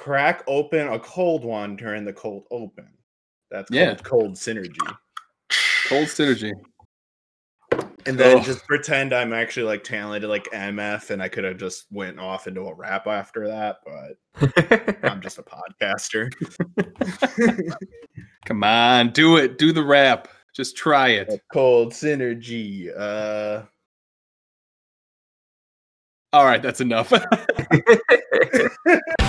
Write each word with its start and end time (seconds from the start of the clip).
crack 0.00 0.42
open 0.46 0.88
a 0.88 0.98
cold 0.98 1.44
one 1.44 1.76
during 1.76 2.04
the 2.06 2.12
cold 2.12 2.46
open. 2.50 2.88
That's 3.50 3.68
called 3.70 3.78
Yeah. 3.80 3.94
cold 3.96 4.32
synergy. 4.34 4.96
Cold 5.88 6.06
synergy. 6.06 6.52
And 8.06 8.18
then 8.18 8.38
Ugh. 8.38 8.44
just 8.44 8.66
pretend 8.66 9.12
I'm 9.12 9.34
actually 9.34 9.64
like 9.66 9.84
talented 9.84 10.30
like 10.30 10.48
MF 10.52 11.10
and 11.10 11.22
I 11.22 11.28
could 11.28 11.44
have 11.44 11.58
just 11.58 11.84
went 11.92 12.18
off 12.18 12.46
into 12.46 12.62
a 12.62 12.74
rap 12.74 13.06
after 13.06 13.46
that, 13.48 13.80
but 13.84 14.98
I'm 15.04 15.20
just 15.20 15.38
a 15.38 15.42
podcaster. 15.42 16.32
Come 18.46 18.64
on, 18.64 19.10
do 19.10 19.36
it. 19.36 19.58
Do 19.58 19.70
the 19.72 19.84
rap. 19.84 20.28
Just 20.54 20.76
try 20.78 21.08
it. 21.10 21.42
cold 21.52 21.92
synergy. 21.92 22.90
Uh 22.96 23.64
All 26.32 26.46
right, 26.46 26.62
that's 26.62 26.80
enough. 26.80 27.12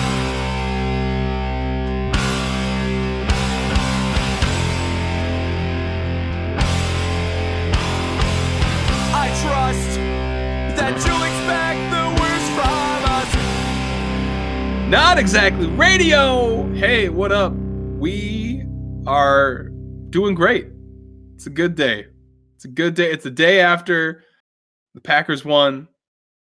Not 14.92 15.18
exactly 15.18 15.68
radio. 15.68 16.70
Hey, 16.74 17.08
what 17.08 17.32
up? 17.32 17.54
We 17.54 18.62
are 19.06 19.70
doing 20.10 20.34
great. 20.34 20.66
It's 21.34 21.46
a 21.46 21.50
good 21.50 21.76
day. 21.76 22.08
It's 22.56 22.66
a 22.66 22.68
good 22.68 22.92
day. 22.92 23.10
It's 23.10 23.24
the 23.24 23.30
day 23.30 23.62
after 23.62 24.22
the 24.92 25.00
Packers 25.00 25.46
won. 25.46 25.88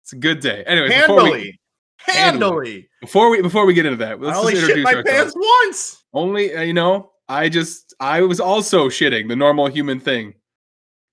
It's 0.03 0.15
a 0.15 0.17
good 0.17 0.41
day. 0.41 0.65
Anyway, 0.67 0.89
before 0.89 1.25
we, 1.25 1.59
handily. 1.99 2.25
Handily. 2.25 2.89
before 3.03 3.29
we 3.29 3.43
before 3.43 3.67
we 3.67 3.75
get 3.75 3.85
into 3.85 3.99
that, 3.99 4.19
let's 4.19 4.39
only 4.39 4.55
just 4.55 4.65
shit 4.65 4.79
introduce 4.79 4.95
my 4.95 4.99
ourselves. 5.01 5.35
pants 5.35 5.37
once. 5.37 6.05
Only 6.15 6.55
uh, 6.55 6.63
you 6.63 6.73
know, 6.73 7.11
I 7.29 7.51
just 7.51 7.95
I 8.01 8.23
was 8.23 8.41
also 8.41 8.89
shitting 8.89 9.29
the 9.29 9.37
normal 9.37 9.67
human 9.67 10.01
thing 10.01 10.33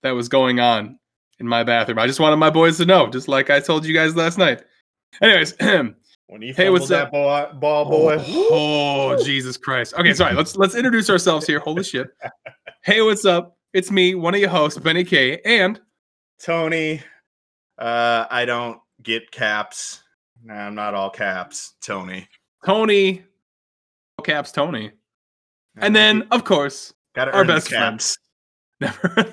that 0.04 0.12
was 0.12 0.30
going 0.30 0.62
on 0.62 0.98
in 1.40 1.50
my 1.50 1.66
bathroom. 1.66 2.00
I 2.00 2.08
just 2.08 2.22
wanted 2.22 2.38
my 2.38 2.50
boys 2.50 2.78
to 2.78 2.86
know, 2.86 3.10
just 3.10 3.28
like 3.28 3.50
I 3.50 3.60
told 3.60 3.86
you 3.86 3.94
guys 3.94 4.16
last 4.16 4.38
night. 4.38 4.64
Anyways, 5.22 5.54
When 6.28 6.42
you 6.42 6.54
Hey, 6.54 6.64
hey, 6.64 6.70
what's 6.70 6.88
that 6.90 7.12
ball, 7.12 7.54
ball 7.54 7.86
boy. 7.86 8.18
Oh, 8.28 9.24
Jesus 9.24 9.58
Christ. 9.58 9.94
Okay, 9.94 10.14
sorry. 10.14 10.34
Let's 10.34 10.56
let's 10.56 10.76
introduce 10.76 11.10
ourselves 11.10 11.46
here. 11.46 11.60
Holy 11.60 11.84
shit. 11.84 12.08
Hey, 12.84 13.02
what's 13.02 13.26
up? 13.26 13.58
It's 13.74 13.90
me, 13.90 14.14
one 14.14 14.36
of 14.36 14.40
your 14.40 14.52
hosts, 14.52 14.78
Benny 14.80 15.04
K, 15.04 15.42
and 15.44 15.82
Tony, 16.40 17.02
uh, 17.80 18.28
I 18.30 18.46
don't 18.46 18.80
get 19.02 19.32
caps. 19.32 20.04
Nah, 20.44 20.68
I'm 20.68 20.76
not 20.76 20.94
all 20.94 21.10
caps. 21.10 21.74
Tony. 21.82 22.28
Tony. 22.64 23.24
Caps 24.24 24.52
Tony. 24.52 24.92
And 25.78 25.96
then, 25.96 26.28
of 26.30 26.44
course, 26.44 26.94
Gotta 27.16 27.36
our 27.36 27.44
best 27.44 27.70
friend. 27.70 27.96
caps. 27.98 28.18
never 28.80 29.26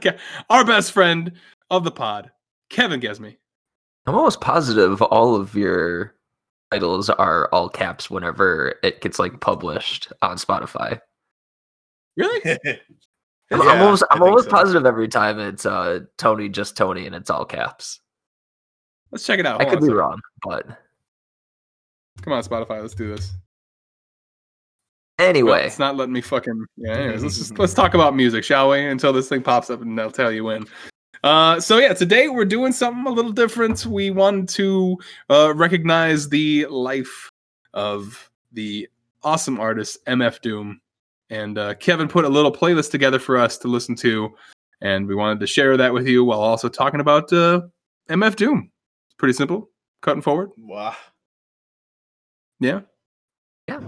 our 0.49 0.65
best 0.65 0.93
friend 0.93 1.33
of 1.69 1.85
the 1.85 1.91
pod, 1.91 2.31
Kevin 2.71 3.03
Gesme. 3.03 3.37
I'm 4.07 4.15
almost 4.15 4.41
positive 4.41 5.03
all 5.03 5.35
of 5.37 5.55
your 5.55 6.15
titles 6.73 7.11
are 7.11 7.49
all 7.53 7.69
caps 7.69 8.11
whenever 8.11 8.75
it 8.83 9.01
gets 9.01 9.19
like 9.19 9.41
published 9.41 10.13
on 10.23 10.37
Spotify. 10.37 11.01
Really? 12.17 12.41
I'm, 13.51 13.61
Yeah, 13.63 13.69
I'm 13.69 13.83
almost 13.83 14.05
I 14.11 14.15
I'm 14.15 14.23
almost 14.23 14.47
so. 14.47 14.51
positive 14.51 14.87
every 14.87 15.09
time 15.09 15.39
it's 15.39 15.67
uh 15.67 16.01
Tony 16.19 16.49
just 16.49 16.77
Tony 16.77 17.07
and 17.07 17.15
it's 17.15 17.31
all 17.31 17.45
caps. 17.45 18.01
Let's 19.11 19.27
check 19.27 19.39
it 19.39 19.47
out. 19.47 19.61
I 19.61 19.65
could 19.65 19.81
be 19.81 19.87
second. 19.87 19.97
wrong, 19.97 20.21
but 20.43 20.67
Come 22.23 22.33
on, 22.35 22.43
Spotify. 22.43 22.81
Let's 22.81 22.95
do 22.95 23.09
this. 23.15 23.33
Well, 25.19 25.29
anyway, 25.29 25.67
it's 25.67 25.79
not 25.79 25.97
letting 25.97 26.13
me 26.13 26.21
fucking. 26.21 26.65
Yeah. 26.77 26.93
Anyways, 26.95 27.23
let's 27.23 27.39
just 27.39 27.59
let's 27.59 27.75
talk 27.75 27.95
about 27.95 28.15
music, 28.17 28.45
shall 28.45 28.71
we? 28.71 28.85
Until 28.87 29.13
this 29.13 29.29
thing 29.29 29.43
pops 29.43 29.71
up, 29.71 29.83
and 29.83 30.01
I'll 30.01 30.11
tell 30.11 30.33
you 30.33 30.45
when. 30.45 30.67
Uh, 31.23 31.61
so 31.61 31.79
yeah, 31.79 31.95
today 31.95 32.29
we're 32.29 32.45
doing 32.45 32.73
something 32.73 33.07
a 33.07 33.15
little 33.15 33.33
different. 33.33 33.87
We 33.87 34.11
want 34.11 34.49
to 34.51 34.99
uh, 35.31 35.55
recognize 35.55 36.29
the 36.29 36.67
life 36.67 37.31
of 37.75 38.31
the 38.53 38.89
awesome 39.23 39.61
artist 39.61 40.05
MF 40.07 40.41
Doom, 40.41 40.81
and 41.31 41.59
uh, 41.59 41.75
Kevin 41.75 42.09
put 42.09 42.25
a 42.25 42.29
little 42.29 42.53
playlist 42.53 42.91
together 42.91 43.21
for 43.21 43.39
us 43.39 43.57
to 43.59 43.69
listen 43.69 43.95
to, 43.97 44.31
and 44.81 45.07
we 45.07 45.15
wanted 45.15 45.39
to 45.41 45.47
share 45.47 45.77
that 45.77 45.93
with 45.93 46.09
you 46.09 46.25
while 46.25 46.41
also 46.41 46.69
talking 46.69 47.01
about 47.01 47.33
uh, 47.33 47.63
MF 48.11 48.35
Doom. 48.35 48.71
It's 49.07 49.15
pretty 49.15 49.35
simple, 49.35 49.71
cutting 50.01 50.23
forward. 50.23 50.51
Wow. 50.59 50.97
Yeah, 52.59 52.81
yeah. 53.69 53.81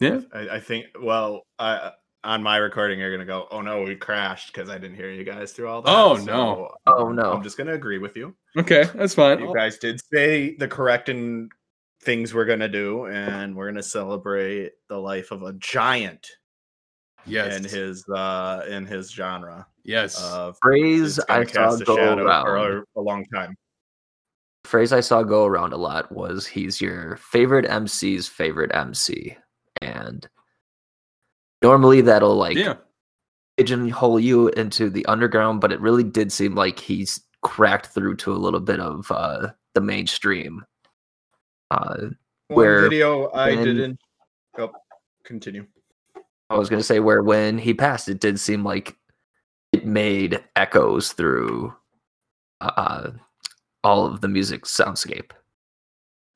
yeah. 0.00 0.20
I, 0.32 0.48
I 0.48 0.60
think. 0.60 0.86
Well, 1.00 1.42
I, 1.58 1.92
on 2.24 2.42
my 2.42 2.56
recording, 2.56 2.98
you're 2.98 3.12
gonna 3.12 3.24
go. 3.24 3.46
Oh 3.50 3.60
no, 3.60 3.82
we 3.82 3.94
crashed 3.96 4.52
because 4.52 4.68
I 4.68 4.78
didn't 4.78 4.96
hear 4.96 5.10
you 5.10 5.24
guys 5.24 5.52
through 5.52 5.68
all 5.68 5.82
that. 5.82 5.90
Oh, 5.94 6.16
So, 6.16 6.24
no. 6.24 6.70
Oh, 6.86 7.10
no. 7.12 7.32
I'm 7.32 7.42
just 7.42 7.56
gonna 7.56 7.74
agree 7.74 7.98
with 7.98 8.16
you. 8.16 8.34
Okay, 8.56 8.84
that's 8.94 9.14
fine. 9.14 9.40
You 9.40 9.54
guys 9.54 9.78
did 9.78 10.00
say 10.12 10.56
the 10.56 10.68
correct 10.68 11.08
and 11.08 11.50
things 12.02 12.34
we're 12.34 12.44
gonna 12.44 12.68
do, 12.68 13.06
and 13.06 13.54
we're 13.54 13.68
gonna 13.68 13.82
celebrate 13.82 14.72
the 14.88 14.98
life 14.98 15.30
of 15.30 15.42
a 15.42 15.52
giant 15.54 16.26
yes, 17.26 17.56
in 17.56 17.64
his 17.64 18.04
uh 18.08 18.64
in 18.68 18.84
his 18.86 19.10
genre 19.10 19.66
yes. 19.84 20.20
of 20.22 20.56
phrase 20.62 21.18
I 21.28 21.44
saw 21.44 21.70
cast 21.70 21.82
a 21.82 21.84
go 21.84 21.96
around. 21.96 22.44
for 22.46 22.84
a 22.96 23.00
long 23.00 23.24
time. 23.26 23.54
phrase 24.64 24.92
I 24.92 25.00
saw 25.00 25.22
go 25.22 25.44
around 25.44 25.72
a 25.72 25.76
lot 25.76 26.10
was 26.10 26.46
he's 26.46 26.80
your 26.80 27.16
favorite 27.16 27.64
MC's 27.66 28.28
favorite 28.28 28.70
MC. 28.74 29.36
And 29.82 30.28
normally 31.62 32.00
that'll 32.00 32.36
like 32.36 32.56
yeah. 32.56 32.74
pigeonhole 33.56 34.20
you 34.20 34.48
into 34.48 34.90
the 34.90 35.04
underground, 35.06 35.60
but 35.60 35.72
it 35.72 35.80
really 35.80 36.04
did 36.04 36.32
seem 36.32 36.54
like 36.54 36.78
he's 36.78 37.20
cracked 37.42 37.86
through 37.86 38.16
to 38.16 38.32
a 38.32 38.34
little 38.34 38.60
bit 38.60 38.80
of 38.80 39.10
uh 39.10 39.48
the 39.74 39.80
mainstream. 39.80 40.64
Uh 41.70 41.96
One 42.48 42.56
Where 42.56 42.82
video 42.82 43.26
I 43.28 43.50
when- 43.54 43.64
didn't. 43.64 44.00
Oh, 44.58 44.72
continue. 45.24 45.66
I 46.50 46.56
was 46.56 46.68
gonna 46.70 46.82
say 46.82 46.98
where 47.00 47.22
when 47.22 47.58
he 47.58 47.74
passed, 47.74 48.08
it 48.08 48.20
did 48.20 48.40
seem 48.40 48.64
like 48.64 48.96
it 49.72 49.84
made 49.84 50.42
echoes 50.56 51.12
through 51.12 51.74
uh 52.60 53.10
all 53.84 54.06
of 54.06 54.20
the 54.20 54.28
music 54.28 54.64
soundscape. 54.64 55.30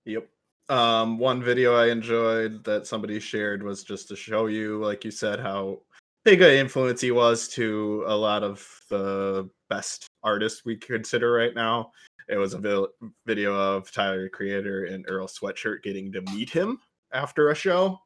Yep. 0.05 0.29
Um, 0.73 1.19
one 1.19 1.43
video 1.43 1.75
I 1.75 1.89
enjoyed 1.89 2.65
that 2.65 2.87
somebody 2.87 3.21
shared 3.21 3.63
was 3.63 3.85
just 3.85 4.09
to 4.09 4.17
show 4.17 4.47
you, 4.47 4.83
like 4.83 5.05
you 5.05 5.11
said, 5.11 5.39
how 5.39 5.83
big 6.25 6.41
an 6.41 6.49
influence 6.49 7.03
he 7.03 7.11
was 7.11 7.47
to 7.49 8.05
a 8.07 8.17
lot 8.17 8.43
of 8.43 8.67
the 8.89 9.51
best 9.69 10.07
artists 10.23 10.65
we 10.65 10.79
consider 10.79 11.31
right 11.31 11.55
now. 11.55 11.93
It 12.27 12.39
was 12.39 12.55
a 12.55 12.59
vil- 12.59 12.89
video 13.27 13.55
of 13.55 13.93
Tyler 13.93 14.23
the 14.23 14.31
Creator 14.31 14.87
and 14.87 15.05
Earl 15.09 15.29
Sweatshirt 15.29 15.83
getting 15.83 16.11
to 16.13 16.23
meet 16.23 16.49
him 16.49 16.79
after 17.13 17.51
a 17.51 17.55
show. 17.55 17.99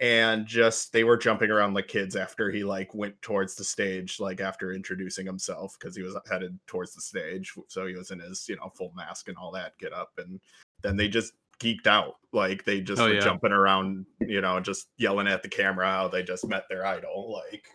And 0.00 0.44
just 0.44 0.92
they 0.92 1.04
were 1.04 1.16
jumping 1.16 1.52
around 1.52 1.74
like 1.74 1.86
kids 1.86 2.16
after 2.16 2.50
he 2.50 2.64
like 2.64 2.92
went 2.96 3.22
towards 3.22 3.54
the 3.54 3.62
stage, 3.62 4.18
like 4.18 4.40
after 4.40 4.72
introducing 4.72 5.24
himself, 5.24 5.76
because 5.78 5.94
he 5.94 6.02
was 6.02 6.16
headed 6.28 6.58
towards 6.66 6.96
the 6.96 7.00
stage. 7.00 7.52
So 7.68 7.86
he 7.86 7.94
was 7.94 8.10
in 8.10 8.18
his, 8.18 8.48
you 8.48 8.56
know, 8.56 8.72
full 8.74 8.92
mask 8.96 9.28
and 9.28 9.36
all 9.36 9.52
that 9.52 9.78
get 9.78 9.92
up. 9.92 10.10
And 10.18 10.40
then 10.82 10.96
they 10.96 11.06
just 11.06 11.34
geeked 11.62 11.86
out. 11.86 12.14
Like 12.32 12.64
they 12.64 12.80
just 12.80 13.00
Oh, 13.00 13.06
were 13.06 13.14
yeah. 13.14 13.20
jumping 13.20 13.52
around, 13.52 14.06
you 14.20 14.40
know, 14.40 14.58
just 14.60 14.88
yelling 14.98 15.28
at 15.28 15.42
the 15.42 15.48
camera 15.48 15.86
how 15.86 16.08
they 16.08 16.22
just 16.22 16.46
met 16.48 16.64
their 16.68 16.84
idol. 16.86 17.32
Like 17.32 17.66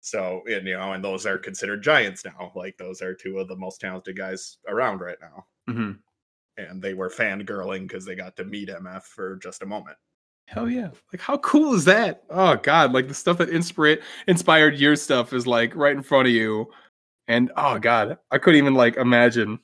so, 0.00 0.42
and 0.46 0.66
you 0.66 0.76
know, 0.76 0.92
and 0.92 1.04
those 1.04 1.26
are 1.26 1.38
considered 1.38 1.82
giants 1.82 2.24
now. 2.24 2.52
Like 2.54 2.76
those 2.78 3.02
are 3.02 3.14
two 3.14 3.38
of 3.38 3.48
the 3.48 3.56
most 3.56 3.80
talented 3.80 4.16
guys 4.16 4.58
around 4.68 5.00
right 5.00 5.18
now. 5.20 5.46
hmm 5.72 5.92
And 6.56 6.82
they 6.82 6.94
were 6.94 7.10
fangirling 7.10 7.82
because 7.88 8.04
they 8.04 8.14
got 8.14 8.36
to 8.36 8.44
meet 8.44 8.68
MF 8.68 9.02
for 9.04 9.36
just 9.36 9.62
a 9.62 9.66
moment. 9.66 9.96
Hell 10.48 10.70
yeah! 10.70 10.90
Like 11.12 11.20
how 11.20 11.38
cool 11.38 11.74
is 11.74 11.84
that? 11.86 12.22
Oh 12.30 12.54
god! 12.56 12.92
Like 12.92 13.08
the 13.08 13.14
stuff 13.14 13.38
that 13.38 13.48
inspired 13.50 14.02
inspired 14.28 14.78
your 14.78 14.94
stuff 14.94 15.32
is 15.32 15.44
like 15.46 15.74
right 15.74 15.96
in 15.96 16.02
front 16.04 16.28
of 16.28 16.32
you, 16.34 16.70
and 17.26 17.50
oh 17.56 17.78
god, 17.80 18.18
I 18.30 18.38
couldn't 18.38 18.58
even 18.58 18.74
like 18.74 18.96
imagine. 18.96 19.58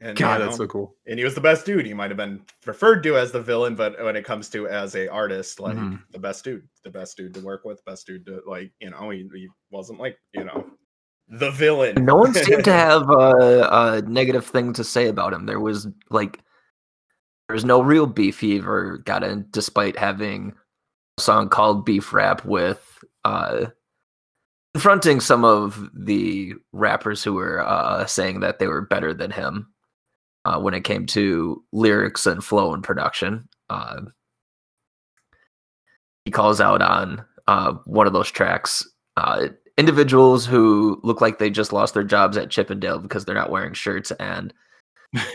And 0.00 0.16
God, 0.16 0.38
you 0.40 0.44
that's 0.44 0.56
so 0.58 0.66
cool. 0.68 0.94
and 1.06 1.18
he 1.18 1.24
was 1.24 1.34
the 1.34 1.40
best 1.40 1.66
dude. 1.66 1.84
He 1.84 1.92
might 1.94 2.10
have 2.10 2.16
been 2.16 2.40
referred 2.64 3.02
to 3.02 3.16
as 3.16 3.32
the 3.32 3.40
villain, 3.42 3.74
but 3.74 4.00
when 4.02 4.14
it 4.14 4.24
comes 4.24 4.48
to 4.50 4.68
as 4.68 4.94
a 4.94 5.08
artist, 5.08 5.58
like 5.58 5.76
Mhm. 5.76 6.00
the 6.12 6.20
best 6.20 6.44
dude, 6.44 6.68
the 6.84 6.90
best 6.90 7.16
dude 7.16 7.34
to 7.34 7.40
work 7.40 7.64
with, 7.64 7.84
best 7.84 8.06
dude 8.06 8.24
to 8.26 8.40
like, 8.46 8.70
you 8.80 8.90
know, 8.90 9.10
he, 9.10 9.28
he 9.34 9.48
wasn't 9.70 9.98
like, 9.98 10.16
you 10.32 10.44
know, 10.44 10.64
the 11.26 11.50
villain. 11.50 12.04
No 12.04 12.14
one 12.14 12.32
seemed 12.32 12.64
to 12.64 12.72
have 12.86 13.10
a, 13.10 13.68
a 13.70 14.02
negative 14.02 14.46
thing 14.46 14.72
to 14.74 14.84
say 14.84 15.08
about 15.08 15.32
him. 15.32 15.46
There 15.46 15.58
was 15.60 15.88
like 16.10 16.38
there 17.48 17.54
was 17.54 17.64
no 17.64 17.82
real 17.82 18.06
beef 18.06 18.38
he 18.40 18.58
ever 18.58 18.98
got 18.98 19.24
in, 19.24 19.46
despite 19.50 19.98
having 19.98 20.54
a 21.18 21.20
song 21.22 21.48
called 21.48 21.84
Beef 21.84 22.12
Rap 22.12 22.44
with 22.44 23.02
uh 23.24 23.66
confronting 24.74 25.18
some 25.20 25.44
of 25.44 25.90
the 25.92 26.54
rappers 26.72 27.24
who 27.24 27.32
were 27.34 27.60
uh 27.66 28.06
saying 28.06 28.40
that 28.40 28.58
they 28.60 28.68
were 28.68 28.82
better 28.82 29.12
than 29.12 29.30
him 29.32 29.66
uh 30.48 30.58
when 30.58 30.74
it 30.74 30.84
came 30.84 31.04
to 31.06 31.62
lyrics 31.72 32.26
and 32.26 32.42
flow 32.42 32.72
and 32.72 32.82
production. 32.82 33.48
Uh 33.68 34.00
he 36.24 36.30
calls 36.30 36.60
out 36.60 36.82
on 36.82 37.24
uh, 37.46 37.72
one 37.86 38.06
of 38.06 38.12
those 38.12 38.30
tracks 38.30 38.86
uh, 39.16 39.48
individuals 39.78 40.44
who 40.44 41.00
look 41.02 41.22
like 41.22 41.38
they 41.38 41.48
just 41.48 41.72
lost 41.72 41.94
their 41.94 42.04
jobs 42.04 42.36
at 42.36 42.50
Chippendale 42.50 42.98
because 42.98 43.24
they're 43.24 43.34
not 43.34 43.50
wearing 43.50 43.72
shirts 43.72 44.10
and 44.20 44.52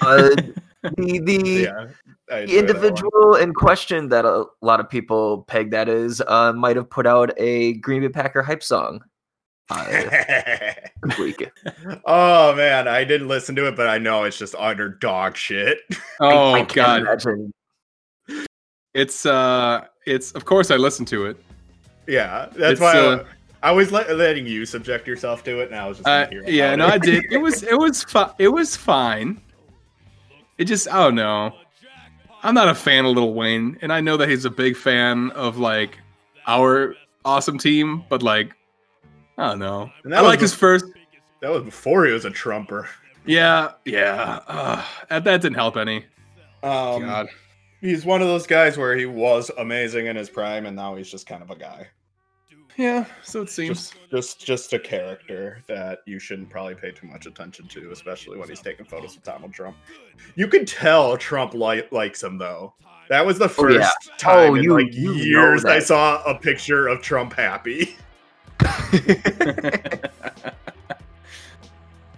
uh, 0.02 0.30
the 0.98 1.20
the 1.20 1.64
Yeah, 1.64 1.88
I 2.30 2.42
enjoy 2.42 2.74
that 2.74 2.84
one. 2.84 3.06
individual 3.10 3.36
in 3.36 3.54
question 3.54 4.10
that 4.10 4.24
a 4.24 4.46
lot 4.62 4.80
of 4.80 4.88
people 4.88 5.44
peg 5.48 5.72
that 5.72 5.90
is 5.90 6.22
uh, 6.28 6.54
might 6.54 6.76
have 6.76 6.90
put 6.92 7.08
out 7.08 7.34
a 7.38 7.74
Green 7.74 8.02
Bay 8.04 8.10
Packer 8.10 8.44
hype 8.44 8.62
song 8.62 9.02
uh, 9.70 9.86
this 11.18 11.36
oh 12.06 12.56
man, 12.56 12.88
I 12.88 13.04
didn't 13.04 13.28
listen 13.28 13.56
to 13.56 13.68
it, 13.68 13.76
but 13.76 13.88
I 13.88 13.98
know 13.98 14.24
it's 14.24 14.38
just 14.38 14.56
utter 14.58 14.90
dog 14.90 15.36
shit. 15.38 15.80
Oh 16.20 16.54
I 16.54 16.60
can't 16.60 16.74
god, 16.74 17.02
imagine. 17.02 17.52
it's 18.94 19.26
uh, 19.26 19.86
it's 20.06 20.32
of 20.34 20.46
course 20.46 20.70
I 20.72 20.76
listened 20.78 21.08
to 21.10 21.26
it. 21.26 21.38
yeah, 22.08 22.48
that's 22.56 22.74
It's, 22.74 22.82
why 22.82 22.98
uh, 22.98 23.24
I, 23.64 23.70
I 23.70 23.72
was 23.72 23.92
let, 23.92 24.16
letting 24.16 24.46
you 24.46 24.66
subject 24.66 25.08
yourself 25.08 25.44
to 25.46 25.60
it, 25.62 25.68
and 25.72 25.76
I 25.76 25.88
was 25.88 25.98
just 25.98 26.08
Uh, 26.08 26.28
yeah, 26.46 26.76
no, 26.76 26.88
it. 26.88 26.94
I 26.94 26.98
did. 26.98 27.26
It 27.32 27.38
was 27.38 27.64
it 27.64 27.78
was 27.78 28.04
fi- 28.04 28.34
it 28.38 28.50
was 28.50 28.76
fine. 28.76 29.42
It 30.58 30.66
just 30.66 30.88
I 30.90 30.98
don't 31.04 31.16
know. 31.16 31.54
I'm 32.44 32.54
not 32.54 32.68
a 32.68 32.76
fan 32.76 33.06
of 33.06 33.16
Lil 33.16 33.34
Wayne, 33.34 33.78
and 33.82 33.92
I 33.92 34.02
know 34.02 34.18
that 34.18 34.30
he's 34.30 34.46
a 34.46 34.50
big 34.52 34.76
fan 34.76 35.32
of 35.32 35.58
like 35.58 35.98
our 36.46 36.94
awesome 37.26 37.58
team, 37.58 38.04
but 38.10 38.22
like 38.22 38.54
I 39.38 39.50
don't 39.50 39.60
know. 39.60 39.92
And 40.04 40.14
that 40.14 40.20
I 40.20 40.22
was 40.22 40.30
like 40.30 40.40
his 40.42 40.54
first. 40.54 40.86
That 41.42 41.52
was 41.52 41.64
before 41.64 42.06
he 42.06 42.14
was 42.14 42.26
a 42.26 42.30
Trumper. 42.32 42.88
Yeah, 43.26 43.72
yeah. 43.86 44.40
Uh, 44.48 44.84
that 45.10 45.24
that 45.24 45.42
didn't 45.42 45.56
help 45.56 45.78
any. 45.78 46.06
Um, 46.62 47.02
God. 47.02 47.28
he's 47.82 48.06
one 48.06 48.22
of 48.22 48.28
those 48.28 48.48
guys 48.48 48.78
where 48.78 48.96
he 48.96 49.06
was 49.06 49.52
amazing 49.58 50.08
in 50.08 50.16
his 50.16 50.30
prime, 50.30 50.66
and 50.66 50.76
now 50.76 50.96
he's 50.96 51.10
just 51.10 51.28
kind 51.28 51.42
of 51.44 51.50
a 51.50 51.56
guy. 51.56 51.88
Yeah, 52.78 53.06
so 53.22 53.42
it 53.42 53.50
seems. 53.50 53.92
Just, 53.92 54.10
just, 54.10 54.46
just 54.46 54.74
a 54.74 54.80
character 54.80 55.62
that 55.68 56.00
you 56.08 56.18
shouldn't 56.18 56.50
probably 56.50 56.74
pay 56.74 56.92
too 56.92 57.06
much 57.08 57.28
attention 57.28 57.68
to, 57.68 57.92
especially 57.92 58.40
when 58.40 58.50
he's 58.50 58.62
taking 58.62 58.86
photos 58.86 59.14
with 59.16 59.24
Donald 59.24 59.54
Trump. 59.54 59.78
You 60.36 60.48
can 60.48 60.66
tell 60.66 61.16
Trump 61.18 61.54
li- 61.54 61.84
likes 61.92 62.24
him 62.24 62.38
though. 62.40 62.74
That 63.10 63.26
was 63.26 63.38
the 63.38 63.46
Oh, 63.46 63.50
first 63.50 63.78
yeah. 63.80 63.90
time 64.18 64.52
Oh, 64.52 64.56
in 64.56 64.64
you- 64.64 64.74
like 64.74 64.94
you 64.94 65.14
years 65.14 65.66
I 65.66 65.80
saw 65.80 66.24
a 66.24 66.34
picture 66.40 66.88
of 66.88 67.02
Trump 67.02 67.34
happy. 67.34 67.96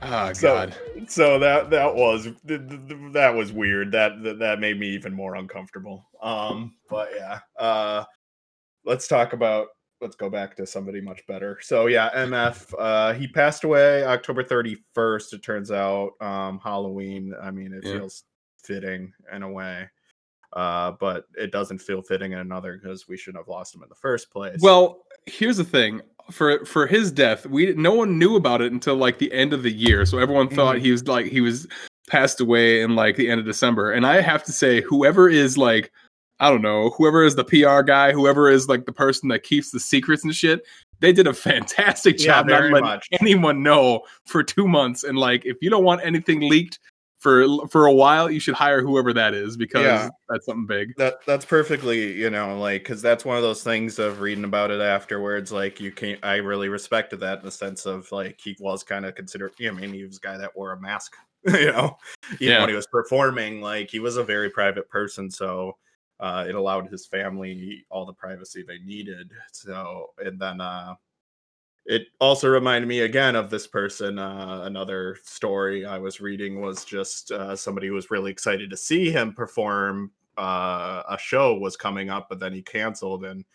oh 0.02 0.34
So, 0.34 0.54
God. 0.54 0.76
so 1.08 1.40
that 1.40 1.70
that 1.70 1.96
was 1.96 2.24
th- 2.24 2.36
th- 2.48 2.88
th- 2.88 3.14
that 3.14 3.34
was 3.34 3.52
weird. 3.52 3.92
That, 3.92 4.22
that 4.24 4.40
that 4.40 4.60
made 4.60 4.80
me 4.80 4.88
even 4.90 5.14
more 5.14 5.36
uncomfortable. 5.36 6.08
Um, 6.22 6.76
but 6.90 7.10
yeah. 7.16 7.40
Uh, 7.58 8.04
let's 8.86 9.08
talk 9.08 9.34
about. 9.34 9.68
Let's 10.02 10.18
go 10.18 10.30
back 10.30 10.58
to 10.58 10.68
somebody 10.68 11.00
much 11.00 11.26
better. 11.26 11.58
So 11.62 11.88
yeah, 11.88 12.10
MF. 12.14 12.74
Uh, 12.78 13.14
he 13.14 13.28
passed 13.28 13.64
away 13.64 14.04
October 14.04 14.44
thirty 14.44 14.78
first. 14.94 15.34
It 15.34 15.42
turns 15.42 15.72
out 15.72 16.12
um, 16.22 16.60
Halloween. 16.62 17.34
I 17.42 17.50
mean, 17.50 17.74
it 17.74 17.84
Yeah. 17.86 18.00
feels 18.00 18.26
fitting 18.64 19.14
in 19.34 19.42
a 19.44 19.50
way. 19.50 19.88
Uh, 20.54 20.92
but 21.00 21.26
it 21.36 21.52
doesn't 21.52 21.80
feel 21.80 22.02
fitting 22.02 22.34
in 22.34 22.40
another 22.40 22.78
because 22.82 23.08
we 23.08 23.18
shouldn't 23.18 23.42
have 23.42 23.48
lost 23.48 23.74
him 23.76 23.84
in 23.84 23.90
the 23.90 23.96
first 23.96 24.32
place. 24.32 24.58
Well, 24.62 25.04
here's 25.26 25.58
the 25.58 25.64
thing. 25.66 26.02
For 26.32 26.66
for 26.66 26.88
his 26.88 27.12
death, 27.12 27.46
we 27.46 27.74
no 27.76 27.94
one 27.94 28.18
knew 28.18 28.36
about 28.36 28.62
it 28.62 28.72
until 28.72 28.96
like 28.96 29.20
the 29.20 29.32
end 29.32 29.54
of 29.54 29.62
the 29.64 29.72
year. 29.72 30.06
So 30.06 30.18
everyone 30.18 30.48
thought 30.50 30.78
Mhm. 30.78 30.82
he 30.82 30.92
was 30.92 31.08
like 31.08 31.28
he 31.28 31.42
was 31.42 31.68
passed 32.08 32.40
away 32.42 32.82
in 32.82 32.96
like 32.96 33.16
the 33.16 33.30
end 33.30 33.40
of 33.40 33.46
December. 33.46 33.92
And 33.92 34.06
I 34.08 34.22
have 34.22 34.44
to 34.46 34.52
say, 34.52 34.82
whoever 34.82 35.30
is 35.30 35.58
like 35.58 35.92
I 36.40 36.50
don't 36.50 36.62
know, 36.62 36.90
whoever 36.98 37.24
is 37.24 37.36
the 37.36 37.46
PR 37.46 37.82
guy, 37.82 38.12
whoever 38.12 38.50
is 38.50 38.68
like 38.68 38.86
the 38.86 38.92
person 38.92 39.30
that 39.30 39.44
keeps 39.44 39.72
the 39.72 39.80
secrets 39.80 40.24
and 40.26 40.36
shit, 40.36 40.66
they 41.00 41.14
did 41.14 41.28
a 41.28 41.34
fantastic 41.50 42.20
Yeah, 42.20 42.26
job 42.26 42.48
not 42.48 42.58
very 42.60 42.72
letting 42.72 42.88
much. 42.90 43.08
anyone 43.22 43.64
know 43.64 44.02
for 44.26 44.44
two 44.44 44.68
months. 44.68 45.04
And 45.04 45.18
like, 45.18 45.46
if 45.46 45.58
you 45.62 45.70
don't 45.70 45.84
want 45.86 46.02
anything 46.04 46.42
leaked 46.50 46.80
for 47.26 47.68
for 47.70 47.88
a 47.88 47.92
while, 47.94 48.30
you 48.30 48.40
should 48.40 48.54
hire 48.54 48.84
whoever 48.84 49.12
that 49.14 49.34
is 49.34 49.58
because 49.58 49.82
Yeah. 49.82 50.10
that's 50.30 50.46
something 50.46 50.68
big. 50.68 50.96
that 50.98 51.16
that's 51.26 51.44
perfectly 51.44 52.14
you 52.14 52.30
know 52.30 52.60
like 52.60 52.84
because 52.84 53.02
that's 53.02 53.26
one 53.26 53.36
of 53.36 53.42
those 53.42 53.64
things 53.64 53.98
of 53.98 54.20
reading 54.22 54.44
about 54.44 54.70
it 54.70 54.80
afterwards 54.80 55.52
like 55.52 55.80
you 55.80 55.92
can't 55.92 56.20
i 56.24 56.36
really 56.36 56.70
respected 56.70 57.20
that 57.20 57.40
in 57.40 57.46
the 57.46 57.52
sense 57.52 57.86
of 57.88 58.12
like 58.12 58.40
he 58.44 58.56
was 58.60 58.84
kind 58.84 59.06
of 59.06 59.16
considered 59.16 59.52
i 59.68 59.72
mean 59.72 59.92
he 59.92 60.04
was 60.06 60.18
a 60.18 60.20
guy 60.28 60.38
that 60.38 60.56
wore 60.56 60.74
a 60.74 60.80
mask 60.80 61.16
you 61.48 61.72
know 61.72 61.98
even 62.34 62.54
Yeah. 62.54 62.60
when 62.62 62.70
he 62.70 62.76
was 62.76 62.88
performing 62.88 63.60
like 63.62 63.90
he 63.90 64.00
was 64.00 64.18
a 64.18 64.24
very 64.24 64.50
private 64.50 64.88
person 64.90 65.30
so 65.32 65.76
uh 66.20 66.46
it 66.48 66.54
allowed 66.56 66.88
his 66.90 67.06
family 67.08 67.84
all 67.90 68.06
the 68.06 68.14
privacy 68.14 68.64
they 68.68 68.80
needed 68.80 69.32
so 69.52 70.08
and 70.20 70.40
then 70.40 70.62
uh 70.62 70.94
it 71.86 72.08
also 72.20 72.50
reminded 72.50 72.88
me 72.88 73.02
again 73.02 73.36
of 73.36 73.50
this 73.50 73.68
person 73.68 74.18
uh, 74.18 74.62
another 74.66 75.18
story 75.24 75.86
i 75.86 75.98
was 75.98 76.20
reading 76.22 76.62
was 76.62 76.84
just 76.86 77.32
uh, 77.32 77.56
somebody 77.56 77.88
who 77.88 77.94
was 77.94 78.12
really 78.12 78.32
excited 78.32 78.70
to 78.70 78.78
see 78.78 79.12
him 79.12 79.34
perform 79.34 80.12
uh, 80.38 81.04
a 81.10 81.18
show 81.18 81.56
was 81.58 81.78
coming 81.78 82.10
up 82.10 82.28
but 82.30 82.40
then 82.40 82.54
he 82.54 82.62
canceled 82.62 83.26
and 83.26 83.46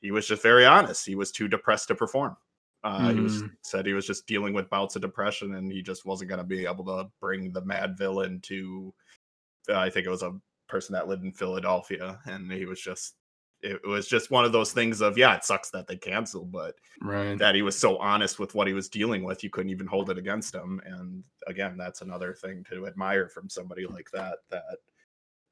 he 0.00 0.10
was 0.10 0.26
just 0.26 0.42
very 0.42 0.66
honest 0.66 1.06
he 1.06 1.14
was 1.14 1.32
too 1.32 1.48
depressed 1.48 1.88
to 1.88 1.94
perform 1.94 2.36
uh, 2.84 3.12
he 3.12 3.20
was 3.20 3.42
Mhm. 3.42 3.50
said 3.62 3.86
he 3.86 3.92
was 3.92 4.06
just 4.06 4.26
dealing 4.26 4.54
with 4.54 4.70
bouts 4.70 4.96
of 4.96 5.02
depression 5.02 5.54
and 5.56 5.70
he 5.72 5.82
just 5.82 6.06
wasn't 6.06 6.28
going 6.28 6.38
to 6.40 6.44
be 6.44 6.66
able 6.66 6.84
to 6.84 7.10
bring 7.20 7.52
the 7.52 7.64
mad 7.64 7.96
villain 7.98 8.40
to 8.40 8.94
uh, 9.70 9.78
i 9.78 9.90
think 9.90 10.06
it 10.06 10.10
was 10.10 10.22
a 10.22 10.38
person 10.68 10.92
that 10.92 11.08
lived 11.08 11.24
in 11.24 11.32
philadelphia 11.32 12.20
and 12.26 12.50
he 12.52 12.66
was 12.66 12.80
just 12.80 13.16
it 13.62 13.86
was 13.86 14.06
just 14.08 14.30
one 14.30 14.44
of 14.44 14.52
those 14.52 14.72
things 14.72 15.00
of 15.00 15.18
yeah 15.18 15.34
it 15.36 15.44
sucks 15.44 15.70
that 15.70 15.86
they 15.86 15.96
canceled 15.96 16.50
but 16.50 16.76
Right. 17.02 17.38
that 17.38 17.54
he 17.54 17.62
was 17.62 17.78
so 17.78 17.96
honest 17.96 18.38
with 18.38 18.54
what 18.54 18.66
he 18.66 18.74
was 18.74 18.88
dealing 18.90 19.22
with, 19.22 19.42
you 19.42 19.48
couldn't 19.48 19.70
even 19.70 19.86
hold 19.86 20.10
it 20.10 20.18
against 20.18 20.54
him. 20.54 20.82
And 20.84 21.24
again, 21.46 21.78
that's 21.78 22.02
another 22.02 22.34
thing 22.34 22.62
to 22.70 22.86
admire 22.86 23.26
from 23.26 23.48
somebody 23.48 23.86
like 23.86 24.10
that. 24.12 24.40
That 24.50 24.64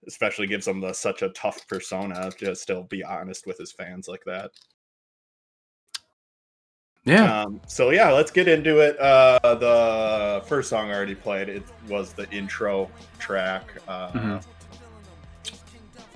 especially 0.06 0.46
gives 0.46 0.68
him 0.68 0.78
the 0.78 0.92
such 0.92 1.22
a 1.22 1.30
tough 1.30 1.66
persona 1.66 2.30
to 2.32 2.54
still 2.54 2.82
be 2.82 3.02
honest 3.02 3.46
with 3.46 3.56
his 3.56 3.72
fans 3.72 4.08
like 4.08 4.22
that. 4.26 4.50
yeah. 7.04 7.42
Um, 7.44 7.60
so 7.66 7.90
yeah, 7.90 8.10
let's 8.12 8.30
get 8.30 8.46
into 8.46 8.80
it. 8.80 8.98
Uh, 9.00 9.38
the 9.54 10.44
first 10.46 10.68
song 10.68 10.90
I 10.90 10.94
already 10.94 11.14
played. 11.14 11.48
It 11.48 11.62
was 11.88 12.12
the 12.12 12.28
intro 12.30 12.90
track. 13.18 13.72
Uh, 13.88 14.12
Mhm. 14.12 14.44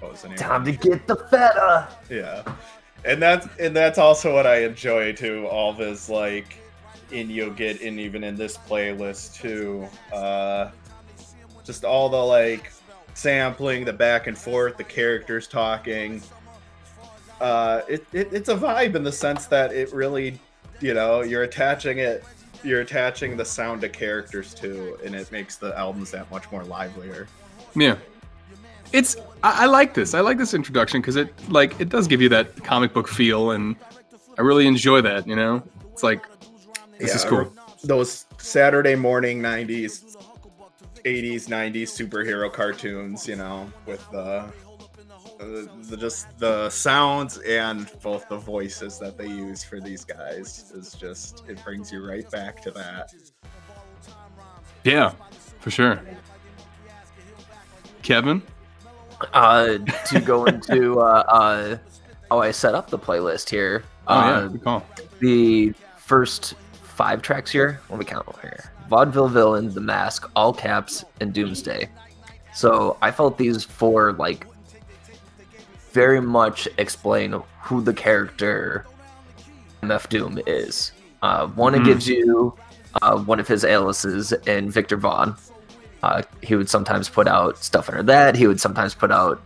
What 0.02 0.10
was 0.10 0.22
the 0.22 0.28
name? 0.30 0.36
Time 0.36 0.64
to 0.64 0.72
get 0.72 1.06
the 1.06 1.14
feta. 1.14 1.88
Yeah, 2.10 2.42
and 3.04 3.22
that's 3.22 3.46
and 3.60 3.74
that's 3.74 3.98
also 3.98 4.34
what 4.34 4.48
I 4.48 4.64
enjoy 4.64 5.12
too. 5.12 5.46
All 5.46 5.72
this 5.72 6.08
like, 6.08 6.58
and 7.12 7.30
you'll 7.30 7.54
get 7.54 7.80
in 7.80 8.00
even 8.00 8.24
in 8.24 8.34
this 8.34 8.58
playlist 8.58 9.40
too. 9.40 9.86
Uh, 10.12 10.72
just 11.62 11.84
all 11.84 12.08
the 12.08 12.16
like 12.16 12.72
sampling, 13.14 13.84
the 13.84 13.92
back 13.92 14.26
and 14.26 14.36
forth, 14.36 14.76
the 14.76 14.82
characters 14.82 15.46
talking. 15.46 16.20
Uh, 17.40 17.82
it, 17.88 18.04
it 18.12 18.32
it's 18.32 18.48
a 18.48 18.56
vibe 18.56 18.96
in 18.96 19.04
the 19.04 19.12
sense 19.12 19.46
that 19.46 19.72
it 19.72 19.92
really, 19.92 20.36
you 20.80 20.94
know, 20.94 21.22
you're 21.22 21.44
attaching 21.44 21.98
it. 21.98 22.24
You're 22.64 22.80
attaching 22.80 23.36
the 23.36 23.44
sound 23.44 23.82
to 23.82 23.88
characters 23.88 24.52
too, 24.52 24.98
and 25.04 25.14
it 25.14 25.30
makes 25.30 25.56
the 25.56 25.78
albums 25.78 26.10
that 26.10 26.28
much 26.32 26.50
more 26.50 26.64
livelier. 26.64 27.28
Yeah. 27.76 27.98
It's 28.92 29.16
I, 29.42 29.64
I 29.64 29.66
like 29.66 29.94
this. 29.94 30.14
I 30.14 30.20
like 30.20 30.38
this 30.38 30.54
introduction 30.54 31.00
because 31.00 31.16
it 31.16 31.32
like 31.48 31.80
it 31.80 31.88
does 31.88 32.06
give 32.06 32.20
you 32.20 32.28
that 32.30 32.62
comic 32.62 32.92
book 32.92 33.08
feel, 33.08 33.52
and 33.52 33.76
I 34.38 34.42
really 34.42 34.66
enjoy 34.66 35.00
that. 35.02 35.26
You 35.26 35.36
know, 35.36 35.62
it's 35.92 36.02
like 36.02 36.26
this 36.98 37.14
is 37.14 37.24
cool. 37.24 37.52
those 37.84 38.26
Saturday 38.38 38.94
morning 38.94 39.40
90s 39.40 40.16
80s 41.04 41.48
90s 41.48 41.88
superhero 41.88 42.52
cartoons 42.52 43.26
you 43.26 43.34
know 43.34 43.68
with 43.86 44.08
the, 44.12 44.52
the, 45.38 45.68
the 45.88 45.96
just 45.96 46.38
the 46.38 46.70
sounds 46.70 47.38
and 47.38 47.90
both 48.02 48.28
the 48.28 48.36
voices 48.36 49.00
that 49.00 49.18
they 49.18 49.26
use 49.26 49.64
for 49.64 49.80
these 49.80 50.04
guys 50.04 50.70
is 50.76 50.94
just 50.94 51.42
it 51.48 51.62
brings 51.64 51.90
you 51.90 52.06
right 52.06 52.30
back 52.30 52.62
to 52.62 52.70
that 52.70 53.12
Yeah, 54.84 55.12
for 55.58 55.70
sure. 55.72 56.00
Kevin, 58.02 58.42
Uh, 59.32 59.78
to 60.06 60.20
go 60.20 60.44
into 60.46 61.00
uh, 61.00 61.24
uh, 61.28 61.76
how 62.30 62.40
I 62.40 62.50
set 62.50 62.74
up 62.74 62.90
the 62.90 62.98
playlist 62.98 63.48
here. 63.50 63.84
oh 64.08 64.14
uh, 64.14 64.42
yeah, 64.42 64.48
good 64.48 64.64
call. 64.64 64.86
the 65.20 65.72
first 65.96 66.54
five 66.82 67.22
tracks 67.22 67.50
here. 67.50 67.80
Let 67.90 67.98
me 67.98 68.04
count 68.04 68.26
here: 68.40 68.70
Vaudeville 68.88 69.28
Villain, 69.28 69.72
The 69.72 69.80
Mask, 69.80 70.30
All 70.36 70.52
Caps, 70.52 71.04
and 71.20 71.32
Doomsday. 71.32 71.88
So 72.54 72.96
I 73.02 73.10
felt 73.10 73.38
these 73.38 73.64
four 73.64 74.12
like 74.12 74.46
very 75.92 76.20
much 76.20 76.68
explain 76.78 77.34
who 77.60 77.82
the 77.82 77.92
character 77.94 78.86
MF 79.82 80.08
Doom 80.08 80.40
is. 80.46 80.92
Uh, 81.22 81.46
one, 81.48 81.74
it 81.74 81.80
Mhm. 81.80 81.84
gives 81.84 82.08
you 82.08 82.54
uh, 83.00 83.18
one 83.18 83.40
of 83.40 83.48
his 83.48 83.64
aliases 83.64 84.32
in 84.46 84.70
Viktor 84.70 84.96
Vaughn. 84.96 85.34
Uh, 86.02 86.22
he 86.42 86.54
would 86.54 86.68
sometimes 86.68 87.08
put 87.08 87.28
out 87.28 87.56
stuff 87.58 87.88
under 87.88 88.02
that. 88.02 88.34
He 88.34 88.46
would 88.46 88.60
sometimes 88.60 88.94
put 88.94 89.12
out 89.12 89.40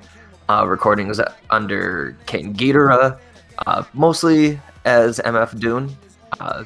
uh, 0.48 0.64
recordings 0.66 1.20
under 1.50 2.16
King 2.26 2.54
Geedorah. 2.54 3.18
uh, 3.66 3.84
mostly 3.92 4.58
as 4.84 5.18
MF 5.20 5.58
Doom. 5.58 5.96
Uh, 6.40 6.64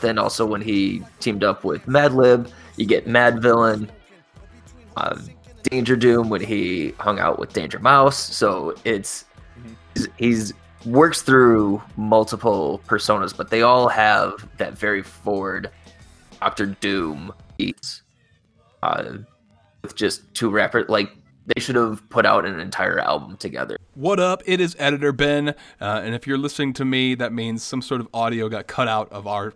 then 0.00 0.18
also 0.18 0.44
when 0.44 0.60
he 0.60 1.02
teamed 1.20 1.44
up 1.44 1.64
with 1.64 1.84
Madlib, 1.86 2.50
you 2.76 2.86
get 2.86 3.06
Madvillain, 3.06 3.88
uh, 4.96 5.18
Danger 5.64 5.96
Doom 5.96 6.28
when 6.28 6.40
he 6.40 6.92
hung 6.98 7.18
out 7.18 7.38
with 7.38 7.52
Danger 7.52 7.78
Mouse. 7.78 8.16
So 8.16 8.74
it's 8.84 9.26
he's, 9.94 10.08
he's 10.18 10.54
works 10.84 11.22
through 11.22 11.80
multiple 11.96 12.80
personas, 12.86 13.36
but 13.36 13.50
they 13.50 13.62
all 13.62 13.88
have 13.88 14.48
that 14.58 14.76
very 14.76 15.02
forward 15.02 15.70
Doctor 16.40 16.66
Doom 16.66 17.32
beats. 17.56 18.01
Uh, 18.82 19.18
with 19.82 19.94
just 19.94 20.22
two 20.34 20.50
rappers, 20.50 20.88
like 20.88 21.10
they 21.46 21.60
should 21.60 21.74
have 21.76 22.08
put 22.08 22.24
out 22.24 22.44
an 22.44 22.60
entire 22.60 22.98
album 22.98 23.36
together. 23.36 23.76
What 23.94 24.20
up? 24.20 24.42
It 24.46 24.60
is 24.60 24.76
Editor 24.78 25.12
Ben, 25.12 25.48
uh, 25.48 25.54
and 25.80 26.14
if 26.14 26.26
you're 26.26 26.38
listening 26.38 26.72
to 26.74 26.84
me, 26.84 27.14
that 27.16 27.32
means 27.32 27.62
some 27.62 27.82
sort 27.82 28.00
of 28.00 28.08
audio 28.14 28.48
got 28.48 28.66
cut 28.66 28.88
out 28.88 29.10
of 29.12 29.26
our 29.26 29.54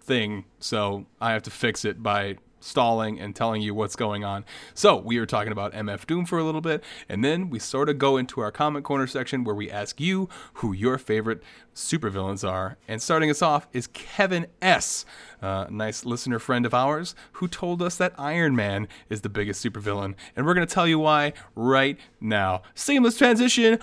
thing, 0.00 0.44
so 0.60 1.06
I 1.20 1.32
have 1.32 1.42
to 1.44 1.50
fix 1.50 1.84
it 1.84 2.02
by 2.02 2.36
stalling 2.60 3.20
and 3.20 3.34
telling 3.34 3.62
you 3.62 3.74
what's 3.74 3.96
going 3.96 4.24
on. 4.24 4.44
So, 4.74 4.96
we 4.96 5.18
are 5.18 5.26
talking 5.26 5.52
about 5.52 5.72
MF 5.72 6.06
Doom 6.06 6.26
for 6.26 6.38
a 6.38 6.44
little 6.44 6.60
bit, 6.60 6.82
and 7.08 7.24
then 7.24 7.50
we 7.50 7.58
sort 7.58 7.88
of 7.88 7.98
go 7.98 8.16
into 8.16 8.40
our 8.40 8.50
comment 8.50 8.84
corner 8.84 9.06
section 9.06 9.44
where 9.44 9.54
we 9.54 9.70
ask 9.70 10.00
you 10.00 10.28
who 10.54 10.72
your 10.72 10.98
favorite 10.98 11.42
supervillains 11.74 12.48
are. 12.48 12.78
And 12.88 13.02
starting 13.02 13.30
us 13.30 13.42
off 13.42 13.68
is 13.72 13.86
Kevin 13.88 14.46
S., 14.62 15.04
a 15.40 15.68
nice 15.70 16.04
listener 16.04 16.38
friend 16.38 16.64
of 16.66 16.74
ours, 16.74 17.14
who 17.32 17.48
told 17.48 17.82
us 17.82 17.96
that 17.96 18.14
Iron 18.18 18.56
Man 18.56 18.88
is 19.08 19.20
the 19.20 19.28
biggest 19.28 19.64
supervillain. 19.64 20.14
And 20.34 20.46
we're 20.46 20.54
going 20.54 20.66
to 20.66 20.74
tell 20.74 20.88
you 20.88 20.98
why 20.98 21.34
right 21.54 21.98
now. 22.20 22.62
Seamless 22.74 23.18
transition. 23.18 23.78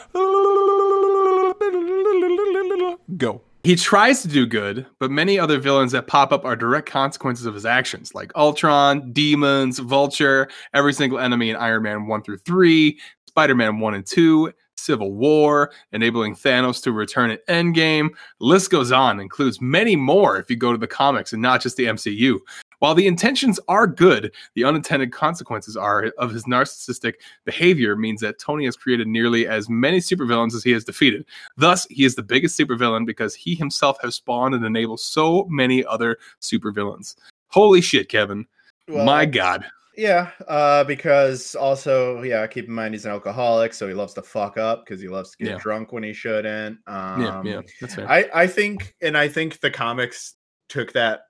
Go. 3.18 3.42
He 3.64 3.78
tries 3.78 4.22
to 4.22 4.28
do 4.28 4.46
good, 4.46 4.86
but 5.00 5.10
many 5.10 5.40
other 5.40 5.58
villains 5.58 5.94
that 5.94 6.06
pop 6.06 6.34
up 6.34 6.44
are 6.44 6.54
direct 6.54 6.90
consequences 6.90 7.46
of 7.46 7.54
his 7.54 7.66
actions, 7.66 8.14
like 8.14 8.36
Ultron, 8.36 9.14
Demons, 9.14 9.80
Vulture, 9.80 10.50
every 10.74 10.92
single 10.92 11.18
enemy 11.18 11.50
in 11.50 11.56
Iron 11.56 11.84
Man 11.84 12.08
1 12.08 12.24
through 12.24 12.40
3, 12.40 13.00
Spider 13.26 13.56
Man 13.56 13.80
1 13.80 13.94
and 13.94 14.06
2, 14.06 14.52
Civil 14.76 15.14
War, 15.14 15.72
enabling 15.94 16.36
Thanos 16.36 16.84
to 16.84 16.92
return 16.92 17.32
at 17.32 17.48
Endgame. 17.48 18.10
List 18.42 18.70
goes 18.70 18.92
on, 18.92 19.22
includes 19.22 19.62
many 19.62 19.96
more 19.96 20.38
if 20.38 20.50
you 20.50 20.58
go 20.58 20.74
to 20.74 20.78
the 20.78 20.86
comics 20.86 21.32
and 21.32 21.42
not 21.42 21.62
just 21.62 21.78
the 21.78 21.86
MCU. 21.86 22.40
While 22.84 22.96
the 22.96 23.08
intentions 23.08 23.62
are 23.70 23.88
good, 23.88 24.34
the 24.56 24.66
unintended 24.66 25.14
consequences 25.14 25.78
are 25.78 26.12
of 26.18 26.32
his 26.32 26.44
narcissistic 26.44 27.14
behavior 27.46 27.96
means 27.96 28.20
that 28.20 28.40
Tony 28.40 28.66
has 28.66 28.76
created 28.76 29.08
nearly 29.08 29.48
as 29.48 29.70
many 29.70 30.00
supervillains 30.00 30.54
as 30.54 30.66
he 30.66 30.72
has 30.72 30.84
defeated. 30.84 31.26
Thus, 31.56 31.88
he 31.90 32.04
is 32.04 32.16
the 32.16 32.24
biggest 32.24 32.60
supervillain 32.60 33.06
because 33.06 33.36
he 33.36 33.56
himself 33.56 33.96
has 34.02 34.16
spawned 34.16 34.54
and 34.54 34.66
enabled 34.66 35.00
so 35.00 35.46
many 35.50 35.86
other 35.86 36.18
supervillains. 36.42 37.16
Holy 37.48 37.80
shit, 37.80 38.10
Kevin. 38.10 38.46
Well, 38.90 39.06
My 39.06 39.26
God. 39.28 39.64
Yeah, 39.96 40.32
uh, 40.50 40.84
because 40.84 41.56
also, 41.56 42.22
yeah, 42.24 42.46
keep 42.48 42.68
in 42.68 42.74
mind 42.74 42.96
he's 42.96 43.06
an 43.06 43.12
alcoholic, 43.12 43.74
so 43.74 43.88
he 43.88 43.94
loves 43.94 44.14
to 44.16 44.22
fuck 44.22 44.58
up 44.58 44.84
because 44.84 45.02
he 45.02 45.08
loves 45.08 45.32
to 45.32 45.38
get 45.38 45.48
Yeah. 45.48 45.58
drunk 45.58 45.94
when 45.94 46.04
he 46.04 46.12
shouldn't. 46.12 46.80
Um, 46.86 47.22
yeah, 47.22 47.42
yeah, 47.46 47.62
that's 47.80 47.96
fair. 47.96 48.12
I, 48.12 48.30
I 48.34 48.46
think, 48.46 48.94
and 49.02 49.18
I 49.18 49.30
think 49.30 49.62
the 49.62 49.72
comics 49.72 50.36
took 50.68 50.92
that 50.92 51.22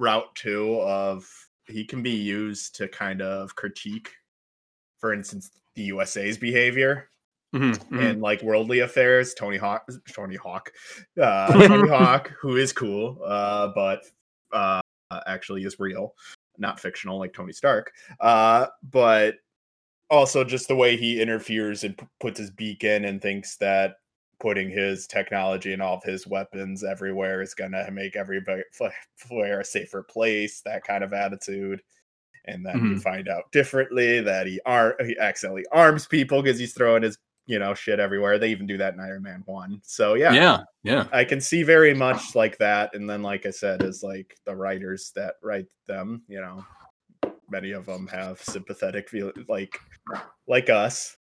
route 0.00 0.34
too 0.34 0.80
of 0.80 1.28
he 1.66 1.84
can 1.84 2.02
be 2.02 2.10
used 2.10 2.74
to 2.76 2.88
kind 2.88 3.22
of 3.22 3.54
critique, 3.54 4.10
for 4.98 5.12
instance, 5.12 5.50
the 5.76 5.82
USA's 5.84 6.38
behavior 6.38 7.10
Mhm, 7.54 7.76
mhm. 7.76 8.00
in 8.00 8.20
like 8.20 8.42
worldly 8.42 8.80
affairs. 8.80 9.34
Tony 9.34 9.56
Hawk, 9.56 9.88
Tony 10.12 10.36
Hawk, 10.36 10.72
uh, 11.20 11.52
Tony 11.66 11.88
Hawk, 11.88 12.32
who 12.40 12.56
is 12.56 12.72
cool, 12.72 13.20
uh, 13.24 13.68
but 13.74 14.04
uh, 14.52 14.80
actually 15.26 15.64
is 15.64 15.78
real, 15.80 16.14
not 16.58 16.78
fictional 16.80 17.18
like 17.18 17.32
Tony 17.32 17.52
Stark. 17.52 17.92
Uh, 18.20 18.66
but 18.82 19.36
also 20.10 20.44
just 20.44 20.68
the 20.68 20.76
way 20.76 20.96
he 20.96 21.20
interferes 21.20 21.84
and 21.84 21.96
p- 21.98 22.06
puts 22.20 22.38
his 22.38 22.50
beak 22.50 22.84
in 22.84 23.04
and 23.04 23.20
thinks 23.20 23.56
that 23.56 23.96
putting 24.40 24.70
his 24.70 25.06
technology 25.06 25.72
and 25.72 25.82
all 25.82 25.96
of 25.96 26.02
his 26.04 26.26
weapons 26.26 26.82
everywhere 26.82 27.42
is 27.42 27.54
gonna 27.54 27.90
make 27.90 28.16
everybody 28.16 28.62
everywhere 29.24 29.60
a 29.60 29.64
safer 29.64 30.02
place. 30.02 30.62
That 30.62 30.82
kind 30.84 31.04
of 31.04 31.12
attitude. 31.12 31.80
And 32.46 32.64
then 32.64 32.84
you 32.86 32.94
Mhm. 32.96 33.02
find 33.02 33.28
out 33.28 33.52
differently 33.52 34.20
that 34.22 34.46
he 34.46 34.60
ar- 34.64 34.96
he 35.04 35.16
accidentally 35.18 35.66
arms 35.72 36.06
people 36.06 36.42
because 36.42 36.58
he's 36.58 36.72
throwing 36.74 37.02
his 37.02 37.18
you 37.46 37.58
know 37.58 37.74
shit 37.74 38.00
everywhere. 38.00 38.38
They 38.38 38.50
even 38.50 38.66
do 38.66 38.78
that 38.78 38.94
in 38.94 39.00
Iron 39.00 39.22
Man 39.22 39.42
One. 39.46 39.80
So 39.82 40.14
yeah, 40.14 40.32
yeah, 40.32 40.60
yeah. 40.82 41.06
I 41.12 41.24
can 41.24 41.40
see 41.40 41.62
very 41.62 41.92
much 41.94 42.34
like 42.34 42.56
that. 42.58 42.94
And 42.94 43.08
then, 43.10 43.22
like 43.22 43.44
I 43.44 43.50
said, 43.50 43.82
is 43.82 44.02
like 44.02 44.36
the 44.46 44.54
writers 44.56 45.12
that 45.16 45.34
write 45.42 45.66
them. 45.86 46.22
You 46.28 46.40
know, 46.40 46.64
many 47.50 47.72
of 47.72 47.86
them 47.86 48.06
have 48.06 48.40
sympathetic 48.40 49.08
feel 49.08 49.32
like 49.48 49.78
like 50.46 50.70
us, 50.70 51.16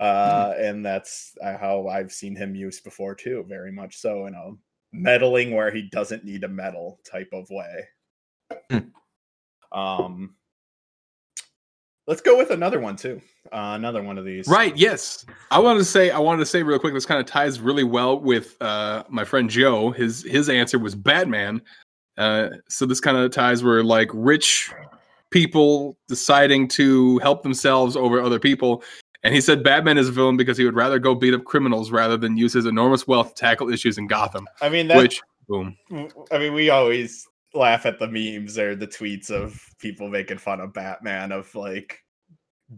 uh, 0.00 0.54
and 0.58 0.84
that's 0.84 1.36
uh, 1.42 1.56
how 1.58 1.88
I've 1.88 2.12
seen 2.12 2.36
him 2.36 2.54
used 2.54 2.84
before 2.84 3.14
too. 3.14 3.44
Very 3.48 3.72
much 3.72 3.96
so 3.96 4.26
in 4.26 4.34
a 4.34 4.52
meddling 4.92 5.54
where 5.54 5.70
he 5.70 5.88
doesn't 5.90 6.24
need 6.24 6.44
a 6.44 6.48
meddle 6.48 7.00
type 7.10 7.30
of 7.32 7.48
way. 7.50 8.82
um. 9.72 10.34
Let's 12.08 12.20
go 12.20 12.36
with 12.36 12.52
another 12.52 12.78
one 12.78 12.94
too. 12.94 13.20
Uh, 13.46 13.74
another 13.74 14.00
one 14.00 14.16
of 14.16 14.24
these. 14.24 14.46
Right. 14.46 14.76
Yes. 14.76 15.26
I 15.50 15.58
wanted 15.58 15.80
to 15.80 15.84
say. 15.84 16.10
I 16.10 16.20
wanted 16.20 16.38
to 16.38 16.46
say 16.46 16.62
real 16.62 16.78
quick. 16.78 16.94
This 16.94 17.04
kind 17.04 17.18
of 17.18 17.26
ties 17.26 17.58
really 17.58 17.82
well 17.82 18.20
with 18.20 18.56
uh, 18.62 19.02
my 19.08 19.24
friend 19.24 19.50
Joe. 19.50 19.90
His 19.90 20.22
his 20.22 20.48
answer 20.48 20.78
was 20.78 20.94
Batman. 20.94 21.60
Uh, 22.16 22.50
so 22.68 22.86
this 22.86 23.00
kind 23.00 23.16
of 23.16 23.32
ties 23.32 23.64
where 23.64 23.82
like 23.82 24.08
rich 24.14 24.72
people 25.30 25.98
deciding 26.06 26.68
to 26.68 27.18
help 27.18 27.42
themselves 27.42 27.96
over 27.96 28.22
other 28.22 28.38
people. 28.38 28.84
And 29.26 29.34
he 29.34 29.40
said 29.40 29.64
Batman 29.64 29.98
is 29.98 30.08
a 30.08 30.12
villain 30.12 30.36
because 30.36 30.56
he 30.56 30.64
would 30.64 30.76
rather 30.76 31.00
go 31.00 31.12
beat 31.12 31.34
up 31.34 31.42
criminals 31.42 31.90
rather 31.90 32.16
than 32.16 32.36
use 32.36 32.52
his 32.52 32.64
enormous 32.64 33.08
wealth 33.08 33.34
to 33.34 33.40
tackle 33.40 33.72
issues 33.72 33.98
in 33.98 34.06
Gotham. 34.06 34.46
I 34.60 34.68
mean, 34.68 34.86
that, 34.86 34.98
Which 34.98 35.20
boom. 35.48 35.76
I 36.30 36.38
mean, 36.38 36.54
we 36.54 36.70
always 36.70 37.26
laugh 37.52 37.86
at 37.86 37.98
the 37.98 38.06
memes 38.06 38.56
or 38.56 38.76
the 38.76 38.86
tweets 38.86 39.28
of 39.28 39.60
people 39.80 40.08
making 40.08 40.38
fun 40.38 40.60
of 40.60 40.72
Batman 40.72 41.32
of 41.32 41.52
like 41.56 42.04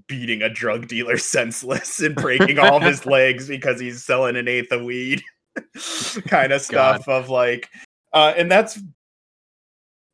beating 0.06 0.40
a 0.40 0.48
drug 0.48 0.88
dealer 0.88 1.18
senseless 1.18 2.00
and 2.00 2.14
breaking 2.14 2.58
all 2.58 2.78
of 2.78 2.82
his 2.82 3.04
legs 3.06 3.46
because 3.46 3.78
he's 3.78 4.02
selling 4.02 4.34
an 4.34 4.48
eighth 4.48 4.72
of 4.72 4.82
weed 4.82 5.22
kind 6.28 6.50
of 6.50 6.62
stuff 6.62 7.06
of 7.08 7.28
like 7.28 7.68
uh 8.14 8.32
and 8.38 8.50
that's 8.50 8.80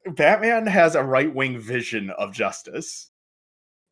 Batman 0.05 0.67
has 0.67 0.97
a 0.97 1.03
right-wing 1.05 1.61
vision 1.61 2.11
of 2.11 2.33
justice. 2.33 3.11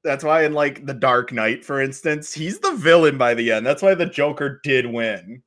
That's 0.05 0.25
why 0.25 0.45
in 0.45 0.53
like 0.53 0.85
The 0.85 0.95
Dark 0.95 1.33
Knight 1.33 1.65
for 1.65 1.81
instance, 1.81 2.33
he's 2.33 2.59
the 2.59 2.75
villain 2.75 3.19
by 3.19 3.35
the 3.35 3.53
end. 3.53 3.65
That's 3.67 3.83
why 3.83 3.95
the 3.95 4.07
Joker 4.07 4.61
did 4.63 4.87
win 4.87 5.43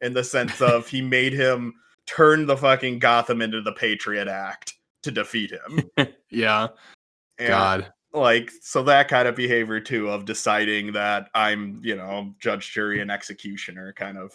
in 0.00 0.12
the 0.12 0.24
sense 0.24 0.60
of 0.60 0.88
he 0.88 1.00
made 1.02 1.32
him 1.32 1.74
turn 2.06 2.46
the 2.46 2.56
fucking 2.56 2.98
Gotham 2.98 3.42
into 3.42 3.60
the 3.60 3.72
Patriot 3.72 4.28
Act 4.28 4.74
to 5.02 5.10
defeat 5.10 5.52
him. 5.52 5.90
Yeah. 6.28 6.68
And, 7.38 7.48
God. 7.48 7.92
Like, 8.12 8.50
so 8.60 8.82
that 8.82 9.08
kind 9.08 9.28
of 9.28 9.36
behavior 9.36 9.78
too 9.78 10.08
of 10.08 10.24
deciding 10.24 10.92
that 10.92 11.28
I'm, 11.34 11.80
you 11.82 11.94
know, 11.94 12.34
judge, 12.40 12.72
jury, 12.72 13.00
and 13.00 13.10
executioner 13.10 13.92
kind 13.92 14.18
of 14.18 14.32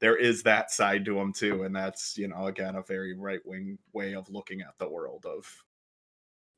there 0.00 0.16
is 0.16 0.42
that 0.42 0.70
side 0.70 1.04
to 1.04 1.18
him 1.18 1.32
too. 1.32 1.64
And 1.64 1.74
that's, 1.74 2.16
you 2.16 2.28
know, 2.28 2.46
again, 2.46 2.76
a 2.76 2.82
very 2.82 3.14
right 3.14 3.40
wing 3.44 3.78
way 3.92 4.14
of 4.14 4.28
looking 4.30 4.62
at 4.62 4.76
the 4.78 4.88
world 4.88 5.26
of 5.26 5.46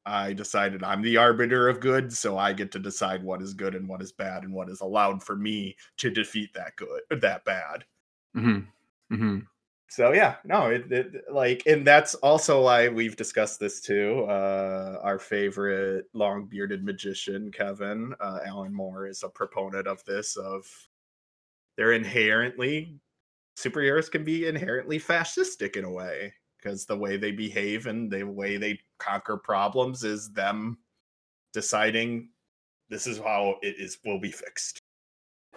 I 0.06 0.32
decided 0.32 0.82
I'm 0.82 1.02
the 1.02 1.16
arbiter 1.16 1.68
of 1.68 1.80
good, 1.80 2.12
so 2.12 2.37
I 2.38 2.52
get 2.52 2.70
to 2.73 2.78
decide 2.78 3.23
what 3.23 3.42
is 3.42 3.54
good 3.54 3.75
and 3.75 3.88
what 3.88 4.02
is 4.02 4.12
bad 4.12 4.44
and 4.44 4.52
what 4.52 4.68
is 4.68 4.80
allowed 4.80 5.23
for 5.23 5.37
me 5.37 5.76
to 5.99 6.11
defeat 6.11 6.52
that 6.54 6.76
good 6.76 7.02
or 7.11 7.16
that 7.18 7.44
bad. 7.44 7.84
hmm 8.34 8.61
hmm 9.11 9.38
So 9.88 10.12
yeah, 10.12 10.37
no, 10.44 10.68
it, 10.70 10.90
it 10.90 11.32
like, 11.32 11.62
and 11.66 11.87
that's 11.87 12.14
also 12.16 12.64
why 12.64 12.88
we've 12.88 13.16
discussed 13.16 13.61
this 13.61 13.80
too. 13.80 14.25
Uh, 14.28 14.99
our 15.02 15.18
favorite 15.18 16.06
long 16.14 16.46
bearded 16.46 16.84
magician, 16.84 17.50
Kevin 17.52 18.14
uh, 18.20 18.40
Alan 18.44 18.75
Moore, 18.75 19.06
is 19.06 19.23
a 19.23 19.28
proponent 19.28 19.87
of 19.87 20.04
this. 20.04 20.37
Of 20.37 20.66
they're 21.76 21.92
inherently 21.92 22.99
superheroes 23.56 24.11
can 24.11 24.25
be 24.25 24.46
inherently 24.46 24.99
fascistic 24.99 25.76
in 25.76 25.84
a 25.84 25.90
way 25.90 26.34
because 26.64 26.87
the 26.87 26.97
way 26.97 27.16
they 27.16 27.30
behave 27.30 27.87
and 27.87 28.11
the 28.11 28.23
way 28.23 28.56
they 28.56 28.78
conquer 28.99 29.37
problems 29.37 30.02
is 30.02 30.33
them 30.33 30.78
deciding 31.52 32.28
this 32.88 33.06
is 33.06 33.18
how 33.18 33.56
it 33.62 33.76
is 33.78 33.99
will 34.04 34.18
be 34.18 34.30
fixed. 34.30 34.80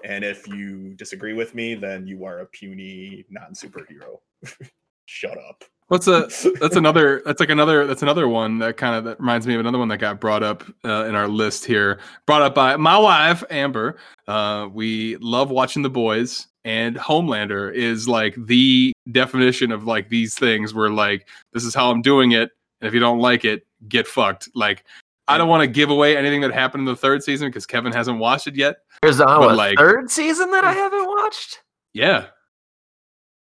And 0.03 0.23
if 0.23 0.47
you 0.47 0.93
disagree 0.95 1.33
with 1.33 1.55
me, 1.55 1.73
then 1.73 2.05
you 2.07 2.25
are 2.25 2.39
a 2.39 2.45
puny 2.45 3.25
non 3.29 3.53
superhero. 3.53 4.19
Shut 5.05 5.37
up. 5.37 5.63
What's 5.89 6.07
a 6.07 6.27
that's 6.59 6.75
another 6.75 7.21
that's 7.25 7.39
like 7.39 7.49
another 7.49 7.87
that's 7.87 8.01
another 8.01 8.27
one 8.27 8.59
that 8.59 8.77
kind 8.77 8.95
of 8.95 9.03
that 9.05 9.19
reminds 9.19 9.47
me 9.47 9.53
of 9.53 9.59
another 9.61 9.77
one 9.77 9.87
that 9.87 9.97
got 9.97 10.19
brought 10.19 10.43
up 10.43 10.63
uh, 10.83 11.05
in 11.05 11.15
our 11.15 11.27
list 11.27 11.65
here. 11.65 11.99
Brought 12.25 12.41
up 12.41 12.53
by 12.55 12.75
my 12.75 12.97
wife 12.97 13.43
Amber. 13.49 13.97
Uh, 14.27 14.67
we 14.71 15.15
love 15.17 15.49
watching 15.49 15.83
The 15.83 15.89
Boys, 15.89 16.47
and 16.65 16.97
Homelander 16.97 17.73
is 17.73 18.07
like 18.07 18.35
the 18.47 18.91
definition 19.11 19.71
of 19.71 19.85
like 19.85 20.09
these 20.09 20.35
things. 20.35 20.73
Where 20.73 20.89
like 20.89 21.27
this 21.53 21.63
is 21.63 21.73
how 21.73 21.89
I'm 21.89 22.01
doing 22.01 22.33
it, 22.33 22.51
and 22.81 22.87
if 22.87 22.93
you 22.93 22.99
don't 22.99 23.19
like 23.19 23.45
it, 23.45 23.65
get 23.87 24.07
fucked. 24.07 24.49
Like 24.53 24.83
I 25.29 25.37
don't 25.37 25.47
want 25.49 25.61
to 25.61 25.67
give 25.67 25.89
away 25.89 26.17
anything 26.17 26.41
that 26.41 26.53
happened 26.53 26.81
in 26.81 26.85
the 26.85 26.95
third 26.95 27.23
season 27.23 27.47
because 27.47 27.65
Kevin 27.65 27.93
hasn't 27.93 28.19
watched 28.19 28.47
it 28.47 28.55
yet. 28.55 28.77
There's 29.01 29.19
a, 29.19 29.25
But, 29.25 29.55
like- 29.55 29.77
third 29.77 30.09
season 30.09 30.51
that 30.51 30.63
I 30.63 30.73
haven't 30.73 31.05
watched. 31.05 31.61
Yeah. 31.93 32.27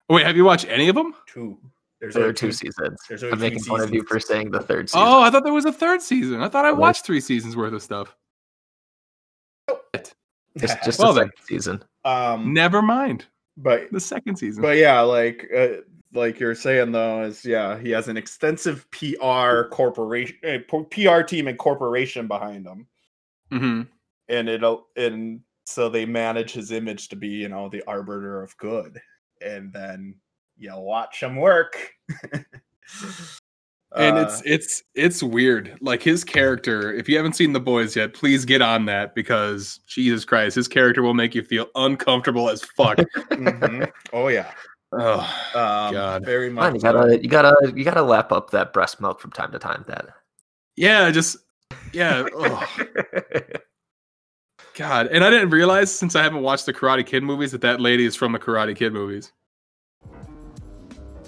Wait, 0.09 0.25
have 0.25 0.35
you 0.37 0.45
watched 0.45 0.65
any 0.69 0.87
of 0.87 0.95
them? 0.95 1.13
Two. 1.27 1.57
There's 1.99 2.13
There 2.13 2.27
are 2.27 2.33
two 2.33 2.51
seasons. 2.51 2.99
There's 3.09 3.23
I'm 3.23 3.39
making 3.39 3.63
fun 3.63 3.81
of 3.81 3.93
you 3.93 4.03
for 4.03 4.19
saying 4.19 4.51
the 4.51 4.59
third 4.59 4.89
season. 4.89 5.07
Oh, 5.07 5.21
I 5.21 5.29
thought 5.31 5.43
there 5.43 5.53
was 5.53 5.65
a 5.65 5.73
third 5.73 6.01
season. 6.01 6.41
I 6.41 6.47
thought 6.49 6.65
I 6.65 6.71
watched 6.71 7.05
three 7.05 7.21
seasons 7.21 7.55
worth 7.57 7.73
of 7.73 7.81
stuff. 7.81 8.15
it's 9.93 10.75
just 10.85 10.99
well 10.99 11.13
the 11.13 11.21
then. 11.21 11.29
second 11.29 11.45
season. 11.47 11.83
um, 12.05 12.53
Never 12.53 12.81
mind 12.81 13.25
but 13.57 13.91
the 13.91 13.99
second 13.99 14.35
season. 14.37 14.61
but 14.61 14.77
yeah, 14.77 14.99
like 15.01 15.47
uh, 15.55 15.67
like 16.13 16.39
you're 16.39 16.55
saying 16.55 16.91
though, 16.91 17.23
is 17.23 17.43
yeah, 17.43 17.77
he 17.77 17.89
has 17.89 18.07
an 18.07 18.17
extensive 18.17 18.87
PR 18.91 19.63
corporation, 19.71 20.37
uh, 20.47 20.59
PR 20.91 21.21
team 21.21 21.47
and 21.47 21.57
corporation 21.57 22.27
behind 22.27 22.65
him, 22.65 22.87
hmm 23.51 23.81
and 24.29 24.49
it'll 24.49 24.87
and 24.95 25.41
so 25.65 25.89
they 25.89 26.05
manage 26.05 26.51
his 26.53 26.71
image 26.71 27.09
to 27.09 27.15
be 27.15 27.27
you 27.27 27.49
know 27.49 27.67
the 27.69 27.83
arbiter 27.87 28.41
of 28.43 28.55
good, 28.57 29.01
and 29.41 29.73
then 29.73 30.15
you 30.57 30.71
watch 30.75 31.21
him 31.21 31.35
work. 31.37 31.77
and 33.95 34.17
Uh, 34.17 34.21
it's 34.21 34.41
it's 34.45 34.83
it's 34.95 35.23
weird. 35.23 35.77
Like 35.81 36.03
his 36.03 36.23
character. 36.23 36.91
If 36.93 37.07
you 37.07 37.15
haven't 37.17 37.33
seen 37.33 37.53
The 37.53 37.59
Boys 37.59 37.95
yet, 37.95 38.13
please 38.13 38.43
get 38.45 38.61
on 38.61 38.85
that 38.85 39.15
because 39.15 39.79
Jesus 39.87 40.25
Christ, 40.25 40.55
his 40.55 40.67
character 40.67 41.01
will 41.01 41.13
make 41.13 41.33
you 41.33 41.41
feel 41.43 41.67
uncomfortable 41.75 42.49
as 42.49 42.63
fuck. 42.63 42.97
mhm. 43.31 43.89
oh 44.13 44.27
yeah, 44.27 44.51
oh, 44.91 45.19
um, 45.55 45.93
God. 45.93 46.25
very 46.25 46.49
Come 46.49 46.59
on, 46.59 46.73
much. 46.73 46.83
you 46.83 46.91
gotta, 46.91 47.21
you 47.23 47.29
gotta, 47.29 47.73
you 47.75 47.83
gotta 47.83 48.03
lap 48.03 48.31
up 48.31 48.51
that 48.51 48.73
breast 48.73 48.99
milk 49.01 49.19
from 49.21 49.31
time 49.31 49.51
to 49.53 49.59
time. 49.59 49.85
That. 49.87 50.07
yeah, 50.75 51.09
just 51.11 51.37
yeah. 51.93 52.27
Oh, 52.35 52.67
God, 54.75 55.07
and 55.07 55.23
I 55.23 55.29
didn't 55.29 55.49
realize 55.49 55.91
since 55.93 56.15
I 56.15 56.21
haven't 56.23 56.41
watched 56.41 56.65
the 56.65 56.73
Karate 56.73 57.05
Kid 57.05 57.23
movies 57.23 57.51
that 57.53 57.61
that 57.61 57.79
lady 57.79 58.05
is 58.05 58.15
from 58.15 58.31
the 58.33 58.39
Karate 58.39 58.75
Kid 58.75 58.93
movies. 58.93 59.31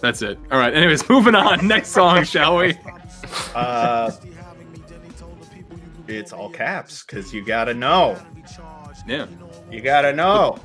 That's 0.02 0.22
it. 0.22 0.40
All 0.52 0.60
right. 0.60 0.74
Anyways, 0.74 1.08
moving 1.10 1.36
on. 1.36 1.68
Next 1.68 1.90
song, 1.90 2.24
shall 2.24 2.58
we? 2.58 2.78
Uh, 3.54 4.12
it's 6.08 6.34
all 6.34 6.50
caps 6.50 7.04
because 7.04 7.34
you 7.34 7.44
gotta 7.44 7.74
know. 7.74 8.20
Yeah. 9.08 9.28
You 9.72 9.82
gotta 9.82 10.14
know. 10.14 10.58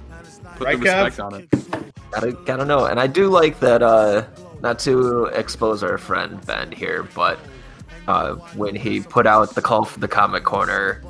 Put 0.57 0.67
Right, 0.67 0.79
the 0.79 0.85
respect 0.85 1.17
Kev? 1.17 1.25
on 1.25 1.35
it. 1.35 2.11
gotta, 2.13 2.33
gotta 2.45 2.65
know. 2.65 2.87
And 2.87 2.99
I 3.01 3.07
do 3.07 3.29
like 3.29 3.61
that. 3.61 3.83
Uh, 3.83 4.25
not 4.61 4.79
to 4.81 5.27
expose 5.27 5.83
our 5.83 5.99
friend 5.99 6.45
Ben 6.47 6.73
here, 6.73 7.03
but 7.15 7.39
uh, 8.09 8.35
when 8.57 8.75
he 8.75 9.01
put 9.01 9.27
out 9.27 9.55
the 9.55 9.61
call 9.61 9.85
for 9.85 9.99
the 10.01 10.09
comic 10.09 10.45
corner, 10.45 11.03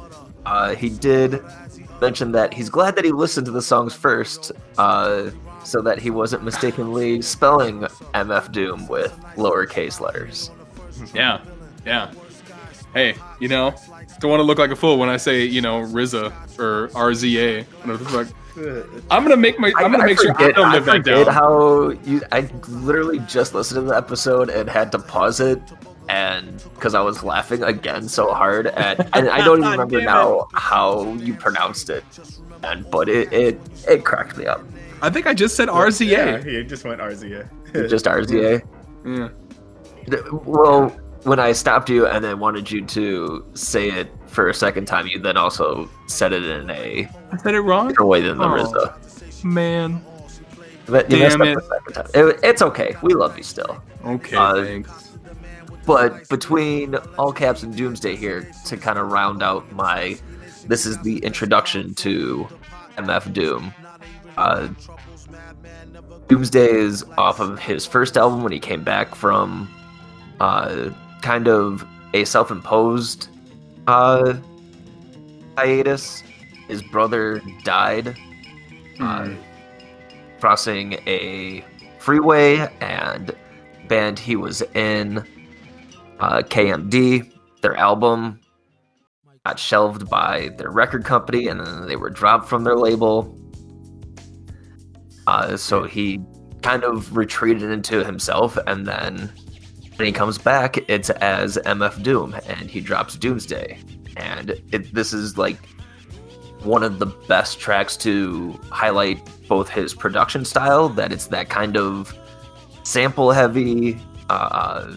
uh, 0.47 0.75
he 0.75 0.89
did 0.89 1.41
mention 2.01 2.33
that 2.33 2.53
he's 2.53 2.69
glad 2.69 2.97
that 2.97 3.05
he 3.05 3.13
listened 3.13 3.47
to 3.47 3.53
the 3.53 3.63
songs 3.63 3.95
first, 3.95 4.51
uh, 4.79 5.31
so 5.65 5.83
that 5.83 5.99
he 5.99 6.11
wasn't 6.11 6.45
mistakenly 6.45 7.23
spelling 7.23 7.81
MF 8.15 8.53
Doom 8.53 8.87
with 8.87 9.13
lowercase 9.37 10.01
letters. 10.01 10.51
Yeah. 11.15 11.41
Yeah. 11.85 12.13
Hey, 12.93 13.17
you 13.41 13.49
know, 13.49 13.75
don't 14.21 14.31
want 14.31 14.41
to 14.41 14.45
look 14.45 14.59
like 14.59 14.71
a 14.71 14.77
fool 14.77 14.99
when 14.99 15.09
I 15.09 15.17
say, 15.17 15.45
you 15.45 15.61
know, 15.61 15.81
RZA 15.81 16.59
or 16.59 16.89
RZA. 16.89 17.65
Whatever 17.65 18.05
the 18.05 18.11
fuck. 18.11 18.29
I'm 19.11 19.25
gonna 19.25 19.37
make 19.37 19.59
my. 19.59 19.73
I'm 19.79 19.91
gonna 19.91 20.05
make 20.05 20.21
sure 20.21 20.33
I 20.41 20.53
don't 20.53 20.71
live 20.71 20.85
that 20.85 21.05
down. 21.05 21.27
how 21.27 21.91
you. 22.05 22.23
I 22.31 22.49
literally 22.69 23.19
just 23.21 23.53
listened 23.53 23.79
to 23.79 23.91
the 23.91 23.97
episode 23.97 24.49
and 24.49 24.69
had 24.71 24.93
to 24.93 25.01
pause 25.01 25.41
it, 25.41 25.61
and 26.09 26.63
because 26.75 26.95
I 26.95 27.01
was 27.01 27.25
laughing 27.25 27.65
again 27.65 28.09
so 28.09 28.33
hard 28.33 28.69
at, 28.69 29.01
and 29.17 29.29
I 29.29 29.45
don't 29.45 29.59
even 29.59 29.73
remember 29.73 30.01
now 30.03 30.47
how 30.55 31.15
you 31.15 31.35
pronounced 31.35 31.91
it, 31.91 32.05
and 32.63 32.89
but 32.91 33.09
it 33.09 33.33
it 33.33 33.61
it 33.89 34.05
cracked 34.05 34.37
me 34.37 34.47
up. 34.47 34.63
I 35.05 35.11
think 35.11 35.27
I 35.27 35.35
just 35.35 35.55
said 35.57 35.69
RZA. 35.69 36.07
Yeah, 36.07 36.39
RZA. 36.39 36.45
he 36.47 36.65
just 36.65 36.85
went 36.85 37.01
RZA. 37.01 37.89
Just 37.89 38.05
RZA. 38.07 38.63
Yeah. 39.07 39.29
Well, 40.33 40.89
when 41.25 41.39
I 41.39 41.53
stopped 41.53 41.89
you 41.91 42.07
and 42.07 42.25
then 42.25 42.39
wanted 42.39 42.71
you 42.71 42.85
to 42.87 43.45
say 43.55 43.89
it 43.91 44.09
for 44.27 44.49
a 44.49 44.55
second 44.55 44.87
time, 44.87 45.07
you 45.07 45.19
then 45.19 45.37
also 45.37 45.89
said 46.07 46.33
it 46.33 46.43
in 46.45 46.71
a 46.71 47.09
I 47.33 47.37
said 47.39 47.55
it 47.55 47.61
wrong. 47.61 47.89
different 47.89 48.09
way 48.09 48.21
than 48.23 48.39
the 48.39 48.45
Oh. 48.45 48.49
RZA. 48.49 49.45
Man. 49.45 50.03
But 50.87 51.11
you 51.11 51.19
Damn 51.19 51.41
it. 51.43 51.57
up 51.57 51.63
the 51.63 51.69
second 51.69 51.93
time. 52.13 52.29
It- 52.29 52.41
it's 52.43 52.63
okay. 52.63 52.97
We 53.03 53.13
love 53.15 53.37
you 53.37 53.43
still. 53.43 53.83
Okay. 54.07 54.37
Uh, 54.37 54.63
thanks. 54.65 55.19
but 55.87 56.27
between 56.31 56.95
all 57.19 57.33
caps 57.33 57.63
and 57.63 57.75
doomsday 57.77 58.17
here 58.17 58.51
to 58.67 58.77
kind 58.77 58.99
of 58.99 59.11
round 59.13 59.43
out 59.43 59.71
my 59.73 60.17
this 60.67 60.87
is 60.87 60.99
the 61.03 61.19
introduction 61.19 61.93
to 61.95 62.47
mf 62.97 63.31
doom 63.35 63.73
uh 64.37 64.69
doomsday 66.29 66.69
is 66.71 67.05
off 67.19 67.41
of 67.41 67.59
his 67.59 67.87
first 67.87 68.17
album 68.17 68.43
when 68.43 68.53
he 68.53 68.59
came 68.59 68.83
back 68.83 69.15
from 69.15 69.69
uh 70.41 70.91
kind 71.23 71.49
of 71.49 71.87
a 72.15 72.25
self-imposed 72.25 73.29
uh 73.87 74.35
hiatus 75.57 76.23
his 76.69 76.83
brother 76.83 77.41
died 77.63 78.17
uh, 79.01 79.25
Hmm. 79.27 79.35
crossing 80.41 80.95
a 81.07 81.65
freeway 81.99 82.69
and 82.81 83.35
band 83.89 84.19
he 84.19 84.37
was 84.37 84.63
in 84.75 85.19
uh, 86.21 86.43
KMD. 86.43 87.33
Their 87.61 87.77
album 87.77 88.39
got 89.45 89.59
shelved 89.59 90.09
by 90.09 90.51
their 90.57 90.71
record 90.71 91.05
company, 91.05 91.49
and 91.49 91.61
then 91.61 91.87
they 91.87 91.97
were 91.97 92.11
dropped 92.11 92.49
from 92.49 92.63
their 92.65 92.77
label. 92.77 93.35
Uh, 95.27 95.57
so 95.57 95.85
he 95.85 96.21
kind 96.63 96.85
of 96.85 97.17
retreated 97.17 97.71
into 97.71 98.05
himself, 98.05 98.57
and 98.67 98.87
then 98.87 99.33
when 99.97 100.07
he 100.07 100.13
comes 100.13 100.39
back, 100.39 100.79
it's 100.89 101.11
as 101.11 101.57
MF 101.59 102.03
Doom, 102.03 102.35
and 102.47 102.71
he 102.71 102.81
drops 102.81 103.17
Doomsday, 103.17 103.79
and 104.17 104.51
it, 104.73 104.93
this 104.95 105.13
is 105.13 105.39
like 105.39 105.59
one 106.63 106.83
of 106.83 106.99
the 106.99 107.07
best 107.07 107.61
tracks 107.61 107.97
to 107.99 108.59
highlight 108.71 109.21
both 109.47 109.69
his 109.69 109.95
production 109.95 110.45
style, 110.45 110.89
that 110.89 111.13
it's 111.13 111.27
that 111.29 111.49
kind 111.49 111.77
of 111.77 112.17
sample 112.83 113.31
heavy, 113.31 114.01
uh, 114.31 114.95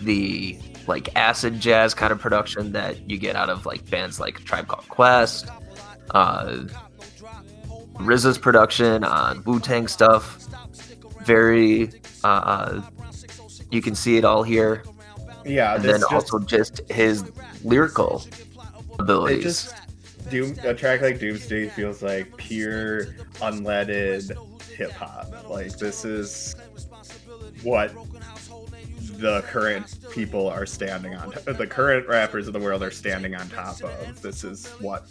the 0.00 0.58
like 0.86 1.14
acid 1.16 1.60
jazz 1.60 1.94
kind 1.94 2.12
of 2.12 2.18
production 2.18 2.72
that 2.72 3.08
you 3.08 3.18
get 3.18 3.36
out 3.36 3.50
of 3.50 3.66
like 3.66 3.88
bands 3.90 4.18
like 4.18 4.42
Tribe 4.44 4.66
Called 4.68 4.88
Quest, 4.88 5.48
uh, 6.10 6.64
RZA's 7.98 8.38
production 8.38 9.04
on 9.04 9.42
Wu 9.44 9.60
Tang 9.60 9.86
stuff. 9.88 10.38
Very, 11.24 11.90
uh, 12.24 12.28
uh, 12.28 12.82
you 13.70 13.82
can 13.82 13.94
see 13.94 14.16
it 14.16 14.24
all 14.24 14.42
here, 14.42 14.82
Yeah, 15.44 15.74
and 15.74 15.84
then 15.84 16.00
just, 16.00 16.12
also 16.12 16.38
just 16.38 16.80
his 16.90 17.24
lyrical 17.64 18.22
it 18.26 19.00
abilities. 19.00 19.42
just 19.42 19.74
Doom 20.30 20.56
a 20.64 20.74
track 20.74 21.00
like 21.00 21.18
Doomsday 21.18 21.68
feels 21.68 22.02
like 22.02 22.34
pure 22.36 23.06
unleaded 23.40 24.36
hip 24.74 24.92
hop. 24.92 25.48
Like 25.48 25.76
this 25.78 26.04
is 26.04 26.54
what 27.62 27.92
the 29.18 29.42
current 29.48 29.98
people 30.10 30.48
are 30.48 30.66
standing 30.66 31.14
on. 31.14 31.32
The 31.46 31.66
current 31.66 32.06
rappers 32.08 32.46
of 32.46 32.52
the 32.52 32.60
world 32.60 32.82
are 32.82 32.90
standing 32.90 33.34
on 33.34 33.48
top 33.48 33.82
of. 33.82 34.20
This 34.22 34.44
is 34.44 34.66
what 34.80 35.08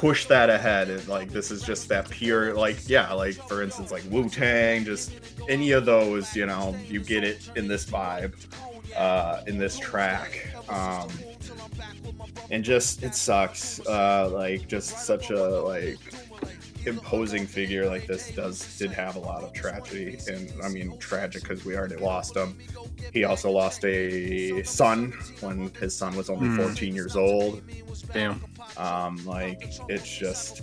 push 0.00 0.24
that 0.24 0.48
ahead 0.48 0.88
and 0.88 1.06
like 1.08 1.28
this 1.30 1.50
is 1.50 1.62
just 1.62 1.86
that 1.86 2.08
pure 2.08 2.54
like 2.54 2.88
yeah 2.88 3.12
like 3.12 3.34
for 3.46 3.62
instance 3.62 3.90
like 3.90 4.02
wu-tang 4.08 4.82
just 4.82 5.12
any 5.46 5.72
of 5.72 5.84
those 5.84 6.34
you 6.34 6.46
know 6.46 6.74
you 6.88 7.00
get 7.00 7.22
it 7.22 7.50
in 7.54 7.68
this 7.68 7.84
vibe 7.84 8.32
uh 8.96 9.42
in 9.46 9.58
this 9.58 9.78
track 9.78 10.48
um 10.70 11.06
and 12.50 12.64
just 12.64 13.02
it 13.02 13.14
sucks 13.14 13.78
uh 13.88 14.26
like 14.32 14.66
just 14.66 15.00
such 15.00 15.28
a 15.28 15.44
like 15.60 15.98
imposing 16.86 17.46
figure 17.46 17.86
like 17.86 18.06
this 18.06 18.30
does 18.30 18.78
did 18.78 18.90
have 18.90 19.16
a 19.16 19.18
lot 19.18 19.42
of 19.42 19.52
tragedy 19.52 20.18
and 20.28 20.50
i 20.64 20.68
mean 20.70 20.96
tragic 20.96 21.42
because 21.42 21.62
we 21.66 21.76
already 21.76 21.96
lost 21.96 22.34
him 22.34 22.56
he 23.12 23.24
also 23.24 23.50
lost 23.50 23.84
a 23.84 24.62
son 24.62 25.12
when 25.40 25.70
his 25.74 25.94
son 25.94 26.16
was 26.16 26.30
only 26.30 26.48
Hmm. 26.48 26.56
14 26.56 26.94
years 26.94 27.16
old 27.16 27.60
Damn. 28.14 28.42
Um 28.76 29.24
like 29.26 29.72
it's 29.88 30.16
just 30.16 30.62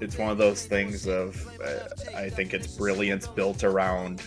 it's 0.00 0.18
one 0.18 0.30
of 0.30 0.38
those 0.38 0.66
things 0.66 1.06
of 1.06 1.46
uh, 1.64 2.16
i 2.16 2.28
think 2.28 2.54
it's 2.54 2.66
brilliance 2.66 3.26
built 3.26 3.64
around 3.64 4.22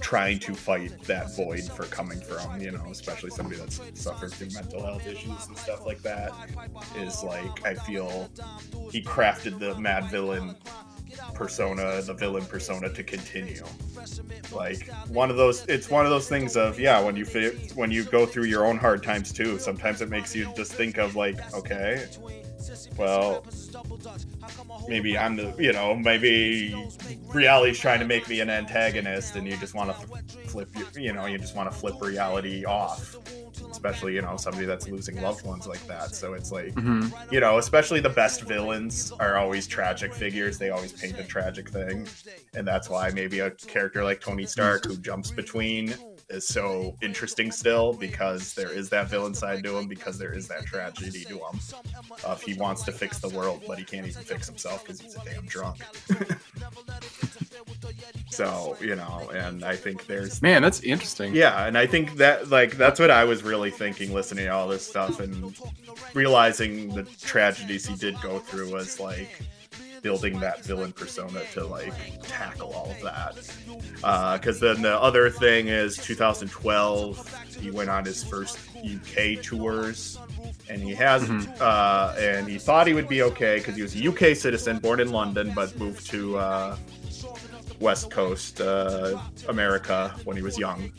trying 0.00 0.38
to 0.38 0.54
fight 0.54 0.92
that 1.04 1.34
void 1.36 1.64
for 1.64 1.84
coming 1.84 2.20
from, 2.20 2.60
you 2.60 2.70
know, 2.70 2.84
especially 2.90 3.30
somebody 3.30 3.58
that's 3.58 3.80
suffered 3.94 4.32
through 4.32 4.50
mental 4.50 4.84
health 4.84 5.06
issues 5.06 5.46
and 5.46 5.56
stuff 5.56 5.86
like 5.86 6.02
that, 6.02 6.32
is 6.96 7.22
like 7.22 7.64
I 7.64 7.74
feel 7.74 8.30
he 8.90 9.02
crafted 9.02 9.58
the 9.58 9.78
mad 9.78 10.10
villain 10.10 10.54
persona, 11.34 12.00
the 12.02 12.14
villain 12.14 12.44
persona 12.44 12.88
to 12.92 13.02
continue. 13.02 13.62
Like 14.52 14.88
one 15.08 15.30
of 15.30 15.36
those, 15.36 15.64
it's 15.66 15.90
one 15.90 16.04
of 16.04 16.10
those 16.10 16.28
things 16.28 16.56
of 16.56 16.78
yeah, 16.78 17.00
when 17.00 17.16
you 17.16 17.24
fit, 17.24 17.72
when 17.74 17.90
you 17.90 18.04
go 18.04 18.26
through 18.26 18.44
your 18.44 18.66
own 18.66 18.78
hard 18.78 19.02
times 19.02 19.32
too, 19.32 19.58
sometimes 19.58 20.00
it 20.00 20.08
makes 20.08 20.34
you 20.34 20.52
just 20.56 20.72
think 20.72 20.98
of 20.98 21.16
like, 21.16 21.54
okay, 21.54 22.06
well, 22.96 23.44
maybe 24.88 25.16
I'm 25.18 25.36
the, 25.36 25.54
you 25.58 25.72
know, 25.72 25.94
maybe 25.94 26.74
reality's 27.28 27.78
trying 27.78 28.00
to 28.00 28.06
make 28.06 28.28
me 28.28 28.40
an 28.40 28.50
antagonist, 28.50 29.36
and 29.36 29.46
you 29.46 29.56
just 29.56 29.74
want 29.74 29.90
to 29.90 30.48
flip, 30.48 30.68
you 30.94 31.12
know, 31.12 31.26
you 31.26 31.38
just 31.38 31.56
want 31.56 31.70
to 31.70 31.76
flip 31.76 32.00
reality 32.00 32.64
off. 32.64 33.16
Especially, 33.84 34.14
you 34.14 34.22
know, 34.22 34.36
somebody 34.36 34.64
that's 34.64 34.86
losing 34.86 35.20
loved 35.20 35.44
ones 35.44 35.66
like 35.66 35.84
that. 35.88 36.14
So 36.14 36.34
it's 36.34 36.52
like, 36.52 36.72
Mhm. 36.74 37.12
you 37.32 37.40
know, 37.40 37.58
especially 37.58 37.98
the 37.98 38.08
best 38.10 38.42
villains 38.42 39.12
are 39.18 39.36
always 39.36 39.66
tragic 39.66 40.14
figures. 40.14 40.56
They 40.56 40.70
always 40.70 40.92
paint 40.92 41.18
a 41.18 41.24
tragic 41.24 41.68
thing. 41.68 42.06
And 42.54 42.64
that's 42.66 42.88
why 42.88 43.10
maybe 43.10 43.40
a 43.40 43.50
character 43.50 44.04
like 44.04 44.20
Tony 44.20 44.46
Stark 44.46 44.84
who 44.84 44.96
jumps 44.98 45.32
between 45.32 45.96
is 46.30 46.46
so 46.46 46.96
interesting 47.02 47.50
still 47.50 47.92
because 47.92 48.54
there 48.54 48.70
is 48.70 48.88
that 48.90 49.10
villain 49.10 49.34
side 49.34 49.64
to 49.64 49.76
him 49.76 49.88
because 49.88 50.16
there 50.16 50.32
is 50.32 50.46
that 50.46 50.64
tragedy 50.64 51.24
to 51.24 51.34
him. 51.34 51.58
Uh, 52.24 52.32
if 52.38 52.42
he 52.42 52.54
wants 52.54 52.84
to 52.84 52.92
fix 52.92 53.18
the 53.18 53.28
world, 53.30 53.64
but 53.66 53.78
he 53.78 53.84
can't 53.84 54.06
even 54.06 54.22
fix 54.22 54.46
himself 54.46 54.84
because 54.84 55.00
he's 55.00 55.16
a 55.16 55.24
damn 55.24 55.44
drunk. 55.46 55.78
so, 58.32 58.76
you 58.80 58.96
know, 58.96 59.30
and 59.34 59.64
I 59.64 59.76
think 59.76 60.06
there's 60.06 60.40
Man, 60.42 60.62
that's 60.62 60.80
interesting. 60.80 61.34
yeah, 61.34 61.66
and 61.66 61.76
I 61.76 61.86
think 61.86 62.16
that 62.16 62.48
like 62.50 62.76
that's 62.76 62.98
what 62.98 63.10
I 63.10 63.24
was 63.24 63.42
really 63.42 63.70
thinking 63.70 64.14
listening 64.14 64.46
to 64.46 64.50
all 64.52 64.68
this 64.68 64.86
stuff 64.86 65.20
and 65.20 65.54
realizing 66.14 66.94
the 66.94 67.02
tragedies 67.20 67.86
he 67.86 67.94
did 67.96 68.20
go 68.22 68.38
through 68.38 68.72
was 68.72 68.98
like 69.00 69.28
building 70.02 70.40
that 70.40 70.64
villain 70.64 70.92
persona 70.92 71.40
to 71.52 71.64
like 71.64 71.92
tackle 72.22 72.72
all 72.72 72.90
of 72.90 73.00
that. 73.02 74.34
Because 74.40 74.58
then 74.58 74.82
the 74.82 74.98
other 75.00 75.30
thing 75.30 75.68
is 75.68 75.96
2012, 75.98 77.56
he 77.60 77.70
went 77.70 77.88
on 77.88 78.04
his 78.04 78.24
first 78.24 78.58
UK 78.84 79.40
tours. 79.42 80.18
And 80.68 80.82
he 80.82 80.94
has, 80.94 81.22
Mhm. 81.24 81.60
uh, 81.60 82.14
and 82.18 82.48
he 82.48 82.58
thought 82.58 82.86
he 82.86 82.94
would 82.94 83.08
be 83.08 83.22
okay 83.22 83.58
because 83.58 83.76
he 83.76 83.82
was 83.82 83.94
a 83.94 83.98
UK 83.98 84.34
citizen, 84.34 84.78
born 84.78 85.00
in 85.00 85.12
London, 85.12 85.52
but 85.54 85.76
moved 85.78 86.06
to 86.10 86.36
uh, 86.38 86.76
West 87.82 88.10
Coast 88.10 88.60
uh, 88.60 89.20
America 89.48 90.14
when 90.24 90.36
he 90.36 90.42
was 90.42 90.56
young, 90.56 90.90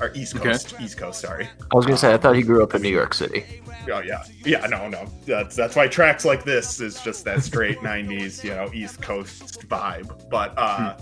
or 0.00 0.12
East 0.14 0.36
Okay. 0.36 0.50
Coast, 0.50 0.74
East 0.80 0.96
Coast. 0.96 1.20
Sorry. 1.20 1.46
I 1.46 1.76
was 1.76 1.84
gonna 1.84 1.98
say 1.98 2.14
I 2.14 2.16
thought 2.16 2.36
he 2.36 2.42
grew 2.42 2.62
up 2.62 2.74
in 2.74 2.82
New 2.82 2.90
York 2.90 3.12
City. 3.12 3.62
Oh 3.90 4.00
yeah, 4.00 4.22
yeah. 4.44 4.66
No, 4.66 4.88
no. 4.88 5.06
That's 5.26 5.56
that's 5.56 5.74
why 5.76 5.88
tracks 5.88 6.24
like 6.24 6.44
this 6.44 6.80
is 6.80 7.00
just 7.02 7.24
that 7.24 7.42
straight 7.42 7.78
'90s, 7.80 8.44
you 8.44 8.50
know, 8.50 8.70
East 8.72 9.02
Coast 9.02 9.68
vibe. 9.68 10.30
But 10.30 10.54
uh, 10.56 10.96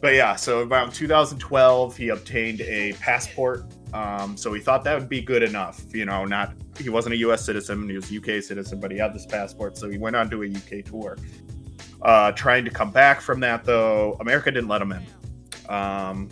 but 0.00 0.14
yeah. 0.14 0.34
So 0.36 0.62
around 0.62 0.92
2012, 0.92 1.96
he 1.96 2.08
obtained 2.08 2.62
a 2.62 2.94
passport. 2.94 3.64
Um, 3.92 4.36
so 4.36 4.52
he 4.52 4.60
thought 4.60 4.84
that 4.84 4.98
would 4.98 5.08
be 5.08 5.20
good 5.20 5.42
enough. 5.42 5.82
You 5.94 6.06
know, 6.06 6.24
not 6.24 6.54
he 6.78 6.88
wasn't 6.88 7.14
a 7.14 7.18
U.S. 7.18 7.44
citizen, 7.44 7.88
he 7.88 7.96
was 7.96 8.10
a 8.10 8.16
UK 8.16 8.42
citizen, 8.42 8.80
but 8.80 8.90
he 8.90 8.98
had 8.98 9.14
this 9.14 9.26
passport, 9.26 9.76
so 9.78 9.88
he 9.88 9.98
went 9.98 10.16
on 10.16 10.28
to 10.30 10.42
a 10.42 10.48
UK 10.48 10.84
tour. 10.84 11.16
Uh, 12.02 12.30
trying 12.32 12.64
to 12.64 12.70
come 12.70 12.90
back 12.90 13.20
from 13.20 13.40
that 13.40 13.64
though, 13.64 14.16
America 14.20 14.50
didn't 14.50 14.68
let 14.68 14.82
him 14.82 14.92
in. 14.92 15.06
Um, 15.68 16.28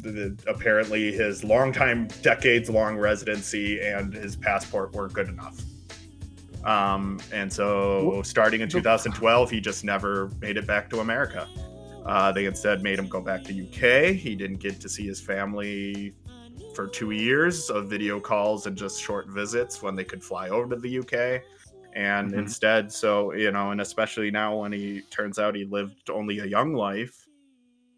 the, 0.00 0.10
the- 0.10 0.38
apparently 0.50 1.12
his 1.12 1.42
longtime 1.44 2.08
decades 2.22 2.70
long 2.70 2.96
residency 2.96 3.80
and 3.80 4.14
his 4.14 4.36
passport 4.36 4.92
weren't 4.92 5.12
good 5.12 5.28
enough. 5.28 5.60
Um, 6.64 7.20
and 7.32 7.52
so 7.52 8.20
starting 8.24 8.60
in 8.62 8.68
2012 8.68 9.50
he 9.50 9.60
just 9.60 9.84
never 9.84 10.30
made 10.40 10.56
it 10.56 10.66
back 10.66 10.90
to 10.90 11.00
america. 11.00 11.48
Uh, 12.04 12.32
they 12.32 12.46
instead 12.46 12.82
made 12.82 12.98
him 12.98 13.08
go 13.08 13.20
back 13.20 13.44
to 13.44 13.62
uk 13.62 14.14
he 14.16 14.34
didn't 14.34 14.58
get 14.58 14.80
to 14.80 14.88
see 14.88 15.06
his 15.06 15.20
family 15.20 16.14
for 16.74 16.86
two 16.88 17.12
years 17.12 17.70
of 17.70 17.88
video 17.88 18.18
calls 18.18 18.66
and 18.66 18.76
just 18.76 19.00
short 19.00 19.28
visits 19.28 19.82
when 19.82 19.94
they 19.94 20.04
could 20.04 20.22
fly 20.22 20.48
over 20.48 20.74
to 20.74 20.80
the 20.80 20.98
uk 20.98 21.42
and 21.98 22.32
Mhm. 22.32 22.38
instead 22.38 22.92
so 22.92 23.32
you 23.34 23.50
know 23.50 23.72
and 23.72 23.80
especially 23.80 24.30
now 24.30 24.56
when 24.60 24.70
he 24.72 25.02
turns 25.10 25.38
out 25.38 25.54
he 25.54 25.64
lived 25.64 26.08
only 26.10 26.38
a 26.38 26.46
young 26.46 26.72
life 26.72 27.26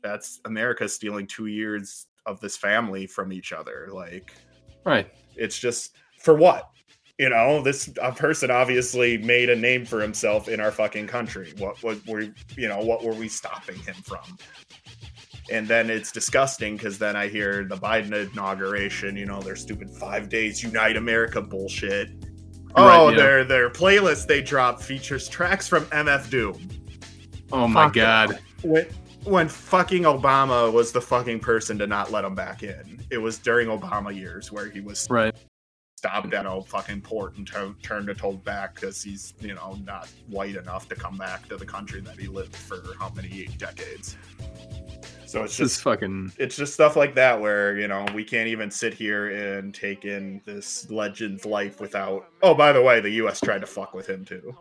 that's 0.02 0.40
America 0.46 0.88
stealing 0.88 1.26
two 1.26 1.46
years 1.46 2.06
of 2.24 2.40
this 2.40 2.56
family 2.56 3.06
from 3.06 3.32
each 3.32 3.52
other. 3.52 3.88
Like, 3.92 4.32
Right. 4.84 5.12
it's 5.36 5.58
just 5.58 5.96
for 6.18 6.34
what? 6.34 6.70
You 7.18 7.28
know, 7.28 7.60
this 7.62 7.90
a 8.00 8.12
person 8.12 8.50
obviously 8.50 9.18
made 9.18 9.50
a 9.50 9.56
name 9.56 9.84
for 9.84 10.00
himself 10.00 10.48
in 10.48 10.58
our 10.60 10.70
fucking 10.72 11.06
country. 11.06 11.52
What 11.58 11.82
what 11.82 11.98
were 12.06 12.22
you 12.56 12.68
know 12.68 12.78
what 12.78 13.04
were 13.04 13.12
we 13.12 13.28
stopping 13.28 13.76
him 13.80 13.96
from? 14.06 14.38
And 15.50 15.68
then 15.68 15.90
it's 15.90 16.12
disgusting 16.12 16.76
because 16.76 16.98
then 16.98 17.16
I 17.16 17.28
hear 17.28 17.64
the 17.64 17.76
Biden 17.76 18.14
inauguration. 18.32 19.16
You 19.16 19.26
know, 19.26 19.42
their 19.42 19.56
stupid 19.56 19.90
five 19.90 20.30
days 20.30 20.62
unite 20.62 20.96
America 20.96 21.42
bullshit. 21.42 22.08
Oh, 22.76 23.06
Right, 23.08 23.10
yeah. 23.10 23.16
their 23.22 23.44
their 23.44 23.70
playlist 23.70 24.26
they 24.26 24.40
drop 24.42 24.80
features 24.80 25.28
tracks 25.28 25.66
from 25.66 25.84
MF 25.86 26.30
Doom 26.30 26.68
Oh 27.52 27.66
my 27.66 27.84
Fuck 27.86 27.94
god. 27.94 28.38
when 28.62 28.86
when 29.24 29.48
fucking 29.48 30.04
Obama 30.04 30.72
was 30.72 30.92
the 30.92 31.00
fucking 31.00 31.40
person 31.40 31.78
to 31.78 31.86
not 31.86 32.10
let 32.10 32.24
him 32.24 32.34
back 32.34 32.62
in. 32.62 33.00
It 33.10 33.18
was 33.18 33.38
during 33.38 33.68
Obama 33.68 34.14
years 34.16 34.50
where 34.52 34.70
he 34.70 34.80
was 34.80 35.06
Right. 35.10 35.34
stopped 35.98 36.32
at 36.32 36.46
a 36.46 36.62
fucking 36.62 37.02
port 37.02 37.36
and 37.36 37.46
to- 37.48 37.74
turned 37.82 38.08
and 38.08 38.18
told 38.18 38.42
back 38.44 38.76
because 38.76 39.02
he's 39.02 39.34
you 39.40 39.54
know 39.54 39.76
not 39.84 40.08
white 40.28 40.54
enough 40.56 40.88
to 40.88 40.94
come 40.94 41.18
back 41.18 41.46
to 41.48 41.56
the 41.56 41.66
country 41.66 42.00
that 42.00 42.18
he 42.18 42.28
lived 42.28 42.54
for 42.56 42.80
how 42.98 43.10
many 43.10 43.46
decades. 43.58 44.16
So 45.30 45.44
it's 45.44 45.56
This 45.56 45.74
just 45.74 45.82
fucking 45.82 46.32
it's 46.38 46.56
just 46.56 46.74
stuff 46.74 46.96
like 46.96 47.14
that 47.14 47.40
where 47.40 47.78
you 47.78 47.86
know 47.86 48.04
we 48.16 48.24
can't 48.24 48.48
even 48.48 48.68
sit 48.68 48.92
here 48.92 49.28
and 49.28 49.72
take 49.72 50.04
in 50.04 50.40
this 50.44 50.90
legend's 50.90 51.46
life 51.46 51.78
without. 51.78 52.26
Oh, 52.42 52.52
by 52.52 52.72
the 52.72 52.82
way, 52.82 52.98
the 52.98 53.10
U.S. 53.10 53.40
tried 53.40 53.60
to 53.60 53.66
fuck 53.66 53.94
with 53.94 54.08
him 54.08 54.24
too. 54.24 54.56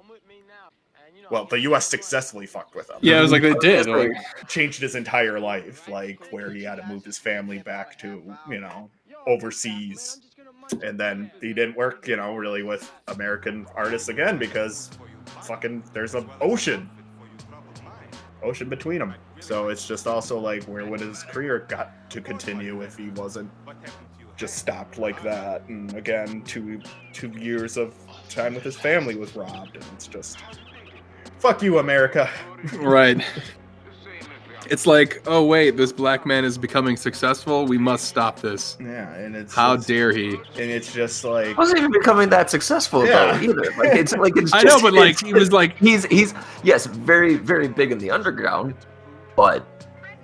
Well, 1.31 1.45
the 1.45 1.59
U.S. 1.61 1.87
successfully 1.87 2.45
fucked 2.45 2.75
with 2.75 2.87
him 2.87 2.97
Yeah, 3.01 3.17
it 3.17 3.21
was 3.21 3.31
like 3.31 3.41
they 3.41 3.55
did. 3.55 3.87
Like, 3.87 4.11
changed 4.47 4.79
his 4.81 4.93
entire 4.93 5.39
life, 5.39 5.87
like 5.87 6.31
where 6.31 6.51
he 6.51 6.63
had 6.63 6.75
to 6.75 6.85
move 6.85 7.03
his 7.03 7.17
family 7.17 7.59
back 7.59 7.97
to, 7.99 8.21
you 8.47 8.59
know, 8.59 8.91
overseas. 9.25 10.21
And 10.83 10.99
then 10.99 11.31
he 11.41 11.51
didn't 11.53 11.77
work, 11.77 12.07
you 12.07 12.15
know, 12.15 12.35
really 12.35 12.61
with 12.61 12.91
American 13.07 13.65
artists 13.75 14.09
again 14.09 14.37
because 14.37 14.91
fucking 15.41 15.83
there's 15.93 16.13
an 16.13 16.29
ocean. 16.41 16.89
Ocean 18.43 18.69
between 18.69 18.99
them. 18.99 19.15
So 19.39 19.69
it's 19.69 19.87
just 19.87 20.05
also 20.07 20.37
like 20.39 20.63
where 20.65 20.85
would 20.85 20.99
his 20.99 21.23
career 21.23 21.65
got 21.67 22.09
to 22.11 22.21
continue 22.21 22.81
if 22.81 22.97
he 22.97 23.09
wasn't 23.09 23.49
just 24.37 24.55
stopped 24.57 24.97
like 24.97 25.21
that? 25.23 25.63
And 25.69 25.93
again, 25.95 26.41
two 26.43 26.81
two 27.13 27.29
years 27.29 27.77
of 27.77 27.93
time 28.29 28.53
with 28.53 28.63
his 28.63 28.77
family 28.77 29.15
was 29.15 29.35
robbed, 29.35 29.75
and 29.75 29.85
it's 29.93 30.07
just 30.07 30.39
fuck 31.39 31.61
you, 31.61 31.79
America. 31.79 32.29
right. 32.75 33.23
It's 34.69 34.85
like, 34.85 35.23
oh 35.25 35.45
wait, 35.45 35.77
this 35.77 35.91
black 35.91 36.25
man 36.27 36.45
is 36.45 36.57
becoming 36.57 36.95
successful. 36.95 37.65
We 37.65 37.77
must 37.79 38.05
stop 38.05 38.39
this. 38.39 38.77
Yeah, 38.79 39.11
and 39.15 39.35
it's 39.35 39.55
How 39.55 39.75
just- 39.77 39.87
dare 39.87 40.11
he? 40.11 40.33
and 40.35 40.69
it's 40.69 40.93
just 40.93 41.23
like 41.23 41.57
wasn't 41.57 41.79
even 41.79 41.91
becoming 41.91 42.29
that 42.29 42.49
successful 42.51 43.05
Yeah. 43.05 43.37
though 43.37 43.41
either. 43.41 43.71
Like 43.77 43.97
it's 43.97 44.13
like 44.13 44.33
it's. 44.35 44.53
I 44.53 44.61
know, 44.63 44.79
but 44.81 44.93
like 44.93 45.19
he 45.21 45.33
was 45.33 45.51
like, 45.51 45.75
he's 45.77 46.05
he's 46.05 46.33
yes 46.61 46.85
very 46.85 47.35
very 47.35 47.67
big 47.67 47.91
in 47.91 47.97
the 47.97 48.11
underground, 48.11 48.75
but 49.39 49.65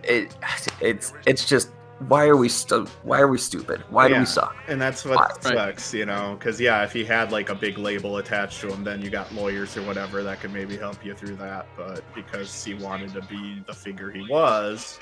it 0.04 0.36
it's 0.82 1.14
it's 1.26 1.48
just 1.48 1.72
why 2.10 2.26
are 2.28 2.36
we 2.36 2.50
stu- 2.50 2.86
why 3.04 3.22
are 3.22 3.30
we 3.30 3.38
stupid? 3.38 3.82
Why 3.90 4.10
do 4.10 4.20
we 4.20 4.26
suck? 4.26 4.54
and 4.68 4.82
that's 4.82 5.06
what 5.06 5.18
Right. 5.18 5.44
sucks 5.44 5.94
you 5.94 6.06
know 6.06 6.36
because 6.38 6.60
yeah 6.60 6.84
if 6.84 6.92
he 6.92 7.06
had 7.06 7.32
like 7.32 7.48
a 7.50 7.56
big 7.56 7.78
label 7.78 8.18
attached 8.18 8.60
to 8.62 8.68
him 8.68 8.84
then 8.84 9.02
you 9.02 9.10
got 9.10 9.34
lawyers 9.34 9.78
or 9.78 9.84
whatever 9.84 10.22
that 10.22 10.42
could 10.42 10.52
maybe 10.52 10.76
help 10.76 11.04
you 11.06 11.14
through 11.14 11.38
that 11.38 11.66
but 11.78 12.04
because 12.14 12.62
he 12.62 12.74
wanted 12.74 13.14
to 13.14 13.22
be 13.22 13.64
the 13.68 13.74
figure 13.74 14.12
he 14.12 14.28
was 14.28 15.00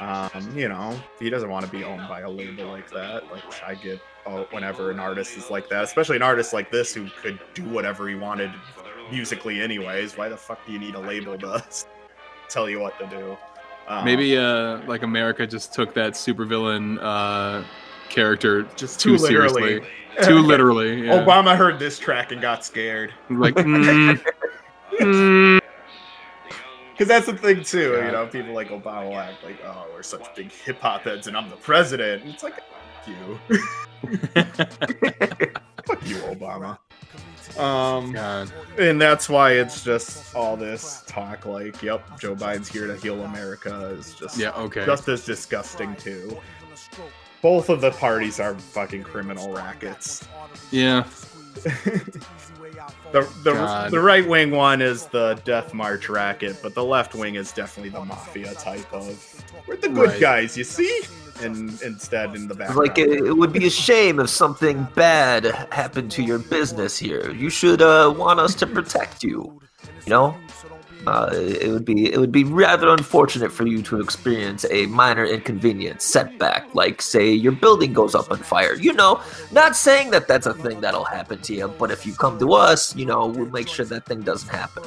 um 0.00 0.30
you 0.56 0.68
know 0.70 0.98
he 1.18 1.28
doesn't 1.28 1.50
want 1.50 1.66
to 1.66 1.70
be 1.70 1.84
owned 1.84 2.08
by 2.08 2.20
a 2.20 2.30
label 2.30 2.66
like 2.68 2.88
that 2.90 3.30
like 3.30 3.42
i 3.62 3.74
get 3.74 4.00
oh, 4.26 4.46
whenever 4.52 4.90
an 4.90 4.98
artist 4.98 5.36
is 5.36 5.50
like 5.50 5.68
that 5.68 5.84
especially 5.84 6.16
an 6.16 6.22
artist 6.22 6.54
like 6.54 6.70
this 6.70 6.94
who 6.94 7.06
could 7.22 7.38
do 7.52 7.64
whatever 7.64 8.08
he 8.08 8.14
wanted 8.14 8.50
musically 9.10 9.60
anyways 9.60 10.16
why 10.16 10.28
the 10.30 10.36
fuck 10.36 10.64
do 10.64 10.72
you 10.72 10.78
need 10.78 10.94
a 10.94 11.00
label 11.00 11.36
to 11.36 11.62
tell 12.48 12.68
you 12.68 12.80
what 12.80 12.98
to 12.98 13.06
do 13.06 13.36
um, 13.88 14.04
maybe 14.04 14.36
uh, 14.36 14.78
like 14.86 15.02
America 15.02 15.46
just 15.46 15.72
took 15.72 15.94
that 15.94 16.12
supervillain 16.12 16.98
uh 17.00 17.64
character 18.08 18.62
just 18.76 19.00
too 19.00 19.16
too 19.16 19.22
literally 19.22 19.62
seriously, 19.62 19.90
too 20.24 20.38
literally. 20.40 21.06
Yeah. 21.06 21.24
Obama 21.24 21.56
heard 21.56 21.78
this 21.78 21.98
track 21.98 22.32
and 22.32 22.40
got 22.40 22.64
scared. 22.64 23.12
Like, 23.30 23.54
mm, 23.56 24.20
mm, 24.98 25.60
Because 26.92 27.08
that's 27.08 27.26
the 27.26 27.36
thing 27.36 27.62
too, 27.62 27.92
Yeah. 27.98 28.06
you 28.06 28.12
know. 28.12 28.26
People 28.26 28.54
like 28.54 28.68
Obama 28.70 29.16
act 29.16 29.44
like, 29.44 29.58
"Oh, 29.64 29.86
we're 29.92 30.02
such 30.02 30.34
big 30.34 30.50
hip 30.50 30.80
hop 30.80 31.02
heads, 31.02 31.26
and 31.26 31.36
I'm 31.36 31.48
the 31.50 31.56
president." 31.56 32.24
And 32.24 32.32
it's 32.32 32.42
like, 32.42 32.54
"Fuck 32.56 33.08
you, 33.08 33.38
fuck 35.86 36.06
you, 36.06 36.16
Obama." 36.16 36.78
Um, 37.56 38.12
God. 38.12 38.52
and 38.78 39.00
that's 39.00 39.28
why 39.28 39.52
it's 39.52 39.82
just 39.84 40.34
all 40.34 40.56
this 40.56 41.02
talk 41.06 41.46
like, 41.46 41.82
"Yep, 41.82 42.20
Joe 42.20 42.34
Biden's 42.36 42.68
here 42.68 42.86
to 42.86 42.96
heal 42.96 43.22
America" 43.24 43.94
is 43.98 44.14
just 44.14 44.36
Yeah. 44.38 44.50
Okay. 44.52 44.84
just 44.84 45.08
as 45.08 45.24
disgusting 45.24 45.94
too. 45.96 46.38
Both 47.42 47.68
of 47.68 47.80
the 47.80 47.92
parties 47.92 48.40
are 48.40 48.54
fucking 48.56 49.04
criminal 49.04 49.52
rackets. 49.52 50.26
Yeah. 50.70 51.04
the 51.64 53.28
the, 53.42 53.52
God. 53.52 53.90
the 53.90 54.00
right 54.00 54.26
wing 54.28 54.50
one 54.50 54.80
is 54.82 55.06
the 55.06 55.40
death 55.44 55.74
march 55.74 56.08
racket, 56.08 56.56
but 56.62 56.74
the 56.74 56.84
left 56.84 57.14
wing 57.14 57.34
is 57.36 57.52
definitely 57.52 57.90
the 57.90 58.04
mafia 58.04 58.54
type 58.54 58.92
of 58.92 59.42
we're 59.66 59.76
the 59.76 59.88
good 59.88 60.10
Right. 60.10 60.20
guys, 60.20 60.56
you 60.56 60.64
see? 60.64 61.02
And 61.40 61.80
instead 61.82 62.34
in 62.34 62.48
the 62.48 62.54
background. 62.54 62.78
like 62.78 62.98
it, 62.98 63.10
it 63.10 63.36
would 63.36 63.52
be 63.52 63.66
a 63.66 63.70
shame 63.70 64.18
if 64.20 64.28
something 64.28 64.86
bad 64.94 65.44
happened 65.72 66.10
to 66.12 66.22
your 66.22 66.38
business 66.38 66.98
here. 66.98 67.30
You 67.30 67.50
should 67.50 67.82
uh, 67.82 68.12
want 68.16 68.40
us 68.40 68.54
to 68.56 68.66
protect 68.66 69.22
you. 69.22 69.60
You 70.04 70.10
know, 70.10 70.36
uh, 71.06 71.30
it 71.32 71.70
would 71.70 71.84
be 71.84 72.12
it 72.12 72.18
would 72.18 72.32
be 72.32 72.44
rather 72.44 72.88
unfortunate 72.88 73.52
for 73.52 73.66
you 73.66 73.82
to 73.82 74.00
experience 74.00 74.66
a 74.70 74.86
minor 74.86 75.24
inconvenience, 75.24 76.04
setback, 76.04 76.74
like 76.74 77.00
say 77.00 77.32
your 77.32 77.52
building 77.52 77.92
goes 77.92 78.14
up 78.14 78.30
on 78.30 78.38
fire. 78.38 78.74
You 78.74 78.92
know, 78.92 79.20
not 79.52 79.76
saying 79.76 80.10
that 80.10 80.28
that's 80.28 80.46
a 80.46 80.54
thing 80.54 80.80
that'll 80.80 81.04
happen 81.04 81.40
to 81.42 81.54
you, 81.54 81.68
but 81.78 81.90
if 81.90 82.04
you 82.04 82.14
come 82.14 82.38
to 82.40 82.52
us, 82.52 82.94
you 82.96 83.06
know, 83.06 83.26
we'll 83.26 83.50
make 83.50 83.68
sure 83.68 83.86
that 83.86 84.06
thing 84.06 84.22
doesn't 84.22 84.50
happen. 84.50 84.82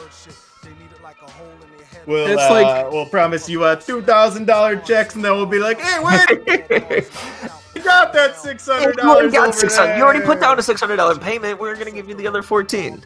We'll 2.05 2.27
It's 2.27 2.41
uh, 2.41 2.51
like- 2.51 2.91
we'll 2.91 3.05
promise 3.05 3.47
you 3.49 3.63
uh 3.63 3.75
two 3.75 4.01
thousand 4.01 4.45
dollar 4.45 4.75
checks 4.77 5.15
and 5.15 5.23
then 5.23 5.33
we'll 5.33 5.45
be 5.45 5.59
like, 5.59 5.79
hey 5.79 5.99
wait, 6.03 7.07
you 7.75 7.81
got 7.83 8.13
that 8.13 8.35
six 8.37 8.67
hundred 8.67 8.95
you 8.97 9.09
already 9.09 9.31
dollars. 9.31 9.33
got 9.33 9.55
six 9.55 9.77
hundred. 9.77 9.97
You 9.97 10.03
already 10.03 10.21
put 10.25 10.39
down 10.39 10.57
a 10.59 10.61
six 10.63 10.79
hundred 10.81 10.97
dollar 10.97 11.15
payment. 11.17 11.59
We 11.59 11.69
are 11.69 11.75
gonna 11.75 11.91
give 11.91 12.07
you 12.09 12.15
the 12.15 12.27
other 12.27 12.41
fourteen. 12.43 13.01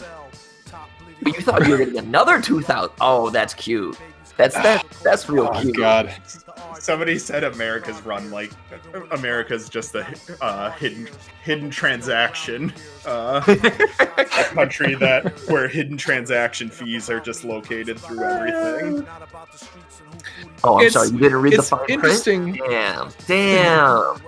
But 1.21 1.35
you 1.35 1.41
thought 1.41 1.65
you 1.65 1.71
were 1.71 1.77
gonna 1.77 1.91
get 1.91 2.03
another 2.03 2.41
two 2.41 2.61
thousand. 2.61 2.93
Oh, 3.01 3.29
that's 3.29 3.53
cute. 3.53 3.97
That's 4.37 4.55
that. 4.55 4.85
That's 5.03 5.29
real 5.29 5.49
Oh 5.51 5.61
cute. 5.61 5.77
God. 5.77 6.13
Somebody 6.79 7.17
said 7.19 7.43
America's 7.43 8.01
run 8.05 8.31
like 8.31 8.51
America's 9.11 9.69
just 9.69 9.95
a 9.95 10.05
uh, 10.41 10.71
hidden 10.71 11.07
hidden 11.43 11.69
transaction 11.69 12.73
uh, 13.05 13.41
a 13.47 14.25
country 14.53 14.95
that 14.95 15.31
where 15.47 15.67
hidden 15.67 15.97
transaction 15.97 16.69
fees 16.69 17.09
are 17.09 17.19
just 17.19 17.43
located 17.43 17.99
through 17.99 18.23
everything. 18.23 19.07
Oh, 20.63 20.75
I'm 20.79 20.85
It's- 20.85 20.93
sorry. 20.93 21.09
You 21.09 21.19
didn't 21.19 21.41
read 21.41 21.53
the 21.53 21.57
It's 21.59 21.69
fine 21.69 21.79
print. 21.85 21.91
interesting. 22.03 22.53
Damn. 22.53 23.09
Damn. 23.27 24.21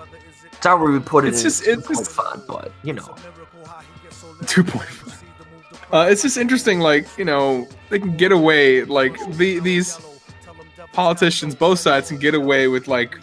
Sorry, 0.61 0.91
we 0.93 0.99
put 0.99 1.25
it 1.25 1.29
It's 1.29 1.37
in 1.39 1.43
just- 1.43 1.67
it's 1.67 1.87
just- 1.87 2.11
font, 2.11 2.45
but 2.47 2.71
you 2.83 2.93
know. 2.93 3.15
Two 4.45 4.63
point 4.63 4.87
five. 4.87 5.23
Uh, 5.91 6.07
it's 6.09 6.21
just 6.21 6.37
interesting, 6.37 6.79
like 6.79 7.07
you 7.17 7.23
know, 7.25 7.67
they 7.89 7.97
can 7.99 8.15
get 8.17 8.31
away, 8.31 8.83
like 8.83 9.17
the 9.37 9.59
these 9.59 9.97
politicians, 10.97 11.53
both 11.53 11.77
sides 11.77 12.09
can 12.09 12.17
get 12.17 12.33
away 12.33 12.67
with 12.67 12.87
like 12.87 13.19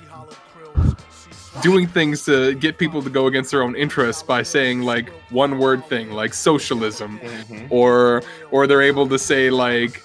doing 1.61 1.89
things 1.89 2.25
to 2.25 2.55
get 2.55 2.79
people 2.79 3.03
to 3.03 3.11
go 3.11 3.27
against 3.27 3.51
their 3.51 3.65
own 3.65 3.75
interests 3.75 4.23
by 4.23 4.45
saying 4.45 4.83
like 4.83 5.09
one 5.31 5.59
word 5.59 5.85
thing, 5.87 6.13
like 6.13 6.35
socialism, 6.35 7.19
mm-hmm. 7.19 7.67
or 7.71 8.23
or 8.53 8.69
they're 8.69 8.81
able 8.81 9.09
to 9.09 9.19
say 9.19 9.51
like, 9.51 10.01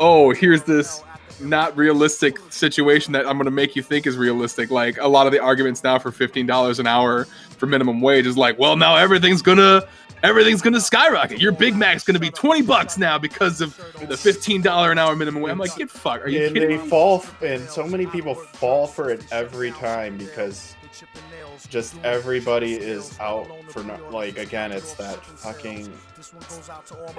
oh, 0.00 0.34
here's 0.34 0.64
this 0.64 1.02
not 1.40 1.74
realistic 1.78 2.38
situation 2.50 3.14
that 3.14 3.26
I'm 3.26 3.38
going 3.38 3.46
to 3.46 3.50
make 3.50 3.74
you 3.74 3.82
think 3.82 4.06
is 4.06 4.18
realistic. 4.18 4.70
Like 4.70 4.98
a 4.98 5.08
lot 5.08 5.26
of 5.26 5.32
the 5.32 5.40
arguments 5.40 5.82
now 5.82 5.98
for 5.98 6.12
fifteen 6.12 6.44
dollars 6.44 6.78
an 6.78 6.86
hour 6.86 7.24
for 7.56 7.64
minimum 7.64 8.02
wage 8.02 8.26
is 8.26 8.36
like, 8.36 8.58
well, 8.58 8.76
now 8.76 8.96
everything's 8.96 9.40
gonna 9.40 9.80
everything's 10.24 10.62
gonna 10.62 10.80
skyrocket. 10.80 11.38
Your 11.38 11.52
Big 11.52 11.76
Mac's 11.76 12.02
gonna 12.02 12.18
be 12.18 12.30
twenty 12.30 12.62
bucks 12.62 12.98
now 12.98 13.18
because 13.18 13.60
of 13.60 13.76
the 14.08 14.16
fifteen 14.16 14.62
dollar 14.62 14.90
an 14.90 14.98
hour 14.98 15.14
minimum 15.14 15.42
wage. 15.42 15.52
I'm 15.52 15.58
like, 15.58 15.76
get 15.76 15.90
fuck. 15.90 16.22
Are 16.22 16.28
you 16.28 16.46
and 16.46 16.54
kidding 16.54 16.68
they 16.76 16.82
me? 16.82 16.88
fall, 16.88 17.24
and 17.42 17.68
so 17.68 17.86
many 17.86 18.06
people 18.06 18.34
fall 18.34 18.86
for 18.86 19.10
it 19.10 19.24
every 19.30 19.70
time 19.72 20.16
because 20.16 20.74
just 21.74 21.96
everybody 22.04 22.74
is 22.74 23.18
out 23.18 23.48
for 23.68 23.82
not 23.82 24.12
like 24.12 24.38
again. 24.38 24.70
It's 24.70 24.94
that 24.94 25.16
fucking 25.26 25.92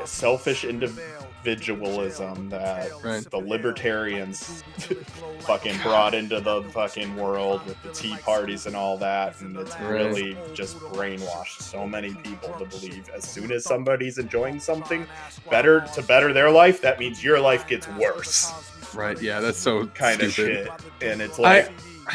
selfish 0.05 0.63
individualism 0.63 2.47
that 2.51 2.89
Right. 3.03 3.29
the 3.29 3.37
libertarians 3.37 4.63
fucking 5.41 5.77
brought 5.83 6.13
into 6.13 6.39
the 6.39 6.63
fucking 6.71 7.17
world 7.17 7.65
with 7.65 7.83
the 7.83 7.91
tea 7.91 8.15
parties 8.23 8.65
and 8.65 8.77
all 8.77 8.97
that, 8.99 9.41
and 9.41 9.57
it's 9.57 9.75
Right. 9.75 9.89
really 9.89 10.37
just 10.53 10.77
brainwashed 10.79 11.61
so 11.61 11.85
many 11.85 12.13
people 12.13 12.53
to 12.57 12.63
believe 12.63 13.09
as 13.09 13.25
soon 13.25 13.51
as 13.51 13.65
somebody's 13.65 14.19
enjoying 14.19 14.61
something 14.61 15.05
better 15.49 15.81
to 15.95 16.01
better 16.01 16.31
their 16.31 16.49
life, 16.49 16.79
that 16.79 16.97
means 16.97 17.21
your 17.21 17.41
life 17.41 17.67
gets 17.67 17.89
worse 17.89 18.53
Right? 18.93 19.21
Yeah, 19.21 19.41
that's 19.41 19.57
so 19.59 19.87
kind 19.87 20.21
of 20.21 20.31
shit. 20.31 20.69
And 21.01 21.21
it's 21.21 21.37
like, 21.37 21.65
uh, 21.65 21.71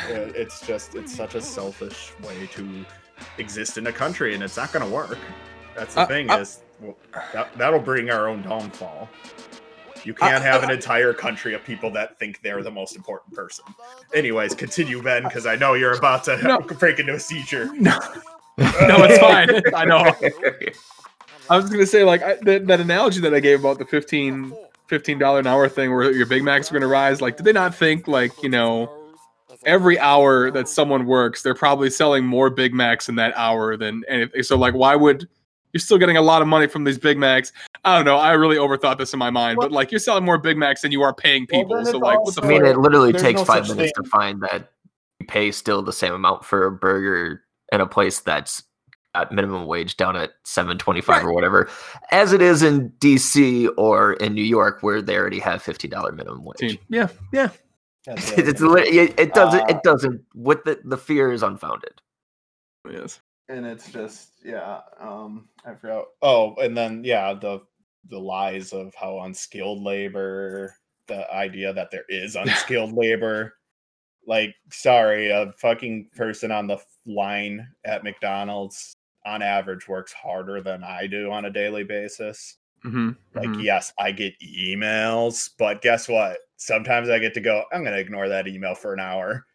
it's 0.08 0.66
just, 0.66 0.94
it's 0.94 1.14
such 1.14 1.34
a 1.34 1.40
selfish 1.40 2.12
way 2.22 2.48
to 2.52 2.84
exist 3.38 3.78
in 3.78 3.86
a 3.86 3.92
country, 3.92 4.34
and 4.34 4.42
it's 4.42 4.56
not 4.56 4.72
going 4.72 4.84
to 4.86 4.90
work. 4.92 5.18
That's 5.76 5.94
the 5.94 6.00
Uh, 6.02 6.06
thing 6.06 6.30
uh, 6.30 6.38
is, 6.38 6.60
well, 6.80 6.96
that, 7.32 7.56
that'll 7.56 7.80
bring 7.80 8.10
our 8.10 8.28
own 8.28 8.42
downfall. 8.42 9.08
You 10.04 10.14
can't 10.14 10.36
Uh, 10.36 10.40
have 10.40 10.62
an 10.62 10.70
uh, 10.70 10.74
entire 10.74 11.12
country 11.12 11.52
of 11.54 11.62
people 11.64 11.90
that 11.92 12.18
think 12.18 12.40
they're 12.42 12.62
the 12.62 12.70
most 12.70 12.96
important 12.96 13.34
person. 13.34 13.64
Anyways, 14.14 14.54
continue, 14.54 15.02
Ben, 15.02 15.24
because 15.24 15.44
I 15.46 15.56
know 15.56 15.74
you're 15.74 15.92
about 15.96 16.24
to 16.24 16.40
No. 16.42 16.58
break 16.78 16.98
into 16.98 17.14
a 17.14 17.20
seizure. 17.20 17.68
No, 17.78 17.98
no, 18.86 19.04
it's 19.04 19.18
fine. 19.18 19.48
I 19.74 19.84
know. 19.86 20.12
I 21.48 21.56
was 21.56 21.70
gonna 21.70 21.86
say 21.86 22.04
like 22.04 22.22
I, 22.22 22.34
that, 22.42 22.66
that 22.66 22.80
analogy 22.80 23.20
that 23.22 23.32
I 23.32 23.40
gave 23.40 23.60
about 23.60 23.78
the 23.78 23.86
15 23.86 24.52
dollar 25.18 25.38
an 25.38 25.46
hour 25.46 25.66
thing 25.66 25.94
where 25.94 26.12
your 26.12 26.26
Big 26.26 26.42
Macs 26.44 26.70
are 26.70 26.74
gonna 26.74 26.86
rise. 26.86 27.22
Like, 27.22 27.38
did 27.38 27.44
they 27.46 27.52
not 27.52 27.74
think 27.74 28.06
like 28.06 28.32
you 28.42 28.50
know 28.50 28.90
every 29.64 29.98
hour 29.98 30.50
that 30.50 30.68
someone 30.68 31.06
works, 31.06 31.42
they're 31.42 31.54
probably 31.54 31.90
selling 31.90 32.24
more 32.24 32.50
Big 32.50 32.72
Macs 32.74 33.08
in 33.08 33.16
that 33.16 33.32
hour 33.36 33.76
than 33.76 34.02
anything. 34.08 34.42
So 34.42 34.56
like, 34.56 34.74
why 34.74 34.96
would 34.96 35.28
you're 35.72 35.80
still 35.80 35.98
getting 35.98 36.16
a 36.16 36.22
lot 36.22 36.42
of 36.42 36.48
money 36.48 36.66
from 36.66 36.84
these 36.84 36.98
Big 36.98 37.18
Macs? 37.18 37.52
I 37.84 37.96
don't 37.96 38.04
know. 38.04 38.16
I 38.16 38.32
really 38.32 38.56
overthought 38.56 38.98
this 38.98 39.12
in 39.12 39.18
my 39.18 39.30
mind, 39.30 39.58
but 39.60 39.70
like 39.72 39.90
you're 39.92 39.98
selling 40.00 40.24
more 40.24 40.38
Big 40.38 40.56
Macs 40.56 40.82
than 40.82 40.92
you 40.92 41.02
are 41.02 41.14
paying 41.14 41.46
people. 41.46 41.76
then 41.76 41.84
so 41.86 41.90
it's 41.92 42.00
like, 42.00 42.20
what 42.20 42.34
the 42.34 42.42
I 42.42 42.44
fuck? 42.44 42.62
mean, 42.62 42.64
it 42.66 42.78
literally 42.78 43.12
There's 43.12 43.22
takes 43.22 43.40
no 43.40 43.44
five 43.44 43.62
minutes 43.68 43.92
thing- 43.96 44.04
to 44.04 44.10
find 44.10 44.40
that 44.42 44.70
you 45.20 45.26
pay 45.26 45.50
still 45.52 45.82
the 45.82 45.92
same 45.92 46.12
amount 46.12 46.44
for 46.44 46.66
a 46.66 46.72
burger 46.72 47.42
in 47.72 47.80
a 47.80 47.86
place 47.86 48.20
that's 48.20 48.62
at 49.14 49.32
minimum 49.32 49.66
wage 49.66 49.96
down 49.96 50.14
at 50.16 50.30
seven 50.44 50.78
twenty 50.78 51.00
five 51.00 51.24
or 51.24 51.32
whatever, 51.32 51.68
as 52.12 52.32
it 52.32 52.40
is 52.40 52.62
in 52.62 52.90
DC 53.00 53.68
or 53.76 54.12
in 54.14 54.34
New 54.34 54.44
York 54.44 54.78
where 54.82 55.02
they 55.02 55.16
already 55.16 55.40
have 55.40 55.60
fifty 55.62 55.88
dollar 55.88 56.12
minimum 56.12 56.44
wage. 56.44 56.78
Yeah, 56.88 57.08
yeah. 57.32 57.48
That's 58.14 58.30
it's 58.38 58.60
li- 58.60 58.82
it, 58.82 59.18
it 59.18 59.34
doesn't 59.34 59.60
Uh, 59.62 59.66
it 59.68 59.82
doesn't 59.82 60.20
what 60.34 60.64
the 60.64 60.80
the 60.84 60.96
fear 60.98 61.32
is 61.32 61.42
unfounded. 61.42 62.00
Yes. 62.90 63.20
and 63.48 63.66
it's 63.66 63.90
just 63.92 64.30
yeah 64.44 64.80
um 64.98 65.48
i 65.66 65.74
forgot 65.74 66.06
oh 66.22 66.54
and 66.56 66.76
then 66.76 67.02
yeah 67.04 67.34
the 67.34 67.60
the 68.08 68.18
lies 68.18 68.72
of 68.72 68.94
how 68.94 69.20
unskilled 69.20 69.82
labor 69.82 70.74
the 71.08 71.30
idea 71.34 71.72
that 71.72 71.90
there 71.90 72.04
is 72.08 72.36
unskilled 72.42 72.92
labor 72.92 73.54
like 74.26 74.54
sorry 74.72 75.30
a 75.30 75.52
fucking 75.58 76.08
person 76.16 76.50
on 76.50 76.66
the 76.66 76.78
line 77.06 77.66
at 77.84 78.02
mcdonald's 78.04 78.94
on 79.26 79.42
average 79.42 79.86
works 79.88 80.12
harder 80.12 80.60
than 80.62 80.82
i 80.82 81.06
do 81.06 81.30
on 81.30 81.44
a 81.44 81.50
daily 81.50 81.84
basis 81.84 82.56
Mm-hmm. 82.82 83.10
like 83.34 83.62
yes 83.62 83.92
i 83.98 84.10
get 84.10 84.32
emails 84.40 85.50
but 85.58 85.82
guess 85.82 86.08
what 86.08 86.38
sometimes 86.62 87.08
i 87.08 87.18
get 87.18 87.32
to 87.34 87.40
go 87.40 87.64
i'm 87.72 87.82
gonna 87.82 87.96
ignore 87.96 88.28
that 88.28 88.46
email 88.46 88.74
for 88.74 88.92
an 88.92 89.00
hour. 89.00 89.46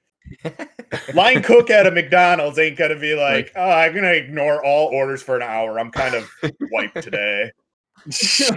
Line 1.13 1.43
cook 1.43 1.69
at 1.69 1.85
a 1.85 1.91
mcdonald's 1.91 2.57
ain't 2.57 2.77
gonna 2.77 2.97
be 2.99 3.13
like 3.15 3.51
oh 3.55 3.69
i'm 3.69 3.93
gonna 3.93 4.11
ignore 4.13 4.63
all 4.65 4.87
orders 4.87 5.21
for 5.21 5.35
an 5.35 5.43
hour. 5.43 5.79
I'm 5.79 5.91
kind 5.91 6.15
of 6.15 6.29
wiped 6.71 7.01
today. 7.01 7.51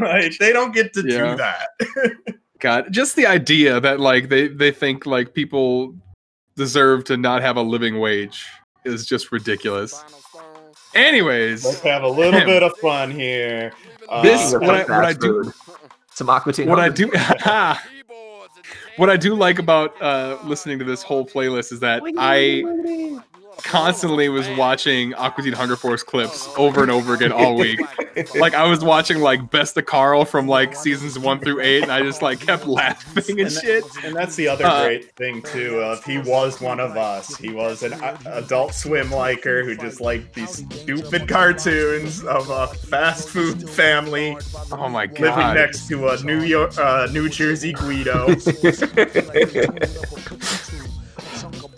Like, 0.00 0.36
they 0.38 0.52
don't 0.52 0.74
get 0.74 0.92
to 0.94 1.02
Yeah. 1.06 1.30
do 1.30 1.36
that. 1.36 1.68
God, 2.58 2.92
just 2.92 3.16
the 3.16 3.26
idea 3.26 3.80
that 3.80 3.98
like 4.00 4.28
they 4.28 4.48
they 4.48 4.70
think 4.72 5.06
like 5.06 5.32
people 5.32 5.94
deserve 6.56 7.04
to 7.04 7.16
not 7.16 7.40
have 7.40 7.56
a 7.56 7.62
living 7.62 7.98
wage 7.98 8.44
is 8.84 9.06
just 9.06 9.30
ridiculous. 9.32 10.02
Anyways, 10.94 11.64
let's 11.64 11.80
have 11.80 12.02
a 12.02 12.08
little 12.08 12.40
bit 12.40 12.62
of 12.62 12.76
fun 12.78 13.10
here. 13.10 13.72
This- 14.22 14.52
Uh, 14.54 14.58
what 14.58 14.74
I- 14.74 14.96
what 14.96 15.04
I 15.04 15.12
do- 15.12 15.44
food. 15.44 15.54
Some 16.14 16.28
aqua 16.30 16.52
what 16.66 16.80
I 16.80 16.88
do 16.88 17.10
what 18.98 19.08
I 19.08 19.16
do 19.16 19.34
like 19.34 19.58
about 19.58 20.00
uh 20.02 20.38
listening 20.44 20.78
to 20.80 20.84
this 20.84 21.02
whole 21.02 21.24
playlist 21.24 21.72
is 21.72 21.80
that 21.80 22.02
I 22.18 23.22
constantly 23.62 24.28
was 24.28 24.48
watching 24.50 25.14
Aqua 25.14 25.44
Teen 25.44 25.52
Hunger 25.52 25.76
Force 25.76 26.02
clips 26.02 26.48
over 26.56 26.82
and 26.82 26.90
over 26.90 27.14
again 27.14 27.32
all 27.32 27.56
week. 27.56 27.80
like 28.36 28.54
I 28.54 28.64
was 28.64 28.84
watching 28.84 29.20
like 29.20 29.50
Best 29.50 29.76
of 29.76 29.86
Carl 29.86 30.24
from 30.24 30.46
like 30.48 30.74
seasons 30.74 31.18
one 31.18 31.40
through 31.40 31.60
eight, 31.60 31.82
and 31.82 31.92
I 31.92 32.02
just 32.02 32.22
like 32.22 32.40
kept 32.40 32.66
laughing 32.78 33.40
and, 33.40 33.48
And 33.48 33.52
shit. 33.52 33.84
And 34.04 34.14
that's 34.14 34.36
the 34.36 34.48
other 34.48 34.64
Uh, 34.66 34.84
great 34.84 35.14
thing 35.16 35.42
too. 35.42 35.78
Of 35.80 36.04
he 36.04 36.18
was 36.18 36.60
one 36.60 36.80
of 36.80 36.96
us. 36.96 37.36
He 37.36 37.50
was 37.50 37.82
an 37.82 37.92
uh, 37.94 38.16
Adult 38.26 38.74
Swim 38.74 39.10
liker 39.10 39.64
who 39.64 39.76
just 39.76 40.00
liked 40.00 40.34
these 40.34 40.50
stupid 40.50 41.28
cartoons 41.28 42.22
of 42.24 42.48
a 42.50 42.68
fast 42.68 43.28
food 43.28 43.68
family 43.68 44.36
Oh 44.72 44.88
my 44.88 45.06
god! 45.06 45.20
living 45.20 45.54
next 45.54 45.88
to 45.88 46.08
a 46.08 46.22
New 46.22 46.42
York, 46.42 46.76
uh, 46.78 47.08
New 47.12 47.28
Jersey 47.28 47.72
Guido. 47.72 48.28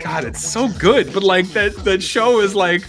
God, 0.01 0.25
it's 0.25 0.43
so 0.45 0.69
good, 0.79 1.13
but 1.13 1.23
like 1.23 1.47
that 1.49 1.75
that 1.85 2.03
show 2.03 2.41
is 2.41 2.55
like 2.55 2.83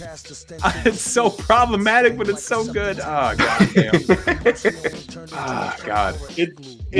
it's 0.84 1.00
so 1.00 1.30
problematic, 1.30 2.16
but 2.16 2.28
it's 2.28 2.42
so 2.42 2.64
good. 2.72 2.98
Oh 3.00 3.34
god 3.36 3.68
damn. 3.74 4.02
Ah 5.34 5.76
god. 5.86 6.18
It, 6.36 6.50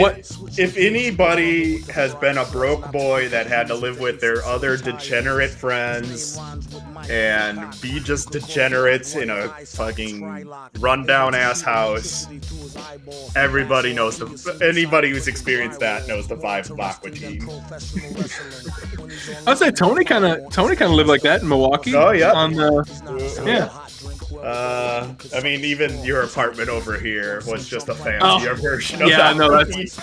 What- 0.01 0.27
what 0.38 0.59
if 0.59 0.77
anybody 0.77 1.79
has 1.90 2.14
been 2.14 2.38
a 2.38 2.44
broke 2.46 2.90
boy 2.92 3.29
that 3.29 3.46
had 3.46 3.66
to 3.68 3.75
live 3.75 4.01
with 4.01 4.20
their 4.20 4.42
other 4.44 4.77
degenerate 4.77 5.51
friends 5.51 6.38
and 7.11 7.79
be 7.83 8.01
just 8.01 8.31
degenerates 8.31 9.14
in 9.16 9.29
a 9.31 9.48
fucking 9.66 10.48
rundown 10.79 11.35
ass 11.35 11.61
house? 11.61 12.27
Everybody 13.37 13.93
knows 13.93 14.19
the 14.19 14.59
anybody 14.63 15.11
who's 15.11 15.29
experienced 15.29 15.81
that 15.81 16.07
knows 16.07 16.29
the 16.29 16.37
vibe 16.37 16.71
of 16.71 16.81
Aqua 16.81 17.11
Teen. 17.11 17.49
I'd 19.47 19.59
say 19.59 19.71
Tony 19.71 20.05
kind 20.05 20.25
of 20.25 20.51
Tony 20.53 20.77
kind 20.77 20.91
of 20.91 20.97
lived 20.97 21.09
like 21.09 21.23
that 21.23 21.43
in 21.43 21.49
Milwaukee. 21.49 21.95
Oh, 21.95 22.13
yeah. 22.13 22.33
On 22.33 22.53
the 22.53 22.71
mm-hmm. 22.71 23.47
yeah. 23.47 23.82
Uh, 24.42 25.14
I 25.35 25.40
mean, 25.40 25.61
even 25.64 26.02
your 26.05 26.22
apartment 26.22 26.68
over 26.68 26.98
here 26.98 27.40
was 27.46 27.68
just 27.68 27.88
a 27.88 27.94
fancier 27.94 28.50
Oh, 28.52 28.55
version 28.57 29.00
of 29.00 29.09
yeah, 29.09 29.33
that. 29.33 29.37
no, 29.37 29.50
that's- 29.57 29.94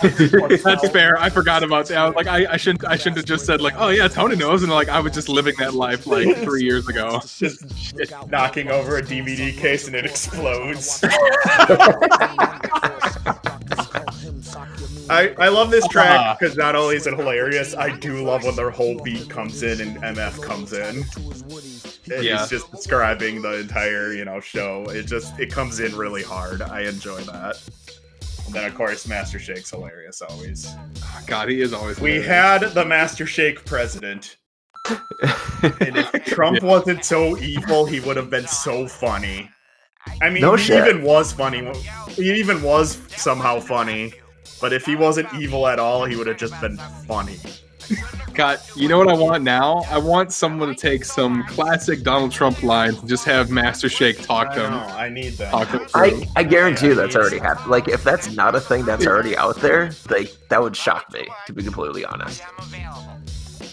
That's 0.64 0.90
fair. 0.94 1.18
I 1.20 1.30
forgot 1.30 1.62
about 1.64 1.88
that. 1.88 1.98
I 1.98 2.06
was 2.06 2.16
like, 2.16 2.28
I, 2.28 2.54
I 2.54 2.58
shouldn't. 2.58 2.86
I 2.86 2.96
shouldn't 2.96 3.18
have 3.18 3.26
just 3.26 3.46
said 3.46 3.60
like, 3.60 3.74
oh 3.78 3.90
yeah, 3.90 4.08
Tony 4.08 4.38
knows, 4.38 4.64
and 4.64 4.72
like 4.72 4.88
I 4.88 5.00
was 5.02 5.14
just 5.14 5.28
living 5.28 5.56
that 5.60 5.74
life 5.74 6.08
like 6.08 6.38
three 6.44 6.64
years 6.64 6.88
ago. 6.88 7.20
just 7.38 7.64
knocking 8.32 8.70
over 8.70 8.98
a 8.98 9.02
DVD 9.04 9.56
case 9.58 9.88
and 9.88 9.96
it 9.96 10.06
explodes. 10.06 11.04
I, 15.12 15.34
I 15.40 15.48
love 15.50 15.72
this 15.72 15.88
track 15.88 16.40
because 16.40 16.56
not 16.56 16.76
only 16.76 16.96
is 16.96 17.08
it 17.08 17.16
hilarious, 17.16 17.76
I 17.76 17.90
do 17.98 18.24
love 18.24 18.44
when 18.44 18.56
their 18.56 18.70
whole 18.70 19.00
beat 19.04 19.28
comes 19.30 19.64
in 19.64 19.82
and 19.82 19.98
MF 19.98 20.42
comes 20.42 20.72
in. 20.74 21.04
And 22.12 22.24
Yeah. 22.24 22.40
He's 22.40 22.50
just 22.50 22.72
describing 22.72 23.42
the 23.42 23.60
entire, 23.60 24.14
you 24.14 24.26
know, 24.26 24.40
show. 24.40 24.86
It 24.90 25.04
just 25.08 25.38
it 25.40 25.52
comes 25.52 25.80
in 25.80 25.96
really 25.96 26.24
hard. 26.24 26.62
I 26.62 26.82
enjoy 26.82 27.22
that. 27.22 27.62
And 28.46 28.56
then 28.56 28.66
of 28.66 28.76
course 28.76 29.08
Master 29.08 29.38
Shake's 29.40 29.70
hilarious 29.70 30.22
always. 30.22 30.74
God, 31.28 31.50
he 31.50 31.62
is 31.62 31.74
always. 31.74 32.00
We 32.00 32.14
hilarious. 32.22 32.28
had 32.28 32.74
the 32.74 32.86
Master 32.86 33.26
Shake 33.26 33.64
president. 33.66 34.38
And 34.90 35.98
if 35.98 36.12
Trump 36.26 36.64
wasn't 36.64 37.04
so 37.06 37.38
evil, 37.38 37.86
he 37.86 38.00
would 38.00 38.18
have 38.18 38.30
been 38.30 38.48
so 38.48 38.88
funny. 38.88 39.50
I 40.22 40.30
mean, 40.30 40.42
No 40.42 40.56
he 40.56 40.64
shit. 40.64 40.88
even 40.88 41.04
was 41.04 41.32
funny. 41.32 41.70
He 42.10 42.34
even 42.40 42.64
was 42.64 43.00
somehow 43.16 43.60
funny. 43.60 44.14
But 44.62 44.74
if 44.74 44.86
he 44.86 44.96
wasn't 44.96 45.32
evil 45.36 45.68
at 45.68 45.78
all, 45.80 46.06
he 46.06 46.16
would 46.16 46.28
have 46.28 46.38
just 46.38 46.60
been 46.60 46.78
funny. 47.08 47.38
God, 48.34 48.60
you 48.76 48.88
know 48.88 48.98
what 48.98 49.10
I 49.10 49.14
want 49.14 49.44
now? 49.44 49.84
I 49.90 49.98
want 49.98 50.32
someone 50.32 50.70
to 50.70 50.76
take 50.76 51.04
some 51.04 51.44
classic 51.46 52.04
Donald 52.04 52.32
Trump 52.32 52.64
lines 52.64 53.00
and 53.00 53.10
just 53.10 53.26
have 53.26 53.50
Master 53.50 53.90
Shake 53.90 54.22
talk 54.22 54.50
I 54.50 54.56
them. 54.56 54.72
know. 54.72 54.80
I 54.80 55.10
need 55.10 55.34
that. 55.34 55.52
Talk 55.52 55.72
them. 55.72 55.88
I, 55.94 56.26
I 56.36 56.44
guarantee 56.44 56.88
you 56.88 56.96
that's 56.96 57.16
already 57.16 57.40
happened. 57.40 57.70
Like, 57.70 57.88
if 57.88 58.04
that's 58.04 58.34
not 58.34 58.56
a 58.56 58.62
thing 58.62 58.86
that's 58.86 59.06
already 59.06 59.36
out 59.36 59.58
there, 59.58 59.92
like 60.10 60.32
that 60.50 60.62
would 60.62 60.76
shock 60.76 61.12
me, 61.12 61.28
to 61.48 61.54
be 61.54 61.64
completely 61.64 62.06
honest. 62.06 62.42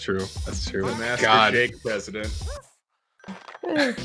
True. 0.01 0.21
That's 0.45 0.69
true. 0.69 0.83
The 0.83 0.95
Master 0.97 1.27
God, 1.27 1.53
Shake 1.53 1.83
president. 1.83 2.43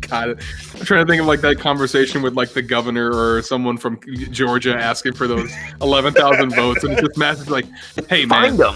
God, 0.00 0.40
I'm 0.78 0.84
trying 0.84 1.04
to 1.04 1.10
think 1.10 1.20
of 1.20 1.26
like 1.26 1.40
that 1.40 1.58
conversation 1.58 2.22
with 2.22 2.34
like 2.34 2.50
the 2.50 2.62
governor 2.62 3.12
or 3.12 3.42
someone 3.42 3.76
from 3.76 4.00
Georgia 4.30 4.76
asking 4.76 5.14
for 5.14 5.26
those 5.26 5.52
eleven 5.80 6.14
thousand 6.14 6.54
votes, 6.54 6.84
and 6.84 6.92
it's 6.92 7.02
just 7.02 7.18
Master's 7.18 7.50
like, 7.50 7.66
"Hey 8.08 8.24
man, 8.26 8.56
Find 8.56 8.58
them. 8.58 8.74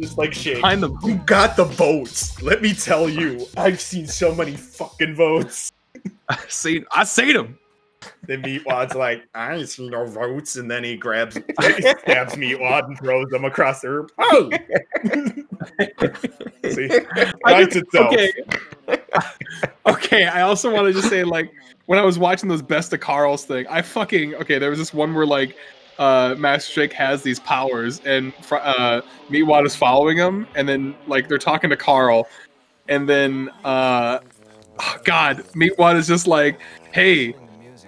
Just 0.00 0.18
like 0.18 0.32
Shake. 0.34 0.60
find 0.60 0.82
them." 0.82 0.98
You 1.04 1.16
got 1.26 1.56
the 1.56 1.64
votes. 1.64 2.40
Let 2.42 2.62
me 2.62 2.74
tell 2.74 3.08
you, 3.08 3.46
I've 3.56 3.80
seen 3.80 4.06
so 4.06 4.34
many 4.34 4.56
fucking 4.56 5.14
votes. 5.14 5.72
I 6.28 6.38
seen, 6.48 6.84
I 6.92 7.04
seen 7.04 7.34
them. 7.34 7.58
Then 8.26 8.42
Meatwad's 8.42 8.94
like, 8.94 9.22
I 9.34 9.54
ain't 9.54 9.68
seen 9.68 9.90
no 9.90 10.04
votes, 10.06 10.56
and 10.56 10.70
then 10.70 10.84
he 10.84 10.94
grabs, 10.96 11.36
he 11.36 11.42
stabs 11.42 12.34
Meatwad 12.34 12.84
and 12.86 12.98
throws 12.98 13.28
them 13.30 13.44
across 13.46 13.80
the 13.80 13.90
room. 13.90 14.08
Oh, 14.18 14.50
see, 16.70 16.88
I 17.44 17.52
writes 17.52 17.74
just- 17.74 17.86
itself. 17.86 18.12
okay. 18.14 18.32
okay, 19.86 20.24
I 20.26 20.42
also 20.42 20.72
want 20.72 20.86
to 20.86 20.92
just 20.92 21.08
say 21.08 21.24
like 21.24 21.50
when 21.86 21.98
I 21.98 22.02
was 22.02 22.18
watching 22.18 22.48
those 22.48 22.62
best 22.62 22.92
of 22.92 23.00
Carl's 23.00 23.44
thing, 23.44 23.66
I 23.68 23.80
fucking 23.82 24.34
okay. 24.36 24.58
There 24.58 24.70
was 24.70 24.78
this 24.78 24.92
one 24.92 25.14
where 25.14 25.26
like 25.26 25.56
uh 25.98 26.34
Master 26.38 26.72
Shake 26.72 26.92
has 26.92 27.22
these 27.22 27.40
powers 27.40 28.00
and 28.04 28.32
uh 28.50 29.00
Meatwad 29.28 29.66
is 29.66 29.74
following 29.74 30.16
him, 30.16 30.46
and 30.54 30.68
then 30.68 30.94
like 31.06 31.28
they're 31.28 31.38
talking 31.38 31.70
to 31.70 31.76
Carl, 31.76 32.28
and 32.88 33.08
then 33.08 33.50
uh 33.64 34.20
oh, 34.78 34.96
God, 35.04 35.38
Meatwad 35.54 35.96
is 35.96 36.06
just 36.06 36.26
like, 36.26 36.60
hey, 36.92 37.34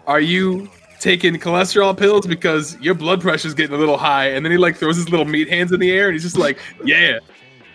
are 0.06 0.20
you 0.20 0.68
taking 1.00 1.34
cholesterol 1.34 1.96
pills 1.96 2.26
because 2.26 2.78
your 2.80 2.94
blood 2.94 3.20
pressure's 3.20 3.54
getting 3.54 3.74
a 3.74 3.78
little 3.78 3.98
high? 3.98 4.28
And 4.28 4.44
then 4.44 4.52
he 4.52 4.58
like 4.58 4.76
throws 4.76 4.96
his 4.96 5.10
little 5.10 5.26
meat 5.26 5.48
hands 5.48 5.72
in 5.72 5.80
the 5.80 5.90
air, 5.90 6.06
and 6.06 6.14
he's 6.14 6.22
just 6.22 6.38
like, 6.38 6.58
yeah. 6.84 7.18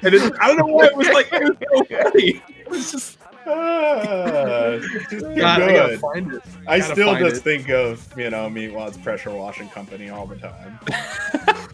And 0.04 0.16
I 0.16 0.48
don't 0.48 0.58
know 0.58 0.66
why 0.66 0.86
it 0.88 0.96
was 0.96 1.08
like 1.10 1.32
it 1.32 1.44
was 1.44 1.58
so 1.90 2.04
funny. 2.04 2.42
It 2.62 2.70
was 2.70 2.92
just 2.92 3.18
It's 3.54 4.94
just 4.94 5.10
too 5.10 5.36
God, 5.36 5.62
I 5.62 5.68
good. 5.72 6.00
find 6.00 6.34
it. 6.34 6.42
I 6.68 6.80
still 6.80 7.14
find 7.14 7.26
just 7.26 7.42
it. 7.42 7.44
think 7.44 7.70
of 7.70 8.14
you 8.18 8.30
know 8.30 8.50
Meatwad's 8.50 8.98
pressure 8.98 9.32
washing 9.32 9.70
company 9.70 10.10
all 10.10 10.26
the 10.26 10.38
time. 10.38 10.80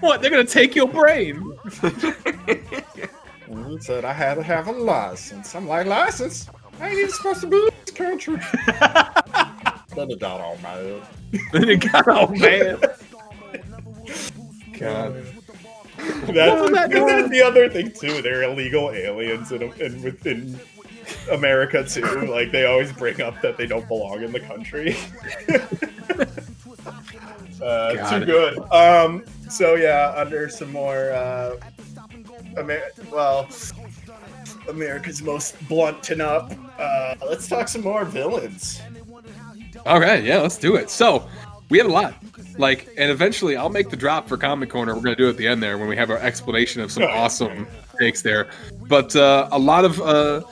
What? 0.00 0.20
They're 0.20 0.30
gonna 0.30 0.44
take 0.44 0.74
your 0.74 0.86
brain? 0.88 1.56
He 3.68 3.80
said 3.80 4.04
I 4.04 4.12
had 4.12 4.34
to 4.34 4.42
have 4.42 4.68
a 4.68 4.72
license. 4.72 5.54
I'm 5.54 5.68
like 5.68 5.86
license. 5.86 6.48
I 6.80 6.88
ain't 6.88 6.98
even 6.98 7.10
supposed 7.10 7.40
to 7.42 7.46
be 7.46 7.56
in 7.56 7.70
this 7.84 7.94
country. 7.94 8.36
then 9.94 10.10
it 10.10 10.18
got 10.18 10.40
all 10.40 10.56
mad. 10.58 11.02
Then 11.52 11.68
it 11.68 11.92
got 11.92 12.08
all 12.08 12.28
mad. 12.28 12.96
God. 14.78 15.26
That's, 16.04 16.70
that 16.70 16.90
that's 16.90 17.30
the 17.30 17.42
other 17.42 17.68
thing 17.68 17.92
too. 17.92 18.22
They're 18.22 18.44
illegal 18.44 18.90
aliens 18.90 19.52
in, 19.52 19.62
in 19.80 20.02
within 20.02 20.58
America 21.30 21.84
too. 21.84 22.26
Like 22.26 22.52
they 22.52 22.66
always 22.66 22.92
bring 22.92 23.20
up 23.20 23.40
that 23.42 23.56
they 23.56 23.66
don't 23.66 23.86
belong 23.88 24.22
in 24.22 24.32
the 24.32 24.40
country. 24.40 24.96
uh, 27.62 28.18
too 28.18 28.24
good. 28.24 28.58
Um. 28.72 29.24
So 29.48 29.74
yeah, 29.74 30.14
under 30.16 30.48
some 30.48 30.72
more. 30.72 31.12
Uh, 31.12 31.56
Amer- 32.56 32.92
well, 33.10 33.48
America's 34.68 35.22
most 35.22 35.56
blunting 35.68 36.20
up. 36.20 36.52
Uh, 36.78 37.14
let's 37.26 37.48
talk 37.48 37.68
some 37.68 37.82
more 37.82 38.04
villains. 38.04 38.80
All 39.86 40.00
right, 40.00 40.24
yeah, 40.24 40.38
let's 40.38 40.56
do 40.56 40.76
it. 40.76 40.88
So 40.88 41.28
we 41.70 41.78
have 41.78 41.86
a 41.86 41.92
lot. 41.92 42.14
Like, 42.58 42.88
and 42.98 43.10
eventually 43.10 43.56
I'll 43.56 43.70
make 43.70 43.90
the 43.90 43.96
drop 43.96 44.28
for 44.28 44.36
Comic 44.36 44.70
Corner. 44.70 44.94
We're 44.94 45.02
gonna 45.02 45.16
do 45.16 45.26
it 45.26 45.30
at 45.30 45.36
the 45.36 45.46
end 45.46 45.62
there 45.62 45.78
when 45.78 45.88
we 45.88 45.96
have 45.96 46.10
our 46.10 46.18
explanation 46.18 46.82
of 46.82 46.92
some 46.92 47.04
awesome 47.04 47.66
takes 47.98 48.22
there. 48.22 48.48
But 48.88 49.14
uh, 49.16 49.48
a 49.50 49.58
lot 49.58 49.84
of 49.84 50.00
uh, 50.00 50.42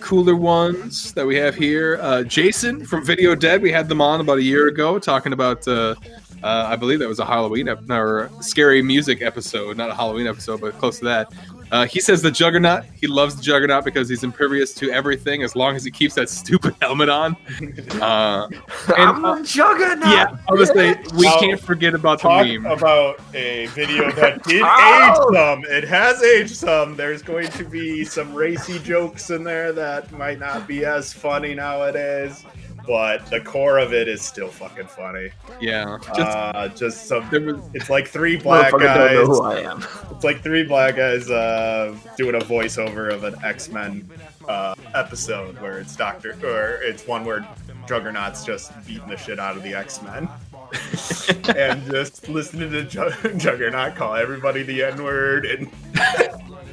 cooler 0.00 0.36
ones 0.36 1.12
that 1.14 1.26
we 1.26 1.36
have 1.36 1.54
here. 1.54 1.98
Uh, 2.00 2.22
Jason 2.22 2.84
from 2.84 3.04
Video 3.04 3.34
Dead, 3.34 3.62
we 3.62 3.72
had 3.72 3.88
them 3.88 4.00
on 4.00 4.20
about 4.20 4.38
a 4.38 4.42
year 4.42 4.68
ago 4.68 4.98
talking 4.98 5.32
about. 5.32 5.66
Uh, 5.66 5.94
uh, 6.42 6.66
I 6.68 6.76
believe 6.76 7.00
that 7.00 7.08
was 7.08 7.18
a 7.18 7.24
Halloween 7.24 7.68
ep- 7.68 7.90
or 7.90 8.30
scary 8.40 8.80
music 8.80 9.22
episode, 9.22 9.76
not 9.76 9.90
a 9.90 9.94
Halloween 9.94 10.28
episode, 10.28 10.60
but 10.60 10.78
close 10.78 11.00
to 11.00 11.04
that. 11.06 11.32
Uh, 11.70 11.84
he 11.86 12.00
says 12.00 12.22
the 12.22 12.30
Juggernaut. 12.30 12.84
He 12.94 13.06
loves 13.06 13.36
the 13.36 13.42
Juggernaut 13.42 13.84
because 13.84 14.08
he's 14.08 14.24
impervious 14.24 14.72
to 14.74 14.90
everything 14.90 15.42
as 15.42 15.54
long 15.54 15.76
as 15.76 15.84
he 15.84 15.90
keeps 15.90 16.14
that 16.14 16.28
stupid 16.30 16.74
helmet 16.80 17.08
on. 17.08 17.36
Uh, 18.00 18.48
I'm 18.96 19.24
uh, 19.24 19.40
a 19.40 19.42
juggernaut. 19.42 20.08
yeah, 20.08 20.36
I 20.48 20.52
was 20.54 20.68
say 20.70 20.94
we 21.16 21.26
Oh, 21.26 21.40
can't 21.40 21.60
forget 21.60 21.94
about 21.94 22.22
the 22.22 22.28
meme. 22.28 22.66
about 22.66 23.20
a 23.34 23.66
video 23.68 24.10
that 24.12 24.42
did 24.44 24.62
Ow! 24.62 25.10
age 25.10 25.34
some. 25.36 25.64
It 25.64 25.84
has 25.84 26.22
aged 26.22 26.54
some. 26.56 26.94
There's 26.96 27.22
going 27.22 27.48
to 27.48 27.64
be 27.64 28.04
some 28.04 28.32
racy 28.34 28.78
jokes 28.78 29.30
in 29.30 29.42
there 29.42 29.72
that 29.72 30.12
might 30.12 30.38
not 30.38 30.66
be 30.68 30.84
as 30.84 31.12
funny 31.12 31.54
nowadays. 31.54 32.44
But 32.88 33.26
the 33.26 33.40
core 33.40 33.78
of 33.78 33.92
it 33.92 34.08
is 34.08 34.22
still 34.22 34.48
fucking 34.48 34.86
funny. 34.86 35.30
Yeah, 35.60 35.98
just 36.16 36.20
uh, 36.20 36.68
just 36.68 37.06
some. 37.06 37.28
there 37.30 37.42
was 37.42 37.62
It's 37.74 37.90
like 37.90 38.08
three 38.08 38.36
black 38.38 38.72
Motherfucker 38.72 38.80
don't 38.80 39.14
know 39.14 39.26
guys. 39.26 39.26
who 39.26 39.42
I 39.42 39.60
am. 39.60 39.84
It's 40.18 40.24
like 40.24 40.42
three 40.42 40.64
black 40.64 40.96
guys 40.96 41.30
uh, 41.30 41.94
doing 42.16 42.34
a 42.34 42.40
voiceover 42.40 43.12
of 43.12 43.22
an 43.22 43.36
X 43.44 43.68
Men 43.68 44.10
uh, 44.48 44.74
episode 44.94 45.60
where 45.60 45.78
it's 45.78 45.94
Doctor, 45.94 46.34
or 46.42 46.82
it's 46.82 47.06
one 47.06 47.24
where 47.24 47.46
Juggernaut's 47.86 48.42
just 48.44 48.72
beating 48.84 49.06
the 49.06 49.16
shit 49.16 49.38
out 49.38 49.56
of 49.56 49.62
the 49.62 49.74
X 49.74 50.02
Men. 50.02 50.28
and 51.56 51.82
just 51.90 52.28
listening 52.28 52.70
to 52.72 52.84
Jug- 52.84 53.14
Juggernaut 53.38 53.94
call 53.94 54.14
everybody 54.16 54.62
the 54.62 54.82
N 54.82 55.02
word 55.04 55.46
and 55.46 55.70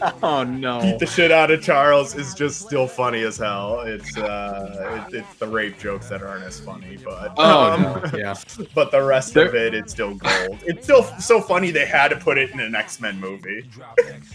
oh 0.24 0.43
no. 0.43 0.82
beat 0.82 1.00
the 1.00 1.06
shit 1.06 1.32
out 1.32 1.52
of 1.52 1.62
Charles 1.62 2.16
is 2.16 2.34
just 2.34 2.62
still 2.62 2.88
funny 2.88 3.22
as 3.24 3.38
hell. 3.38 3.82
It's 3.82 4.18
uh, 4.18 5.06
it, 5.10 5.16
it's 5.16 5.36
the 5.36 5.48
rape 5.48 5.78
jokes 5.80 6.10
that 6.10 6.22
aren't 6.22 6.43
as 6.43 6.60
funny, 6.60 6.98
but 7.04 7.34
Oh 7.38 7.72
um, 7.74 7.82
no, 7.82 8.04
yeah. 8.18 8.36
but 8.76 8.91
the 8.91 9.02
rest 9.02 9.34
There- 9.34 9.48
of 9.48 9.56
it, 9.56 9.74
it's 9.74 9.93
still 9.93 10.16
gold. 10.16 10.60
It's 10.66 10.84
still 10.84 11.04
so 11.20 11.39
funny 11.41 11.72
they 11.72 11.86
had 11.86 12.10
to 12.10 12.18
put 12.18 12.38
it 12.38 12.52
in 12.52 12.60
an 12.60 12.76
X 12.76 13.00
Men 13.00 13.20
movie. 13.20 13.70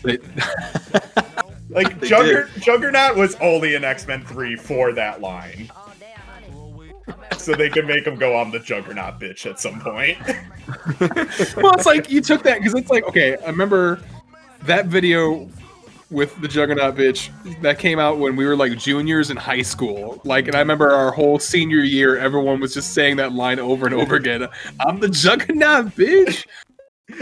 Like 1.72 2.00
Jugger- 2.00 2.48
Juggernaut 2.60 3.14
was 3.16 3.36
only 3.36 3.76
in 3.76 3.84
X 3.84 4.04
Men 4.06 4.24
Three 4.24 4.56
for 4.56 4.92
that 4.92 5.20
line, 5.20 5.70
so 7.38 7.54
they 7.54 7.68
could 7.70 7.86
make 7.86 8.04
him 8.04 8.16
go 8.16 8.34
on 8.34 8.50
the 8.50 8.58
Juggernaut 8.58 9.20
bitch 9.20 9.48
at 9.48 9.60
some 9.60 9.80
point. 9.80 10.18
well, 11.56 11.72
it's 11.74 11.86
like 11.86 12.10
you 12.10 12.20
took 12.22 12.42
that 12.42 12.58
because 12.58 12.74
it's 12.74 12.90
like 12.90 13.04
okay, 13.04 13.36
I 13.36 13.46
remember 13.46 14.00
that 14.62 14.86
video 14.86 15.48
with 16.10 16.38
the 16.40 16.48
Juggernaut 16.48 16.96
bitch 16.96 17.30
that 17.62 17.78
came 17.78 17.98
out 18.00 18.18
when 18.18 18.34
we 18.34 18.44
were 18.44 18.56
like 18.56 18.76
juniors 18.76 19.30
in 19.30 19.36
high 19.36 19.62
school. 19.62 20.20
Like, 20.24 20.48
and 20.48 20.56
I 20.56 20.58
remember 20.58 20.90
our 20.90 21.12
whole 21.12 21.38
senior 21.38 21.78
year, 21.80 22.16
everyone 22.16 22.58
was 22.60 22.74
just 22.74 22.94
saying 22.94 23.16
that 23.16 23.32
line 23.32 23.58
over 23.60 23.86
and 23.86 23.94
over 23.94 24.16
again. 24.16 24.48
I'm 24.86 24.98
the 24.98 25.08
Juggernaut 25.08 25.86
bitch. 25.94 26.44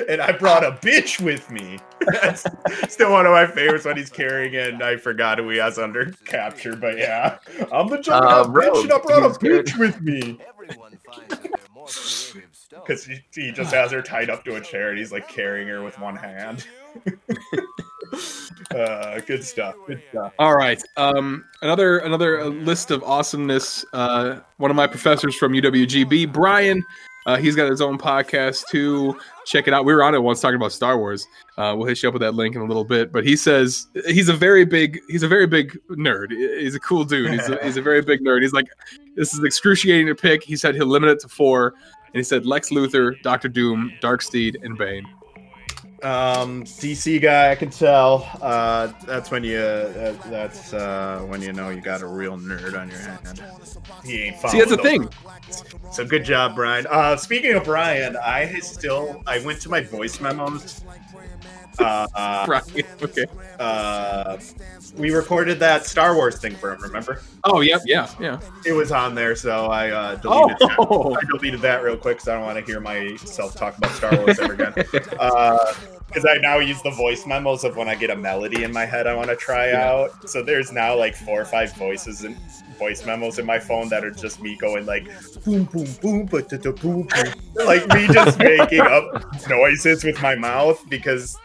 and 0.09 0.21
I 0.23 0.33
brought 0.33 0.65
a 0.65 0.73
bitch 0.73 1.21
with 1.23 1.51
me. 1.51 1.79
That's 2.23 2.45
still 2.89 3.11
one 3.13 3.27
of 3.27 3.33
my 3.33 3.47
favorites 3.47 3.85
when 3.85 3.97
he's 3.99 4.09
carrying 4.09 4.55
it. 4.55 4.73
And 4.73 4.83
I 4.83 4.97
forgot 4.97 5.39
who 5.39 5.51
he 5.51 5.59
has 5.59 5.79
under 5.79 6.07
capture, 6.25 6.75
but 6.75 6.97
yeah, 6.97 7.39
I'm 7.71 7.89
the 7.89 7.99
Juggernaut 7.99 8.47
Uh, 8.47 8.49
bitch, 8.49 8.83
and 8.85 8.93
I 8.93 8.97
Rogue. 8.97 9.07
brought 9.07 9.37
a 9.37 9.39
good. 9.39 9.67
bitch 9.67 9.79
with 9.79 10.01
me. 10.01 10.39
Everyone 10.49 10.97
finds 11.05 11.29
that 11.29 11.43
they're 11.43 11.53
more 11.75 11.87
creative 11.87 12.49
still. 12.53 12.81
Because 12.81 13.05
he, 13.05 13.19
he 13.35 13.53
just 13.53 13.73
has 13.75 13.91
her 13.93 14.01
tied 14.01 14.31
up 14.31 14.45
to 14.45 14.57
a 14.57 14.61
chair 14.63 14.89
and 14.91 14.99
he's 14.99 15.13
like 15.13 15.29
carrying 15.29 15.69
her 15.69 15.83
with 15.83 15.99
one 15.99 16.17
hand. 16.17 16.67
uh, 18.75 19.21
good 19.21 19.45
stuff. 19.45 19.75
Good 19.87 20.03
stuff. 20.11 20.33
All 20.39 20.57
right. 20.57 20.83
Um, 20.97 21.45
another 21.63 21.99
another 21.99 22.41
uh, 22.41 22.47
list 22.47 22.91
of 22.91 23.03
awesomeness. 23.03 23.85
Uh, 23.93 24.41
one 24.57 24.71
of 24.71 24.77
my 24.77 24.87
professors 24.87 25.35
from 25.37 25.53
UWGB, 25.53 26.33
Brian. 26.33 26.83
Uh, 27.27 27.37
he's 27.37 27.55
got 27.55 27.71
his 27.71 27.83
own 27.83 27.99
podcast 27.99 28.67
too. 28.69 29.15
Check 29.45 29.69
it 29.69 29.75
out. 29.75 29.85
We 29.85 29.93
were 29.93 30.03
on 30.03 30.15
it 30.15 30.23
once 30.23 30.41
talking 30.41 30.57
about 30.57 30.73
Star 30.73 30.97
Wars. 30.97 31.27
Uh, 31.59 31.75
we'll 31.77 31.87
hit 31.87 32.03
you 32.03 32.09
up 32.09 32.15
with 32.15 32.23
that 32.23 32.33
link 32.33 32.57
in 32.57 32.63
a 32.63 32.65
little 32.65 32.85
bit. 32.85 33.13
But 33.13 33.27
he 33.27 33.37
says 33.37 33.87
he's 34.07 34.31
a 34.31 34.35
very 34.35 34.65
big 34.65 34.99
he's 35.09 35.23
a 35.23 35.29
very 35.29 35.47
big 35.47 35.79
nerd. 35.91 36.31
He's 36.31 36.75
a 36.75 36.81
cool 36.81 37.05
dude. 37.05 37.31
He's 37.31 37.49
a, 37.49 37.63
he's 37.63 37.77
a 37.77 37.83
very 37.83 38.01
big 38.01 38.21
nerd. 38.21 38.41
He's 38.41 38.55
like 38.55 38.69
this 39.15 39.35
is 39.35 39.45
excruciating 39.45 40.07
to 40.07 40.15
pick. 40.15 40.43
He 40.43 40.57
said 40.57 40.75
he'll 40.75 40.87
limit 40.87 41.11
it 41.11 41.21
to 41.21 41.29
four, 41.29 41.75
and 42.07 42.15
he 42.15 42.23
said 42.23 42.47
Lex 42.47 42.71
Luthor, 42.71 43.21
Doctor 43.21 43.49
Doom, 43.49 43.93
Darkseid, 44.01 44.57
and 44.63 44.79
Bane. 44.79 45.05
Um, 46.03 46.63
DC 46.63 47.21
guy, 47.21 47.51
I 47.51 47.57
can 47.57 47.71
tell. 47.71 48.29
Uh, 48.41 48.93
that's 49.05 49.33
when 49.33 49.43
you. 49.43 49.59
Uh, 49.59 50.13
that's 50.29 50.73
uh, 50.73 51.25
when 51.27 51.43
you 51.43 51.53
know 51.53 51.71
you 51.71 51.81
got 51.81 52.03
a 52.03 52.07
real 52.07 52.39
nerd 52.39 52.79
on 52.79 52.89
your 52.89 52.99
hand. 52.99 53.43
He 54.05 54.23
ain't. 54.23 54.39
See, 54.49 54.59
that's 54.59 54.71
the 54.71 54.77
thing. 54.77 55.09
So 55.91 56.05
good 56.05 56.25
job, 56.25 56.55
Brian. 56.55 56.87
Uh, 56.89 57.17
speaking 57.17 57.55
of 57.55 57.65
Brian, 57.65 58.17
I 58.17 58.61
still 58.61 59.23
I 59.27 59.45
went 59.45 59.61
to 59.63 59.71
my 59.71 59.81
voice 59.81 60.21
memos. 60.21 60.83
Uh, 61.79 62.07
uh, 62.15 62.47
Right. 62.49 62.63
Okay. 63.03 63.27
uh, 63.59 64.37
we 64.97 65.13
recorded 65.15 65.59
that 65.61 65.87
Star 65.87 66.15
Wars 66.15 66.39
thing 66.39 66.55
for 66.57 66.73
him. 66.73 66.83
Remember? 66.83 67.21
Oh, 67.45 67.61
yep. 67.61 67.83
Yeah. 67.85 68.09
Yeah. 68.21 68.41
It 68.65 68.73
was 68.73 68.91
on 68.91 69.15
there, 69.15 69.37
so 69.37 69.67
I 69.67 69.91
uh, 69.91 70.15
deleted 70.17 70.57
that. 70.59 70.77
Oh. 70.79 71.15
I 71.15 71.21
deleted 71.37 71.61
that 71.61 71.83
real 71.83 71.97
quick 71.97 72.17
because 72.17 72.29
I 72.29 72.35
don't 72.35 72.45
want 72.45 72.59
to 72.59 72.65
hear 72.65 72.81
myself 72.81 73.55
talk 73.55 73.77
about 73.79 73.93
Star 73.93 74.17
Wars 74.17 74.39
ever 74.39 74.55
again. 74.55 74.75
Because 76.09 76.25
I 76.25 76.39
now 76.39 76.57
use 76.59 76.81
the 76.81 76.91
voice 76.93 77.27
memos 77.27 77.65
of 77.65 77.77
when 77.77 77.87
I 77.87 77.95
get 77.95 78.09
a 78.09 78.17
melody 78.17 78.65
in 78.65 78.73
my 78.73 78.87
head 78.87 79.07
I 79.07 79.15
want 79.15 79.29
to 79.29 79.37
try 79.37 79.73
Yeah. 79.73 79.91
out. 79.93 80.27
So 80.27 80.43
there's 80.43 80.73
now 80.73 80.97
like 80.97 81.15
four 81.15 81.39
or 81.39 81.45
five 81.45 81.75
voices 81.77 82.25
and 82.25 82.35
voice 82.79 83.05
memos 83.05 83.39
in 83.39 83.45
my 83.45 83.59
phone 83.59 83.91
that 83.91 84.03
are 84.07 84.11
just 84.11 84.41
me 84.41 84.57
going 84.57 84.87
like 84.87 85.07
boom 85.45 85.65
boom 85.65 85.87
boom 86.01 86.25
ba 86.25 86.41
da 86.41 86.57
da 86.57 86.73
boom 86.73 87.03
boom, 87.03 87.33
like 87.67 87.87
me 87.89 88.07
just 88.09 88.39
making 88.55 88.81
up 88.81 89.05
noises 89.51 90.03
with 90.03 90.19
my 90.23 90.35
mouth 90.35 90.83
because 90.89 91.37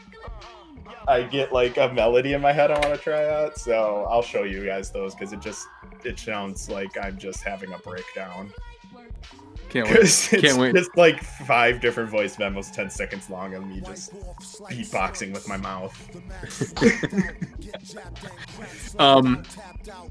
I 1.07 1.23
get 1.23 1.51
like 1.53 1.77
a 1.77 1.91
melody 1.93 2.33
in 2.33 2.41
my 2.41 2.51
head 2.51 2.71
I 2.71 2.79
want 2.79 2.93
to 2.93 2.97
try 2.97 3.27
out. 3.29 3.57
So 3.57 4.05
I'll 4.09 4.21
show 4.21 4.43
you 4.43 4.65
guys 4.65 4.91
those 4.91 5.13
because 5.15 5.33
it 5.33 5.41
just 5.41 5.67
it 6.03 6.19
sounds 6.19 6.69
like 6.69 6.97
I'm 7.01 7.17
just 7.17 7.43
having 7.43 7.73
a 7.73 7.77
breakdown. 7.79 8.51
Can't 9.69 9.87
wait. 9.87 9.97
It's 10.01 10.27
Can't 10.27 10.57
wait. 10.59 10.75
just 10.75 10.95
like 10.95 11.23
five 11.23 11.81
different 11.81 12.11
voice 12.11 12.37
memos, 12.37 12.69
10 12.69 12.91
seconds 12.91 13.27
long 13.29 13.55
of 13.55 13.65
me 13.65 13.81
just 13.81 14.13
beatboxing 14.69 15.33
with 15.33 15.47
my 15.47 15.57
mouth. 15.57 15.97
Um, 18.99 19.43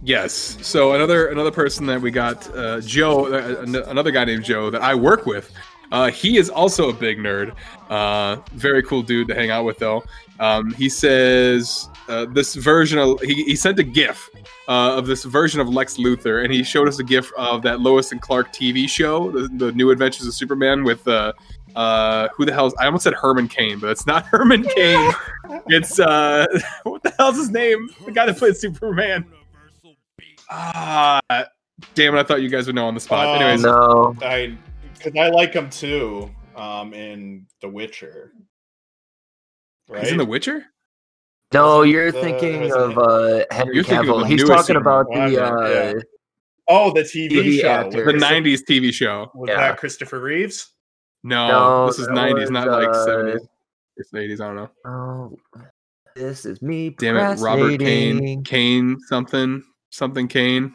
yes. 0.02 0.32
So 0.62 0.94
another 0.94 1.28
another 1.28 1.52
person 1.52 1.86
that 1.86 2.00
we 2.00 2.10
got, 2.10 2.52
uh, 2.56 2.80
Joe, 2.80 3.26
uh, 3.32 3.62
another 3.88 4.10
guy 4.10 4.24
named 4.24 4.42
Joe 4.44 4.70
that 4.70 4.82
I 4.82 4.96
work 4.96 5.24
with. 5.26 5.52
Uh, 5.92 6.10
he 6.10 6.38
is 6.38 6.50
also 6.50 6.88
a 6.88 6.92
big 6.92 7.18
nerd. 7.18 7.54
Uh, 7.90 8.36
very 8.52 8.82
cool 8.82 9.02
dude 9.02 9.28
to 9.28 9.34
hang 9.34 9.50
out 9.50 9.64
with, 9.64 9.78
though. 9.78 10.02
Um, 10.40 10.72
he 10.72 10.88
says 10.88 11.88
uh, 12.08 12.24
this 12.26 12.54
version 12.54 12.98
of 12.98 13.20
he, 13.20 13.44
he 13.44 13.54
sent 13.54 13.78
a 13.78 13.84
GIF 13.84 14.28
uh, 14.68 14.96
of 14.96 15.06
this 15.06 15.24
version 15.24 15.60
of 15.60 15.68
Lex 15.68 15.98
Luthor, 15.98 16.42
and 16.44 16.52
he 16.52 16.64
showed 16.64 16.88
us 16.88 16.98
a 16.98 17.04
GIF 17.04 17.30
of 17.36 17.62
that 17.62 17.80
Lois 17.80 18.10
and 18.10 18.20
Clark 18.20 18.52
TV 18.52 18.88
show, 18.88 19.30
the, 19.30 19.48
the 19.56 19.72
New 19.72 19.90
Adventures 19.90 20.26
of 20.26 20.34
Superman, 20.34 20.82
with 20.82 21.06
uh, 21.06 21.32
uh, 21.76 22.28
who 22.34 22.44
the 22.44 22.52
hell? 22.52 22.66
Is, 22.66 22.74
I 22.80 22.86
almost 22.86 23.04
said 23.04 23.14
Herman 23.14 23.48
Cain, 23.48 23.78
but 23.78 23.90
it's 23.90 24.06
not 24.06 24.26
Herman 24.30 24.64
Cain. 24.64 25.12
It's 25.66 26.00
uh, 26.00 26.46
what 26.84 27.02
the 27.02 27.12
hell's 27.18 27.36
his 27.36 27.50
name? 27.50 27.88
The 28.04 28.10
guy 28.10 28.26
that 28.26 28.38
played 28.38 28.56
Superman. 28.56 29.26
Ah, 30.50 31.20
damn 31.94 32.14
it! 32.14 32.18
I 32.18 32.22
thought 32.22 32.42
you 32.42 32.48
guys 32.48 32.66
would 32.66 32.74
know 32.74 32.86
on 32.86 32.94
the 32.94 33.00
spot. 33.00 33.28
Um, 33.28 33.42
Anyways, 33.42 33.62
No, 33.62 34.16
I, 34.22 34.56
because 35.02 35.18
I 35.18 35.28
like 35.28 35.52
him 35.54 35.70
too 35.70 36.30
um, 36.56 36.92
in 36.94 37.46
The 37.60 37.68
Witcher. 37.68 38.32
Right? 39.88 40.02
he's 40.02 40.12
in 40.12 40.18
The 40.18 40.24
Witcher. 40.24 40.64
no, 41.52 41.82
you're 41.82 42.12
the- 42.12 42.20
thinking 42.20 42.72
of 42.72 42.98
uh, 42.98 43.44
Henry 43.50 43.74
You're 43.74 43.84
thinking 43.84 44.08
of 44.10 44.16
Cavill. 44.16 44.26
He's 44.26 44.44
talking 44.44 44.76
about 44.76 45.06
the 45.12 45.44
uh, 45.44 45.68
yeah. 45.68 45.92
oh, 46.68 46.92
the 46.92 47.02
TV, 47.02 47.30
TV 47.30 47.60
show. 47.60 47.68
actor. 47.68 48.04
The 48.04 48.12
'90s 48.12 48.60
TV 48.68 48.92
show. 48.92 49.30
Was 49.34 49.48
Yeah. 49.48 49.56
that 49.56 49.78
Christopher 49.78 50.20
Reeves? 50.20 50.68
No, 51.24 51.48
No, 51.48 51.86
this 51.86 51.98
is 51.98 52.08
'90s, 52.08 52.34
was, 52.40 52.50
not 52.50 52.68
like 52.68 52.88
uh, 52.88 53.06
'70s. 53.06 53.38
It's 53.96 54.10
'80s. 54.12 54.40
I 54.40 54.46
don't 54.46 54.56
know. 54.56 54.70
Oh, 54.86 55.36
this 56.16 56.44
is 56.46 56.60
me. 56.62 56.90
Damn 56.90 57.16
it, 57.16 57.40
Robert 57.40 57.78
Kane, 57.78 58.16
procrastinating. 58.18 58.44
Kane, 58.44 58.98
something, 59.08 59.62
something 59.90 60.28
Kane, 60.28 60.74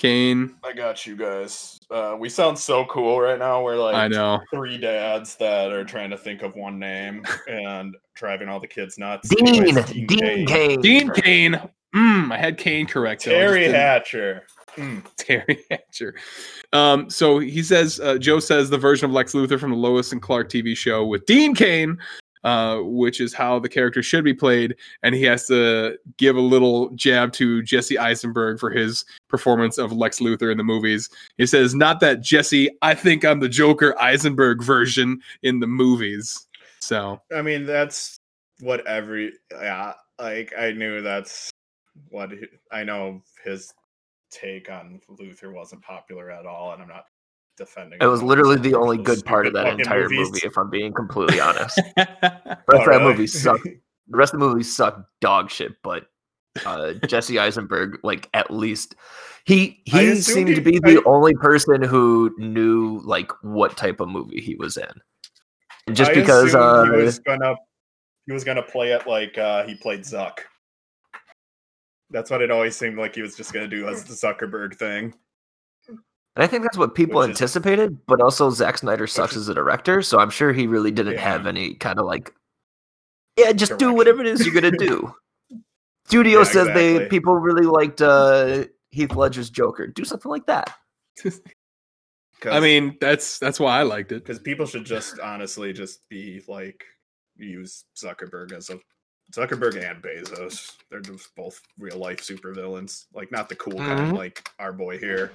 Kane. 0.00 0.54
I 0.64 0.72
got 0.72 1.04
you 1.06 1.14
guys. 1.14 1.78
Uh, 1.90 2.16
we 2.18 2.30
sound 2.30 2.58
so 2.58 2.86
cool 2.86 3.20
right 3.20 3.38
now. 3.38 3.62
We're 3.62 3.76
like 3.76 3.94
I 3.94 4.08
know. 4.08 4.40
three 4.50 4.78
dads 4.78 5.36
that 5.36 5.70
are 5.72 5.84
trying 5.84 6.08
to 6.08 6.16
think 6.16 6.40
of 6.40 6.56
one 6.56 6.78
name 6.78 7.22
and 7.46 7.94
driving 8.14 8.48
all 8.48 8.58
the 8.60 8.66
kids 8.66 8.96
nuts. 8.96 9.28
Dean, 9.28 9.46
Anyways, 9.46 9.84
Dean, 9.92 10.06
Kane. 10.08 10.46
Kane. 10.46 10.80
Dean 10.80 11.10
Cain. 11.10 11.60
Mm, 11.94 12.32
I 12.32 12.38
had 12.38 12.56
Kane 12.56 12.86
correct. 12.86 13.26
though. 13.26 13.32
Teri 13.32 13.70
Hatcher. 13.70 14.46
Mm. 14.76 15.02
Teri 15.18 15.58
Hatcher. 15.70 16.14
Um, 16.72 17.10
so 17.10 17.38
he 17.38 17.62
says, 17.62 18.00
uh, 18.00 18.16
Joe 18.16 18.40
says 18.40 18.70
the 18.70 18.78
version 18.78 19.04
of 19.04 19.10
Lex 19.12 19.34
Luthor 19.34 19.60
from 19.60 19.72
the 19.72 19.76
Lois 19.76 20.12
and 20.12 20.22
Clark 20.22 20.48
TV 20.48 20.74
show 20.74 21.04
with 21.04 21.26
Dean 21.26 21.54
Cain, 21.54 21.98
uh, 22.44 22.78
which 22.78 23.20
is 23.20 23.34
how 23.34 23.58
the 23.58 23.68
character 23.68 24.02
should 24.02 24.24
be 24.24 24.34
played, 24.34 24.76
and 25.02 25.14
he 25.14 25.22
has 25.24 25.46
to 25.46 25.98
give 26.16 26.36
a 26.36 26.40
little 26.40 26.90
jab 26.90 27.32
to 27.34 27.62
Jesse 27.62 27.98
Eisenberg 27.98 28.58
for 28.58 28.70
his 28.70 29.04
performance 29.28 29.78
of 29.78 29.92
Lex 29.92 30.20
Luthor 30.20 30.50
in 30.50 30.58
the 30.58 30.64
movies. 30.64 31.08
He 31.36 31.46
says, 31.46 31.74
"Not 31.74 32.00
that 32.00 32.20
Jesse, 32.20 32.70
I 32.82 32.94
think 32.94 33.24
I'm 33.24 33.40
the 33.40 33.48
Joker 33.48 34.00
Eisenberg 34.00 34.62
version 34.62 35.20
in 35.42 35.60
the 35.60 35.66
movies." 35.66 36.46
So 36.80 37.20
I 37.34 37.42
mean, 37.42 37.66
that's 37.66 38.18
what 38.60 38.86
every 38.86 39.32
yeah. 39.52 39.94
Like 40.18 40.52
I 40.58 40.72
knew 40.72 41.00
that's 41.00 41.50
what 42.08 42.30
he, 42.32 42.46
I 42.70 42.84
know. 42.84 43.22
His 43.44 43.72
take 44.30 44.70
on 44.70 45.00
Luthor 45.10 45.52
wasn't 45.52 45.82
popular 45.82 46.30
at 46.30 46.46
all, 46.46 46.72
and 46.72 46.82
I'm 46.82 46.88
not 46.88 47.06
defending. 47.60 47.98
It 48.00 48.06
was 48.06 48.22
literally 48.22 48.56
the 48.56 48.74
only 48.74 48.98
good 48.98 49.24
part 49.24 49.46
of 49.46 49.52
that 49.52 49.78
entire 49.78 50.08
movies. 50.08 50.30
movie, 50.32 50.40
if 50.44 50.56
I'm 50.58 50.70
being 50.70 50.92
completely 50.92 51.38
honest. 51.40 51.80
The 51.96 52.06
Oh, 52.06 52.56
rest 52.56 52.68
of 52.68 52.68
that 52.68 52.86
really? 52.88 53.04
movie 53.04 53.26
sucked. 53.28 53.68
The 54.08 54.16
rest 54.16 54.34
of 54.34 54.40
the 54.40 54.46
movie 54.46 54.64
sucked 54.64 55.02
dog 55.20 55.50
shit, 55.50 55.72
but 55.84 56.06
uh, 56.66 56.94
Jesse 57.06 57.38
Eisenberg, 57.38 58.00
like 58.02 58.28
at 58.34 58.50
least 58.50 58.96
he 59.44 59.80
he 59.84 60.08
assumed 60.08 60.24
seemed 60.24 60.48
to 60.48 60.54
he- 60.54 60.60
be 60.60 60.78
the 60.80 60.98
I- 61.00 61.02
only 61.08 61.34
person 61.34 61.80
who 61.82 62.34
knew 62.38 63.00
like 63.04 63.30
what 63.42 63.76
type 63.76 64.00
of 64.00 64.08
movie 64.08 64.40
he 64.40 64.56
was 64.56 64.76
in. 64.76 64.88
And 65.86 65.94
just 65.94 66.10
I 66.10 66.14
because 66.14 66.54
uh, 66.56 66.84
he 66.86 66.90
was 66.90 67.18
gonna 67.20 67.54
he 68.26 68.32
was 68.32 68.42
gonna 68.42 68.62
play 68.64 68.90
it 68.92 69.06
like 69.06 69.38
uh, 69.38 69.64
he 69.64 69.76
played 69.76 70.00
Zuck. 70.00 70.38
That's 72.10 72.30
what 72.30 72.42
it 72.42 72.50
always 72.50 72.76
seemed 72.76 72.98
like 72.98 73.14
he 73.14 73.22
was 73.22 73.36
just 73.36 73.52
gonna 73.52 73.68
do 73.68 73.86
as 73.86 74.02
the 74.04 74.14
Zuckerberg 74.14 74.76
thing. 74.76 75.14
And 76.36 76.44
I 76.44 76.46
think 76.46 76.62
that's 76.62 76.78
what 76.78 76.94
people 76.94 77.20
Which 77.20 77.30
is- 77.30 77.40
anticipated, 77.40 77.98
but 78.06 78.20
also 78.20 78.50
Zack 78.50 78.78
Snyder 78.78 79.06
sucks 79.06 79.32
is- 79.36 79.42
as 79.42 79.48
a 79.48 79.54
director, 79.54 80.00
so 80.02 80.18
I'm 80.18 80.30
sure 80.30 80.52
he 80.52 80.66
really 80.66 80.90
didn't 80.92 81.14
Yeah. 81.14 81.20
have 81.32 81.46
any 81.46 81.74
kind 81.74 81.98
of 81.98 82.06
like, 82.06 82.32
yeah, 83.36 83.52
just 83.52 83.78
do 83.78 83.92
whatever 83.92 84.20
it 84.20 84.26
is 84.28 84.44
you're 84.46 84.54
gonna 84.54 84.70
do. 84.76 85.14
Studio 86.06 86.38
Yeah, 86.38 86.44
says 86.44 86.66
they 86.68 87.06
people 87.08 87.34
really 87.36 87.66
liked 87.66 88.00
uh, 88.02 88.64
Heath 88.90 89.14
Ledger's 89.14 89.50
Joker. 89.50 89.86
Do 89.86 90.04
something 90.04 90.30
like 90.30 90.46
that. 90.46 90.74
I 92.44 92.58
mean, 92.60 92.96
that's 93.00 93.38
that's 93.38 93.60
why 93.60 93.78
I 93.78 93.82
liked 93.82 94.12
it. 94.12 94.24
because 94.24 94.38
people 94.38 94.66
should 94.66 94.84
just 94.86 95.18
honestly 95.20 95.72
just 95.72 96.08
be 96.08 96.42
like 96.48 96.82
use 97.36 97.84
Zuckerberg 97.96 98.52
as 98.52 98.70
a 98.70 98.78
Zuckerberg 99.32 99.76
and 99.76 100.02
Bezos. 100.02 100.76
They're 100.90 101.00
just 101.00 101.34
both 101.36 101.60
real 101.78 101.98
life 101.98 102.18
supervillains. 102.22 103.04
Like 103.12 103.30
not 103.30 103.48
the 103.48 103.56
cool 103.56 103.76
kind, 103.76 104.12
Mhm. 104.12 104.16
like 104.16 104.48
our 104.58 104.72
boy 104.72 104.98
here. 104.98 105.32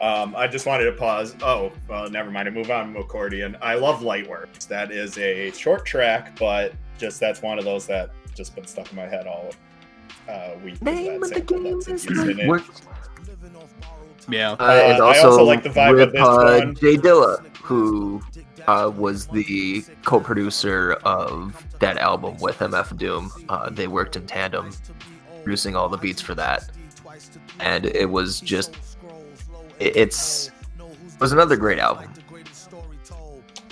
Um, 0.00 0.34
I 0.36 0.46
just 0.46 0.66
wanted 0.66 0.84
to 0.86 0.92
pause. 0.92 1.36
Oh, 1.42 1.72
well, 1.88 2.10
never 2.10 2.30
mind. 2.30 2.48
I 2.48 2.50
move 2.50 2.70
on 2.70 2.94
to 2.94 3.00
accordion. 3.00 3.56
I 3.62 3.74
love 3.74 4.00
Lightworks. 4.00 4.66
That 4.68 4.90
is 4.90 5.16
a 5.18 5.50
short 5.52 5.86
track, 5.86 6.36
but 6.38 6.74
just 6.98 7.20
that's 7.20 7.42
one 7.42 7.58
of 7.58 7.64
those 7.64 7.86
that 7.86 8.10
just 8.34 8.54
been 8.54 8.66
stuck 8.66 8.90
in 8.90 8.96
my 8.96 9.06
head 9.06 9.26
all 9.26 9.50
uh, 10.28 10.50
week. 10.64 10.80
Name 10.82 11.22
of 11.22 11.30
the 11.30 11.40
game 11.40 11.66
is 11.66 11.88
used 11.88 12.10
in 12.10 12.30
it. 12.30 12.36
Lightworks. 12.38 12.82
Yeah. 14.28 14.52
Uh, 14.52 14.80
and 14.84 15.00
Uh, 15.00 15.06
I 15.06 15.08
also, 15.18 15.30
also 15.30 15.44
like 15.44 15.62
the 15.62 15.68
vibe 15.70 15.92
of 15.92 15.96
with 15.96 16.12
this 16.12 16.22
uh, 16.22 16.60
one. 16.64 16.74
J 16.74 16.96
Dilla, 16.96 17.44
who 17.58 18.22
uh, 18.66 18.90
was 18.94 19.26
the 19.28 19.84
co-producer 20.04 20.94
of 21.04 21.64
that 21.80 21.98
album 21.98 22.36
with 22.38 22.58
MF 22.58 22.96
Doom. 22.96 23.30
Uh, 23.48 23.70
they 23.70 23.86
worked 23.86 24.16
in 24.16 24.26
tandem, 24.26 24.70
producing 25.42 25.76
all 25.76 25.88
the 25.88 25.98
beats 25.98 26.20
for 26.22 26.34
that, 26.34 26.70
and 27.60 27.86
it 27.86 28.08
was 28.08 28.40
just 28.40 28.70
it, 28.74 28.78
it's 29.84 30.50
it 30.78 31.20
was 31.20 31.32
another 31.32 31.56
great 31.56 31.78
album. 31.78 32.10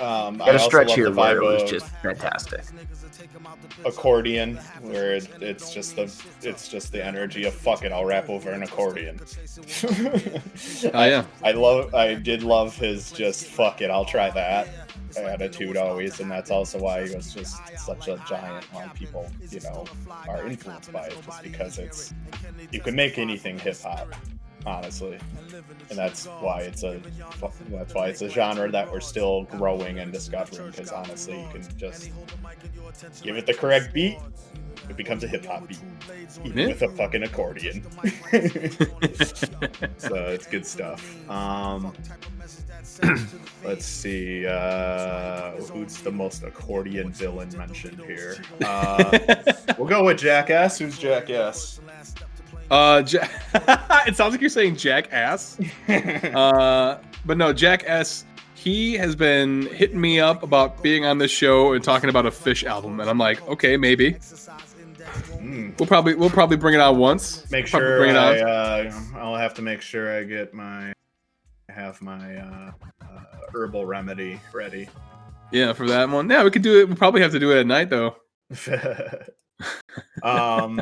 Um, 0.01 0.39
Got 0.39 0.55
a 0.55 0.59
stretch 0.59 0.95
here 0.95 1.11
the 1.11 1.17
where 1.17 1.37
it 1.37 1.43
was 1.43 1.71
just 1.71 1.87
fantastic. 2.03 2.63
accordion 3.85 4.57
where 4.81 5.15
it, 5.15 5.29
it's 5.41 5.73
just 5.73 5.95
the 5.97 6.13
it's 6.43 6.67
just 6.69 6.91
the 6.93 7.05
energy 7.05 7.45
of 7.45 7.55
fuck 7.55 7.85
it 7.85 7.93
i'll 7.93 8.05
rap 8.05 8.29
over 8.29 8.51
an 8.51 8.63
accordion 8.63 9.21
Oh 10.93 11.05
yeah. 11.05 11.25
i 11.45 11.53
love 11.53 11.95
i 11.95 12.15
did 12.15 12.43
love 12.43 12.77
his 12.77 13.13
just 13.13 13.47
fuck 13.47 13.81
it 13.81 13.91
i'll 13.91 14.05
try 14.05 14.31
that 14.31 14.69
attitude 15.17 15.77
always 15.77 16.19
and 16.21 16.31
that's 16.31 16.51
also 16.51 16.79
why 16.81 17.07
he 17.07 17.15
was 17.15 17.33
just 17.33 17.57
such 17.79 18.09
a 18.09 18.23
giant 18.29 18.65
why 18.73 18.89
people 18.95 19.29
you 19.51 19.61
know 19.61 19.85
are 20.29 20.47
influenced 20.47 20.93
by 20.93 21.07
it 21.07 21.17
just 21.25 21.43
because 21.43 21.79
it's 21.79 22.15
you 22.71 22.81
can 22.81 22.95
make 22.95 23.19
anything 23.19 23.59
hip-hop 23.59 24.15
honestly. 24.67 25.19
And 25.91 25.99
that's 25.99 26.27
why 26.27 26.61
it's 26.61 26.83
a 26.83 27.01
that's 27.71 27.95
why 27.95 28.09
it's 28.09 28.23
a 28.23 28.29
genre 28.29 28.71
that 28.71 28.91
we're 28.91 29.01
still 29.01 29.45
growing 29.45 29.99
and 29.99 30.13
discovering 30.13 30.71
because 30.71 30.91
honestly 30.91 31.41
you 31.41 31.49
can 31.53 31.79
just 31.79 32.11
give 33.23 33.37
it 33.37 33.47
the 33.47 33.55
correct 33.55 33.93
beat 33.93 34.19
it 34.89 34.97
becomes 34.97 35.23
a 35.23 35.29
hip-hop 35.29 35.69
beat 35.69 35.79
even 36.45 36.59
Yeah. 36.59 36.67
with 36.69 36.83
a 36.83 36.89
fucking 36.89 37.23
accordion. 37.23 37.85
So 39.99 40.15
it's 40.27 40.47
good 40.47 40.67
stuff. 40.67 41.29
Um 41.31 41.93
let's 43.65 43.87
see 43.87 44.45
uh 44.47 45.53
who's 45.73 45.99
the 46.03 46.11
most 46.11 46.43
accordion 46.43 47.13
villain 47.13 47.51
mentioned 47.57 48.01
here? 48.07 48.37
Uh 48.65 49.19
we'll 49.79 49.89
go 49.89 50.05
with 50.05 50.19
jackass. 50.19 50.79
Who's 50.79 50.99
jackass 50.99 51.81
Uh, 52.73 53.03
ja- 53.07 53.27
it 54.07 54.17
sounds 54.17 54.33
like 54.33 54.41
you're 54.41 54.51
saying 54.51 54.77
jackass. 54.77 55.59
Uh, 55.89 56.99
but 57.27 57.37
no, 57.37 57.53
Jack 57.53 57.85
S. 57.87 58.25
He 58.55 58.95
has 58.95 59.15
been 59.17 59.63
hitting 59.75 60.01
me 60.01 60.21
up 60.21 60.43
about 60.45 60.83
being 60.83 61.05
on 61.05 61.19
this 61.19 61.31
show 61.33 61.73
and 61.75 61.83
talking 61.85 62.09
about 62.11 62.27
a 62.27 62.31
Phish 62.31 62.65
album, 62.65 63.01
and 63.01 63.11
I'm 63.11 63.19
like, 63.19 63.47
okay, 63.49 63.77
maybe 63.77 64.17
Mm. 65.43 65.79
we'll 65.79 65.87
probably 65.87 66.15
we'll 66.15 66.31
probably 66.31 66.57
bring 66.57 66.75
it 66.75 66.81
out 66.81 66.95
once. 66.97 67.51
make 67.51 67.69
Probably 67.69 67.87
sure 67.89 67.99
bring 67.99 68.11
it 68.11 68.17
I, 68.17 68.41
out. 68.41 68.87
uh, 68.87 68.93
I'll 69.19 69.37
have 69.37 69.53
to 69.55 69.63
make 69.63 69.83
sure 69.83 70.17
I 70.17 70.23
get 70.25 70.55
my 70.55 70.93
have 71.69 72.01
my 72.01 72.37
uh, 72.37 72.71
uh, 73.03 73.21
herbal 73.53 73.85
remedy 73.85 74.41
ready. 74.55 74.89
Yeah, 75.51 75.73
for 75.75 75.87
that 75.89 76.09
one. 76.09 76.31
Yeah, 76.31 76.45
we 76.45 76.51
could 76.51 76.63
do 76.63 76.81
it. 76.81 76.89
We 76.89 76.95
probably 76.95 77.21
have 77.21 77.33
to 77.33 77.39
do 77.41 77.51
it 77.53 77.59
at 77.61 77.67
night 77.67 77.91
though. 77.91 78.17
um, 80.23 80.81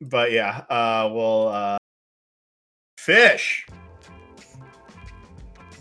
but 0.00 0.32
yeah, 0.32 0.64
uh, 0.70 1.10
well, 1.12 1.48
uh, 1.48 1.78
fish. 2.98 3.66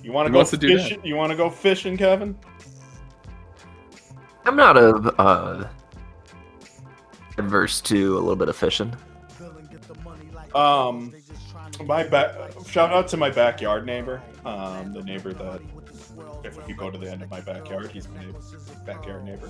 You 0.03 0.11
want 0.11 0.28
to 0.28 0.32
go 0.32 0.38
wants 0.39 0.51
to 0.51 0.57
do 0.57 0.78
that? 0.78 0.84
fishing? 0.84 1.01
You 1.03 1.15
want 1.15 1.32
to 1.32 1.36
go 1.36 1.49
fishing, 1.49 1.97
Kevin? 1.97 2.38
I'm 4.45 4.55
not 4.55 4.78
a 4.78 4.89
uh, 5.20 5.67
adverse 7.38 7.82
to 7.82 8.17
a 8.17 8.20
little 8.20 8.36
bit 8.36 8.49
of 8.49 8.55
fishing. 8.55 8.95
Um, 10.55 11.13
my 11.86 12.03
back. 12.03 12.36
Shout 12.67 12.91
out 12.91 13.07
to 13.09 13.17
my 13.17 13.30
backyard 13.30 13.86
neighbor. 13.86 14.22
Um, 14.45 14.93
the 14.93 15.03
neighbor 15.03 15.34
that, 15.34 15.61
if 16.43 16.57
you 16.67 16.76
go 16.76 16.89
to 16.89 16.97
the 16.97 17.09
end 17.11 17.22
of 17.22 17.30
my 17.30 17.41
backyard, 17.41 17.91
he's 17.91 18.07
my 18.09 18.26
backyard 18.86 19.26
neighbor. 19.26 19.49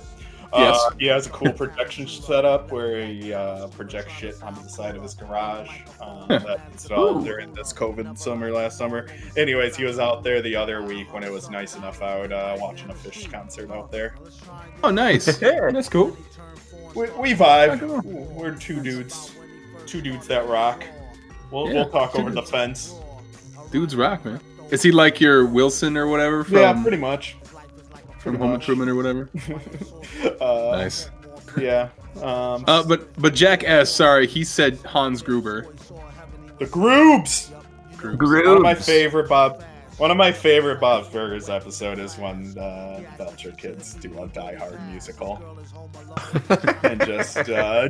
Yes. 0.52 0.76
Uh, 0.84 0.90
he 0.98 1.06
has 1.06 1.26
a 1.26 1.30
cool 1.30 1.52
projection 1.52 2.06
setup 2.08 2.72
where 2.72 3.04
he 3.04 3.32
uh, 3.32 3.68
projects 3.68 4.12
shit 4.12 4.42
onto 4.42 4.62
the 4.62 4.68
side 4.68 4.96
of 4.96 5.02
his 5.02 5.14
garage. 5.14 5.70
Um, 6.00 6.26
that 6.28 6.60
installed 6.72 7.24
during 7.24 7.52
this 7.52 7.72
COVID 7.72 8.18
summer 8.18 8.50
last 8.50 8.76
summer. 8.76 9.06
Anyways, 9.36 9.76
he 9.76 9.84
was 9.84 9.98
out 9.98 10.24
there 10.24 10.42
the 10.42 10.56
other 10.56 10.82
week 10.82 11.12
when 11.12 11.22
it 11.22 11.30
was 11.30 11.50
nice 11.50 11.76
enough 11.76 12.02
out, 12.02 12.32
uh, 12.32 12.56
watching 12.58 12.90
a 12.90 12.94
Phish 12.94 13.30
concert 13.30 13.70
out 13.70 13.92
there. 13.92 14.16
Oh, 14.82 14.90
nice. 14.90 15.26
That's 15.38 15.88
cool. 15.88 16.16
We, 16.94 17.08
we 17.10 17.34
vibe. 17.34 17.78
Fuck 17.78 18.04
We're 18.04 18.54
two 18.56 18.82
dudes, 18.82 19.34
two 19.86 20.00
dudes 20.00 20.26
that 20.26 20.48
rock. 20.48 20.84
We'll, 21.50 21.68
Yeah, 21.68 21.74
we'll 21.74 21.90
talk 21.90 22.12
two 22.12 22.18
over 22.18 22.30
the 22.30 22.42
fence. 22.42 22.94
Dudes 23.70 23.94
rock, 23.94 24.24
man. 24.24 24.40
Is 24.70 24.82
he 24.82 24.92
like 24.92 25.20
your 25.20 25.46
Wilson 25.46 25.96
or 25.96 26.06
whatever 26.06 26.44
from 26.44 26.56
yeah, 26.58 26.80
pretty 26.82 26.96
much. 26.96 27.36
From 28.20 28.36
Home 28.36 28.50
much. 28.52 28.68
Improvement 28.68 28.90
or 28.90 28.94
whatever? 28.94 29.28
uh, 30.40 30.76
Nice. 30.76 31.10
Yeah. 31.58 31.88
Um, 32.16 32.64
Uh, 32.66 32.82
but 32.84 33.12
but 33.20 33.34
Jack 33.34 33.64
S. 33.64 33.92
Sorry, 33.94 34.26
he 34.26 34.44
said 34.44 34.78
Hans 34.84 35.22
Gruber. 35.22 35.74
the 36.58 36.66
Groobs. 36.66 37.50
Gruber. 37.96 38.46
One 38.48 38.56
of 38.56 38.62
my 38.62 38.74
favorite 38.74 39.28
Bob. 39.28 39.62
One 39.98 40.10
of 40.10 40.16
my 40.16 40.32
favorite 40.32 40.80
Bob 40.80 41.12
Burgers 41.12 41.50
episode 41.50 41.98
is 41.98 42.16
when 42.16 42.56
uh, 42.56 43.02
Belcher 43.18 43.50
kids 43.52 43.92
do 43.94 44.22
a 44.22 44.26
Die 44.28 44.54
Hard 44.54 44.80
musical, 44.88 45.42
and 46.82 47.04
just 47.04 47.36
uh, 47.50 47.88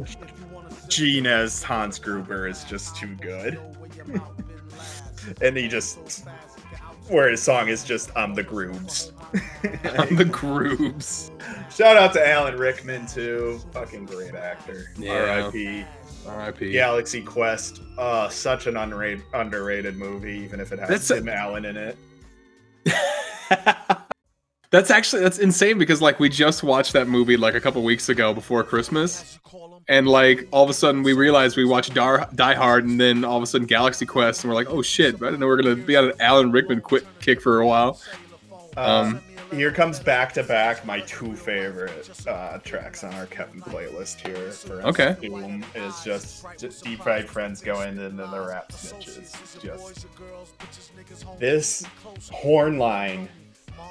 Gene 0.88 1.26
as 1.26 1.62
Hans 1.62 2.00
Gruber 2.00 2.48
is 2.48 2.64
just 2.64 2.96
too 2.96 3.14
good, 3.16 3.60
and 5.40 5.56
he 5.56 5.68
just 5.68 6.26
where 7.08 7.30
his 7.30 7.40
song 7.42 7.68
is 7.68 7.84
just 7.84 8.10
"I'm 8.16 8.34
the 8.34 8.42
Groobs." 8.42 9.12
the 9.62 10.28
Grooves. 10.30 11.30
Shout 11.70 11.96
out 11.96 12.12
to 12.14 12.26
Alan 12.28 12.56
Rickman 12.58 13.06
too, 13.06 13.60
fucking 13.72 14.06
great 14.06 14.34
actor. 14.34 14.86
Yeah. 14.96 15.42
R.I.P. 15.42 15.84
R.I.P. 16.26 16.72
Galaxy 16.72 17.22
Quest, 17.22 17.80
uh, 17.98 18.28
such 18.28 18.66
an 18.66 18.74
unrated, 18.74 19.22
underrated 19.32 19.96
movie, 19.96 20.38
even 20.38 20.60
if 20.60 20.72
it 20.72 20.78
has 20.78 20.88
That's 20.88 21.10
a- 21.10 21.14
Tim 21.16 21.28
Allen 21.28 21.64
in 21.64 21.76
it. 21.76 21.96
that's 24.70 24.90
actually 24.90 25.22
that's 25.22 25.38
insane 25.38 25.78
because 25.78 26.00
like 26.00 26.20
we 26.20 26.28
just 26.28 26.62
watched 26.62 26.92
that 26.92 27.08
movie 27.08 27.36
like 27.36 27.54
a 27.54 27.60
couple 27.60 27.82
weeks 27.82 28.08
ago 28.08 28.32
before 28.32 28.62
Christmas, 28.64 29.38
and 29.88 30.06
like 30.06 30.48
all 30.52 30.62
of 30.64 30.70
a 30.70 30.74
sudden 30.74 31.02
we 31.02 31.12
realized 31.12 31.56
we 31.56 31.64
watched 31.64 31.92
Dar- 31.94 32.28
Die 32.34 32.54
Hard, 32.54 32.84
and 32.84 33.00
then 33.00 33.24
all 33.24 33.36
of 33.36 33.42
a 33.42 33.46
sudden 33.46 33.66
Galaxy 33.66 34.06
Quest, 34.06 34.44
and 34.44 34.50
we're 34.50 34.54
like, 34.54 34.70
oh 34.70 34.82
shit! 34.82 35.16
I 35.16 35.18
didn't 35.18 35.40
know 35.40 35.46
we 35.46 35.52
are 35.52 35.56
gonna 35.62 35.76
be 35.76 35.96
on 35.96 36.04
an 36.06 36.12
Alan 36.20 36.52
Rickman 36.52 36.80
quit 36.80 37.04
kick 37.20 37.40
for 37.40 37.60
a 37.60 37.66
while. 37.66 38.00
Um, 38.76 39.20
here 39.52 39.72
comes 39.72 39.98
back 39.98 40.32
to 40.34 40.42
back 40.42 40.86
my 40.86 41.00
two 41.00 41.34
favorite 41.34 42.08
uh, 42.26 42.58
tracks 42.58 43.02
on 43.02 43.12
our 43.14 43.26
Kevin 43.26 43.60
playlist 43.60 44.24
here. 44.26 44.50
For 44.52 44.82
Okay. 44.86 45.16
Doom 45.20 45.64
is 45.74 46.02
just, 46.04 46.44
just 46.58 46.84
Deep 46.84 47.02
Fried 47.02 47.28
Friends 47.28 47.60
going 47.60 47.98
and 47.98 48.18
then 48.18 48.30
the 48.30 48.40
rap 48.40 48.70
snitches. 48.70 49.60
Just 49.60 50.06
this 51.38 51.84
horn 52.30 52.78
line 52.78 53.28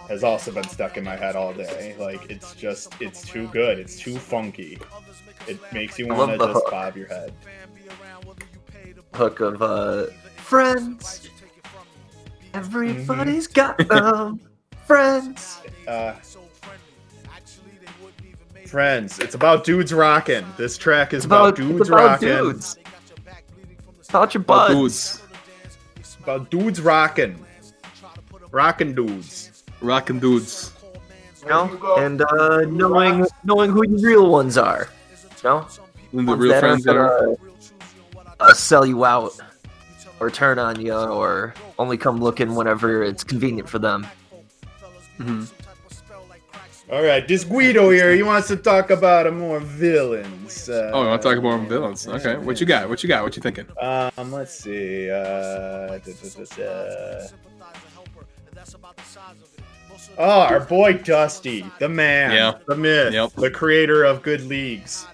has 0.07 0.23
also 0.23 0.51
been 0.51 0.67
stuck 0.67 0.97
in 0.97 1.03
my 1.03 1.15
head 1.15 1.35
all 1.35 1.53
day. 1.53 1.95
Like 1.99 2.29
it's 2.29 2.55
just 2.55 2.93
it's 3.01 3.21
too 3.27 3.47
good. 3.49 3.79
It's 3.79 3.97
too 3.99 4.17
funky. 4.17 4.79
It 5.47 5.59
makes 5.73 5.99
you 5.99 6.07
want 6.07 6.31
to 6.31 6.37
just 6.37 6.53
hook. 6.53 6.71
bob 6.71 6.95
your 6.95 7.07
head. 7.07 7.33
Hook 9.13 9.39
of 9.39 9.61
uh, 9.61 10.05
friends. 10.37 11.29
Everybody's 12.53 13.47
got 13.47 13.77
them. 13.87 14.39
Friends. 14.89 15.61
Uh, 15.87 16.13
friends, 18.65 19.19
it's 19.19 19.35
about 19.35 19.63
dudes 19.63 19.93
rocking. 19.93 20.43
This 20.57 20.79
track 20.79 21.13
is 21.13 21.25
about, 21.25 21.49
about, 21.49 21.55
dudes 21.57 21.79
it's 21.81 21.89
about 21.89 22.05
rocking. 22.05 22.27
dudes. 22.27 22.77
It's 23.99 24.09
about 24.09 24.33
your 24.33 24.41
About 24.41 24.69
buds. 24.69 24.73
dudes. 24.73 25.21
It's 25.97 26.15
about 26.15 26.49
dudes 26.49 26.81
rocking. 26.81 27.45
Rocking 28.49 28.95
dudes. 28.95 29.63
Rockin' 29.79 30.17
dudes. 30.17 30.73
You 31.43 31.49
know? 31.49 31.95
And 31.99 32.23
uh, 32.23 32.61
knowing 32.61 33.27
knowing 33.43 33.69
who 33.69 33.87
your 33.87 33.99
real 33.99 34.31
ones 34.31 34.57
are. 34.57 34.89
You 35.11 35.29
know? 35.43 35.67
And 36.13 36.27
the 36.27 36.31
Ones 36.31 36.41
real 36.41 36.51
that 36.53 36.59
friends 36.61 36.83
that 36.85 36.95
are. 36.95 37.35
uh, 38.39 38.53
sell 38.55 38.87
you 38.87 39.05
out 39.05 39.39
or 40.19 40.31
turn 40.31 40.57
on 40.57 40.81
you 40.81 40.95
or 40.95 41.53
only 41.77 41.95
come 41.95 42.17
looking 42.19 42.55
whenever 42.55 43.03
it's 43.03 43.23
convenient 43.23 43.69
for 43.69 43.77
them. 43.77 44.07
Mhm. 45.19 45.49
All 46.91 47.03
right, 47.03 47.27
this 47.27 47.43
Guido 47.43 47.91
here, 47.91 48.13
he 48.15 48.23
wants 48.23 48.47
to 48.47 48.55
talk 48.55 48.89
about 48.89 49.27
a 49.27 49.31
more 49.31 49.59
villains. 49.59 50.67
Uh, 50.69 50.89
Oh, 50.91 51.03
I 51.03 51.07
want 51.09 51.21
to 51.21 51.27
talk 51.29 51.37
about 51.37 51.59
more 51.59 51.67
villains. 51.69 52.07
Okay, 52.07 52.35
what 52.37 52.59
you 52.59 52.65
got? 52.65 52.89
What 52.89 53.03
you 53.03 53.09
got? 53.09 53.23
What 53.23 53.35
you 53.35 53.43
thinking? 53.43 53.67
Um, 53.79 54.31
let's 54.31 54.55
see. 54.59 55.07
Uh, 55.11 55.17
da, 55.87 55.99
da, 55.99 56.29
da, 56.35 56.43
da. 56.55 57.27
Oh, 60.17 60.41
our 60.41 60.59
boy 60.61 60.93
Dusty, 60.93 61.65
the 61.79 61.89
man, 61.89 62.31
Yeah. 62.31 62.53
the 62.67 62.75
myth, 62.75 63.13
Yep. 63.13 63.33
the 63.35 63.51
creator 63.51 64.03
of 64.03 64.21
good 64.21 64.41
leagues. 64.47 65.05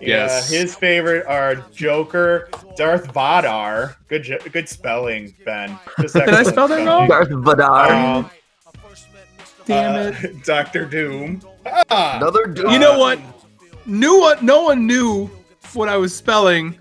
Yes. 0.00 0.50
Yeah, 0.50 0.58
his 0.60 0.74
favorite 0.74 1.26
are 1.26 1.56
Joker, 1.72 2.48
Darth 2.76 3.12
Vadar. 3.12 3.94
Good, 4.08 4.40
good 4.52 4.68
spelling, 4.68 5.34
Ben. 5.44 5.78
Just 6.00 6.14
Did 6.14 6.22
I 6.28 6.40
excellent 6.40 6.46
spell 6.48 6.68
that 6.68 6.86
wrong? 6.86 7.08
Darth 7.08 7.28
Vadar. 7.28 7.90
Um, 7.90 8.30
Damn 9.66 9.94
uh, 9.94 10.18
it. 10.22 10.44
Doctor 10.44 10.84
Doom. 10.84 11.42
Ah, 11.66 12.16
Another 12.16 12.46
dude. 12.46 12.70
You 12.70 12.78
know 12.78 12.98
what? 12.98 13.18
Knew 13.86 14.18
what? 14.18 14.42
No 14.42 14.62
one 14.62 14.86
knew 14.86 15.30
what 15.72 15.88
I 15.88 15.96
was 15.96 16.14
spelling. 16.14 16.78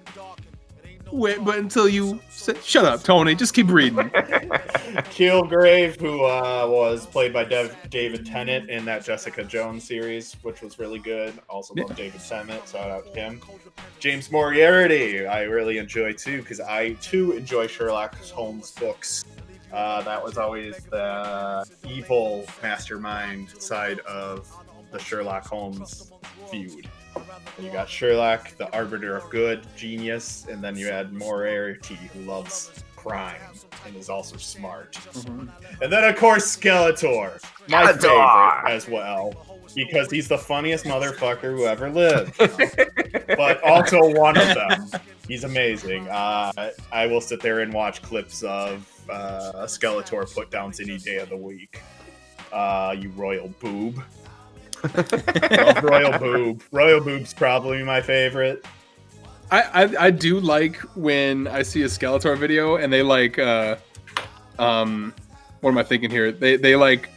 Wait, 1.11 1.43
but 1.43 1.57
until 1.57 1.89
you 1.89 2.21
said, 2.29 2.63
"Shut 2.63 2.85
up, 2.85 3.03
Tony," 3.03 3.35
just 3.35 3.53
keep 3.53 3.67
reading. 3.69 3.97
Kilgrave, 5.11 5.99
who 5.99 6.23
uh, 6.23 6.65
was 6.69 7.05
played 7.05 7.33
by 7.33 7.43
Dev- 7.43 7.75
David 7.89 8.25
Tennant 8.25 8.69
in 8.69 8.85
that 8.85 9.03
Jessica 9.03 9.43
Jones 9.43 9.83
series, 9.83 10.37
which 10.41 10.61
was 10.61 10.79
really 10.79 10.99
good. 10.99 11.37
Also 11.49 11.73
love 11.75 11.95
David 11.95 12.21
Tennant. 12.21 12.65
Shout 12.67 12.89
out 12.89 13.13
to 13.13 13.19
him. 13.19 13.41
James 13.99 14.31
Moriarty, 14.31 15.27
I 15.27 15.41
really 15.43 15.79
enjoy 15.79 16.13
too, 16.13 16.41
because 16.41 16.61
I 16.61 16.93
too 16.93 17.33
enjoy 17.33 17.67
Sherlock 17.67 18.15
Holmes 18.29 18.71
books. 18.71 19.25
Uh, 19.73 20.01
that 20.01 20.23
was 20.23 20.37
always 20.37 20.77
the 20.89 21.65
evil 21.87 22.45
mastermind 22.61 23.49
side 23.49 23.99
of 23.99 24.51
the 24.91 24.99
Sherlock 24.99 25.45
Holmes 25.45 26.11
feud. 26.49 26.89
You 27.59 27.69
got 27.71 27.89
Sherlock, 27.89 28.55
the 28.57 28.71
arbiter 28.73 29.15
of 29.15 29.29
good, 29.29 29.65
genius, 29.75 30.47
and 30.49 30.63
then 30.63 30.75
you 30.75 30.87
had 30.87 31.13
Moriarty, 31.13 31.95
who 32.13 32.21
loves 32.21 32.71
crime 32.95 33.41
and 33.85 33.95
is 33.95 34.09
also 34.09 34.37
smart. 34.37 34.97
And 35.81 35.91
then, 35.91 36.03
of 36.03 36.15
course, 36.17 36.55
Skeletor, 36.55 37.41
my 37.67 37.91
Skeletor! 37.91 38.01
favorite 38.01 38.75
as 38.75 38.87
well, 38.87 39.61
because 39.75 40.11
he's 40.11 40.27
the 40.27 40.37
funniest 40.37 40.85
motherfucker 40.85 41.55
who 41.55 41.65
ever 41.65 41.89
lived, 41.89 42.37
but 43.27 43.63
also 43.63 44.13
one 44.13 44.37
of 44.37 44.53
them. 44.53 45.01
He's 45.27 45.43
amazing. 45.43 46.07
Uh, 46.09 46.71
I 46.91 47.07
will 47.07 47.21
sit 47.21 47.41
there 47.41 47.61
and 47.61 47.73
watch 47.73 48.01
clips 48.01 48.43
of 48.43 48.87
uh, 49.11 49.65
Skeletor 49.65 50.33
put 50.33 50.49
downs 50.51 50.79
any 50.79 50.97
day 50.97 51.17
of 51.17 51.29
the 51.29 51.37
week. 51.37 51.81
Uh, 52.51 52.95
you 52.97 53.09
royal 53.09 53.49
boob. 53.59 54.01
Love 55.51 55.83
royal 55.83 56.17
boob. 56.19 56.63
Royal 56.71 56.99
boob's 57.01 57.33
probably 57.33 57.83
my 57.83 58.01
favorite. 58.01 58.65
I, 59.51 59.61
I 59.83 60.05
I 60.05 60.11
do 60.11 60.39
like 60.39 60.77
when 60.95 61.47
I 61.47 61.61
see 61.61 61.83
a 61.83 61.87
Skeletor 61.87 62.37
video 62.37 62.77
and 62.77 62.91
they 62.91 63.03
like 63.03 63.37
uh 63.37 63.75
um 64.57 65.13
what 65.59 65.71
am 65.71 65.77
I 65.77 65.83
thinking 65.83 66.09
here? 66.09 66.31
They 66.31 66.55
they 66.55 66.75
like 66.75 67.09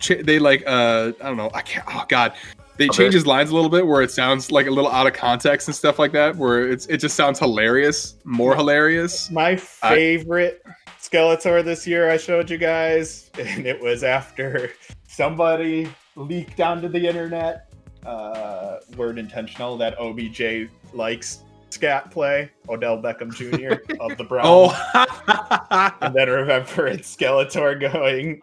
ch- 0.00 0.22
they 0.22 0.38
like 0.38 0.64
uh 0.66 1.12
I 1.20 1.26
don't 1.28 1.36
know 1.36 1.50
I 1.54 1.62
can't 1.62 1.86
oh 1.88 2.04
god 2.08 2.34
they 2.78 2.86
Okay. 2.88 2.96
change 2.96 3.14
his 3.14 3.26
lines 3.26 3.50
a 3.50 3.54
little 3.54 3.70
bit 3.70 3.86
where 3.86 4.02
it 4.02 4.10
sounds 4.10 4.52
like 4.52 4.66
a 4.66 4.70
little 4.70 4.90
out 4.90 5.06
of 5.06 5.12
context 5.12 5.66
and 5.68 5.74
stuff 5.74 5.98
like 5.98 6.12
that 6.12 6.36
where 6.36 6.68
it's 6.68 6.86
it 6.86 6.98
just 6.98 7.16
sounds 7.16 7.38
hilarious 7.38 8.16
more 8.24 8.54
hilarious 8.56 9.30
My 9.30 9.56
favorite 9.56 10.62
Skeletor 11.00 11.64
this 11.64 11.86
year 11.86 12.10
I 12.10 12.16
showed 12.16 12.50
you 12.50 12.58
guys, 12.58 13.30
and 13.38 13.66
it 13.66 13.80
was 13.80 14.02
after 14.02 14.72
somebody 15.06 15.88
leaked 16.16 16.60
onto 16.60 16.88
the 16.88 17.06
internet, 17.06 17.72
uh, 18.04 18.78
word 18.96 19.18
intentional, 19.18 19.76
that 19.78 19.98
OBJ 19.98 20.70
likes 20.92 21.44
scat 21.70 22.10
play, 22.10 22.50
Odell 22.68 23.00
Beckham 23.00 23.32
Jr. 23.32 23.94
of 24.00 24.16
the 24.18 24.24
Browns. 24.24 24.72
oh 24.74 25.96
And 26.00 26.14
then 26.14 26.28
remember 26.28 26.86
it's 26.88 27.14
Skeletor 27.14 27.80
going, 27.80 28.40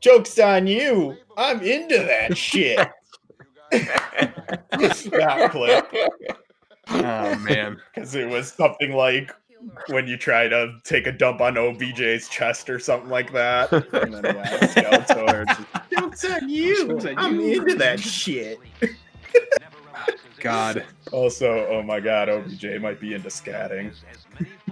Joke's 0.00 0.38
on 0.38 0.66
you. 0.66 1.16
I'm 1.36 1.60
into 1.60 1.98
that 1.98 2.36
shit. 2.36 2.88
that 3.70 5.48
clip. 5.50 5.86
oh 6.88 7.36
man 7.38 7.78
Because 7.94 8.14
it 8.14 8.28
was 8.28 8.52
something 8.52 8.92
like 8.92 9.32
when 9.88 10.06
you 10.06 10.16
try 10.16 10.48
to 10.48 10.74
take 10.84 11.06
a 11.06 11.12
dump 11.12 11.40
on 11.40 11.54
OBJ's 11.54 12.28
chest 12.28 12.68
or 12.70 12.78
something 12.78 13.08
like 13.10 13.32
that. 13.32 13.70
And 13.92 14.14
then, 14.14 14.34
yeah, 14.36 15.04
Joke's 15.90 16.24
on 16.24 16.48
you. 16.48 16.98
I'm 17.16 17.40
into 17.40 17.74
that 17.76 18.00
shit. 18.00 18.58
god 20.40 20.84
Also, 21.12 21.66
oh 21.68 21.82
my 21.82 22.00
god, 22.00 22.28
OBJ 22.28 22.80
might 22.80 23.00
be 23.00 23.14
into 23.14 23.28
scatting. 23.28 23.92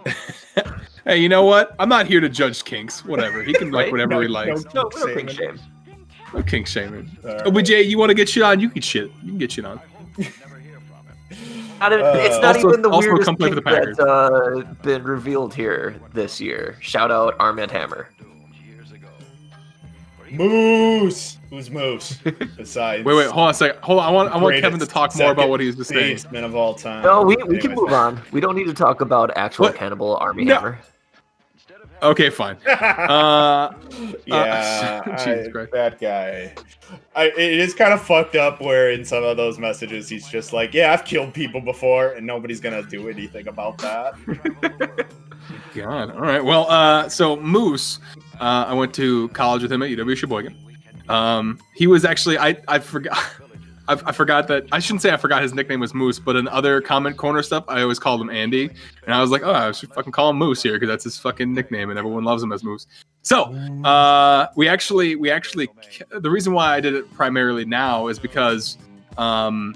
hey 1.04 1.18
you 1.18 1.28
know 1.28 1.44
what 1.44 1.74
I'm 1.78 1.88
not 1.88 2.06
here 2.06 2.20
to 2.20 2.28
judge 2.28 2.64
kinks 2.64 3.04
whatever 3.04 3.42
he 3.42 3.52
can 3.52 3.70
like 3.70 3.90
whatever 3.92 4.12
No- 4.14 4.20
he 4.20 4.28
likes 4.28 4.64
no 4.74 4.82
No, 4.82 4.90
no 4.94 5.06
shaming. 5.06 5.26
kink 5.26 5.30
shame. 5.30 5.60
no 6.34 6.42
kink 6.42 6.66
shaming 6.66 7.10
Alright. 7.24 7.46
OBJ 7.46 7.70
you 7.70 7.98
want 7.98 8.08
to 8.10 8.14
get 8.14 8.28
shit 8.28 8.42
on 8.42 8.58
you 8.60 8.70
can 8.70 8.80
shit 8.82 9.10
you 9.22 9.28
can 9.32 9.38
get 9.38 9.52
shit 9.52 9.64
on 9.66 9.78
Not 11.80 11.92
even- 11.92 12.04
Uh, 12.04 12.12
it's 12.16 12.36
not 12.40 12.56
Also- 12.56 12.68
even 12.68 12.82
the 12.82 12.90
also 12.90 13.08
weirdest 13.08 13.26
come 13.26 13.36
play 13.36 13.48
for 13.48 13.54
the 13.56 13.60
that's 13.62 13.98
uh, 13.98 14.62
been 14.82 15.02
revealed 15.02 15.54
here 15.54 15.96
this 16.12 16.40
year. 16.40 16.76
Shout 16.80 17.10
out 17.10 17.34
Armand 17.40 17.70
Hammer. 17.70 18.08
Moose! 20.30 21.38
Who's 21.50 21.70
Moose? 21.70 22.16
Besides. 22.56 23.04
Wait, 23.04 23.14
wait, 23.16 23.26
hold 23.26 23.44
on 23.46 23.50
a 23.50 23.54
second. 23.54 23.82
Hold 23.82 23.98
on. 23.98 24.06
I 24.06 24.10
want 24.12 24.32
I 24.32 24.36
want 24.38 24.60
Kevin 24.60 24.78
to 24.78 24.86
talk 24.86 25.16
more 25.16 25.32
about 25.32 25.48
what 25.48 25.58
he's 25.58 25.74
just 25.74 25.90
saying. 25.90 26.14
Baseman 26.14 26.44
of 26.44 26.54
all 26.54 26.74
time. 26.74 27.02
No, 27.02 27.22
we, 27.22 27.36
we 27.48 27.58
can 27.58 27.74
move 27.74 27.92
on. 27.92 28.20
We 28.30 28.40
don't 28.40 28.54
need 28.54 28.66
to 28.66 28.74
talk 28.74 29.00
about 29.00 29.36
actual 29.36 29.64
What? 29.66 29.74
cannibal 29.74 30.16
Army 30.18 30.44
No. 30.44 30.54
Hammer. 30.54 30.78
Okay, 32.02 32.30
fine. 32.30 32.56
Uh, 32.66 33.72
yeah, 34.26 35.02
Jesus 35.24 35.48
I- 35.48 35.50
Christ. 35.50 35.72
that 35.72 36.00
guy. 36.00 36.54
I, 37.14 37.26
it 37.26 37.38
is 37.58 37.74
kind 37.74 37.92
of 37.92 38.00
fucked 38.02 38.34
up 38.36 38.60
where 38.60 38.90
in 38.90 39.04
some 39.04 39.22
of 39.22 39.36
those 39.36 39.58
messages 39.58 40.08
he's 40.08 40.26
just 40.28 40.52
like, 40.52 40.72
"Yeah, 40.74 40.92
I've 40.92 41.04
killed 41.04 41.34
people 41.34 41.60
before, 41.60 42.12
and 42.12 42.26
nobody's 42.26 42.60
gonna 42.60 42.82
do 42.82 43.08
anything 43.08 43.48
about 43.48 43.78
that." 43.78 44.14
God. 45.74 46.10
All 46.12 46.20
right. 46.20 46.44
Well, 46.44 46.68
uh, 46.70 47.08
so 47.08 47.36
Moose, 47.36 47.98
uh, 48.40 48.64
I 48.68 48.74
went 48.74 48.94
to 48.94 49.28
college 49.30 49.62
with 49.62 49.72
him 49.72 49.82
at 49.82 49.90
UW 49.90 50.16
Sheboygan. 50.16 50.56
Um, 51.08 51.58
he 51.74 51.86
was 51.86 52.04
actually 52.04 52.38
I 52.38 52.56
I 52.68 52.78
forgot. 52.78 53.18
I, 53.90 54.00
I 54.06 54.12
forgot 54.12 54.46
that 54.48 54.66
I 54.70 54.78
shouldn't 54.78 55.02
say 55.02 55.10
I 55.12 55.16
forgot 55.16 55.42
his 55.42 55.52
nickname 55.52 55.80
was 55.80 55.92
Moose, 55.94 56.20
but 56.20 56.36
in 56.36 56.46
other 56.46 56.80
comment 56.80 57.16
corner 57.16 57.42
stuff, 57.42 57.64
I 57.66 57.82
always 57.82 57.98
called 57.98 58.20
him 58.20 58.30
Andy, 58.30 58.70
and 59.04 59.14
I 59.14 59.20
was 59.20 59.30
like, 59.30 59.42
oh, 59.42 59.52
I 59.52 59.72
should 59.72 59.92
fucking 59.92 60.12
call 60.12 60.30
him 60.30 60.36
Moose 60.36 60.62
here 60.62 60.74
because 60.74 60.88
that's 60.88 61.04
his 61.04 61.18
fucking 61.18 61.52
nickname, 61.52 61.90
and 61.90 61.98
everyone 61.98 62.22
loves 62.22 62.40
him 62.42 62.52
as 62.52 62.62
Moose. 62.62 62.86
So, 63.22 63.52
uh, 63.84 64.46
we 64.54 64.68
actually, 64.68 65.16
we 65.16 65.30
actually, 65.30 65.68
the 66.10 66.30
reason 66.30 66.52
why 66.52 66.76
I 66.76 66.80
did 66.80 66.94
it 66.94 67.12
primarily 67.14 67.64
now 67.64 68.06
is 68.06 68.18
because, 68.18 68.78
um, 69.18 69.74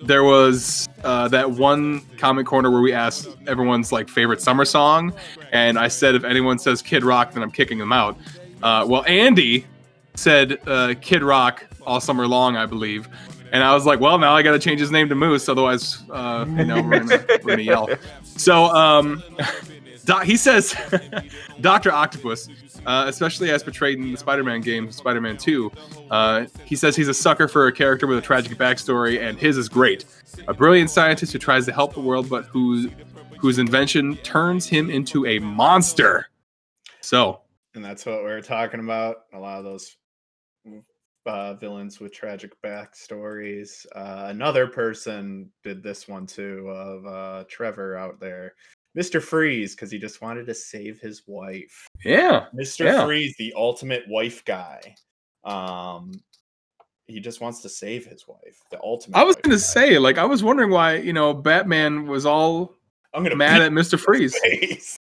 there 0.00 0.22
was 0.22 0.88
uh, 1.02 1.26
that 1.26 1.50
one 1.50 2.00
comment 2.18 2.46
corner 2.46 2.70
where 2.70 2.80
we 2.80 2.92
asked 2.92 3.28
everyone's 3.48 3.90
like 3.90 4.08
favorite 4.08 4.40
summer 4.40 4.64
song, 4.64 5.12
and 5.50 5.76
I 5.76 5.88
said 5.88 6.14
if 6.14 6.22
anyone 6.22 6.60
says 6.60 6.80
Kid 6.80 7.02
Rock, 7.02 7.32
then 7.32 7.42
I'm 7.42 7.50
kicking 7.50 7.78
them 7.78 7.92
out. 7.92 8.16
Uh, 8.62 8.86
well, 8.88 9.04
Andy 9.06 9.66
said 10.14 10.60
uh, 10.68 10.94
Kid 11.00 11.24
Rock 11.24 11.64
all 11.88 12.00
summer 12.00 12.28
long, 12.28 12.56
I 12.56 12.66
believe, 12.66 13.08
and 13.52 13.62
I 13.62 13.74
was 13.74 13.86
like, 13.86 14.00
well, 14.00 14.18
now 14.18 14.34
I 14.34 14.42
got 14.42 14.52
to 14.52 14.58
change 14.58 14.80
his 14.80 14.90
name 14.90 15.08
to 15.08 15.14
Moose, 15.14 15.48
otherwise, 15.48 16.02
uh, 16.10 16.44
you 16.48 16.64
know, 16.64 16.82
we're 16.82 17.00
gonna, 17.00 17.24
we're 17.42 17.58
yell. 17.58 17.88
So, 18.22 18.66
um, 18.66 19.22
he 20.24 20.36
says, 20.36 20.74
Doctor 21.60 21.92
Octopus 21.92 22.48
uh, 22.86 23.04
especially 23.06 23.50
as 23.50 23.62
portrayed 23.62 23.98
in 23.98 24.12
the 24.12 24.16
Spider-Man 24.16 24.62
game, 24.62 24.90
Spider-Man 24.90 25.36
2. 25.36 25.70
Uh, 26.10 26.46
he 26.64 26.74
says 26.76 26.96
he's 26.96 27.08
a 27.08 27.14
sucker 27.14 27.46
for 27.46 27.66
a 27.66 27.72
character 27.72 28.06
with 28.06 28.18
a 28.18 28.22
tragic 28.22 28.56
backstory, 28.56 29.20
and 29.20 29.38
his 29.38 29.58
is 29.58 29.68
great. 29.68 30.04
A 30.48 30.54
brilliant 30.54 30.90
scientist 30.90 31.32
who 31.32 31.38
tries 31.38 31.66
to 31.66 31.72
help 31.72 31.94
the 31.94 32.00
world, 32.00 32.28
but 32.28 32.46
whose 32.46 32.90
whose 33.38 33.58
invention 33.58 34.16
turns 34.18 34.66
him 34.66 34.90
into 34.90 35.24
a 35.26 35.38
monster. 35.38 36.28
So, 37.00 37.42
and 37.74 37.84
that's 37.84 38.04
what 38.04 38.24
we 38.24 38.30
are 38.30 38.40
talking 38.40 38.80
about. 38.80 39.26
A 39.32 39.38
lot 39.38 39.58
of 39.58 39.64
those 39.64 39.96
uh, 41.28 41.54
villains 41.54 42.00
with 42.00 42.12
tragic 42.12 42.52
backstories. 42.62 43.86
Uh, 43.94 44.26
another 44.28 44.66
person 44.66 45.50
did 45.62 45.82
this 45.82 46.08
one 46.08 46.26
too 46.26 46.68
of 46.70 47.06
uh, 47.06 47.44
Trevor 47.48 47.96
out 47.96 48.18
there, 48.18 48.54
Mister 48.94 49.20
Freeze, 49.20 49.74
because 49.74 49.90
he 49.90 49.98
just 49.98 50.22
wanted 50.22 50.46
to 50.46 50.54
save 50.54 51.00
his 51.00 51.22
wife. 51.26 51.86
yeah, 52.04 52.46
Mister 52.52 52.84
Yeah. 52.84 53.04
Freeze, 53.04 53.34
the 53.38 53.52
ultimate 53.56 54.04
wife 54.08 54.44
guy. 54.44 54.80
Um, 55.44 56.12
he 57.06 57.20
just 57.20 57.40
wants 57.40 57.60
to 57.62 57.68
save 57.68 58.06
his 58.06 58.26
wife. 58.26 58.60
The 58.70 58.80
ultimate. 58.82 59.16
I 59.16 59.24
was 59.24 59.36
going 59.36 59.56
to 59.56 59.62
say, 59.62 59.98
like, 59.98 60.18
I 60.18 60.24
was 60.24 60.42
wondering 60.42 60.70
why, 60.70 60.96
you 60.96 61.12
know, 61.12 61.32
Batman 61.32 62.06
was 62.06 62.26
all 62.26 62.74
I'm 63.14 63.22
gonna 63.22 63.36
mad 63.36 63.62
at 63.62 63.72
Mister 63.72 63.96
Freeze. 63.98 64.34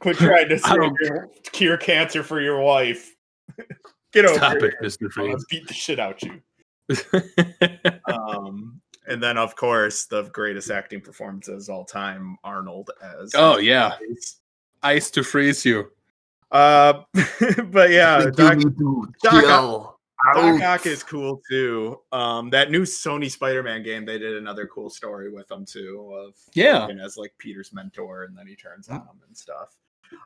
Quit 0.00 0.16
trying 0.16 0.48
to 0.48 0.58
cure, 1.00 1.28
cure 1.52 1.76
cancer 1.76 2.22
for 2.22 2.40
your 2.40 2.60
wife. 2.60 3.14
Get 4.14 4.24
over 4.26 4.34
Stop 4.36 4.56
it. 4.56 4.64
it, 4.64 4.74
Mister 4.80 5.04
I'm 5.06 5.10
Freeze. 5.10 5.34
gonna 5.34 5.44
beat 5.50 5.68
the 5.68 5.74
shit 5.74 5.98
out 5.98 6.22
you. 6.22 6.40
um, 8.06 8.80
and 9.06 9.22
then 9.22 9.36
of 9.36 9.56
course 9.56 10.06
the 10.06 10.22
greatest 10.30 10.70
acting 10.70 11.00
performances 11.00 11.68
all 11.68 11.84
time, 11.84 12.36
Arnold 12.44 12.90
as 13.02 13.34
Oh, 13.34 13.58
yeah. 13.58 13.96
Freeze. 13.98 14.36
Ice 14.82 15.10
to 15.12 15.22
freeze 15.22 15.64
you. 15.64 15.90
Uh, 16.50 17.02
but 17.70 17.90
yeah, 17.90 18.26
Doc, 18.34 18.58
Doc- 19.22 19.42
Kill. 19.42 19.98
Doc 20.34 20.62
Ock 20.62 20.86
is 20.86 21.02
cool 21.02 21.42
too. 21.50 22.00
Um, 22.12 22.48
that 22.50 22.70
new 22.70 22.82
Sony 22.82 23.30
Spider-Man 23.30 23.82
game, 23.82 24.04
they 24.06 24.18
did 24.18 24.36
another 24.36 24.66
cool 24.66 24.88
story 24.88 25.30
with 25.30 25.50
him 25.50 25.64
too, 25.66 26.10
of 26.14 26.34
Yeah. 26.54 26.86
as 27.04 27.16
like 27.16 27.34
Peter's 27.38 27.72
mentor, 27.72 28.24
and 28.24 28.36
then 28.36 28.46
he 28.46 28.54
turns 28.56 28.88
on 28.88 29.00
him 29.00 29.20
and 29.26 29.36
stuff. 29.36 29.74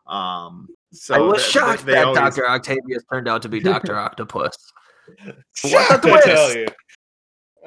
Um, 0.06 0.68
so 0.92 1.14
I 1.14 1.18
was 1.18 1.42
th- 1.42 1.52
shocked 1.52 1.86
they 1.86 1.92
that 1.94 2.04
always- 2.06 2.18
Dr. 2.36 2.48
Octavius 2.48 3.02
turned 3.12 3.28
out 3.28 3.42
to 3.42 3.48
be 3.48 3.60
Dr. 3.74 3.96
Octopus. 3.96 4.56
Shocked, 5.54 6.02
the 6.02 6.12
I 6.12 6.20
tell 6.20 6.52
twist? 6.52 6.56
you. 6.56 6.66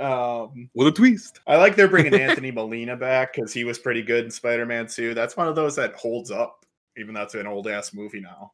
Um, 0.04 0.70
With 0.74 0.88
a 0.88 0.92
twist. 0.92 1.40
I 1.48 1.58
like 1.58 1.76
they're 1.76 1.88
bringing 1.88 2.14
Anthony 2.20 2.52
Molina 2.52 2.96
back 2.96 3.34
because 3.34 3.52
he 3.54 3.64
was 3.64 3.78
pretty 3.80 4.02
good 4.04 4.26
in 4.26 4.32
Spider-Man 4.32 4.88
2. 4.88 5.14
That's 5.14 5.36
one 5.38 5.48
of 5.48 5.56
those 5.56 5.76
that 5.76 5.94
holds 5.96 6.32
up, 6.32 6.66
even 6.98 7.14
though 7.14 7.24
it's 7.24 7.36
an 7.36 7.48
old 7.48 7.68
ass 7.68 7.94
movie 7.94 8.22
now, 8.22 8.54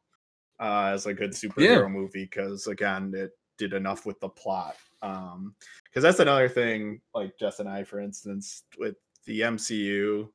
uh, 0.59 0.91
as 0.93 1.05
a 1.05 1.13
good 1.13 1.31
superhero 1.31 1.91
movie. 1.91 2.23
Because 2.23 2.67
again, 2.67 3.13
it 3.15 3.31
did 3.57 3.73
enough 3.73 4.05
with 4.05 4.19
the 4.19 4.29
plot. 4.29 4.75
Um, 5.01 5.53
because 5.85 6.01
that's 6.03 6.19
another 6.19 6.49
thing. 6.49 7.01
Like 7.13 7.37
Jess 7.37 7.59
and 7.59 7.69
I, 7.69 7.83
for 7.83 7.99
instance, 7.99 8.63
with 8.79 8.95
the 9.25 9.41
MCU, 9.41 10.27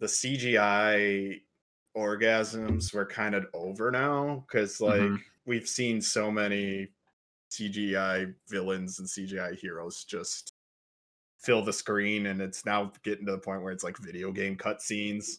the 0.00 0.06
CGI 0.06 1.40
orgasms 1.96 2.94
were 2.94 3.06
kind 3.06 3.34
of 3.34 3.46
over 3.54 3.90
now 3.90 4.44
because 4.46 4.80
like 4.80 5.00
Mhm. 5.00 5.20
we've 5.46 5.68
seen 5.68 6.00
so 6.00 6.30
many 6.30 6.88
CGI 7.50 8.32
villains 8.48 8.98
and 9.00 9.08
CGI 9.08 9.54
heroes 9.54 10.04
just 10.04 10.52
fill 11.38 11.64
the 11.64 11.72
screen, 11.72 12.26
and 12.26 12.40
it's 12.40 12.64
now 12.66 12.92
getting 13.02 13.26
to 13.26 13.32
the 13.32 13.38
point 13.38 13.62
where 13.62 13.72
it's 13.72 13.82
like 13.82 13.96
video 13.98 14.30
game 14.30 14.56
cutscenes, 14.56 15.38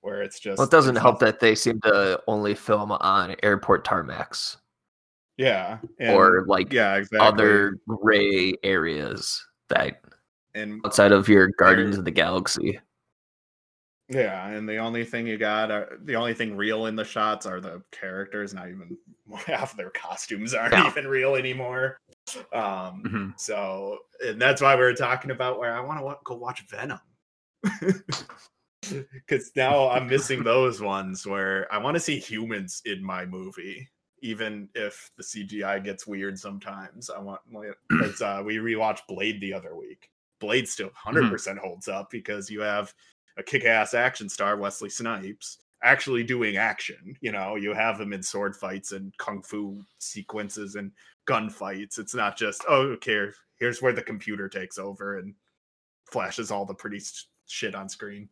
where 0.00 0.22
it's 0.22 0.40
just. 0.40 0.58
Well, 0.58 0.66
it 0.66 0.70
doesn't 0.70 0.96
help 0.96 1.18
that 1.20 1.40
they 1.40 1.54
seem 1.54 1.80
to 1.82 2.20
only 2.26 2.54
film 2.54 2.90
on 2.90 3.36
airport 3.42 3.84
tarmacs 3.86 4.56
Yeah, 5.36 5.78
and- 6.00 6.14
or 6.16 6.46
like 6.46 6.72
yeah, 6.72 6.96
exactly. 6.96 7.18
other 7.20 7.78
gray 7.86 8.54
areas 8.64 9.46
that 9.68 10.00
and 10.54 10.80
outside 10.86 11.12
of 11.12 11.28
your 11.28 11.48
Guardians 11.48 11.98
of 11.98 12.04
the 12.04 12.10
Galaxy. 12.10 12.80
Yeah, 14.08 14.48
and 14.48 14.68
the 14.68 14.76
only 14.76 15.04
thing 15.04 15.26
you 15.26 15.38
got, 15.38 15.70
are, 15.70 15.98
the 16.02 16.14
only 16.16 16.34
thing 16.34 16.56
real 16.56 16.86
in 16.86 16.96
the 16.96 17.04
shots 17.04 17.46
are 17.46 17.60
the 17.60 17.82
characters. 17.90 18.52
Not 18.54 18.68
even 18.68 18.96
half 19.46 19.76
their 19.76 19.90
costumes 19.90 20.54
aren't 20.54 20.72
Yeah. 20.74 20.86
even 20.86 21.06
real 21.06 21.34
anymore. 21.36 21.98
Um, 22.52 23.02
Mhm. 23.06 23.40
So, 23.40 23.98
and 24.24 24.40
that's 24.40 24.60
why 24.62 24.74
we 24.76 24.82
were 24.82 24.94
talking 24.94 25.30
about 25.30 25.58
where 25.58 25.74
I 25.76 25.80
want 25.80 26.00
to 26.00 26.16
go 26.24 26.34
watch 26.36 26.64
Venom. 26.68 27.00
Because 29.12 29.50
now 29.56 29.88
I'm 29.88 30.06
missing 30.06 30.42
those 30.44 30.80
ones 30.82 31.26
where 31.26 31.72
I 31.72 31.78
want 31.78 31.94
to 31.94 32.00
see 32.00 32.18
humans 32.18 32.82
in 32.84 33.02
my 33.02 33.24
movie, 33.24 33.88
even 34.20 34.68
if 34.74 35.10
the 35.16 35.22
CGI 35.22 35.82
gets 35.82 36.06
weird 36.06 36.38
sometimes. 36.38 37.08
I 37.08 37.18
want, 37.18 37.40
because 37.88 38.20
uh, 38.22 38.42
we 38.44 38.56
rewatched 38.56 39.06
Blade 39.08 39.40
the 39.40 39.54
other 39.54 39.74
week. 39.74 40.10
Blade 40.38 40.68
still 40.68 40.90
100% 41.06 41.56
holds 41.58 41.88
up 41.88 42.10
because 42.10 42.50
you 42.50 42.60
have 42.60 42.92
a 43.36 43.42
kick 43.42 43.64
ass 43.64 43.94
action 43.94 44.28
star, 44.28 44.56
Wesley 44.56 44.88
Snipes, 44.90 45.58
actually 45.82 46.22
doing 46.22 46.56
action. 46.56 47.16
You 47.20 47.32
know, 47.32 47.56
you 47.56 47.72
have 47.74 48.00
him 48.00 48.12
in 48.12 48.22
sword 48.22 48.56
fights 48.56 48.92
and 48.92 49.16
kung 49.18 49.42
fu 49.42 49.82
sequences 49.98 50.76
and 50.76 50.90
gunfights. 51.28 51.98
It's 51.98 52.14
not 52.14 52.36
just 52.36 52.62
oh, 52.68 52.82
okay, 52.92 53.26
here's 53.58 53.82
where 53.82 53.92
the 53.92 54.02
computer 54.02 54.48
takes 54.48 54.78
over 54.78 55.18
and 55.18 55.34
flashes 56.10 56.50
all 56.50 56.64
the 56.64 56.74
pretty 56.74 57.00
shit 57.46 57.74
on 57.74 57.88
screen. 57.88 58.28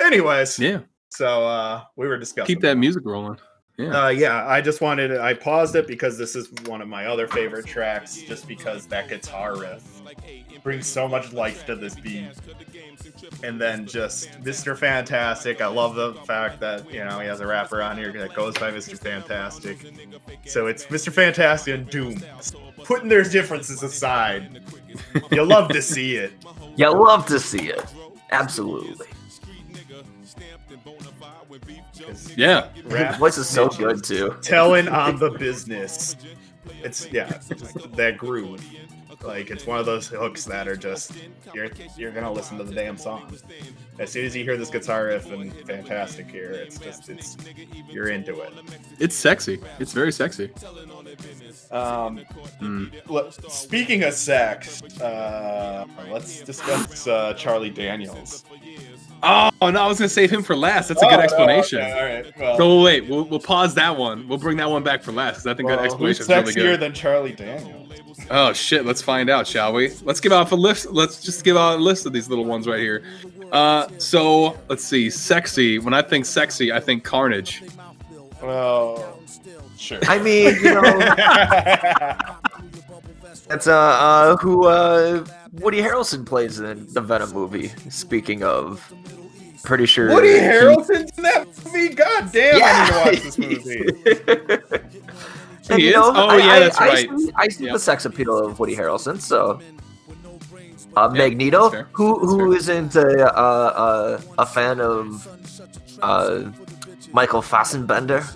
Anyways, 0.00 0.58
Yeah. 0.58 0.80
so 1.10 1.46
uh 1.46 1.82
we 1.96 2.06
were 2.06 2.18
discussing 2.18 2.46
Keep 2.54 2.62
that 2.62 2.76
music 2.78 3.02
rolling. 3.04 3.38
Yeah. 3.78 4.04
Uh, 4.04 4.08
yeah, 4.08 4.46
I 4.46 4.62
just 4.62 4.80
wanted 4.80 5.18
I 5.18 5.34
paused 5.34 5.76
it 5.76 5.86
because 5.86 6.16
this 6.16 6.34
is 6.34 6.50
one 6.66 6.80
of 6.80 6.88
my 6.88 7.06
other 7.06 7.28
favorite 7.28 7.66
tracks, 7.66 8.16
just 8.22 8.48
because 8.48 8.86
that 8.86 9.08
guitar 9.08 9.58
riff 9.58 9.82
brings 10.62 10.86
so 10.86 11.06
much 11.06 11.32
life 11.32 11.66
to 11.66 11.76
this 11.76 11.94
beat. 11.94 12.28
And 13.44 13.60
then 13.60 13.86
just 13.86 14.30
Mr. 14.42 14.76
Fantastic. 14.76 15.60
I 15.60 15.66
love 15.66 15.94
the 15.94 16.14
fact 16.24 16.58
that 16.60 16.90
you 16.92 17.04
know 17.04 17.20
he 17.20 17.26
has 17.26 17.40
a 17.40 17.46
rapper 17.46 17.82
on 17.82 17.98
here 17.98 18.12
that 18.12 18.34
goes 18.34 18.54
by 18.56 18.70
Mr. 18.70 18.98
Fantastic. 18.98 19.78
So 20.46 20.66
it's 20.66 20.86
Mr. 20.86 21.12
Fantastic 21.12 21.74
and 21.74 21.90
Doom. 21.90 22.22
Putting 22.84 23.08
their 23.08 23.24
differences 23.24 23.82
aside, 23.82 24.62
you 25.30 25.44
love 25.44 25.68
to 25.68 25.82
see 25.82 26.16
it. 26.16 26.32
Yeah, 26.76 26.88
love 26.88 27.26
to 27.26 27.38
see 27.38 27.68
it. 27.68 27.84
Absolutely. 28.30 29.06
Yeah. 32.36 32.68
Rap 32.84 33.10
His 33.12 33.16
voice 33.18 33.38
is 33.38 33.48
so 33.48 33.68
good 33.68 34.02
too. 34.04 34.36
telling 34.42 34.88
on 34.88 35.18
the 35.18 35.30
business. 35.30 36.16
It's 36.82 37.06
yeah, 37.12 37.38
that 37.94 38.16
groove. 38.18 38.64
Like 39.24 39.50
it's 39.50 39.66
one 39.66 39.78
of 39.78 39.86
those 39.86 40.06
hooks 40.08 40.44
that 40.44 40.68
are 40.68 40.76
just 40.76 41.12
you're 41.54 41.68
you're 41.96 42.10
gonna 42.12 42.30
listen 42.32 42.58
to 42.58 42.64
the 42.64 42.74
damn 42.74 42.96
song. 42.98 43.34
As 43.98 44.10
soon 44.12 44.26
as 44.26 44.36
you 44.36 44.44
hear 44.44 44.56
this 44.58 44.68
guitar 44.70 45.06
riff 45.06 45.30
and 45.32 45.52
fantastic 45.66 46.30
here, 46.30 46.50
it's 46.52 46.78
just 46.78 47.08
it's 47.08 47.36
you're 47.88 48.08
into 48.08 48.40
it. 48.40 48.52
It's 48.98 49.16
sexy. 49.16 49.60
It's 49.78 49.92
very 49.92 50.12
sexy. 50.12 50.50
Um, 51.70 52.20
Mm. 52.60 52.92
look, 53.08 53.32
speaking 53.50 54.02
of 54.04 54.12
sex, 54.14 54.82
uh, 55.00 55.86
let's 56.10 56.42
discuss 56.42 57.06
uh, 57.06 57.32
Charlie 57.34 57.70
Daniels. 57.70 58.44
Oh, 59.22 59.50
no, 59.70 59.82
I 59.82 59.86
was 59.86 59.98
going 59.98 60.08
to 60.08 60.10
save 60.14 60.30
him 60.30 60.42
for 60.42 60.56
last. 60.56 60.88
That's 60.88 61.02
a 61.02 61.06
Oh, 61.06 61.10
good 61.10 61.18
oh, 61.18 61.22
explanation. 61.22 61.78
okay, 61.80 61.92
all 61.92 62.04
right. 62.04 62.38
Well, 62.38 62.56
So 62.58 62.82
wait, 62.82 63.08
we'll, 63.08 63.24
we'll 63.24 63.40
pause 63.40 63.74
that 63.74 63.96
one. 63.96 64.28
We'll 64.28 64.38
bring 64.38 64.56
that 64.58 64.70
one 64.70 64.82
back 64.82 65.02
for 65.02 65.12
last 65.12 65.34
because 65.34 65.46
I 65.46 65.54
think 65.54 65.68
well, 65.68 65.78
that 65.78 65.92
who's 65.92 66.20
explanation 66.20 66.48
is 66.48 66.56
really 66.56 66.68
sexier 66.68 66.72
good. 66.72 66.80
than 66.80 66.92
Charlie 66.92 67.32
Daniels? 67.32 67.92
Oh 68.30 68.52
shit, 68.52 68.84
let's 68.86 69.02
find 69.02 69.28
out, 69.30 69.46
shall 69.46 69.72
we? 69.72 69.90
Let's 70.02 70.20
give 70.20 70.32
out 70.32 70.50
a 70.50 70.56
list. 70.56 70.90
Let's 70.90 71.22
just 71.22 71.44
give 71.44 71.56
out 71.56 71.78
a 71.78 71.82
list 71.82 72.06
of 72.06 72.12
these 72.12 72.28
little 72.28 72.44
ones 72.44 72.66
right 72.66 72.80
here. 72.80 73.02
Uh, 73.52 73.86
so 73.98 74.56
let's 74.68 74.84
see, 74.84 75.10
sexy. 75.10 75.78
When 75.78 75.94
I 75.94 76.02
think 76.02 76.24
sexy, 76.26 76.72
I 76.72 76.80
think 76.80 77.04
Carnage. 77.04 77.62
Well, 78.42 79.20
sure. 79.78 79.98
I 80.08 80.18
mean, 80.18 80.56
you 80.56 80.74
know, 80.74 80.82
that's 83.48 83.66
uh, 83.66 83.72
uh 83.76 84.36
who 84.38 84.66
uh 84.66 85.24
Woody 85.60 85.80
Harrelson 85.80 86.24
plays 86.26 86.60
in 86.60 86.86
the 86.92 87.00
Venom 87.00 87.32
movie. 87.32 87.68
Speaking 87.90 88.42
of, 88.44 88.92
pretty 89.64 89.86
sure 89.86 90.08
Woody 90.12 90.32
he- 90.32 90.38
Harrelson's 90.38 91.16
in 91.16 91.22
that 91.24 91.46
movie. 91.64 91.88
God 91.94 92.30
damn, 92.32 92.62
I 92.62 92.74
need 92.80 92.92
to 92.92 92.98
watch 93.04 93.22
this 93.22 93.38
movie. 93.38 94.80
and, 95.70 95.78
He 95.80 95.84
you 95.84 95.90
is? 95.90 95.94
know, 95.96 96.12
Oh, 96.14 96.28
I, 96.28 96.36
yeah, 96.36 96.44
I- 96.52 96.58
that's 96.60 96.80
I 96.80 96.86
right. 96.88 97.10
see, 97.18 97.30
I 97.36 97.48
see 97.48 97.64
Yep. 97.64 97.72
the 97.74 97.78
sex 97.78 98.04
appeal 98.04 98.38
of 98.38 98.58
Woody 98.58 98.76
Harrelson. 98.76 99.20
So, 99.20 99.60
uh, 100.96 101.10
Yeah, 101.12 101.18
Magneto, 101.18 101.62
that's 101.70 101.74
fair. 101.74 101.88
who 101.92 102.14
That's 102.20 102.32
who 102.32 102.38
fair. 102.38 102.56
isn't 102.56 102.96
a 102.96 103.36
uh, 103.36 103.38
uh, 103.38 104.20
a 104.38 104.46
fan 104.46 104.80
of 104.80 105.26
uh 106.02 106.50
Michael 107.12 107.42
Fassbender? 107.42 108.24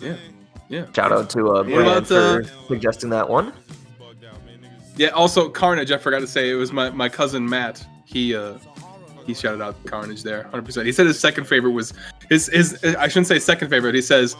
Yeah, 0.00 0.16
yeah, 0.68 0.84
Shout 0.94 1.10
out 1.10 1.30
to 1.30 1.40
uh, 1.40 1.52
What 1.54 1.66
Brad 1.66 1.86
about, 1.86 2.12
uh, 2.12 2.42
for 2.42 2.44
suggesting 2.68 3.10
that 3.10 3.28
one. 3.28 3.52
Yeah. 4.98 5.08
Also, 5.08 5.48
Carnage. 5.48 5.90
I 5.90 5.98
forgot 5.98 6.20
to 6.20 6.26
say 6.26 6.50
it 6.50 6.54
was 6.54 6.72
my, 6.72 6.90
my 6.90 7.08
cousin 7.08 7.48
Matt. 7.48 7.84
He 8.04 8.34
uh 8.34 8.58
he 9.26 9.34
shouted 9.34 9.60
out 9.60 9.76
Carnage 9.84 10.22
there, 10.22 10.44
hundred 10.44 10.64
percent. 10.64 10.86
He 10.86 10.92
said 10.92 11.06
his 11.06 11.20
second 11.20 11.44
favorite 11.44 11.72
was 11.72 11.92
his 12.30 12.46
his 12.46 12.82
I 12.98 13.08
shouldn't 13.08 13.26
say 13.26 13.38
second 13.38 13.68
favorite. 13.68 13.94
He 13.94 14.02
says 14.02 14.36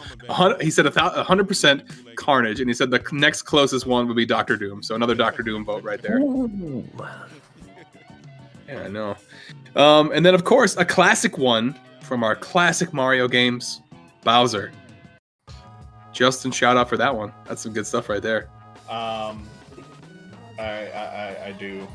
he 0.59 0.71
said 0.71 0.87
a 0.87 1.23
hundred 1.23 1.47
percent 1.47 1.83
Carnage, 2.15 2.59
and 2.59 2.69
he 2.69 2.73
said 2.73 2.89
the 2.89 3.03
next 3.11 3.43
closest 3.43 3.85
one 3.85 4.07
would 4.07 4.17
be 4.17 4.25
Doctor 4.25 4.57
Doom. 4.57 4.81
So 4.81 4.95
another 4.95 5.15
Doctor 5.15 5.43
Doom 5.43 5.63
vote 5.63 5.83
right 5.83 6.01
there. 6.01 6.19
Yeah, 8.67 8.83
I 8.83 8.87
know. 8.87 9.15
Um, 9.75 10.11
and 10.11 10.25
then 10.25 10.33
of 10.33 10.43
course 10.43 10.75
a 10.77 10.85
classic 10.85 11.37
one 11.37 11.75
from 12.01 12.23
our 12.23 12.35
classic 12.35 12.91
Mario 12.91 13.27
games, 13.27 13.81
Bowser. 14.23 14.71
Justin, 16.11 16.51
shout 16.51 16.75
out 16.75 16.89
for 16.89 16.97
that 16.97 17.15
one. 17.15 17.31
That's 17.45 17.61
some 17.61 17.73
good 17.73 17.85
stuff 17.85 18.09
right 18.09 18.21
there. 18.21 18.49
Um, 18.89 19.47
I, 20.59 20.87
I 20.87 21.45
I- 21.47 21.51
do 21.53 21.87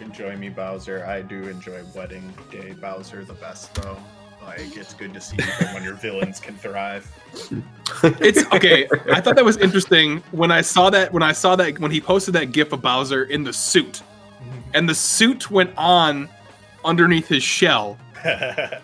enjoy 0.00 0.36
me 0.36 0.48
Bowser. 0.48 1.04
I 1.06 1.22
do 1.22 1.48
enjoy 1.48 1.82
Wedding 1.94 2.32
Day 2.50 2.72
Bowser 2.72 3.24
the 3.24 3.34
best 3.34 3.74
though. 3.74 3.98
Like 4.44 4.76
it's 4.76 4.94
good 4.94 5.14
to 5.14 5.20
see 5.20 5.36
when 5.72 5.84
your 5.84 5.94
villains 5.94 6.40
can 6.40 6.56
thrive. 6.56 7.10
It's 8.04 8.44
okay. 8.52 8.88
I 9.12 9.20
thought 9.20 9.36
that 9.36 9.44
was 9.44 9.58
interesting 9.58 10.22
when 10.32 10.50
I 10.50 10.60
saw 10.62 10.90
that 10.90 11.12
when 11.12 11.22
I 11.22 11.32
saw 11.32 11.54
that 11.56 11.78
when 11.78 11.90
he 11.90 12.00
posted 12.00 12.34
that 12.34 12.50
gif 12.50 12.72
of 12.72 12.82
Bowser 12.82 13.24
in 13.24 13.44
the 13.44 13.52
suit, 13.52 14.02
mm-hmm. 14.02 14.58
and 14.74 14.88
the 14.88 14.94
suit 14.94 15.50
went 15.50 15.70
on 15.76 16.28
underneath 16.84 17.28
his 17.28 17.44
shell, 17.44 17.98
and 18.24 18.80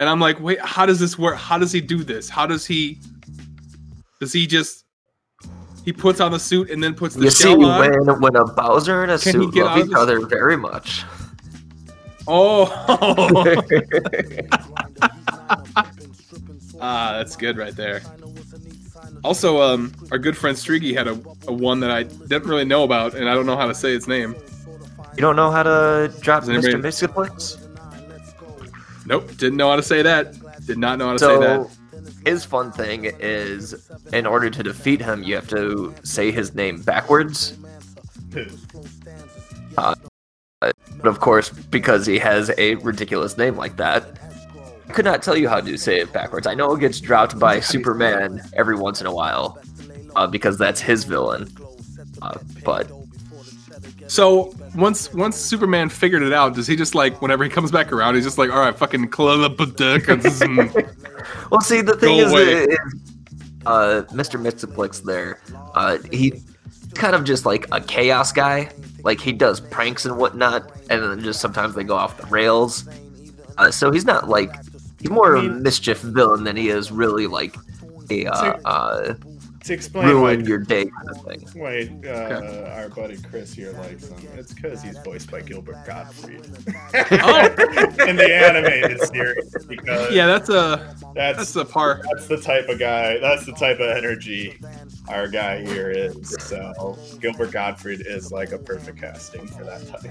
I'm 0.00 0.20
like, 0.20 0.40
wait, 0.40 0.60
how 0.60 0.86
does 0.86 0.98
this 0.98 1.18
work? 1.18 1.36
How 1.36 1.58
does 1.58 1.72
he 1.72 1.80
do 1.80 2.04
this? 2.04 2.30
How 2.30 2.46
does 2.46 2.64
he? 2.64 2.98
Does 4.20 4.32
he 4.32 4.46
just? 4.46 4.84
He 5.88 5.92
puts 5.94 6.20
on 6.20 6.32
the 6.32 6.38
suit 6.38 6.68
and 6.68 6.84
then 6.84 6.92
puts 6.92 7.14
the 7.14 7.24
You 7.24 7.30
see, 7.30 7.54
on. 7.54 7.80
when 7.80 8.20
when 8.20 8.36
a 8.36 8.44
Bowser 8.44 9.04
and 9.04 9.12
a 9.12 9.18
Can 9.18 9.32
suit 9.32 9.54
love 9.54 9.78
each 9.78 9.86
the- 9.90 9.98
other 9.98 10.20
very 10.26 10.54
much. 10.54 11.02
Oh, 12.26 12.66
ah, 16.78 17.12
that's 17.16 17.36
good 17.36 17.56
right 17.56 17.74
there. 17.74 18.02
Also, 19.24 19.62
um, 19.62 19.94
our 20.12 20.18
good 20.18 20.36
friend 20.36 20.58
Streaky 20.58 20.92
had 20.92 21.08
a, 21.08 21.18
a 21.46 21.52
one 21.54 21.80
that 21.80 21.90
I 21.90 22.02
didn't 22.02 22.44
really 22.46 22.66
know 22.66 22.84
about, 22.84 23.14
and 23.14 23.30
I 23.30 23.34
don't 23.34 23.46
know 23.46 23.56
how 23.56 23.66
to 23.66 23.74
say 23.74 23.94
its 23.94 24.06
name. 24.06 24.34
You 25.16 25.22
don't 25.22 25.36
know 25.36 25.50
how 25.50 25.62
to 25.62 26.12
drop 26.20 26.42
Does 26.44 26.50
anybody- 26.50 26.74
Mr. 26.74 27.08
Mysticplex? 27.08 29.06
Nope, 29.06 29.26
didn't 29.38 29.56
know 29.56 29.70
how 29.70 29.76
to 29.76 29.82
say 29.82 30.02
that. 30.02 30.34
Did 30.66 30.76
not 30.76 30.98
know 30.98 31.06
how 31.06 31.12
to 31.14 31.18
say 31.18 31.38
that. 31.38 31.66
So 32.28 32.34
his 32.34 32.44
fun 32.44 32.72
thing 32.72 33.06
is, 33.20 33.90
in 34.12 34.26
order 34.26 34.50
to 34.50 34.62
defeat 34.62 35.00
him, 35.00 35.22
you 35.22 35.34
have 35.34 35.48
to 35.48 35.94
say 36.02 36.30
his 36.30 36.54
name 36.54 36.82
backwards. 36.82 37.56
But 39.80 39.98
of 41.04 41.20
course, 41.20 41.48
because 41.48 42.04
he 42.04 42.18
has 42.18 42.50
a 42.58 42.74
ridiculous 42.76 43.38
name 43.38 43.56
like 43.56 43.76
that, 43.78 44.18
I 44.88 44.92
could 44.92 45.06
not 45.06 45.22
tell 45.22 45.38
you 45.38 45.48
how 45.48 45.60
to 45.60 45.78
say 45.78 46.00
it 46.00 46.12
backwards. 46.12 46.46
I 46.46 46.52
know 46.52 46.74
it 46.74 46.80
gets 46.80 47.00
dropped 47.00 47.38
by 47.38 47.60
Superman 47.74 48.42
every 48.52 48.76
once 48.76 49.00
in 49.00 49.06
a 49.06 49.14
while, 49.14 49.58
uh, 50.14 50.26
because 50.26 50.58
that's 50.58 50.82
his 50.82 51.04
villain. 51.04 51.48
Uh, 52.20 52.38
but 52.62 52.90
So 54.08 54.54
once 54.74 55.12
once 55.12 55.36
Superman 55.36 55.90
figured 55.90 56.22
it 56.22 56.32
out, 56.32 56.54
does 56.54 56.66
he 56.66 56.76
just 56.76 56.94
like 56.94 57.20
whenever 57.20 57.44
he 57.44 57.50
comes 57.50 57.70
back 57.70 57.92
around, 57.92 58.14
he's 58.14 58.24
just 58.24 58.38
like, 58.38 58.50
all 58.50 58.58
right, 58.58 58.76
fucking 58.76 59.08
Klalapaduk. 59.10 60.06
well, 61.50 61.60
see, 61.60 61.82
the 61.82 61.94
thing 61.94 62.18
Go 62.18 62.24
is, 62.26 62.32
away. 62.32 62.42
is, 62.64 62.78
uh, 63.66 64.02
Mr. 64.10 64.40
Mixoplex 64.40 65.02
there, 65.04 65.38
uh, 65.74 65.98
he 66.10 66.42
kind 66.94 67.14
of 67.14 67.24
just 67.24 67.44
like 67.44 67.66
a 67.70 67.80
chaos 67.82 68.32
guy. 68.32 68.70
Like 69.04 69.20
he 69.20 69.30
does 69.32 69.60
pranks 69.60 70.06
and 70.06 70.16
whatnot, 70.16 70.72
and 70.90 71.02
then 71.02 71.20
just 71.20 71.40
sometimes 71.40 71.74
they 71.74 71.84
go 71.84 71.94
off 71.94 72.16
the 72.16 72.26
rails. 72.28 72.88
Uh, 73.58 73.70
so 73.70 73.92
he's 73.92 74.06
not 74.06 74.28
like 74.28 74.54
he's 75.00 75.10
more 75.10 75.36
I 75.36 75.40
of 75.40 75.44
a 75.44 75.48
mischief 75.50 76.00
villain 76.00 76.44
than 76.44 76.56
he 76.56 76.70
is 76.70 76.90
really 76.90 77.26
like 77.26 77.54
a 78.10 78.26
uh, 78.26 78.34
So- 78.36 78.60
uh, 78.64 79.14
to 79.68 79.74
explain 79.74 80.06
why, 80.06 80.32
ruin 80.32 80.44
your 80.44 80.58
day 80.58 80.86
kind 80.86 81.10
of 81.10 81.24
thing. 81.24 81.48
why 81.54 82.08
uh, 82.08 82.74
our 82.76 82.88
buddy 82.88 83.18
Chris 83.18 83.52
here 83.52 83.72
likes 83.72 84.08
him, 84.08 84.18
it's 84.34 84.52
because 84.52 84.82
he's 84.82 84.98
voiced 84.98 85.30
by 85.30 85.42
Gilbert 85.42 85.84
Gottfried 85.86 86.44
in 86.44 88.16
the 88.16 88.28
animated 88.34 89.00
series. 89.02 89.54
Because 89.66 90.12
yeah, 90.12 90.26
that's 90.26 90.48
a 90.48 90.96
that's 91.14 91.38
that's 91.38 91.56
a 91.56 91.64
par. 91.64 92.00
that's 92.10 92.26
the 92.26 92.40
type 92.40 92.68
of 92.68 92.78
guy. 92.78 93.18
That's 93.18 93.44
the 93.46 93.52
type 93.52 93.78
of 93.78 93.90
energy 93.90 94.58
our 95.08 95.28
guy 95.28 95.64
here 95.64 95.90
is. 95.90 96.34
So 96.40 96.98
Gilbert 97.20 97.52
Gottfried 97.52 98.06
is 98.06 98.32
like 98.32 98.52
a 98.52 98.58
perfect 98.58 98.98
casting 98.98 99.46
for 99.46 99.64
that 99.64 99.86
type. 99.86 100.10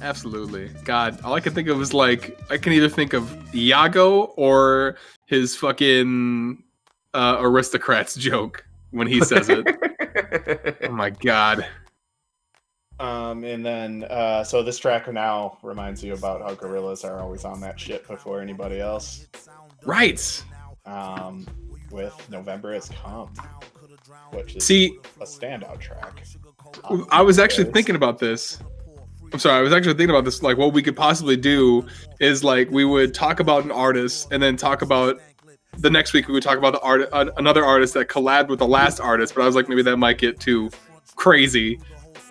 Absolutely. 0.00 0.70
God, 0.84 1.20
all 1.22 1.34
I 1.34 1.40
can 1.40 1.54
think 1.54 1.68
of 1.68 1.80
is 1.80 1.94
like 1.94 2.38
I 2.50 2.56
can 2.56 2.72
either 2.72 2.88
think 2.88 3.12
of 3.12 3.54
Iago 3.54 4.24
or 4.36 4.96
his 5.26 5.54
fucking 5.54 6.63
uh, 7.14 7.38
aristocrats 7.40 8.14
joke 8.16 8.66
when 8.90 9.06
he 9.06 9.20
says 9.20 9.48
it. 9.48 9.66
oh 10.88 10.92
my 10.92 11.10
god. 11.10 11.66
Um, 13.00 13.42
and 13.44 13.64
then 13.64 14.04
uh, 14.04 14.44
so 14.44 14.62
this 14.62 14.78
track 14.78 15.12
now 15.12 15.58
reminds 15.62 16.02
you 16.04 16.14
about 16.14 16.42
how 16.42 16.54
Gorillaz 16.54 17.04
are 17.04 17.18
always 17.18 17.44
on 17.44 17.60
that 17.60 17.78
shit 17.78 18.06
before 18.06 18.40
anybody 18.40 18.80
else. 18.80 19.26
Right. 19.84 20.44
Um, 20.86 21.46
with 21.90 22.14
November 22.30 22.72
has 22.74 22.88
come, 22.88 23.32
which 24.30 24.56
is 24.56 24.64
See, 24.64 24.98
a 25.20 25.24
standout 25.24 25.80
track. 25.80 26.24
I 27.10 27.22
was 27.22 27.38
actually 27.38 27.70
thinking 27.72 27.96
about 27.96 28.18
this. 28.18 28.58
I'm 29.32 29.38
sorry, 29.38 29.58
I 29.58 29.62
was 29.62 29.72
actually 29.72 29.94
thinking 29.94 30.10
about 30.10 30.24
this. 30.24 30.42
Like, 30.42 30.56
what 30.56 30.72
we 30.72 30.82
could 30.82 30.96
possibly 30.96 31.36
do 31.36 31.86
is 32.20 32.44
like 32.44 32.70
we 32.70 32.84
would 32.84 33.14
talk 33.14 33.40
about 33.40 33.64
an 33.64 33.72
artist, 33.72 34.28
and 34.30 34.42
then 34.42 34.56
talk 34.56 34.82
about 34.82 35.20
the 35.78 35.90
next 35.90 36.12
week 36.12 36.28
we 36.28 36.34
would 36.34 36.42
talk 36.42 36.58
about 36.58 36.72
the 36.72 36.80
art, 36.80 37.08
uh, 37.12 37.30
another 37.36 37.64
artist 37.64 37.94
that 37.94 38.08
collabed 38.08 38.48
with 38.48 38.58
the 38.58 38.66
last 38.66 39.00
artist. 39.00 39.34
But 39.34 39.42
I 39.42 39.46
was 39.46 39.54
like, 39.56 39.68
maybe 39.68 39.82
that 39.82 39.96
might 39.96 40.18
get 40.18 40.40
too 40.40 40.70
crazy. 41.16 41.78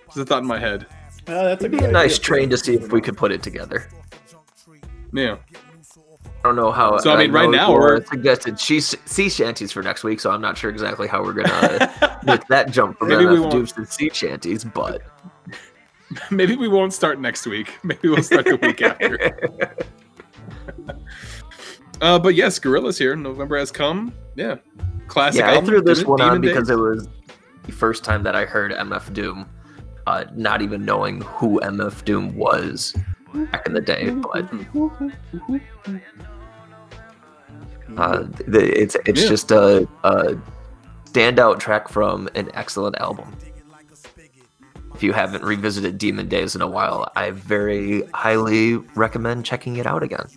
Just 0.05 0.17
a 0.17 0.25
thought 0.25 0.41
in 0.41 0.47
my 0.47 0.59
head. 0.59 0.85
Uh, 1.27 1.43
that's 1.45 1.63
a 1.63 1.67
It'd 1.67 1.79
be 1.79 1.85
a 1.85 1.91
nice 1.91 2.15
idea. 2.15 2.23
train 2.23 2.49
to 2.49 2.57
see 2.57 2.75
if 2.75 2.91
we 2.91 3.01
could 3.01 3.17
put 3.17 3.31
it 3.31 3.41
together. 3.43 3.87
Yeah. 5.13 5.37
I 6.43 6.49
don't 6.49 6.55
know 6.57 6.71
how. 6.71 6.97
So, 6.97 7.13
I 7.13 7.17
mean, 7.17 7.31
right 7.31 7.49
now, 7.49 7.71
we're- 7.71 8.03
suggested 8.03 8.59
she 8.59 8.81
sea 8.81 9.29
shanties 9.29 9.71
for 9.71 9.81
next 9.81 10.03
week, 10.03 10.19
so 10.19 10.29
I'm 10.29 10.41
not 10.41 10.57
sure 10.57 10.69
exactly 10.69 11.07
how 11.07 11.23
we're 11.23 11.31
gonna 11.33 12.19
make 12.25 12.45
that 12.47 12.69
jump 12.71 12.99
from 12.99 13.07
Maybe 13.07 13.25
we 13.25 13.35
MF 13.37 13.39
won't. 13.41 13.51
Dooms 13.53 13.71
to 13.73 13.85
sea 13.85 14.09
shanties, 14.11 14.65
but 14.65 15.01
Maybe 16.31 16.55
we 16.57 16.67
won't 16.67 16.93
start 16.93 17.19
next 17.21 17.47
week. 17.47 17.77
Maybe 17.83 18.09
we'll 18.09 18.21
start 18.23 18.45
the 18.45 18.57
week 18.57 18.81
after. 18.83 19.73
Uh, 22.03 22.19
but 22.19 22.35
yes, 22.35 22.59
Gorillaz 22.59 22.97
here. 22.99 23.15
November 23.15 23.57
has 23.57 23.71
come. 23.71 24.13
Yeah, 24.35 24.55
classic. 25.07 25.39
yeah, 25.39 25.51
I 25.57 25.61
threw 25.61 25.81
this 25.81 25.99
Demon- 25.99 26.11
one 26.11 26.21
on 26.21 26.27
Demon 26.27 26.41
Days. 26.41 26.51
because 26.53 26.69
it 26.69 26.75
was 26.77 27.07
the 27.63 27.71
first 27.71 28.03
time 28.03 28.23
that 28.23 28.35
I 28.35 28.43
heard 28.45 28.73
MF 28.73 29.13
Doom, 29.13 29.47
uh, 30.05 30.25
not 30.35 30.61
even 30.61 30.83
knowing 30.83 31.21
who 31.21 31.61
MF 31.61 32.03
Doom 32.03 32.35
was 32.35 32.93
back 33.51 33.65
in 33.67 33.73
the 33.73 33.79
day. 33.79 34.09
But 34.09 34.51
uh, 37.97 38.23
the, 38.47 38.81
it's 38.81 38.95
it's 39.05 39.21
Yeah. 39.23 39.29
just 39.29 39.51
a, 39.51 39.87
a 40.03 40.35
standout 41.05 41.59
track 41.59 41.87
from 41.87 42.27
an 42.35 42.49
excellent 42.53 42.97
album. 42.97 43.33
If 44.93 45.01
you 45.01 45.13
haven't 45.13 45.43
revisited 45.43 45.97
Demon 45.97 46.27
Days 46.27 46.53
in 46.55 46.61
a 46.61 46.67
while, 46.67 47.09
I 47.15 47.31
very 47.31 48.03
highly 48.13 48.75
recommend 48.95 49.45
checking 49.45 49.77
it 49.77 49.87
out 49.87 50.03
again. 50.03 50.27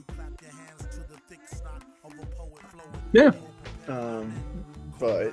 Yeah, 3.12 3.30
Um, 3.88 4.32
but 4.98 5.32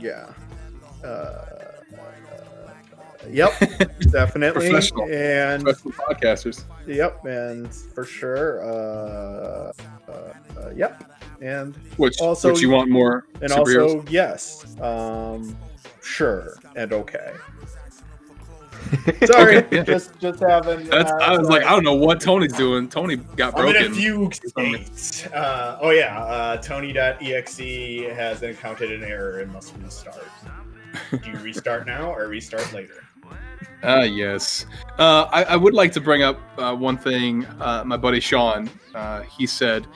yeah. 0.00 0.32
Uh, 1.04 1.44
yep, 3.30 3.52
definitely. 4.10 4.68
Professional. 4.70 5.08
And 5.10 5.62
professional 5.64 5.92
podcasters. 5.94 6.64
yep, 6.86 7.24
and 7.24 7.72
for 7.74 8.04
sure. 8.04 8.62
Uh, 8.64 9.72
uh, 10.08 10.12
uh, 10.58 10.70
yep, 10.74 11.02
and 11.40 11.74
Which 11.96 12.20
Also- 12.20 12.52
which 12.52 12.62
you 12.62 12.70
want 12.70 12.90
more 12.90 13.26
and 13.42 13.52
also 13.52 14.04
yes. 14.08 14.64
Um, 14.80 15.56
sure 16.02 16.56
and 16.76 16.92
okay. 16.92 17.32
Sorry, 19.24 19.56
Okay, 19.58 19.76
yeah. 19.76 19.82
just 19.84 20.18
just 20.20 20.40
having. 20.40 20.86
That's. 20.86 21.10
uh, 21.10 21.16
I 21.16 21.36
was 21.38 21.48
like. 21.48 21.64
I 21.64 21.70
don't 21.70 21.84
know 21.84 21.94
what 21.94 22.20
Tony's 22.20 22.52
doing. 22.52 22.88
Tony 22.88 23.16
got 23.16 23.58
I'm 23.58 23.66
in 23.66 23.72
broken. 23.72 23.92
a 23.92 23.94
fugue 23.94 24.34
state. 24.34 25.28
Uh, 25.34 25.78
oh 25.80 25.90
yeah, 25.90 26.20
uh, 26.22 26.56
Tony.exe 26.58 27.58
has 28.16 28.42
encountered 28.42 28.90
an 28.92 29.02
error 29.04 29.40
and 29.40 29.52
must 29.52 29.74
restart. 29.82 30.24
Do 31.10 31.30
you 31.30 31.38
restart 31.38 31.86
now 31.86 32.12
or 32.12 32.26
restart 32.28 32.72
later? 32.72 33.02
Ah, 33.82 34.02
yes. 34.02 34.66
Uh, 34.98 35.26
I, 35.32 35.44
I 35.44 35.56
would 35.56 35.74
like 35.74 35.92
to 35.92 36.00
bring 36.00 36.22
up 36.22 36.38
uh, 36.58 36.74
one 36.74 36.96
thing. 36.96 37.44
Uh, 37.60 37.82
my 37.84 37.96
buddy 37.96 38.20
Sean, 38.20 38.70
uh, 38.94 39.20
he 39.22 39.46
said, 39.46 39.86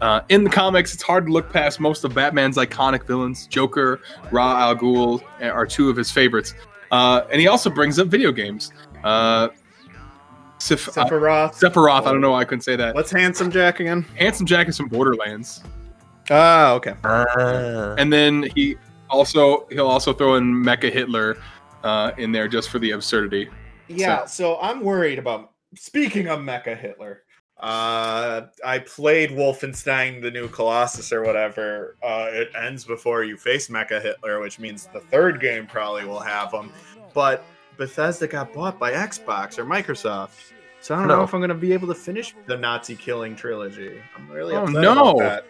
uh, 0.00 0.22
in 0.30 0.44
the 0.44 0.50
comics, 0.50 0.94
it's 0.94 1.02
hard 1.02 1.26
to 1.26 1.32
look 1.32 1.52
past 1.52 1.78
most 1.78 2.04
of 2.04 2.14
Batman's 2.14 2.56
iconic 2.56 3.04
villains. 3.06 3.46
Joker, 3.46 4.00
Ra 4.32 4.58
Al 4.62 4.76
Ghul 4.76 5.22
are 5.42 5.66
two 5.66 5.90
of 5.90 5.96
his 5.96 6.10
favorites. 6.10 6.54
Uh, 6.90 7.22
and 7.30 7.40
he 7.40 7.46
also 7.48 7.70
brings 7.70 7.98
up 7.98 8.08
video 8.08 8.32
games. 8.32 8.72
Uh, 9.04 9.48
Sif- 10.58 10.88
uh, 10.88 11.04
Sephiroth. 11.04 11.52
Sephiroth. 11.54 12.00
I 12.06 12.12
don't 12.12 12.20
know 12.20 12.32
why 12.32 12.40
I 12.40 12.44
couldn't 12.44 12.62
say 12.62 12.74
that. 12.76 12.94
What's 12.94 13.10
Handsome 13.12 13.50
Jack 13.50 13.78
again? 13.80 14.02
Handsome 14.16 14.46
Jack 14.46 14.68
is 14.68 14.76
from 14.76 14.88
Borderlands, 14.88 15.62
Ah, 16.30 16.72
okay. 16.72 16.94
Ah. 17.04 17.94
and 17.96 18.12
then 18.12 18.48
he 18.54 18.76
also 19.08 19.66
he'll 19.70 19.86
also 19.86 20.12
throw 20.12 20.34
in 20.34 20.52
Mecha 20.52 20.92
Hitler 20.92 21.36
uh, 21.84 22.10
in 22.18 22.32
there 22.32 22.48
just 22.48 22.70
for 22.70 22.78
the 22.78 22.90
absurdity. 22.90 23.48
Yeah, 23.86 24.24
so 24.26 24.58
I'm 24.60 24.80
worried 24.82 25.18
about. 25.18 25.52
Speaking 25.76 26.28
of 26.28 26.40
Mecha 26.40 26.76
Hitler, 26.76 27.22
uh, 27.60 28.42
I 28.64 28.78
played 28.80 29.30
Wolfenstein: 29.30 30.22
The 30.22 30.30
New 30.30 30.48
Colossus 30.48 31.12
or 31.12 31.22
whatever. 31.22 31.96
Uh, 32.02 32.28
it 32.30 32.50
ends 32.60 32.84
before 32.84 33.24
you 33.24 33.36
face 33.36 33.68
Mecha 33.68 34.00
Hitler, 34.02 34.40
which 34.40 34.58
means 34.58 34.88
the 34.92 35.00
third 35.00 35.40
game 35.40 35.66
probably 35.66 36.04
will 36.04 36.20
have 36.20 36.50
them. 36.52 36.72
But 37.14 37.44
Bethesda 37.76 38.26
got 38.26 38.52
bought 38.52 38.78
by 38.78 38.92
Xbox 38.92 39.58
or 39.58 39.64
Microsoft, 39.64 40.52
so 40.80 40.94
I 40.94 40.98
don't 40.98 41.08
know 41.08 41.22
if 41.22 41.34
I'm 41.34 41.40
going 41.40 41.48
to 41.48 41.54
be 41.54 41.72
able 41.72 41.88
to 41.88 41.94
finish 41.94 42.34
the 42.46 42.56
Nazi 42.56 42.94
killing 42.94 43.34
trilogy. 43.34 44.00
I'm 44.16 44.30
really 44.30 44.54
Oh, 44.54 44.62
upset 44.64 44.82
no. 44.82 44.92
about 45.10 45.18
that. 45.18 45.44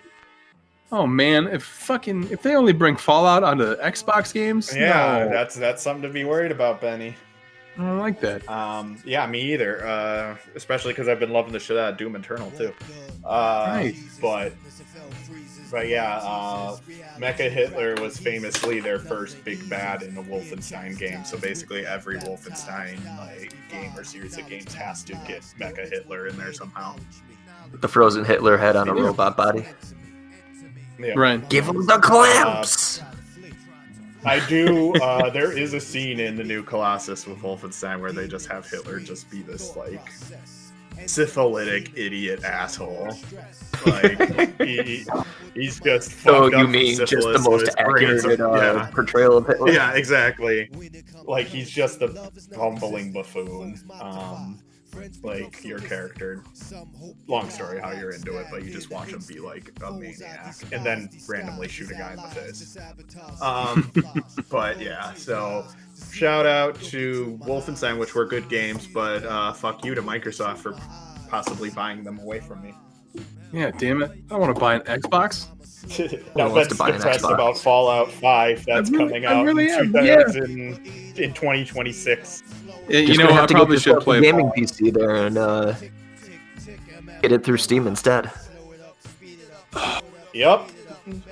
Oh 0.90 1.06
man, 1.06 1.46
if 1.48 1.62
fucking 1.64 2.30
if 2.30 2.40
they 2.40 2.54
only 2.56 2.72
bring 2.72 2.96
Fallout 2.96 3.42
onto 3.42 3.76
Xbox 3.76 4.32
games, 4.32 4.74
Yeah, 4.74 5.24
no, 5.24 5.28
that's 5.30 5.54
that's 5.54 5.82
something 5.82 6.02
to 6.02 6.09
be 6.09 6.24
worried 6.24 6.50
about, 6.52 6.80
Benny. 6.80 7.14
I 7.79 7.83
don't 7.83 7.99
like 7.99 8.20
that. 8.20 8.49
Um, 8.51 8.99
yeah, 9.05 9.24
me 9.26 9.41
either. 9.53 9.87
Uh, 9.87 10.37
especially 10.57 10.93
because 10.93 11.07
I've 11.09 11.20
been 11.20 11.31
loving 11.33 11.53
the 11.53 11.61
shit 11.61 11.76
out 11.76 11.93
of 11.93 11.97
Doom 11.99 12.16
Eternal 12.16 12.51
too. 12.53 12.72
Uh, 13.24 13.66
Nice. 13.68 14.18
But, 14.20 14.53
but 15.70 15.87
yeah, 15.89 16.16
uh, 16.22 16.76
Mecha 17.18 17.49
Hitler 17.51 17.95
was 18.01 18.18
famously 18.18 18.81
their 18.81 18.99
first 18.99 19.45
big 19.45 19.68
bad 19.70 20.03
in 20.03 20.16
a 20.16 20.22
Wolfenstein 20.24 20.99
game. 20.99 21.24
So 21.24 21.39
basically, 21.39 21.87
every 21.87 22.18
Wolfenstein 22.18 22.99
like 23.18 23.55
game 23.70 23.93
or 23.97 24.03
series 24.03 24.37
of 24.39 24.49
games 24.49 24.74
has 24.74 25.05
to 25.05 25.12
get 25.29 25.43
Mecha 25.61 25.89
Hitler 25.89 26.26
in 26.26 26.37
there 26.37 26.53
somehow. 26.53 26.97
The 27.74 27.89
frozen 27.89 28.24
Hitler 28.24 28.57
head 28.57 28.74
on 28.76 28.89
a 28.89 28.97
Yeah. 28.97 29.03
robot 29.03 29.37
body. 29.37 29.64
Yeah. 30.99 31.12
Right. 31.16 31.49
Give 31.49 31.68
him 31.68 31.87
the 31.87 31.99
clamps. 31.99 33.03
I 34.29 34.47
do. 34.49 34.95
Uh, 34.95 35.31
there 35.31 35.57
is 35.57 35.74
a 35.74 35.81
scene 35.81 36.20
in 36.20 36.37
the 36.37 36.45
new 36.45 36.62
Colossus 36.62 37.26
with 37.26 37.39
Wolfenstein 37.39 38.01
where 38.01 38.12
they 38.12 38.29
just 38.29 38.47
have 38.47 38.68
Hitler 38.68 39.01
just 39.01 39.31
be 39.31 39.43
this 39.43 39.74
like 39.76 40.11
syphilitic 41.07 41.97
idiot 41.97 42.45
asshole. 42.45 43.09
Like 43.87 44.61
he, 44.61 45.05
he's 45.55 45.81
just. 45.81 46.20
so 46.20 46.47
you 46.47 46.66
mean 46.66 46.97
just 46.99 47.12
the 47.12 47.39
most 47.39 47.74
accurate 47.79 48.41
uh, 48.41 48.55
yeah. 48.55 48.91
portrayal 48.93 49.39
of 49.39 49.47
Hitler? 49.47 49.72
Yeah, 49.72 49.93
exactly. 49.93 50.70
Like 51.24 51.47
he's 51.47 51.70
just 51.70 52.03
a 52.03 52.31
bumbling 52.55 53.12
buffoon. 53.12 53.81
Um, 54.01 54.61
like 55.22 55.64
your 55.64 55.78
character. 55.78 56.43
Long 57.26 57.49
story 57.51 57.80
how 57.80 57.93
you're 57.93 58.11
into 58.11 58.39
it, 58.39 58.47
but 58.51 58.64
you 58.64 58.70
just 58.70 58.91
watch 58.91 59.09
him 59.09 59.22
be 59.26 59.39
like 59.39 59.72
a 59.84 59.93
maniac 59.93 60.57
and 60.72 60.84
then 60.84 61.09
randomly 61.28 61.68
shoot 61.68 61.91
a 61.91 61.95
guy 61.95 62.12
in 62.12 62.16
the 62.16 62.22
face. 62.22 62.76
Um, 63.41 63.93
but 64.51 64.80
yeah, 64.80 65.12
so 65.14 65.66
shout 66.11 66.47
out 66.47 66.80
to 66.82 67.39
Wolfenstein, 67.43 67.99
which 67.99 68.14
were 68.14 68.26
good 68.26 68.49
games, 68.49 68.86
but 68.86 69.24
uh, 69.24 69.53
fuck 69.53 69.84
you 69.84 69.95
to 69.95 70.03
Microsoft 70.03 70.59
for 70.59 70.76
possibly 71.28 71.70
buying 71.70 72.05
them 72.05 72.18
away 72.18 72.41
from 72.41 72.62
me. 72.62 72.74
Yeah, 73.53 73.70
damn 73.70 74.03
it. 74.03 74.12
I 74.30 74.36
want 74.36 74.55
to 74.55 74.61
buy 74.61 74.74
an 74.74 74.82
Xbox. 74.82 75.49
now 76.37 76.49
wants 76.51 76.68
to 76.68 76.74
Ben's 76.74 76.79
buy 76.79 76.91
depressed 76.93 77.24
Xbox? 77.24 77.35
about 77.35 77.59
Fallout 77.59 78.11
5 78.11 78.64
that's 78.66 78.91
really- 78.91 79.05
coming 79.07 79.24
out 79.26 79.45
really 79.45 79.66
in, 79.70 79.97
am, 79.97 80.05
yeah. 80.05 80.16
2000, 80.24 80.51
in 81.16 81.33
2026. 81.35 82.43
Yeah, 82.89 82.99
you 83.01 83.07
Just 83.07 83.18
know, 83.18 83.26
gonna 83.26 83.37
I 83.37 83.41
have 83.41 83.49
to 83.49 83.55
probably 83.55 83.76
get 83.76 83.83
should 83.83 84.01
play. 84.01 84.20
gaming 84.20 84.51
PC 84.57 84.93
there 84.93 85.14
and 85.16 85.37
uh, 85.39 85.74
get 87.22 87.33
it 87.33 87.45
through 87.45 87.59
Steam 87.59 87.87
instead. 87.87 88.31
Yep. 90.35 90.68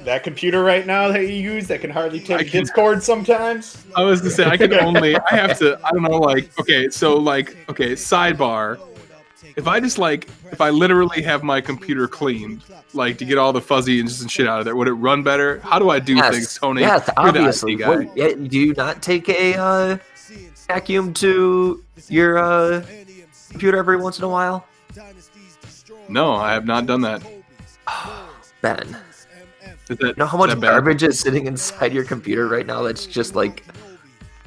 That 0.04 0.22
computer 0.24 0.64
right 0.64 0.86
now 0.86 1.08
that 1.12 1.20
you 1.22 1.34
use 1.34 1.66
that 1.68 1.80
can 1.82 1.90
hardly 1.90 2.18
take 2.18 2.50
can- 2.50 2.62
Discord 2.62 3.02
sometimes. 3.02 3.84
I 3.94 4.02
was 4.04 4.22
to 4.22 4.30
say 4.30 4.44
I 4.46 4.56
can 4.56 4.72
only. 4.80 5.16
I 5.16 5.34
have 5.36 5.58
to. 5.58 5.78
I 5.84 5.90
don't 5.92 6.02
know. 6.02 6.18
Like, 6.18 6.58
okay, 6.58 6.88
so 6.88 7.16
like, 7.16 7.56
okay, 7.68 7.92
sidebar. 7.92 8.80
If 9.56 9.66
I 9.66 9.80
just 9.80 9.96
like, 9.98 10.28
if 10.52 10.60
I 10.60 10.68
literally 10.68 11.22
have 11.22 11.42
my 11.42 11.62
computer 11.62 12.06
cleaned, 12.06 12.62
like 12.92 13.16
to 13.18 13.24
get 13.24 13.38
all 13.38 13.54
the 13.54 13.60
fuzzies 13.60 14.20
and 14.20 14.30
shit 14.30 14.46
out 14.46 14.58
of 14.58 14.64
there, 14.66 14.76
would 14.76 14.86
it 14.86 14.92
run 14.92 15.22
better? 15.22 15.60
How 15.60 15.78
do 15.78 15.88
I 15.88 15.98
do 15.98 16.14
yes, 16.14 16.34
things, 16.34 16.58
Tony? 16.58 16.82
yes, 16.82 17.08
You're 17.16 17.32
the 17.32 17.38
IT 17.38 17.40
obviously. 17.40 17.74
yeah, 18.14 18.34
do 18.34 18.58
you 18.58 18.74
not 18.74 19.02
take 19.02 19.28
a 19.30 19.54
uh, 19.54 19.98
vacuum 20.68 21.14
to 21.14 21.82
your 22.08 22.36
uh, 22.36 22.84
computer 23.50 23.78
every 23.78 23.96
once 23.96 24.18
in 24.18 24.24
a 24.24 24.28
while? 24.28 24.66
No, 26.08 26.34
I 26.34 26.52
have 26.52 26.66
not 26.66 26.84
done 26.86 27.00
that. 27.02 27.22
Ben, 28.60 28.96
Is 29.88 29.96
that 29.98 30.00
you 30.00 30.14
know 30.18 30.26
how 30.26 30.36
much 30.38 30.50
bad? 30.50 30.60
garbage 30.60 31.02
is 31.02 31.18
sitting 31.18 31.46
inside 31.46 31.92
your 31.94 32.04
computer 32.04 32.48
right 32.48 32.66
now 32.66 32.82
that's 32.82 33.06
just 33.06 33.34
like 33.34 33.64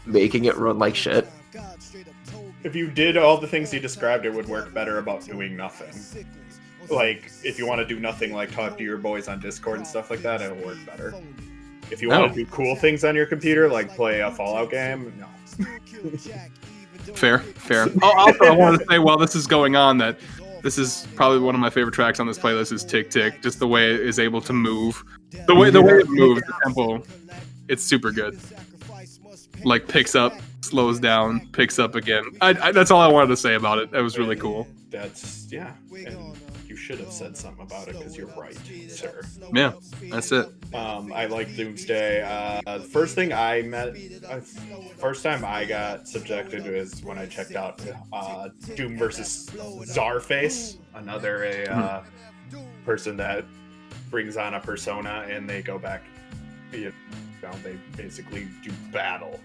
making 0.05 0.45
it 0.45 0.55
run 0.57 0.78
like 0.78 0.95
shit? 0.95 1.28
If 2.64 2.76
you 2.76 2.89
did 2.89 3.16
all 3.18 3.38
the 3.38 3.47
things 3.47 3.74
you 3.74 3.80
described, 3.80 4.26
it 4.26 4.34
would 4.34 4.47
work 4.47 4.74
better 4.74 4.97
about 4.97 5.26
doing 5.26 5.55
nothing. 5.55 6.26
Like, 6.89 7.32
if 7.43 7.57
you 7.60 7.66
want 7.68 7.80
to 7.80 7.86
do 7.86 7.99
nothing, 7.99 8.34
like 8.34 8.51
talk 8.51 8.78
to 8.78 8.84
your 8.84 8.97
boys 8.97 9.28
on 9.28 9.39
Discord 9.39 9.78
and 9.78 9.88
stuff 9.88 10.10
like 10.10 10.22
that, 10.22 10.41
it'll 10.41 10.57
work 10.66 10.78
better. 10.86 11.14
If 11.91 12.01
you 12.01 12.10
want 12.10 12.24
Oh. 12.24 12.28
to 12.30 12.34
do 12.34 12.45
cool 12.47 12.76
things 12.76 13.03
on 13.03 13.16
your 13.16 13.26
computer, 13.26 13.70
like 13.70 13.95
play 13.95 14.20
a 14.22 14.32
Fallout 14.32 14.72
game, 14.72 15.14
no. 15.20 15.28
Fair, 17.16 17.39
fair. 17.39 17.88
Oh, 18.01 18.12
also, 18.18 18.45
I 18.45 18.51
want 18.51 18.80
to 18.80 18.86
say 18.89 18.99
while 18.99 19.18
this 19.18 19.36
is 19.36 19.47
going 19.47 19.76
on 19.76 19.97
that 19.99 20.20
this 20.62 20.78
is 20.78 21.07
probably 21.16 21.39
one 21.39 21.55
of 21.55 21.62
my 21.62 21.70
favorite 21.70 21.93
tracks 21.93 22.20
on 22.20 22.28
this 22.28 22.38
playlist 22.38 22.72
is 22.74 22.84
Tick 22.84 23.10
Tick. 23.10 23.41
Just 23.41 23.60
the 23.60 23.68
way 23.68 23.93
it 23.93 24.01
is 24.01 24.20
able 24.20 24.41
to 24.41 24.53
move, 24.53 25.03
the 25.47 25.55
way 25.55 25.70
the 25.70 25.82
way 25.82 25.93
it 25.99 26.10
moves, 26.10 26.41
the 26.41 26.53
tempo, 26.64 27.03
it's 27.70 27.84
super 27.84 28.12
good. 28.12 28.38
Like 29.64 29.88
picks 29.88 30.16
up, 30.16 30.34
slows 30.70 30.99
down, 30.99 31.47
picks 31.51 31.80
up 31.80 31.95
again. 31.95 32.24
I, 32.41 32.49
I, 32.61 32.72
that's 32.72 32.91
all 32.91 33.01
I 33.01 33.07
wanted 33.07 33.30
to 33.30 33.38
say 33.38 33.55
about 33.55 33.80
it. 33.80 33.91
That 33.91 34.01
was 34.01 34.17
really 34.17 34.36
cool. 34.36 34.67
That's, 34.89 35.51
yeah. 35.51 35.74
And 35.91 36.38
you 36.67 36.76
should 36.76 36.99
have 36.99 37.11
said 37.11 37.36
something 37.36 37.65
about 37.65 37.88
it 37.88 37.97
because 37.97 38.15
you're 38.15 38.28
right, 38.38 38.57
sir. 38.88 39.22
Yeah, 39.51 39.74
that's 40.03 40.32
it. 40.32 40.47
Um, 40.74 41.11
I 41.11 41.26
like 41.26 41.55
Doomsday. 41.55 42.22
Uh, 42.22 42.78
the 42.78 42.84
first 42.84 43.15
thing 43.15 43.34
I 43.34 43.63
met, 43.63 43.95
uh, 44.30 44.39
first 44.97 45.24
time 45.24 45.43
I 45.43 45.65
got 45.65 46.07
subjected 46.07 46.63
to 46.63 46.76
is 46.76 47.03
when 47.03 47.17
I 47.17 47.26
checked 47.26 47.55
out 47.55 47.82
uh, 48.13 48.49
Doom 48.76 48.97
versus 48.97 49.49
Czarface, 49.51 50.78
another 50.93 51.43
a 51.45 51.65
uh, 51.65 52.03
person 52.86 53.17
that 53.17 53.45
brings 54.11 54.38
on 54.38 54.53
a 54.53 54.59
persona 54.59 55.26
and 55.28 55.49
they 55.49 55.63
go 55.63 55.80
back. 55.80 56.03
You 56.72 56.93
know, 57.41 57.51
they 57.63 57.80
basically 57.97 58.47
do 58.63 58.72
battle. 58.91 59.39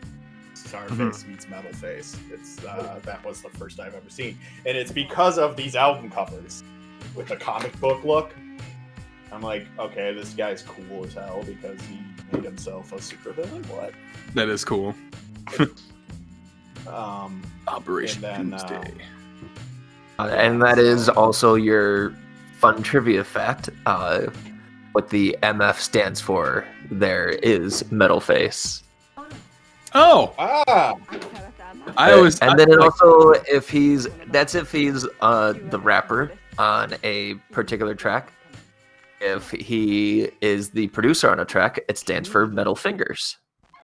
Czarface 0.65 1.27
meets 1.27 1.47
Metalface. 1.47 2.17
It's 2.31 2.65
uh, 2.65 3.01
that 3.05 3.25
was 3.25 3.43
the 3.43 3.51
first 3.51 3.81
I've 3.81 3.95
ever 3.95 4.11
seen, 4.11 4.39
and 4.67 4.77
it's 4.77 4.93
because 4.93 5.39
of 5.39 5.57
these 5.57 5.77
album 5.77 6.11
covers 6.11 6.65
with 7.15 7.29
the 7.29 7.37
comic 7.37 7.79
book 7.81 8.05
look. 8.05 8.35
I'm 9.33 9.43
like, 9.43 9.67
okay, 9.79 10.15
this 10.15 10.33
guy's 10.35 10.63
cool 10.63 11.05
as 11.05 11.15
hell 11.15 11.43
because 11.45 11.81
he 11.83 12.01
made 12.33 12.45
himself 12.45 12.93
a 12.93 12.97
supervillain. 12.97 13.67
What? 13.67 13.93
That 14.35 14.49
is 14.49 14.65
cool. 14.65 14.95
Um, 16.87 17.43
Operation 17.67 18.25
And 18.25 18.53
then, 18.53 18.61
uh, 18.61 18.67
Doomsday. 18.67 18.95
Uh, 20.19 20.29
and 20.29 20.63
that 20.63 20.79
is 20.79 21.09
also 21.09 21.55
your 21.55 22.15
fun 22.59 22.83
trivia 22.83 23.25
fact. 23.25 23.71
Uh, 23.87 24.27
what 24.93 25.09
the 25.09 25.37
MF 25.43 25.77
stands 25.77 26.21
for 26.21 26.65
there 26.91 27.31
is 27.31 27.91
Metal 27.91 28.21
Face. 28.21 28.83
Oh, 29.95 30.35
ah, 30.39 30.95
I 31.97 32.13
always. 32.13 32.39
and 32.41 32.53
I- 32.53 32.57
then 32.57 32.71
it 32.71 32.79
like, 32.79 32.91
also 32.91 33.31
if 33.49 33.69
he's 33.69 34.09
that's 34.29 34.55
if 34.55 34.73
he's 34.73 35.07
uh 35.21 35.55
the 35.71 35.79
rapper 35.79 36.33
on 36.59 36.95
a 37.05 37.35
particular 37.53 37.95
track. 37.95 38.33
If 39.21 39.51
he 39.53 40.29
is 40.43 40.69
the 40.71 40.89
producer 40.89 41.31
on 41.31 41.41
a 41.41 41.45
track, 41.47 41.81
it 41.89 41.97
stands 41.97 42.29
for 42.29 42.47
Metal 42.47 42.75
Fingers. 42.77 43.39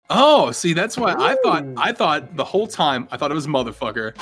oh, 0.10 0.51
see, 0.51 0.72
that's 0.74 0.97
why 0.97 1.14
I 1.18 1.36
thought. 1.43 1.66
I 1.76 1.91
thought 1.91 2.38
the 2.38 2.43
whole 2.45 2.68
time. 2.68 3.08
I 3.12 3.18
thought 3.18 3.32
it 3.32 3.36
was 3.36 3.47
motherfucker. 3.47 4.14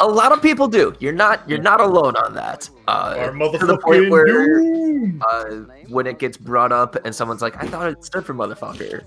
A 0.00 0.06
lot 0.06 0.32
of 0.32 0.42
people 0.42 0.66
do. 0.66 0.94
You're 0.98 1.12
not 1.12 1.48
you're 1.48 1.60
not 1.62 1.80
alone 1.80 2.16
on 2.16 2.34
that. 2.34 2.68
Uh, 2.88 3.14
our 3.18 3.32
to 3.32 3.66
the 3.66 3.78
point 3.78 4.10
where 4.10 4.58
uh, 5.30 5.64
when 5.88 6.06
it 6.06 6.18
gets 6.18 6.36
brought 6.36 6.72
up 6.72 6.96
and 7.04 7.14
someone's 7.14 7.42
like, 7.42 7.62
I 7.62 7.66
thought 7.68 7.88
it 7.88 8.04
stood 8.04 8.24
for 8.26 8.34
motherfucker. 8.34 9.04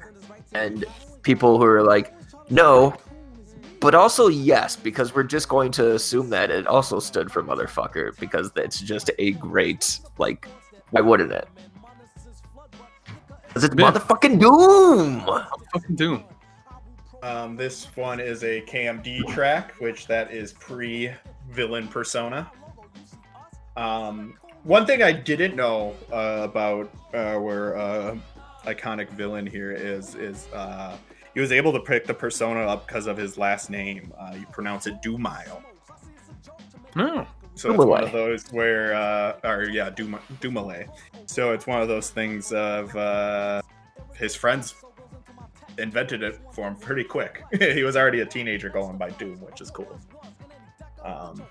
And 0.54 0.86
people 1.30 1.60
who 1.60 1.66
are 1.66 1.84
like, 1.84 2.12
no, 2.50 2.92
but 3.80 3.94
also 3.94 4.30
yes, 4.30 4.76
because 4.76 5.14
we're 5.14 5.22
just 5.38 5.48
going 5.48 5.72
to 5.74 5.94
assume 5.94 6.28
that 6.32 6.50
it 6.50 6.66
also 6.66 6.98
stood 7.00 7.32
for 7.32 7.44
motherfucker 7.44 8.20
because 8.20 8.52
it's 8.56 8.82
just 8.82 9.12
a 9.20 9.34
great, 9.34 10.00
like, 10.18 10.48
why 10.90 11.02
wouldn't 11.02 11.32
it? 11.32 11.48
Because 13.48 13.64
it's 13.64 13.76
Yeah. 13.78 13.92
motherfucking 13.92 14.40
Doom! 14.40 15.22
Fucking 15.72 15.96
Doom. 15.96 16.24
Um, 17.22 17.56
this 17.56 17.96
one 17.96 18.20
is 18.20 18.44
a 18.44 18.62
KMD 18.62 19.22
track, 19.28 19.74
which 19.80 20.08
that 20.08 20.32
is 20.32 20.54
pre 20.54 21.12
villain 21.52 21.88
persona. 21.88 22.50
Um, 23.78 24.34
one 24.64 24.88
thing 24.88 25.04
I 25.04 25.12
didn't 25.12 25.56
know 25.56 25.94
uh, 26.12 26.42
about 26.42 26.90
uh, 27.14 27.36
where 27.36 27.78
uh, 27.78 28.18
iconic 28.66 29.10
villain 29.12 29.46
here 29.46 29.72
is 29.72 30.16
is 30.16 30.48
uh, 30.54 30.98
he 31.34 31.40
was 31.40 31.52
able 31.52 31.72
to 31.74 31.80
pick 31.80 32.06
the 32.06 32.14
persona 32.14 32.62
up 32.62 32.88
because 32.88 33.08
of 33.08 33.18
his 33.18 33.38
last 33.38 33.70
name. 33.70 34.14
Uh, 34.18 34.36
you 34.40 34.46
pronounce 34.48 34.88
it 34.88 35.02
Dumile. 35.02 35.62
Oh. 36.96 37.28
So 37.56 37.72
it's 37.74 37.86
one 37.86 38.04
of 38.04 38.12
those 38.14 38.50
where, 38.54 38.94
uh, 38.94 39.38
or 39.44 39.66
yeah, 39.66 39.90
Dum- 39.90 40.20
Dumile. 40.40 40.88
So 41.26 41.52
it's 41.52 41.68
one 41.68 41.82
of 41.82 41.90
those 41.90 42.10
things 42.10 42.54
of 42.54 42.96
uh, 42.96 43.62
his 44.16 44.34
friends 44.34 44.76
invented 45.78 46.24
it 46.24 46.40
for 46.54 46.68
him 46.68 46.76
pretty 46.76 47.04
quick. 47.04 47.44
he 47.60 47.84
was 47.84 47.98
already 47.98 48.22
a 48.22 48.26
teenager 48.26 48.70
going 48.70 48.98
by 48.98 49.10
Doom, 49.12 49.42
which 49.42 49.60
is 49.62 49.72
cool. 49.72 50.00
Um, 51.04 51.44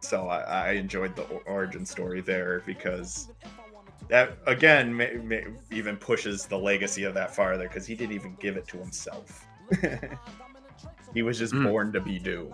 so 0.00 0.28
I, 0.28 0.40
I 0.40 0.70
enjoyed 0.72 1.14
the 1.14 1.24
origin 1.46 1.86
story 1.86 2.20
there 2.20 2.62
because 2.66 3.28
that 4.12 4.36
again 4.46 4.94
may, 4.94 5.14
may, 5.14 5.46
even 5.70 5.96
pushes 5.96 6.44
the 6.44 6.58
legacy 6.58 7.04
of 7.04 7.14
that 7.14 7.34
farther 7.34 7.66
because 7.66 7.86
he 7.86 7.94
didn't 7.94 8.14
even 8.14 8.36
give 8.38 8.58
it 8.58 8.68
to 8.68 8.76
himself. 8.76 9.46
he 11.14 11.22
was 11.22 11.38
just 11.38 11.54
Mm. 11.54 11.64
born 11.64 11.92
to 11.94 12.00
be 12.00 12.18
Doom. 12.18 12.52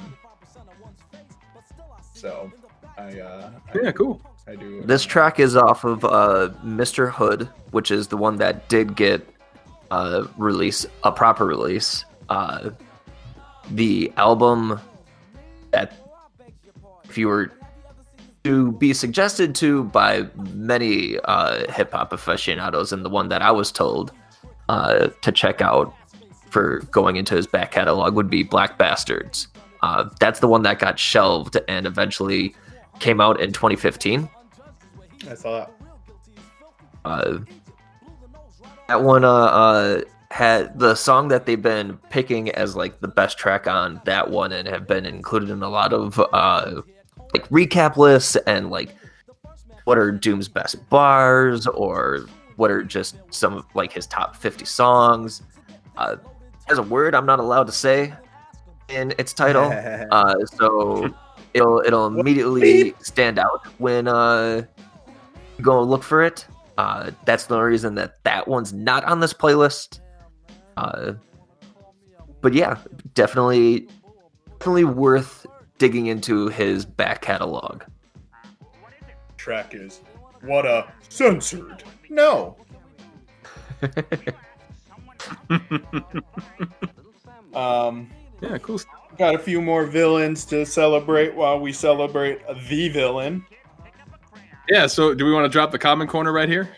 So 2.14 2.52
I, 2.96 3.18
uh, 3.18 3.50
I 3.74 3.78
Yeah, 3.82 3.90
cool. 3.90 4.20
I 4.46 4.54
do. 4.54 4.82
This 4.82 5.02
track 5.04 5.40
is 5.40 5.56
off 5.56 5.82
of 5.82 6.04
uh, 6.04 6.50
Mr. 6.64 7.10
Hood, 7.10 7.48
which 7.72 7.90
is 7.90 8.06
the 8.06 8.16
one 8.16 8.36
that 8.36 8.68
did 8.68 8.94
get 8.94 9.28
uh, 9.90 10.28
release 10.36 10.86
a 11.02 11.10
proper 11.10 11.44
release. 11.44 12.04
Uh, 12.28 12.70
the 13.72 14.12
album 14.16 14.78
that, 15.72 15.92
if 17.04 17.18
you 17.18 17.26
were 17.26 17.50
to 18.48 18.72
be 18.72 18.94
suggested 18.94 19.54
to 19.54 19.84
by 19.84 20.26
many 20.54 21.18
uh, 21.24 21.70
hip 21.70 21.92
hop 21.92 22.14
aficionados, 22.14 22.94
and 22.94 23.04
the 23.04 23.10
one 23.10 23.28
that 23.28 23.42
I 23.42 23.50
was 23.50 23.70
told 23.70 24.10
uh, 24.70 25.08
to 25.20 25.30
check 25.30 25.60
out 25.60 25.94
for 26.48 26.78
going 26.90 27.16
into 27.16 27.34
his 27.34 27.46
back 27.46 27.72
catalog 27.72 28.14
would 28.14 28.30
be 28.30 28.42
Black 28.42 28.78
Bastards. 28.78 29.48
Uh, 29.82 30.08
that's 30.18 30.40
the 30.40 30.48
one 30.48 30.62
that 30.62 30.78
got 30.78 30.98
shelved 30.98 31.58
and 31.68 31.86
eventually 31.86 32.54
came 33.00 33.20
out 33.20 33.38
in 33.38 33.52
2015. 33.52 34.30
I 35.28 35.34
saw 35.34 35.58
that. 35.58 35.74
Uh, 37.04 37.38
that 38.88 39.02
one 39.02 39.24
uh, 39.24 39.30
uh 39.30 40.00
had 40.30 40.78
the 40.78 40.94
song 40.94 41.28
that 41.28 41.44
they've 41.44 41.60
been 41.60 41.98
picking 42.08 42.50
as 42.52 42.74
like 42.74 43.00
the 43.00 43.08
best 43.08 43.36
track 43.36 43.66
on 43.66 44.00
that 44.06 44.30
one 44.30 44.52
and 44.52 44.66
have 44.66 44.86
been 44.86 45.04
included 45.04 45.50
in 45.50 45.62
a 45.62 45.68
lot 45.68 45.92
of 45.92 46.18
uh 46.32 46.80
like 47.32 47.48
recap 47.48 47.96
lists 47.96 48.36
and 48.46 48.70
like 48.70 48.94
what 49.84 49.98
are 49.98 50.12
Doom's 50.12 50.48
best 50.48 50.88
bars 50.88 51.66
or 51.66 52.26
what 52.56 52.70
are 52.70 52.82
just 52.82 53.16
some 53.30 53.54
of 53.54 53.64
like 53.74 53.92
his 53.92 54.06
top 54.06 54.36
50 54.36 54.64
songs. 54.64 55.42
Uh 55.96 56.16
as 56.68 56.78
a 56.78 56.82
word 56.82 57.14
I'm 57.14 57.26
not 57.26 57.38
allowed 57.38 57.66
to 57.66 57.72
say 57.72 58.12
in 58.88 59.12
its 59.18 59.32
title. 59.32 59.70
Uh, 60.10 60.34
so 60.46 61.12
it'll 61.54 61.80
it'll 61.80 62.06
immediately 62.06 62.94
stand 63.00 63.38
out 63.38 63.66
when 63.78 64.08
uh 64.08 64.62
you 65.58 65.64
go 65.64 65.82
look 65.82 66.02
for 66.02 66.22
it. 66.22 66.46
Uh, 66.78 67.10
that's 67.24 67.46
the 67.46 67.56
only 67.56 67.66
reason 67.70 67.96
that 67.96 68.22
that 68.22 68.46
one's 68.46 68.72
not 68.72 69.04
on 69.04 69.18
this 69.18 69.32
playlist. 69.32 69.98
Uh, 70.76 71.14
but 72.40 72.54
yeah, 72.54 72.78
definitely 73.14 73.88
definitely 74.58 74.84
worth 74.84 75.44
digging 75.78 76.06
into 76.06 76.48
his 76.48 76.84
back 76.84 77.22
catalog. 77.22 77.82
Track 79.36 79.74
is 79.74 80.00
what 80.42 80.66
a 80.66 80.92
censored. 81.08 81.82
No. 82.10 82.56
Um, 87.54 88.10
Yeah, 88.40 88.58
cool. 88.58 88.80
got 89.16 89.34
a 89.34 89.38
few 89.38 89.60
more 89.60 89.84
villains 89.86 90.44
to 90.46 90.64
celebrate 90.64 91.34
while 91.34 91.58
we 91.58 91.72
celebrate 91.72 92.40
the 92.68 92.88
villain. 92.90 93.44
Yeah, 94.68 94.86
so 94.86 95.14
do 95.14 95.24
we 95.24 95.32
want 95.32 95.44
to 95.44 95.48
drop 95.48 95.70
the 95.72 95.78
common 95.78 96.06
corner 96.06 96.32
right 96.32 96.48
here? 96.48 96.68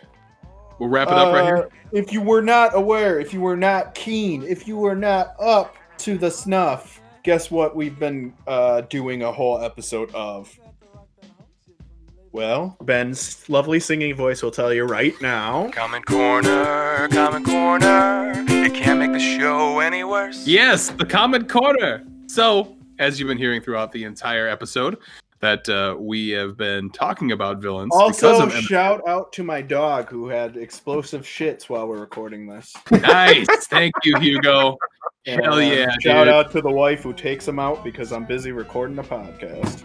We'll 0.79 0.89
wrap 0.89 1.09
it 1.09 1.13
up 1.13 1.33
right 1.33 1.43
here. 1.43 1.57
Uh, 1.57 1.69
If 1.91 2.11
you 2.11 2.21
were 2.21 2.41
not 2.41 2.75
aware, 2.75 3.19
if 3.19 3.33
you 3.33 3.41
were 3.41 3.57
not 3.57 3.93
keen, 3.93 4.43
if 4.43 4.67
you 4.67 4.77
were 4.77 4.95
not 4.95 5.35
up 5.39 5.75
to 5.99 6.17
the 6.17 6.31
snuff, 6.31 7.00
guess 7.23 7.51
what 7.51 7.75
we've 7.75 7.97
been 7.97 8.33
uh, 8.47 8.81
doing 8.81 9.23
a 9.23 9.31
whole 9.31 9.61
episode 9.61 10.13
of? 10.13 10.57
Well, 12.31 12.77
Ben's 12.81 13.47
lovely 13.49 13.81
singing 13.81 14.15
voice 14.15 14.41
will 14.41 14.51
tell 14.51 14.73
you 14.73 14.85
right 14.85 15.13
now. 15.21 15.69
Comment 15.71 16.05
corner, 16.05 17.09
comment 17.09 17.45
corner. 17.45 18.31
It 18.47 18.73
can't 18.73 18.99
make 18.99 19.11
the 19.11 19.19
show 19.19 19.79
any 19.79 20.05
worse. 20.05 20.47
Yes, 20.47 20.91
the 20.91 21.05
Common 21.05 21.45
corner. 21.47 22.05
So, 22.27 22.77
as 22.99 23.19
you've 23.19 23.27
been 23.27 23.37
hearing 23.37 23.61
throughout 23.61 23.91
the 23.91 24.05
entire 24.05 24.47
episode, 24.47 24.97
that 25.41 25.67
uh, 25.67 25.97
we 25.99 26.29
have 26.29 26.55
been 26.55 26.89
talking 26.91 27.31
about 27.33 27.57
villains 27.57 27.91
Also, 27.93 28.45
because 28.45 28.55
of 28.55 28.61
shout 28.63 29.01
out 29.07 29.33
to 29.33 29.43
my 29.43 29.61
dog 29.61 30.07
who 30.09 30.29
had 30.29 30.55
explosive 30.55 31.23
shits 31.23 31.63
while 31.63 31.87
we're 31.87 31.99
recording 31.99 32.47
this. 32.47 32.73
nice. 32.91 33.45
Thank 33.67 33.93
you, 34.03 34.17
Hugo. 34.19 34.77
Hell 35.27 35.35
And, 35.37 35.53
uh, 35.53 35.57
yeah, 35.57 35.85
Shout 35.99 36.25
dude. 36.25 36.33
out 36.33 36.51
to 36.51 36.61
the 36.61 36.71
wife 36.71 37.03
who 37.03 37.13
takes 37.13 37.47
him 37.47 37.59
out 37.59 37.83
because 37.83 38.11
I'm 38.11 38.25
busy 38.25 38.51
recording 38.51 38.97
a 38.97 39.03
podcast. 39.03 39.83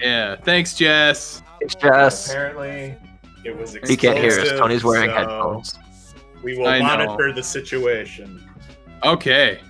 Yeah, 0.00 0.36
thanks, 0.36 0.74
Jess. 0.74 1.42
It's 1.60 1.74
just 1.74 2.28
Apparently, 2.28 2.94
it 3.44 3.56
was. 3.56 3.74
you 3.88 3.96
can't 3.96 4.18
hear 4.18 4.38
us. 4.38 4.50
Tony's 4.58 4.84
wearing 4.84 5.08
so 5.10 5.16
headphones. 5.16 5.78
We 6.42 6.58
will 6.58 6.66
I 6.66 6.80
know. 6.80 6.84
monitor 6.84 7.32
the 7.32 7.42
situation. 7.42 8.46
Okay. 9.02 9.60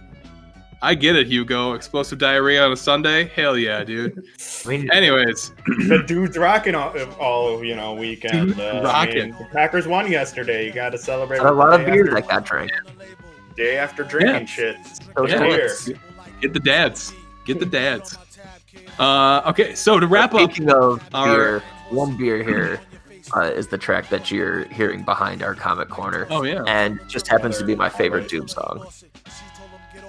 I 0.83 0.95
get 0.97 1.15
it, 1.15 1.29
Hugo. 1.29 1.75
Explosive 1.75 2.19
diarrhea 2.19 2.63
on 2.65 2.73
a 2.73 2.77
Sunday? 2.77 3.29
Hell 3.29 3.57
yeah, 3.57 3.85
dude. 3.85 4.21
Anyways, 4.69 5.53
the 5.89 6.03
dude's 6.07 6.37
rocking 6.37 6.75
all, 6.75 6.93
all 7.21 7.65
you 7.65 7.77
know 7.77 7.95
weekend. 7.95 8.49
Dude's 8.49 8.59
Uh, 8.61 8.81
I 8.85 9.05
rocking. 9.07 9.31
mean, 9.31 9.37
the 9.39 9.47
Packers 9.53 9.87
won 9.87 10.11
yesterday. 10.11 10.67
You 10.67 10.73
got 10.73 10.91
to 10.91 10.99
celebrate. 10.99 11.39
a 11.39 11.53
lot 11.53 11.79
of 11.81 11.87
day 11.87 11.93
beer 11.93 12.03
after- 12.09 12.15
that 12.17 12.29
got 12.29 12.45
drank. 12.45 12.71
Day 13.57 13.77
after 13.79 14.03
drinking 14.05 14.33
Yeah. 14.41 14.45
shit. 14.47 14.77
So 15.17 15.27
Yeah. 15.27 15.39
Beer. 15.41 15.71
get 16.41 16.53
the 16.53 16.61
dads. 16.61 17.13
Get 17.45 17.59
the 17.61 17.67
dads. 17.67 18.17
Uh, 18.99 19.43
okay, 19.47 19.75
so 19.75 20.01
to 20.01 20.07
wrap 20.07 20.35
up, 20.35 20.53
Speaking 20.53 20.71
of 20.71 21.03
our- 21.15 21.27
beer, 21.37 21.63
one 21.91 22.17
beer 22.17 22.43
here 22.43 22.81
uh, 23.37 23.43
is 23.43 23.67
the 23.69 23.79
track 23.79 24.09
that 24.11 24.31
you're 24.31 24.65
hearing 24.65 25.03
behind 25.03 25.43
our 25.43 25.55
comic 25.55 25.89
corner, 25.89 26.27
oh 26.31 26.43
yeah, 26.43 26.63
and 26.67 26.99
just 27.09 27.27
happens 27.29 27.57
to 27.59 27.65
be 27.65 27.75
my 27.75 27.89
favorite 27.89 28.29
Doom 28.29 28.49
song. 28.49 28.87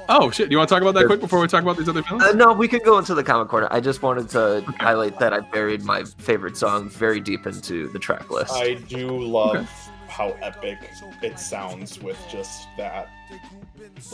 Oh 0.10 0.30
shit, 0.32 0.50
do 0.50 0.54
you 0.54 0.58
want 0.58 0.70
to 0.70 0.76
talk 0.76 0.82
about 0.82 0.94
that 0.96 1.06
quick 1.08 1.20
before 1.20 1.40
we 1.40 1.48
talk 1.48 1.64
about 1.64 1.78
these 1.78 1.90
other 1.90 2.04
films? 2.04 2.24
Uh, 2.24 2.32
no, 2.34 2.54
we 2.54 2.68
could 2.68 2.84
go 2.84 2.98
into 2.98 3.14
the 3.16 3.24
comic 3.24 3.48
corner. 3.48 3.68
I 3.72 3.80
just 3.80 4.02
wanted 4.02 4.30
to 4.30 4.62
highlight 4.80 5.20
that 5.20 5.34
I 5.34 5.40
buried 5.42 5.84
my 5.84 6.04
favorite 6.18 6.58
song 6.58 6.90
very 6.90 7.20
deep 7.20 7.46
into 7.48 7.88
the 7.90 8.00
track 8.00 8.30
list. 8.30 8.54
I 8.54 8.76
do 8.76 9.08
love 9.20 9.56
Okay. 9.58 9.68
how 10.08 10.30
epic 10.42 10.78
it 11.22 11.40
sounds 11.40 12.00
with 12.02 12.18
just 12.30 12.68
that. 12.78 13.10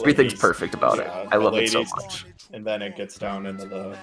ladies- 0.32 0.34
perfect 0.40 0.74
about 0.74 0.98
it. 0.98 1.06
I 1.08 1.36
the 1.36 1.38
love 1.44 1.54
it 1.56 1.68
so 1.70 1.84
much. 1.96 2.26
And 2.52 2.66
then 2.66 2.82
it 2.82 2.96
gets 2.96 3.18
down 3.18 3.46
into 3.46 3.66
the. 3.66 3.96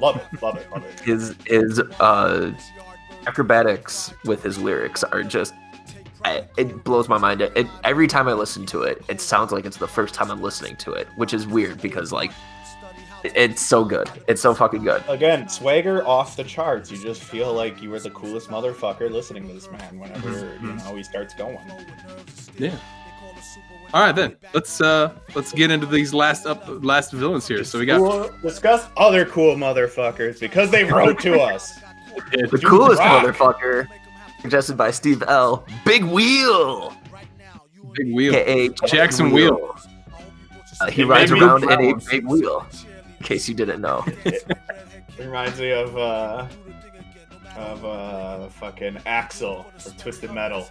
Love 0.00 0.16
it, 0.16 0.42
love 0.42 0.56
it, 0.56 0.70
love 0.70 0.84
it. 0.84 1.00
His 1.00 1.34
his 1.46 1.80
uh, 2.00 2.52
acrobatics 3.26 4.12
with 4.24 4.42
his 4.42 4.58
lyrics 4.58 5.02
are 5.04 5.22
just. 5.22 5.54
I, 6.26 6.44
it 6.56 6.82
blows 6.84 7.08
my 7.08 7.18
mind. 7.18 7.40
It, 7.40 7.66
every 7.84 8.06
time 8.08 8.26
I 8.28 8.32
listen 8.32 8.66
to 8.66 8.82
it, 8.82 9.02
it 9.08 9.20
sounds 9.20 9.52
like 9.52 9.64
it's 9.64 9.76
the 9.76 9.86
first 9.88 10.12
time 10.14 10.30
I'm 10.30 10.42
listening 10.42 10.76
to 10.76 10.92
it, 10.92 11.06
which 11.16 11.32
is 11.32 11.46
weird 11.46 11.80
because 11.80 12.10
like 12.12 12.32
it- 13.24 13.32
it's 13.36 13.62
so 13.62 13.84
good. 13.84 14.10
It's 14.28 14.42
so 14.42 14.52
fucking 14.54 14.82
good. 14.82 15.02
Again, 15.08 15.48
swagger 15.48 16.06
off 16.06 16.36
the 16.36 16.44
charts. 16.44 16.90
You 16.90 16.98
just 17.02 17.22
feel 17.22 17.52
like 17.52 17.80
you 17.80 17.90
were 17.90 18.00
the 18.00 18.10
coolest 18.10 18.48
motherfucker 18.48 19.10
listening 19.10 19.46
to 19.48 19.54
this 19.54 19.70
man 19.70 19.98
whenever 20.00 20.58
you 20.60 20.72
know 20.74 20.96
he 20.96 21.02
starts 21.02 21.32
going. 21.34 21.58
Yeah. 22.58 22.76
All 23.94 24.02
right 24.02 24.14
then, 24.14 24.36
let's 24.52 24.80
uh 24.80 25.14
let's 25.36 25.52
get 25.52 25.70
into 25.70 25.86
these 25.86 26.12
last 26.12 26.44
up 26.44 26.64
last 26.84 27.12
villains 27.12 27.46
here. 27.46 27.62
So 27.62 27.78
we 27.78 27.86
got 27.86 28.00
We'll 28.00 28.30
discuss 28.42 28.84
other 28.96 29.24
cool 29.24 29.54
motherfuckers 29.54 30.40
because 30.40 30.70
they 30.70 30.82
wrote 30.84 31.20
to 31.20 31.40
us. 31.40 31.78
The 32.32 32.48
Dude, 32.50 32.64
coolest 32.64 32.98
rock. 32.98 33.24
motherfucker, 33.24 33.86
suggested 34.46 34.76
by 34.76 34.92
Steve 34.92 35.24
L. 35.26 35.66
Big 35.84 36.04
Wheel, 36.04 36.94
Big 37.94 38.14
Wheel. 38.14 38.32
aka 38.32 38.68
Jackson 38.86 39.32
Weele. 39.32 39.76
Uh, 40.80 40.88
he 40.88 41.02
It 41.02 41.06
rides 41.06 41.32
around 41.32 41.64
in 41.64 41.72
a 41.72 41.94
big 42.08 42.24
wheel. 42.24 42.64
In 43.18 43.26
case 43.26 43.48
you 43.48 43.56
didn't 43.56 43.80
know. 43.80 44.06
Reminds 45.18 45.58
me 45.58 45.72
of 45.72 45.96
uh 45.96 46.46
of 47.56 47.84
uh 47.84 48.48
fucking 48.50 48.98
Axel 49.04 49.66
from 49.78 49.92
Twisted 49.94 50.30
Metal. 50.30 50.68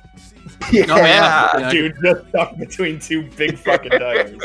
yeah. 0.72 0.86
yeah. 0.88 1.58
Yeah. 1.58 1.72
Dude 1.72 1.96
just 2.02 2.30
stuck 2.30 2.56
between 2.56 2.98
two 2.98 3.24
big 3.32 3.58
fucking 3.58 3.92
tires. 3.92 4.40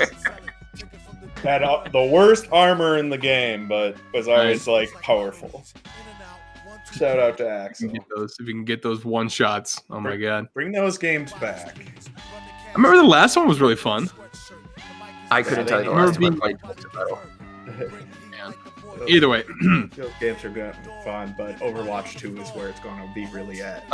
Had 1.44 1.62
uh, 1.62 1.84
the 1.92 2.04
worst 2.04 2.48
armor 2.50 2.98
in 2.98 3.10
the 3.10 3.18
game, 3.18 3.68
but 3.68 3.96
was 4.12 4.26
always 4.26 4.66
like 4.66 4.90
powerful. 5.02 5.64
Shout 6.92 7.18
out 7.18 7.36
to 7.38 7.44
If 7.44 7.50
Axel. 7.50 7.90
can 7.90 8.00
those, 8.14 8.36
if 8.40 8.46
you 8.46 8.52
can 8.54 8.64
get 8.64 8.82
those 8.82 9.04
one 9.04 9.28
shots, 9.28 9.82
oh 9.90 10.00
my 10.00 10.16
god! 10.16 10.48
Bring 10.54 10.72
those 10.72 10.98
games 10.98 11.32
back. 11.34 11.76
I 11.78 12.72
remember 12.74 12.96
the 12.98 13.04
last 13.04 13.36
one 13.36 13.46
was 13.48 13.60
really 13.60 13.76
fun. 13.76 14.08
I 15.30 15.42
couldn't 15.42 15.66
tell 15.66 15.80
you 15.82 15.90
the 15.90 15.94
last 15.96 16.14
time 16.14 16.24
I 16.24 16.28
being- 16.30 16.40
played 16.40 16.58
Twisted 16.60 16.94
Metal. 16.94 17.18
Either 19.08 19.28
way, 19.30 19.44
Those 19.96 20.10
games 20.20 20.44
are 20.44 20.50
good, 20.50 20.74
fun, 21.04 21.34
but 21.38 21.56
Overwatch 21.60 22.18
2 22.18 22.36
is 22.38 22.50
where 22.50 22.68
it's 22.68 22.80
going 22.80 22.98
to 23.06 23.14
be 23.14 23.24
really 23.32 23.62
at. 23.62 23.84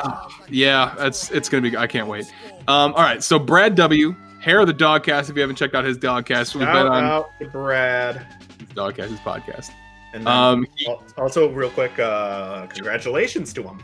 yeah, 0.49 0.95
that's 0.99 1.31
it's 1.31 1.49
gonna 1.49 1.63
be. 1.63 1.77
I 1.77 1.87
can't 1.87 2.09
wait. 2.09 2.25
Um, 2.67 2.93
all 2.95 3.03
right, 3.03 3.23
so 3.23 3.39
Brad 3.39 3.77
W. 3.77 4.17
Hair 4.41 4.61
of 4.61 4.67
the 4.67 4.75
Dogcast. 4.75 5.29
If 5.31 5.37
you 5.37 5.43
haven't 5.43 5.57
checked 5.57 5.75
out 5.77 5.85
his 5.85 5.97
Dogcast, 5.99 6.55
we've 6.57 6.67
been 6.67 6.77
on 6.77 7.05
out 7.05 7.31
to 7.41 7.47
Brad. 7.49 8.27
Dogcast, 8.75 9.09
his 9.11 9.21
podcast. 9.21 9.71
And 10.17 10.27
then 10.27 10.33
Um, 10.33 10.67
he- 10.77 10.87
also, 11.19 11.51
real 11.51 11.69
quick, 11.71 11.99
uh, 11.99 12.67
congratulations 12.69 13.53
to 13.53 13.63
him. 13.63 13.79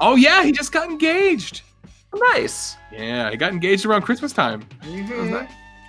oh 0.00 0.14
yeah, 0.14 0.44
he 0.44 0.52
just 0.52 0.70
got 0.72 0.88
engaged. 0.88 1.62
Nice. 2.32 2.76
Yeah, 2.92 3.28
he 3.30 3.36
got 3.36 3.52
engaged 3.52 3.84
around 3.84 4.02
Christmas 4.02 4.32
time. 4.32 4.62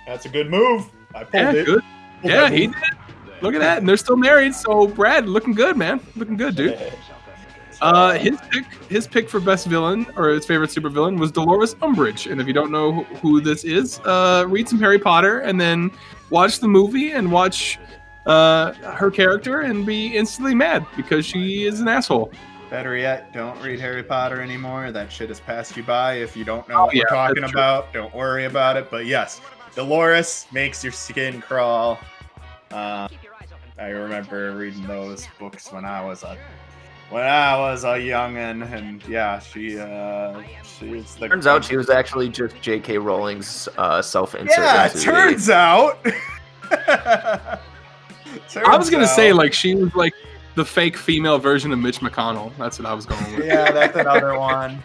That's 0.06 0.26
a 0.26 0.28
good 0.28 0.50
move. 0.50 0.86
I 1.14 1.20
pulled 1.24 1.32
Yeah, 1.34 1.52
it. 1.52 1.66
good. 1.66 1.82
Pulled 2.20 2.32
Yeah, 2.32 2.50
he 2.50 2.66
move. 2.66 2.76
did. 2.76 3.42
Look 3.42 3.54
at 3.54 3.60
that, 3.60 3.78
and 3.78 3.88
they're 3.88 3.96
still 3.96 4.16
married. 4.16 4.54
So 4.54 4.88
Brad, 4.88 5.26
looking 5.28 5.54
good, 5.54 5.76
man. 5.76 6.00
Looking 6.16 6.36
good, 6.36 6.56
dude. 6.56 6.76
Uh, 7.82 8.12
his 8.18 8.38
pick, 8.50 8.64
his 8.90 9.06
pick 9.06 9.26
for 9.30 9.40
best 9.40 9.66
villain 9.66 10.06
or 10.14 10.28
his 10.28 10.44
favorite 10.44 10.68
supervillain 10.68 11.18
was 11.18 11.32
Dolores 11.32 11.74
Umbridge. 11.76 12.30
And 12.30 12.38
if 12.38 12.46
you 12.46 12.52
don't 12.52 12.70
know 12.70 12.92
who- 12.92 13.04
who 13.22 13.40
this 13.40 13.64
is, 13.64 14.00
uh, 14.00 14.44
read 14.46 14.68
some 14.68 14.78
Harry 14.80 14.98
Potter 14.98 15.38
and 15.38 15.58
then 15.58 15.90
watch 16.28 16.58
the 16.58 16.68
movie 16.68 17.12
and 17.12 17.32
watch 17.32 17.78
uh, 18.26 18.72
her 18.74 19.10
character 19.10 19.60
and 19.62 19.84
be 19.86 20.16
instantly 20.16 20.54
mad 20.54 20.86
because 20.96 21.24
she 21.26 21.64
is 21.66 21.80
an 21.80 21.88
asshole. 21.88 22.30
Better 22.68 22.96
yet, 22.96 23.32
don't 23.32 23.60
read 23.62 23.80
Harry 23.80 24.02
Potter 24.02 24.40
anymore. 24.40 24.92
That 24.92 25.10
shit 25.10 25.28
has 25.28 25.40
passed 25.40 25.76
you 25.76 25.82
by. 25.82 26.14
If 26.14 26.36
you 26.36 26.44
don't 26.44 26.68
know 26.68 26.82
Oh, 26.82 26.84
what 26.86 26.94
yeah, 26.94 27.02
we're 27.10 27.16
talking 27.16 27.44
about, 27.44 27.92
don't 27.92 28.14
worry 28.14 28.44
about 28.44 28.76
it. 28.76 28.90
But 28.90 29.06
yes, 29.06 29.40
Dolores 29.74 30.46
makes 30.52 30.84
your 30.84 30.92
skin 30.92 31.40
crawl. 31.40 31.98
Uh, 32.70 33.08
I 33.78 33.88
remember 33.88 34.54
reading 34.54 34.86
those 34.86 35.26
books 35.38 35.72
when 35.72 35.84
I 35.84 36.04
was 36.04 36.22
a 36.22 36.36
when 37.08 37.24
I 37.24 37.58
was 37.58 37.82
a 37.82 37.94
youngin, 37.98 38.70
and 38.72 39.02
yeah, 39.08 39.40
she 39.40 39.76
uh, 39.80 40.40
she's 40.62 41.16
the 41.16 41.26
Turns 41.28 41.48
out 41.48 41.64
she 41.64 41.76
was 41.76 41.90
actually 41.90 42.28
just 42.28 42.54
J.K. 42.60 42.98
Rowling's 42.98 43.68
uh, 43.78 44.00
self-insert. 44.00 44.56
yeah. 44.58 44.84
into 44.84 45.10
the- 46.70 47.58
Turns. 48.50 48.66
I 48.68 48.76
was 48.76 48.90
gonna 48.90 49.04
Turns 49.04 49.16
say 49.16 49.32
like 49.32 49.52
she 49.52 49.74
was 49.74 49.94
like 49.94 50.14
the 50.54 50.64
fake 50.64 50.96
female 50.96 51.38
version 51.38 51.72
of 51.72 51.78
Mitch 51.78 52.00
McConnell. 52.00 52.52
That's 52.58 52.78
what 52.78 52.86
I 52.86 52.94
was 52.94 53.06
going 53.06 53.36
with. 53.36 53.46
yeah, 53.46 53.70
that's 53.70 53.96
another 53.96 54.38
one. 54.38 54.82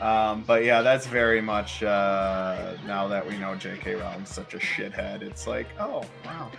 Um, 0.00 0.44
but 0.46 0.64
yeah, 0.64 0.82
that's 0.82 1.06
very 1.06 1.40
much 1.40 1.82
uh, 1.82 2.74
now 2.86 3.08
that 3.08 3.26
we 3.26 3.38
know 3.38 3.54
J.K. 3.54 3.94
Rowling's 3.94 4.28
such 4.28 4.54
a 4.54 4.58
shithead. 4.58 5.22
It's 5.22 5.46
like, 5.46 5.68
oh 5.80 6.04
wow, 6.24 6.50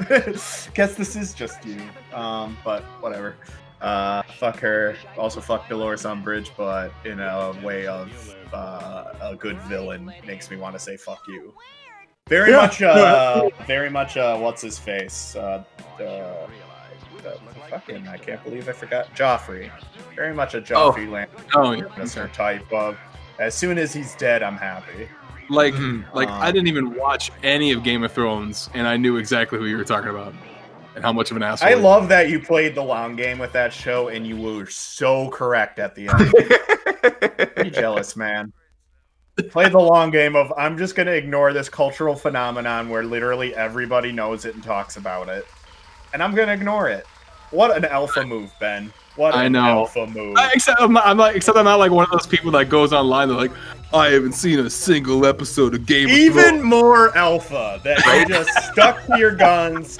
guess 0.08 0.94
this 0.94 1.14
is 1.14 1.34
just 1.34 1.64
you. 1.64 1.82
Um, 2.14 2.56
but 2.64 2.82
whatever. 3.00 3.36
Uh, 3.80 4.22
fuck 4.38 4.58
her. 4.58 4.96
Also, 5.16 5.40
fuck 5.40 5.68
Dolores 5.68 6.02
Umbridge, 6.02 6.50
but 6.56 6.92
in 7.04 7.20
a 7.20 7.52
way 7.62 7.86
of 7.86 8.36
uh, 8.52 9.12
a 9.20 9.36
good 9.36 9.60
villain 9.62 10.12
makes 10.26 10.50
me 10.50 10.56
want 10.56 10.74
to 10.74 10.80
say 10.80 10.96
fuck 10.96 11.22
you. 11.28 11.52
Very 12.28 12.50
Yeah. 12.50 12.56
much, 12.58 12.82
uh, 12.82 13.48
very 13.66 13.90
much. 13.90 14.16
Uh, 14.16 14.36
what's 14.38 14.60
his 14.62 14.78
face? 14.78 15.34
Uh, 15.36 15.64
uh, 16.00 16.46
the 17.22 17.38
fucking, 17.70 18.06
I 18.08 18.16
can't 18.16 18.42
believe 18.44 18.68
I 18.68 18.72
forgot 18.72 19.14
Joffrey. 19.14 19.70
Very 20.14 20.34
much 20.34 20.54
a 20.54 20.58
Oh. 20.58 20.92
Joffrey 20.92 21.10
Land 21.10 21.30
Oh, 21.54 21.72
yeah. 21.72 21.84
Lannister 21.84 22.32
type 22.32 22.70
of. 22.72 22.96
As 23.38 23.54
soon 23.54 23.78
as 23.78 23.92
he's 23.92 24.14
dead, 24.16 24.42
I'm 24.42 24.56
happy. 24.56 25.08
Like, 25.48 25.74
Mhm. 25.74 26.04
like 26.12 26.28
I 26.28 26.48
Um, 26.48 26.52
didn't 26.54 26.68
even 26.68 26.94
watch 26.94 27.30
any 27.42 27.72
of 27.72 27.82
Game 27.82 28.04
of 28.04 28.12
Thrones, 28.12 28.68
and 28.74 28.86
I 28.86 28.96
knew 28.96 29.16
exactly 29.16 29.58
who 29.58 29.64
you 29.66 29.76
were 29.78 29.84
talking 29.84 30.10
about 30.10 30.34
and 30.94 31.02
how 31.04 31.12
much 31.12 31.30
of 31.30 31.36
an 31.38 31.42
asshole. 31.42 31.68
I 31.70 31.74
love 31.74 32.08
that 32.08 32.28
you 32.28 32.40
played 32.40 32.74
the 32.74 32.82
long 32.82 33.16
game 33.16 33.38
with 33.38 33.52
that 33.52 33.72
show, 33.72 34.08
and 34.08 34.26
you 34.26 34.36
were 34.36 34.66
so 34.66 35.30
correct 35.30 35.78
at 35.78 35.94
the 35.94 36.08
end. 36.08 37.54
Pretty 37.54 37.70
jealous, 37.70 38.16
man. 38.16 38.52
Play 39.50 39.68
the 39.68 39.78
long 39.78 40.10
game 40.10 40.34
of 40.36 40.52
I'm 40.56 40.76
just 40.76 40.94
gonna 40.96 41.12
ignore 41.12 41.52
this 41.52 41.68
cultural 41.68 42.14
phenomenon 42.16 42.88
where 42.88 43.04
literally 43.04 43.54
everybody 43.54 44.10
knows 44.12 44.44
it 44.44 44.54
and 44.54 44.62
talks 44.64 44.96
about 44.96 45.28
it, 45.28 45.46
and 46.12 46.22
I'm 46.22 46.34
gonna 46.34 46.52
ignore 46.52 46.88
it. 46.88 47.06
What 47.50 47.76
an 47.76 47.84
alpha 47.84 48.24
move, 48.26 48.50
Ben. 48.60 48.92
What 49.16 49.34
an 49.34 49.40
I 49.40 49.48
know. 49.48 49.60
alpha 49.64 50.06
move. 50.06 50.36
I- 50.36 50.50
Except 50.54 50.80
I'm, 50.80 50.92
not, 50.92 51.06
I'm 51.06 51.16
like, 51.18 51.34
except 51.36 51.56
I'm 51.56 51.64
not 51.64 51.78
like 51.78 51.90
one 51.90 52.04
of 52.04 52.10
those 52.10 52.26
people 52.26 52.50
that 52.52 52.68
goes 52.68 52.92
online. 52.92 53.28
They're 53.28 53.36
like, 53.36 53.52
I 53.92 54.08
haven't 54.10 54.32
seen 54.34 54.58
a 54.60 54.68
single 54.70 55.24
episode 55.24 55.74
of 55.74 55.86
Game 55.86 56.04
of 56.06 56.10
Thrones. 56.10 56.20
Even 56.24 56.44
Thrones. 56.44 56.62
more 56.64 57.16
alpha 57.16 57.80
that 57.84 58.04
you 58.06 58.26
just 58.34 58.50
stuck 58.72 59.04
to 59.06 59.18
your 59.18 59.34
guns, 59.34 59.98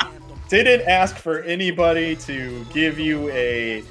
didn't 0.49 0.83
ask 0.89 1.17
for 1.17 1.41
anybody 1.43 2.15
to 2.17 2.65
give 2.73 2.99
you 2.99 3.29
a 3.31 3.83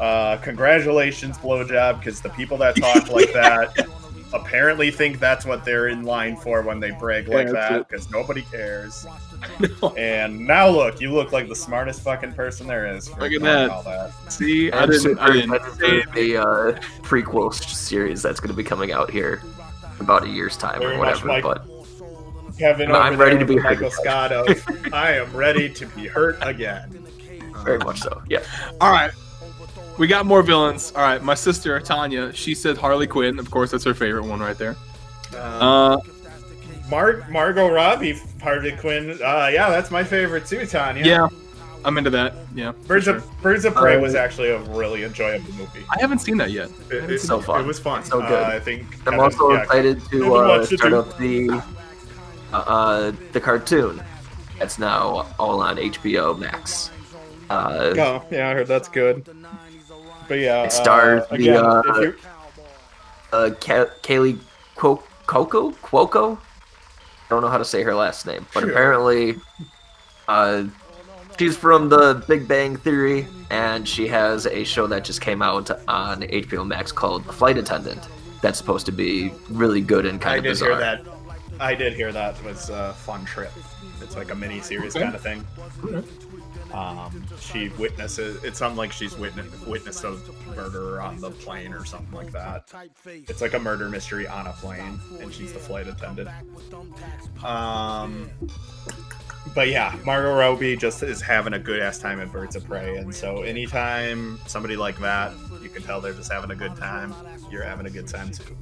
uh, 0.00 0.36
congratulations 0.38 1.38
blowjob 1.38 1.98
because 2.00 2.20
the 2.20 2.30
people 2.30 2.56
that 2.58 2.74
talk 2.76 3.08
like 3.10 3.32
that 3.32 3.86
apparently 4.34 4.90
think 4.90 5.20
that's 5.20 5.46
what 5.46 5.64
they're 5.64 5.88
in 5.88 6.02
line 6.02 6.36
for 6.36 6.60
when 6.62 6.80
they 6.80 6.90
brag 6.90 7.28
like 7.28 7.46
Yeah, 7.46 7.52
that 7.52 7.88
because 7.88 8.10
nobody 8.10 8.42
cares. 8.42 9.06
And 9.96 10.40
now 10.46 10.68
look, 10.68 11.00
you 11.00 11.12
look 11.12 11.30
like 11.32 11.48
the 11.48 11.54
smartest 11.56 12.00
fucking 12.02 12.32
person 12.34 12.66
there 12.66 12.86
is. 12.94 13.08
For 13.08 13.20
Look 13.20 13.32
at 13.32 13.42
that. 13.42 13.70
All 13.70 13.82
that. 13.82 14.10
See, 14.32 14.72
I 14.72 14.82
I'm 14.82 14.88
didn't. 14.88 15.02
super 15.02 15.20
I 15.20 15.32
didn't 15.32 15.74
say 15.74 16.02
for 16.02 16.10
the 16.14 16.36
uh, 16.38 16.44
prequel 17.02 17.52
series 17.54 18.22
that's 18.22 18.40
going 18.40 18.50
to 18.50 18.56
be 18.56 18.64
coming 18.64 18.92
out 18.92 19.10
here 19.10 19.42
in 19.98 20.00
about 20.04 20.24
a 20.24 20.28
year's 20.28 20.56
time 20.56 20.78
Very 20.80 20.96
or 20.96 20.98
whatever. 20.98 21.28
like- 21.28 21.42
But 21.44 21.66
Kevin, 22.58 22.88
No, 22.88 22.94
I'm 23.00 23.16
ready 23.18 23.36
to 23.38 23.44
be 23.44 23.56
with 23.56 23.64
hurt 23.64 23.74
Michael. 23.80 23.90
Scott 23.90 24.32
of 24.32 24.48
I 24.92 25.12
am 25.16 25.34
ready 25.36 25.68
to 25.74 25.86
be 25.86 26.06
hurt 26.06 26.38
again. 26.40 26.88
very 27.64 27.78
much 27.78 28.00
so. 28.00 28.22
Yeah. 28.28 28.42
All 28.80 28.92
right. 28.92 29.10
We 29.98 30.06
got 30.08 30.26
more 30.26 30.42
villains. 30.42 30.92
All 30.96 31.02
right. 31.02 31.22
My 31.22 31.34
sister, 31.34 31.78
Tanya, 31.80 32.32
she 32.32 32.54
said 32.54 32.76
Harley 32.76 33.06
Quinn. 33.06 33.38
Of 33.38 33.50
course, 33.50 33.70
that's 33.70 33.84
her 33.84 33.94
favorite 33.94 34.24
one 34.24 34.40
right 34.40 34.58
there. 34.58 34.76
Um, 35.36 35.62
Uh, 35.62 35.96
Mar- 36.90 37.26
Margot 37.30 37.70
Robbie, 37.70 38.20
Harley 38.42 38.72
Quinn. 38.72 39.10
Uh, 39.12 39.48
yeah, 39.52 39.70
that's 39.70 39.90
my 39.90 40.04
favorite 40.04 40.46
too, 40.46 40.66
Tanya. 40.66 41.04
yeah, 41.04 41.28
I'm 41.84 41.96
into 41.96 42.10
that. 42.10 42.34
Yeah. 42.54 42.72
Birds 42.86 43.06
for 43.06 43.12
of 43.16 43.22
sure. 43.22 43.32
Birds 43.40 43.64
of 43.64 43.74
Prey 43.74 43.96
Uh, 43.96 44.00
was 44.00 44.14
actually 44.14 44.50
a 44.50 44.58
really 44.58 45.02
enjoyable 45.04 45.50
movie. 45.54 45.84
I 45.96 46.00
haven't 46.00 46.18
seen 46.18 46.36
that 46.38 46.50
yet. 46.50 46.68
It, 46.90 47.10
it- 47.10 47.20
so 47.20 47.40
fun. 47.40 47.60
it 47.60 47.66
was 47.66 47.78
fun. 47.78 48.04
So 48.04 48.20
Uh, 48.20 48.28
good. 48.28 48.42
I 48.42 48.60
think. 48.60 48.82
I'm 49.06 49.12
Kevin- 49.14 49.20
also 49.20 49.52
yeah, 49.52 49.62
excited 49.62 50.02
to 50.10 50.26
uh, 50.26 50.28
watched 50.58 50.72
start 50.76 50.92
too. 50.92 50.98
up 50.98 51.18
the 51.18 51.50
uh, 52.52 52.56
uh, 52.56 53.12
the 53.32 53.40
cartoon 53.40 54.02
that's 54.58 54.78
now 54.78 55.26
all 55.38 55.60
on 55.60 55.76
HBO 55.78 56.38
Max. 56.38 56.90
Uh, 57.50 57.94
Oh, 57.98 58.24
yeah, 58.30 58.50
I 58.50 58.54
heard 58.54 58.66
that's 58.66 58.88
good. 58.88 59.26
But 60.28 60.38
yeah, 60.38 60.64
It 60.64 60.72
stars 60.72 61.22
uh, 61.22 61.26
the, 61.30 61.34
again, 61.34 61.64
uh, 61.64 63.36
uh, 63.36 63.50
Ka- 63.60 63.90
Kaley 64.02 64.38
Cuoco, 64.76 65.02
Cuoco, 65.26 65.74
Cuoco. 65.76 66.36
I 66.38 67.28
don't 67.30 67.42
know 67.42 67.48
how 67.48 67.58
to 67.58 67.64
say 67.64 67.82
her 67.82 67.94
last 67.94 68.26
name, 68.26 68.46
but 68.54 68.60
Sure. 68.60 68.70
apparently, 68.70 69.36
uh, 70.28 70.64
she's 71.38 71.56
from 71.56 71.88
The 71.88 72.22
Big 72.28 72.46
Bang 72.46 72.76
Theory, 72.76 73.26
and 73.50 73.88
she 73.88 74.06
has 74.08 74.46
a 74.46 74.64
show 74.64 74.86
that 74.88 75.04
just 75.04 75.20
came 75.20 75.42
out 75.42 75.70
on 75.88 76.22
HBO 76.22 76.64
Max 76.66 76.92
called 76.92 77.24
The 77.24 77.32
Flight 77.32 77.58
Attendant. 77.58 78.06
That's 78.42 78.58
supposed 78.58 78.86
to 78.86 78.92
be 78.92 79.32
really 79.50 79.80
good 79.80 80.04
and 80.06 80.20
kind 80.20 80.34
I 80.34 80.38
of 80.50 80.58
did 80.58 80.66
hear 80.66 80.76
that. 80.76 81.00
I 81.60 81.74
did 81.74 81.94
hear 81.94 82.12
that 82.12 82.42
was 82.44 82.68
a 82.68 82.92
fun 82.94 83.24
trip. 83.24 83.52
It's 84.02 84.16
like 84.16 84.30
a 84.30 84.34
mini 84.34 84.60
series 84.60 84.94
Okay. 84.94 85.04
kind 85.04 85.14
of 85.14 85.22
thing. 85.22 85.46
Um, 86.74 87.24
she 87.40 87.68
witnesses. 87.70 88.42
It's 88.42 88.58
something 88.58 88.76
like 88.76 88.90
she's 88.90 89.16
witness, 89.16 89.46
witnessed 89.64 90.02
a 90.02 90.18
murder 90.56 91.00
on 91.00 91.20
the 91.20 91.30
plane 91.30 91.72
or 91.72 91.84
something 91.84 92.12
like 92.12 92.32
that. 92.32 92.64
It's 93.06 93.40
like 93.40 93.54
a 93.54 93.58
murder 93.60 93.88
mystery 93.88 94.26
on 94.26 94.48
a 94.48 94.52
plane, 94.52 94.98
and 95.20 95.32
she's 95.32 95.52
the 95.52 95.60
flight 95.60 95.86
attendant. 95.86 96.28
Um, 97.44 98.28
but 99.54 99.68
yeah, 99.68 99.96
Margot 100.04 100.34
Robbie 100.34 100.76
just 100.76 101.02
is 101.04 101.20
having 101.20 101.52
a 101.52 101.58
good 101.58 101.80
ass 101.80 101.98
time 101.98 102.18
at 102.20 102.32
Birds 102.32 102.56
of 102.56 102.64
Prey, 102.66 102.96
and 102.96 103.14
so 103.14 103.42
anytime 103.42 104.40
somebody 104.46 104.76
like 104.76 104.98
that, 104.98 105.32
you 105.62 105.68
can 105.68 105.82
tell 105.82 106.00
they're 106.00 106.12
just 106.12 106.32
having 106.32 106.50
a 106.50 106.56
good 106.56 106.74
time. 106.76 107.14
You're 107.50 107.62
having 107.62 107.86
a 107.86 107.90
good 107.90 108.08
time 108.08 108.32
too. 108.32 108.56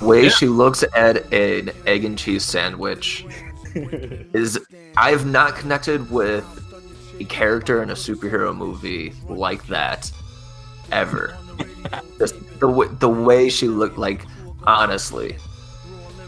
way 0.00 0.24
Yeah. 0.24 0.28
she 0.30 0.46
looks 0.48 0.84
at 0.94 1.30
an 1.34 1.70
egg 1.86 2.04
and 2.06 2.16
cheese 2.18 2.44
sandwich 2.44 3.26
is 3.74 4.58
I've 4.96 5.26
not 5.26 5.56
connected 5.56 6.10
with 6.10 6.55
a 7.20 7.24
character 7.24 7.82
in 7.82 7.90
a 7.90 7.94
superhero 7.94 8.56
movie 8.56 9.12
like 9.28 9.66
that 9.68 10.10
ever. 10.92 11.36
Just 12.18 12.34
the 12.60 12.68
w- 12.68 12.96
the 13.00 13.08
way 13.08 13.48
she 13.48 13.68
looked 13.68 13.98
like 13.98 14.24
honestly. 14.66 15.36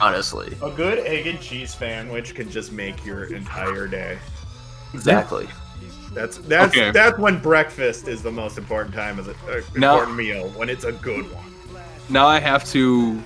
Honestly, 0.01 0.57
A 0.63 0.71
good 0.71 1.01
egg 1.01 1.27
and 1.27 1.41
cheese 1.41 1.75
sandwich 1.75 2.33
can 2.37 2.49
just 2.49 2.71
make 2.71 3.05
your 3.05 3.25
entire 3.35 3.89
day. 3.89 4.17
exactly. 4.95 5.49
That's 6.13 6.39
that's 6.39 6.73
Okay. 6.77 6.93
that's 6.93 7.19
when 7.19 7.41
breakfast 7.41 8.07
is 8.07 8.23
the 8.23 8.31
most 8.31 8.59
important 8.59 8.95
time 8.95 9.19
as 9.19 9.27
a 9.27 9.33
uh, 9.33 9.61
Now- 9.77 9.95
important 9.95 10.17
meal 10.17 10.51
when 10.51 10.69
it's 10.69 10.85
a 10.85 10.93
good 10.93 11.25
one. 11.35 11.45
Now 12.09 12.29
I 12.29 12.39
have 12.39 12.65
to 12.71 13.21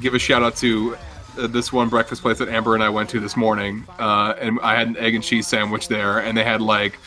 give 0.00 0.14
a 0.14 0.18
shout 0.20 0.44
out 0.44 0.54
to 0.58 0.96
this 1.36 1.72
one 1.72 1.88
breakfast 1.88 2.22
place 2.22 2.38
that 2.38 2.48
Amber 2.48 2.74
and 2.74 2.82
I 2.82 2.88
went 2.88 3.08
to 3.10 3.20
this 3.20 3.36
morning, 3.36 3.84
uh, 3.98 4.34
and 4.40 4.58
I 4.62 4.74
had 4.76 4.88
an 4.88 4.96
egg 4.96 5.14
and 5.14 5.22
cheese 5.24 5.46
sandwich 5.46 5.88
there, 5.88 6.18
and 6.20 6.36
they 6.36 6.44
had 6.44 6.60
like 6.60 6.98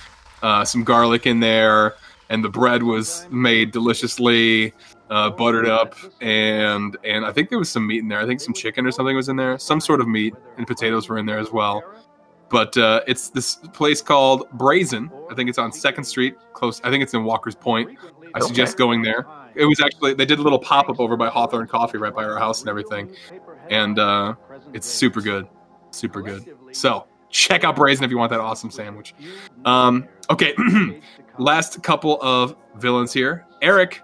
uh, 0.43 0.63
some 0.65 0.83
garlic 0.83 1.25
in 1.25 1.39
there, 1.39 1.95
and 2.29 2.43
the 2.43 2.49
bread 2.49 2.83
was 2.83 3.27
made 3.29 3.71
deliciously, 3.71 4.73
uh, 5.09 5.29
buttered 5.29 5.67
up, 5.67 5.95
and 6.21 6.97
and 7.03 7.25
I 7.25 7.31
think 7.31 7.49
there 7.49 7.59
was 7.59 7.69
some 7.69 7.85
meat 7.87 7.99
in 7.99 8.07
there. 8.07 8.19
I 8.19 8.25
think 8.25 8.41
some 8.41 8.53
chicken 8.53 8.85
or 8.85 8.91
something 8.91 9.15
was 9.15 9.29
in 9.29 9.35
there, 9.35 9.57
some 9.59 9.79
sort 9.79 10.01
of 10.01 10.07
meat, 10.07 10.33
and 10.57 10.65
potatoes 10.67 11.07
were 11.09 11.17
in 11.17 11.25
there 11.25 11.39
as 11.39 11.51
well. 11.51 11.83
But 12.49 12.77
uh, 12.77 13.01
it's 13.07 13.29
this 13.29 13.55
place 13.73 14.01
called 14.01 14.47
Brazen. 14.53 15.11
I 15.31 15.33
think 15.35 15.49
it's 15.49 15.57
on 15.57 15.71
Second 15.71 16.03
Street, 16.03 16.35
close. 16.53 16.79
I 16.83 16.89
think 16.91 17.01
it's 17.01 17.13
in 17.13 17.23
Walker's 17.23 17.55
Point. 17.55 17.97
I 18.33 18.39
Okay. 18.39 18.47
suggest 18.47 18.77
going 18.77 19.01
there. 19.01 19.25
It 19.55 19.65
was 19.65 19.79
actually 19.79 20.13
they 20.13 20.25
did 20.25 20.39
a 20.39 20.41
little 20.41 20.59
pop 20.59 20.89
up 20.89 20.99
over 20.99 21.15
by 21.15 21.29
Hawthorne 21.29 21.67
Coffee 21.67 21.97
right 21.97 22.13
by 22.13 22.25
our 22.25 22.37
house 22.37 22.59
and 22.59 22.69
everything, 22.69 23.09
and 23.69 23.99
uh, 23.99 24.35
it's 24.73 24.87
super 24.87 25.21
good, 25.21 25.47
super 25.91 26.21
good. 26.21 26.55
So 26.71 27.07
check 27.29 27.63
out 27.63 27.75
Brazen 27.75 28.03
if 28.05 28.11
you 28.11 28.17
want 28.17 28.31
that 28.31 28.39
awesome 28.39 28.71
sandwich. 28.71 29.13
Um, 29.65 30.07
okay, 30.29 30.53
last 31.37 31.81
couple 31.83 32.19
of 32.21 32.55
villains 32.77 33.11
here. 33.13 33.45
Eric, 33.61 34.01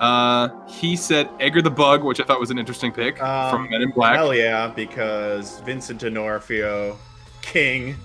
uh, 0.00 0.48
he 0.66 0.96
said 0.96 1.28
Edgar 1.40 1.62
the 1.62 1.70
Bug, 1.70 2.02
which 2.02 2.20
I 2.20 2.24
thought 2.24 2.40
was 2.40 2.50
an 2.50 2.58
interesting 2.58 2.92
pick 2.92 3.22
Um, 3.22 3.50
from 3.50 3.70
Men 3.70 3.82
in 3.82 3.90
Black. 3.90 4.16
Hell 4.16 4.34
yeah, 4.34 4.66
because 4.68 5.60
Vincent 5.60 6.00
D'Onofrio, 6.00 6.98
King, 7.42 7.96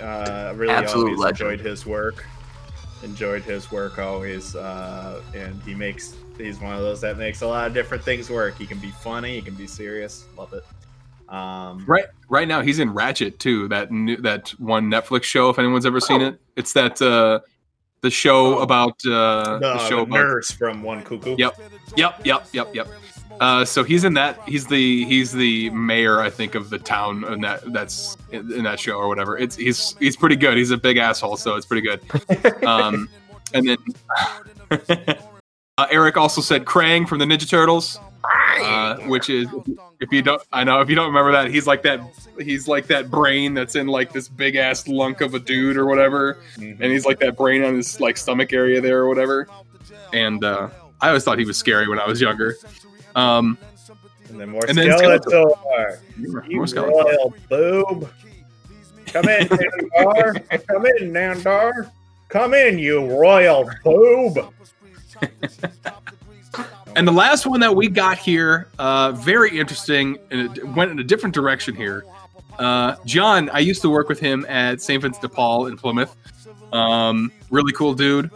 uh, 0.00 0.52
really 0.56 0.72
Absolute 0.72 1.04
always 1.04 1.18
legend. 1.18 1.50
enjoyed 1.52 1.66
his 1.66 1.86
work. 1.86 2.26
Enjoyed 3.02 3.42
his 3.42 3.70
work 3.72 3.98
always, 3.98 4.54
uh, 4.56 5.22
and 5.34 5.60
he 5.62 5.74
makes 5.74 6.16
he's 6.40 6.60
one 6.60 6.74
of 6.74 6.80
those 6.80 7.00
that 7.02 7.16
makes 7.18 7.42
a 7.42 7.46
lot 7.46 7.66
of 7.66 7.74
different 7.74 8.02
things 8.02 8.28
work. 8.30 8.56
He 8.58 8.66
can 8.66 8.78
be 8.78 8.90
funny, 8.90 9.36
he 9.36 9.42
can 9.42 9.54
be 9.54 9.66
serious. 9.66 10.24
Love 10.36 10.52
it. 10.52 10.64
Um, 11.32 11.84
Right, 11.86 12.06
right 12.28 12.48
now 12.48 12.60
he's 12.60 12.78
in 12.80 12.92
Ratched 12.92 13.38
too. 13.38 13.68
That 13.68 13.90
new, 13.92 14.16
that 14.18 14.50
one 14.58 14.90
Netflix 14.90 15.22
show. 15.24 15.48
If 15.50 15.58
anyone's 15.58 15.86
ever 15.86 16.00
seen 16.00 16.20
it, 16.20 16.40
it's 16.56 16.72
that 16.72 17.00
uh, 17.00 17.40
the 18.00 18.10
show 18.10 18.58
Oh. 18.58 18.62
about 18.62 18.94
uh, 19.06 19.58
the, 19.58 19.74
the 19.74 19.78
show 19.88 19.96
the 19.96 20.02
about 20.02 20.14
nurse 20.16 20.50
from 20.50 20.82
One 20.82 21.02
Cuckoo. 21.04 21.36
Yep. 21.38 21.54
Yep, 21.96 22.20
yep, 22.26 22.46
yep, 22.52 22.74
yep. 22.74 22.88
Uh, 23.40 23.64
so 23.64 23.82
he's 23.84 24.04
in 24.04 24.14
that. 24.14 24.38
He's 24.46 24.66
the 24.66 25.04
he's 25.06 25.32
the 25.32 25.70
mayor, 25.70 26.20
I 26.20 26.28
think, 26.30 26.54
of 26.54 26.68
the 26.68 26.78
town, 26.78 27.24
and 27.24 27.42
that 27.44 27.72
that's 27.72 28.16
in, 28.32 28.52
in 28.52 28.64
that 28.64 28.78
show 28.80 28.96
or 28.98 29.08
whatever. 29.08 29.38
It's 29.38 29.56
he's 29.56 29.94
he's 29.98 30.14
pretty 30.16 30.36
good. 30.36 30.58
He's 30.58 30.72
a 30.72 30.76
big 30.76 30.98
asshole, 30.98 31.36
so 31.36 31.54
it's 31.56 31.64
pretty 31.64 31.86
good. 31.86 32.00
Um, 32.66 33.08
and 33.54 33.66
then 33.66 33.78
uh, 35.80 35.86
Eric 35.90 36.16
also 36.16 36.40
said 36.40 36.64
Krang 36.64 37.08
from 37.08 37.18
the 37.18 37.24
Ninja 37.24 37.48
Turtles, 37.48 37.98
uh, 38.62 38.96
which 39.06 39.30
is 39.30 39.48
if 40.00 40.12
you 40.12 40.22
don't, 40.22 40.42
I 40.52 40.64
know 40.64 40.80
if 40.80 40.88
you 40.88 40.94
don't 40.96 41.06
remember 41.06 41.32
that, 41.32 41.50
he's 41.50 41.66
like 41.66 41.82
that. 41.82 42.00
He's 42.38 42.66
like 42.68 42.86
that 42.88 43.10
brain 43.10 43.54
that's 43.54 43.76
in 43.76 43.86
like 43.86 44.12
this 44.12 44.28
big 44.28 44.56
ass 44.56 44.88
lunk 44.88 45.20
of 45.20 45.34
a 45.34 45.38
dude 45.38 45.76
or 45.76 45.86
whatever, 45.86 46.38
Mhm. 46.56 46.80
and 46.80 46.92
he's 46.92 47.04
like 47.06 47.18
that 47.20 47.36
brain 47.36 47.62
on 47.64 47.76
his 47.76 48.00
like 48.00 48.16
stomach 48.16 48.52
area 48.52 48.80
there 48.80 49.00
or 49.00 49.08
whatever. 49.08 49.46
And 50.12 50.42
uh, 50.44 50.68
I 51.00 51.08
always 51.08 51.24
thought 51.24 51.38
he 51.38 51.44
was 51.44 51.56
scary 51.56 51.88
when 51.88 51.98
I 52.00 52.06
was 52.06 52.20
younger. 52.20 52.56
Um, 53.14 53.58
And 54.28 54.38
then 54.40 54.50
more 54.50 54.62
And 54.68 54.76
then 54.78 54.88
Skeletor. 54.90 55.98
You 56.18 56.56
more 56.56 56.66
Skeletor. 56.66 56.90
royal 57.04 57.34
boob. 57.48 58.10
Come 59.06 59.28
in, 59.28 59.48
Nandar. 59.48 60.66
Come 60.68 60.86
in, 60.86 61.12
Nandar. 61.12 61.90
Come 62.28 62.54
in, 62.54 62.78
you 62.78 63.04
royal 63.06 63.68
boob. 63.84 64.52
And 66.96 67.06
the 67.06 67.12
last 67.12 67.46
one 67.46 67.60
that 67.60 67.74
we 67.74 67.88
got 67.88 68.18
here, 68.18 68.68
uh, 68.78 69.12
very 69.12 69.56
interesting, 69.56 70.18
and 70.30 70.58
it 70.58 70.68
went 70.70 70.90
in 70.90 70.98
a 70.98 71.04
different 71.04 71.34
direction 71.34 71.74
here. 71.74 72.04
Uh, 72.58 72.96
John, 73.06 73.48
I 73.50 73.60
used 73.60 73.80
to 73.82 73.90
work 73.90 74.08
with 74.08 74.18
him 74.18 74.44
at 74.48 74.80
St. 74.80 75.00
Vincent 75.00 75.22
de 75.22 75.28
Paul 75.28 75.66
in 75.66 75.76
Plymouth. 75.76 76.16
Um, 76.72 77.32
really 77.48 77.72
cool 77.72 77.94
dude, 77.94 78.30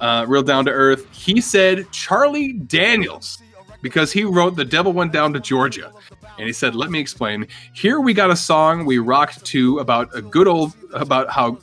uh, 0.00 0.26
real 0.28 0.42
down 0.42 0.64
to 0.64 0.72
earth. 0.72 1.06
He 1.12 1.40
said 1.40 1.90
Charlie 1.92 2.52
Daniels 2.52 3.40
because 3.82 4.12
he 4.12 4.24
wrote 4.24 4.56
"The 4.56 4.64
Devil 4.64 4.92
Went 4.92 5.12
Down 5.12 5.32
to 5.32 5.40
Georgia," 5.40 5.92
and 6.38 6.46
he 6.46 6.52
said, 6.52 6.74
"Let 6.74 6.90
me 6.90 6.98
explain. 6.98 7.46
Here 7.72 8.00
we 8.00 8.14
got 8.14 8.30
a 8.30 8.36
song 8.36 8.84
we 8.84 8.98
rocked 8.98 9.44
to 9.46 9.78
about 9.78 10.14
a 10.14 10.22
good 10.22 10.48
old 10.48 10.74
about 10.92 11.30
how 11.30 11.58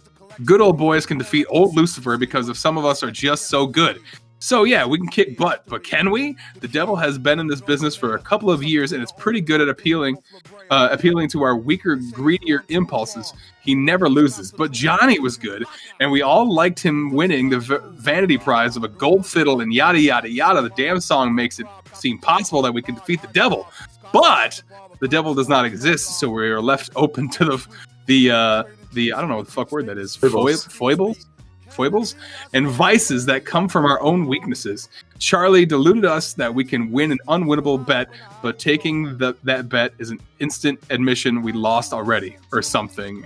good 0.45 0.61
old 0.61 0.77
boys 0.77 1.05
can 1.05 1.17
defeat 1.17 1.45
old 1.49 1.75
Lucifer 1.75 2.17
because 2.17 2.49
of 2.49 2.57
some 2.57 2.77
of 2.77 2.85
us 2.85 3.03
are 3.03 3.11
just 3.11 3.47
so 3.49 3.67
good." 3.67 4.01
So 4.39 4.63
yeah, 4.63 4.85
we 4.85 4.97
can 4.97 5.07
kick 5.07 5.37
butt, 5.37 5.63
but 5.67 5.83
can 5.83 6.11
we? 6.11 6.37
The 6.61 6.67
devil 6.67 6.95
has 6.95 7.17
been 7.17 7.39
in 7.39 7.47
this 7.47 7.59
business 7.59 7.95
for 7.95 8.15
a 8.15 8.19
couple 8.19 8.49
of 8.49 8.63
years, 8.63 8.93
and 8.93 9.03
it's 9.03 9.11
pretty 9.11 9.41
good 9.41 9.59
at 9.59 9.67
appealing, 9.67 10.17
uh, 10.69 10.87
appealing 10.91 11.27
to 11.29 11.43
our 11.43 11.57
weaker, 11.57 11.97
greedier 12.13 12.63
impulses. 12.69 13.33
He 13.61 13.75
never 13.75 14.07
loses. 14.07 14.53
But 14.53 14.71
Johnny 14.71 15.19
was 15.19 15.35
good, 15.35 15.65
and 15.99 16.09
we 16.09 16.21
all 16.21 16.51
liked 16.51 16.79
him 16.79 17.11
winning 17.11 17.49
the 17.49 17.59
v- 17.59 17.77
vanity 17.91 18.37
prize 18.37 18.77
of 18.77 18.85
a 18.85 18.87
gold 18.87 19.25
fiddle 19.25 19.59
and 19.59 19.73
yada 19.73 19.99
yada 19.99 20.29
yada. 20.29 20.61
The 20.61 20.69
damn 20.69 21.01
song 21.01 21.35
makes 21.35 21.59
it 21.59 21.67
seem 21.91 22.17
possible 22.17 22.61
that 22.61 22.73
we 22.73 22.81
can 22.81 22.95
defeat 22.95 23.21
the 23.21 23.27
devil, 23.27 23.67
but 24.13 24.63
the 25.01 25.07
devil 25.09 25.33
does 25.33 25.49
not 25.49 25.65
exist, 25.65 26.17
so 26.17 26.29
we 26.29 26.49
are 26.49 26.61
left 26.61 26.91
open 26.95 27.29
to 27.31 27.45
the 27.45 27.67
the 28.05 28.31
uh, 28.31 28.63
the 28.93 29.11
I 29.11 29.19
don't 29.19 29.29
know 29.29 29.37
what 29.37 29.47
the 29.47 29.51
fuck 29.51 29.73
word 29.73 29.85
that 29.87 29.97
is. 29.97 30.15
Foibles. 30.15 30.63
Foibles 30.65 31.25
foibles 31.69 32.15
and 32.53 32.67
vices 32.67 33.25
that 33.25 33.45
come 33.45 33.69
from 33.69 33.85
our 33.85 34.01
own 34.01 34.27
weaknesses. 34.27 34.89
Charlie 35.17 35.65
deluded 35.65 36.05
us 36.05 36.33
that 36.33 36.53
we 36.53 36.63
can 36.63 36.91
win 36.91 37.11
an 37.11 37.19
unwinnable 37.27 37.85
bet, 37.85 38.09
but 38.41 38.59
taking 38.59 39.17
the, 39.17 39.35
that 39.43 39.69
bet 39.69 39.93
is 39.99 40.09
an 40.09 40.19
instant 40.39 40.79
admission 40.89 41.41
we 41.41 41.51
lost 41.51 41.93
already, 41.93 42.37
or 42.51 42.61
something. 42.61 43.25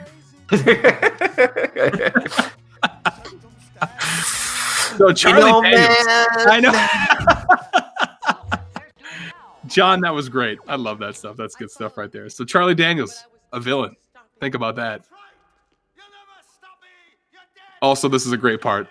So 4.98 5.12
Charlie 5.12 5.46
you 5.46 5.52
know, 5.52 5.62
Daniels. 5.64 6.06
I 6.48 6.60
know. 6.60 6.72
John, 9.68 10.02
that 10.02 10.14
was 10.14 10.30
great. 10.30 10.60
I 10.68 10.76
love 10.76 11.00
that 11.00 11.16
stuff. 11.16 11.36
That's 11.36 11.56
good 11.56 11.72
stuff 11.72 11.98
right 11.98 12.12
there. 12.12 12.30
So 12.30 12.46
Charlie 12.46 12.76
Daniels, 12.76 13.26
a 13.52 13.60
villain. 13.60 13.96
Think 14.40 14.54
about 14.54 14.76
that. 14.76 15.04
Also, 17.84 18.08
this 18.08 18.26
is 18.26 18.32
a 18.32 18.38
great 18.38 18.62
part. 18.62 18.88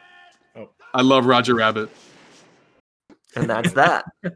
Oh. 0.54 0.68
I 0.92 1.00
love 1.00 1.24
Roger 1.24 1.54
Rabbit. 1.54 1.88
and 3.34 3.48
that's 3.50 3.72
that. 3.72 4.04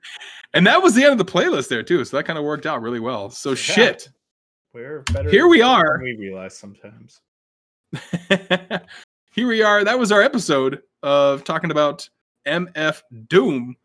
And 0.54 0.66
that 0.66 0.82
was 0.82 0.94
the 0.94 1.02
end 1.04 1.12
of 1.12 1.18
the 1.18 1.30
playlist 1.30 1.68
there 1.68 1.82
too. 1.82 2.02
So 2.06 2.16
that 2.16 2.24
kind 2.24 2.38
of 2.38 2.44
worked 2.44 2.64
out 2.64 2.80
really 2.80 3.00
well. 3.00 3.28
So 3.28 3.54
shit. 3.54 4.08
We're 4.72 5.02
better. 5.12 5.28
Here 5.28 5.46
we 5.48 5.60
are. 5.60 6.00
We 6.02 6.16
realize 6.16 6.56
sometimes. 6.56 7.20
Here 9.34 9.46
we 9.46 9.60
are. 9.60 9.84
That 9.84 9.98
was 9.98 10.10
our 10.10 10.22
episode 10.22 10.80
of 11.02 11.44
talking 11.44 11.70
about 11.70 12.08
MF 12.46 13.02
Doom. 13.28 13.76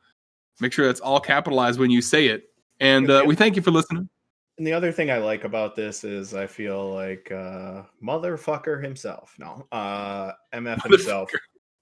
Make 0.62 0.72
sure 0.72 0.86
that's 0.86 1.02
all 1.02 1.20
capitalized 1.20 1.78
when 1.78 1.92
you 1.92 2.02
say 2.02 2.28
it. 2.28 2.44
And 2.80 3.10
uh, 3.10 3.24
we 3.26 3.36
thank 3.36 3.58
you 3.58 3.62
for 3.62 3.72
listening. 3.72 4.08
And 4.58 4.68
the 4.68 4.74
other 4.74 4.92
thing 4.92 5.10
I 5.10 5.18
like 5.18 5.44
about 5.44 5.76
this 5.76 6.04
is 6.04 6.34
I 6.34 6.46
feel 6.48 6.94
like 6.94 7.32
uh 7.32 7.84
motherfucker 8.04 8.84
himself. 8.84 9.36
No, 9.40 9.66
uh 9.72 10.34
MF 10.54 10.84
himself 10.84 11.32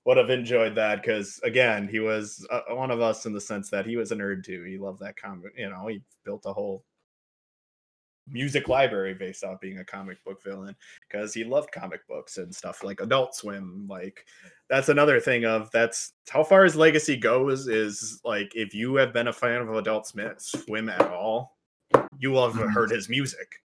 would 0.06 0.18
have 0.18 0.30
enjoyed 0.30 0.76
that 0.76 1.02
because 1.02 1.40
again, 1.44 1.88
he 1.88 2.00
was 2.00 2.46
uh, 2.50 2.62
one 2.70 2.92
of 2.92 3.02
us 3.02 3.26
in 3.26 3.34
the 3.34 3.42
sense 3.42 3.70
that 3.70 3.86
he 3.86 3.96
was 3.96 4.12
a 4.12 4.16
nerd 4.16 4.44
too. 4.44 4.64
He 4.64 4.78
loved 4.78 5.00
that 5.02 5.18
comic. 5.18 5.54
You 5.58 5.70
know, 5.70 5.88
he 5.88 6.02
built 6.24 6.44
a 6.46 6.54
whole 6.54 6.84
music 8.32 8.68
library 8.68 9.14
based 9.14 9.44
off 9.44 9.60
being 9.60 9.80
a 9.80 9.86
comic 9.86 10.24
book 10.24 10.44
villain 10.44 10.76
because 11.08 11.34
he 11.34 11.44
loved 11.44 11.72
comic 11.72 12.08
books 12.08 12.38
and 12.38 12.54
stuff 12.54 12.84
like 12.84 13.02
Adult 13.02 13.36
Swim. 13.36 13.86
Like 13.90 14.26
that's 14.70 14.90
another 14.90 15.20
thing 15.20 15.46
of 15.46 15.70
that's 15.72 16.14
how 16.30 16.44
far 16.44 16.64
his 16.64 16.76
legacy 16.76 17.18
goes. 17.18 17.68
Is 17.68 18.22
like 18.24 18.52
if 18.56 18.74
you 18.74 18.96
have 18.96 19.14
been 19.14 19.28
a 19.28 19.34
fan 19.34 19.62
of 19.62 19.74
Adult 19.76 20.08
Swim 20.08 20.34
Swim 20.38 20.90
at 20.90 21.02
all, 21.02 21.58
you 22.20 22.30
will 22.32 22.46
have 22.52 22.60
Mhm. 22.62 22.72
heard 22.74 22.92
his 22.92 23.10
music 23.10 23.64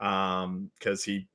um 0.00 0.70
because 0.78 1.04
he 1.04 1.28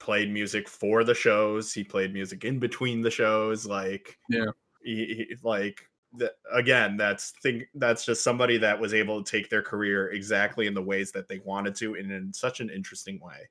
played 0.00 0.30
music 0.32 0.68
for 0.68 1.04
the 1.04 1.14
shows 1.14 1.72
he 1.72 1.84
played 1.84 2.12
music 2.12 2.44
in 2.44 2.58
between 2.58 3.02
the 3.02 3.10
shows 3.10 3.66
like 3.66 4.18
Yeah. 4.28 4.46
he, 4.82 5.26
he 5.28 5.36
like 5.42 5.80
the, 6.14 6.32
again 6.52 6.96
that's 6.96 7.30
thing 7.42 7.64
that's 7.74 8.04
just 8.04 8.24
somebody 8.24 8.56
that 8.58 8.80
was 8.80 8.94
able 8.94 9.22
to 9.22 9.30
take 9.30 9.48
their 9.48 9.62
career 9.62 10.10
exactly 10.10 10.66
in 10.66 10.74
the 10.74 10.82
ways 10.82 11.12
that 11.12 11.28
they 11.28 11.38
wanted 11.40 11.76
to 11.76 11.94
and 11.94 12.10
in 12.10 12.32
such 12.32 12.58
an 12.60 12.68
interesting 12.70 13.20
way 13.20 13.48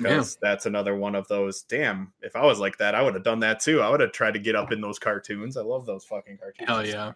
Yeah. 0.00 0.08
because 0.08 0.36
that's 0.42 0.66
another 0.66 0.96
one 0.96 1.14
of 1.14 1.28
those 1.28 1.62
damn 1.62 2.12
if 2.22 2.34
i 2.34 2.44
was 2.44 2.58
like 2.58 2.76
that 2.78 2.96
i 2.96 3.02
would 3.02 3.14
have 3.14 3.22
done 3.22 3.38
that 3.40 3.60
too 3.60 3.82
i 3.82 3.88
would 3.88 4.00
have 4.00 4.10
tried 4.12 4.34
to 4.34 4.40
get 4.40 4.56
up 4.56 4.72
in 4.72 4.80
those 4.80 4.98
cartoons 4.98 5.56
i 5.56 5.62
love 5.62 5.86
those 5.86 6.04
fucking 6.06 6.38
cartoons 6.38 6.68
Hell 6.68 6.84
yeah. 6.86 7.12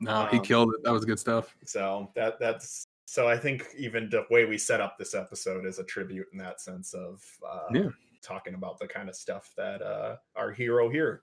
No, 0.00 0.26
he 0.32 0.38
Um, 0.38 0.44
killed 0.44 0.74
it. 0.76 0.82
That 0.82 0.92
was 0.92 1.04
good 1.04 1.18
stuff. 1.20 1.54
so 1.64 2.10
that 2.16 2.40
that's 2.40 2.88
so 3.12 3.28
I 3.28 3.36
think 3.36 3.66
even 3.76 4.08
the 4.08 4.24
way 4.30 4.46
we 4.46 4.56
set 4.56 4.80
up 4.80 4.96
this 4.96 5.14
episode 5.14 5.66
is 5.66 5.78
a 5.78 5.84
tribute 5.84 6.28
in 6.32 6.38
that 6.38 6.62
sense 6.62 6.94
of 6.94 7.22
uh, 7.46 7.68
Yeah. 7.70 7.90
talking 8.22 8.54
about 8.54 8.78
the 8.78 8.86
kind 8.86 9.10
of 9.10 9.14
stuff 9.14 9.52
that 9.54 9.82
uh, 9.82 10.16
our 10.34 10.50
hero 10.50 10.88
here 10.88 11.20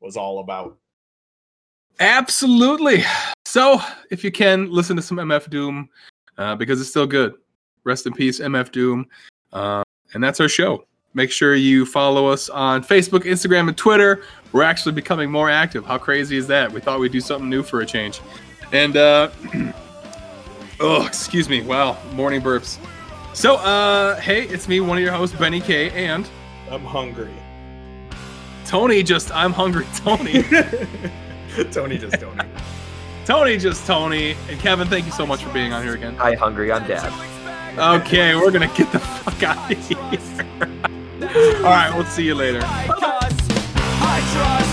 was 0.00 0.18
all 0.18 0.40
about. 0.40 0.76
Absolutely. 1.98 3.04
So, 3.46 3.80
if 4.10 4.22
you 4.22 4.30
can, 4.30 4.70
listen 4.70 4.96
to 4.96 5.02
some 5.02 5.16
MF 5.16 5.48
Doom 5.48 5.88
uh, 6.36 6.56
because 6.56 6.78
it's 6.78 6.90
still 6.90 7.06
good. 7.06 7.32
Rest 7.84 8.04
in 8.06 8.12
peace, 8.12 8.38
MF 8.38 8.70
Doom. 8.70 9.06
Uh, 9.50 9.82
and 10.12 10.22
that's 10.22 10.40
our 10.40 10.48
show. 10.48 10.84
Make 11.14 11.30
sure 11.30 11.54
you 11.54 11.86
follow 11.86 12.26
us 12.26 12.50
on 12.50 12.84
Facebook, 12.84 13.20
Instagram, 13.20 13.68
and 13.68 13.78
Twitter. 13.78 14.24
We're 14.52 14.64
actually 14.64 14.92
becoming 14.92 15.30
more 15.30 15.48
active. 15.48 15.86
How 15.86 15.96
crazy 15.96 16.36
is 16.36 16.46
that? 16.48 16.70
We 16.70 16.82
thought 16.82 17.00
we'd 17.00 17.12
do 17.12 17.20
something 17.22 17.48
new 17.48 17.62
for 17.62 17.80
a 17.80 17.86
change. 17.86 18.20
And, 18.72 18.98
uh, 18.98 19.30
oh, 20.84 21.06
excuse 21.06 21.48
me. 21.48 21.62
Wow, 21.62 21.96
morning 22.12 22.40
burps. 22.40 22.78
So, 23.32 23.56
uh, 23.56 24.20
hey, 24.20 24.42
it's 24.42 24.68
me, 24.68 24.80
one 24.80 24.98
of 24.98 25.02
your 25.02 25.12
hosts, 25.12 25.36
Benny 25.36 25.60
K, 25.60 25.90
and 25.90 26.28
I'm 26.70 26.84
hungry. 26.84 27.32
Tony. 28.66 29.02
Just 29.02 29.34
I'm 29.34 29.52
hungry, 29.52 29.86
Tony. 29.96 30.42
Tony 31.72 31.98
just 31.98 32.20
Tony. 32.20 32.44
Tony, 33.24 33.56
just 33.56 33.86
Tony, 33.86 34.36
and 34.50 34.60
Kevin. 34.60 34.86
Thank 34.86 35.06
you 35.06 35.12
so 35.12 35.26
much 35.26 35.42
for 35.42 35.52
being 35.52 35.72
on 35.72 35.82
here 35.82 35.94
again. 35.94 36.14
Hi, 36.16 36.34
hungry. 36.34 36.70
I'm 36.70 36.86
dad. 36.86 37.12
Okay, 37.78 38.34
we're 38.36 38.50
gonna 38.50 38.70
get 38.76 38.92
the 38.92 38.98
fuck 38.98 39.42
out 39.42 39.72
of 39.72 39.88
here. 39.88 39.98
All 41.58 41.70
right, 41.70 41.90
we'll 41.94 42.04
see 42.04 42.24
you 42.24 42.34
later. 42.34 42.60
I 42.62 44.20
tried 44.32 44.63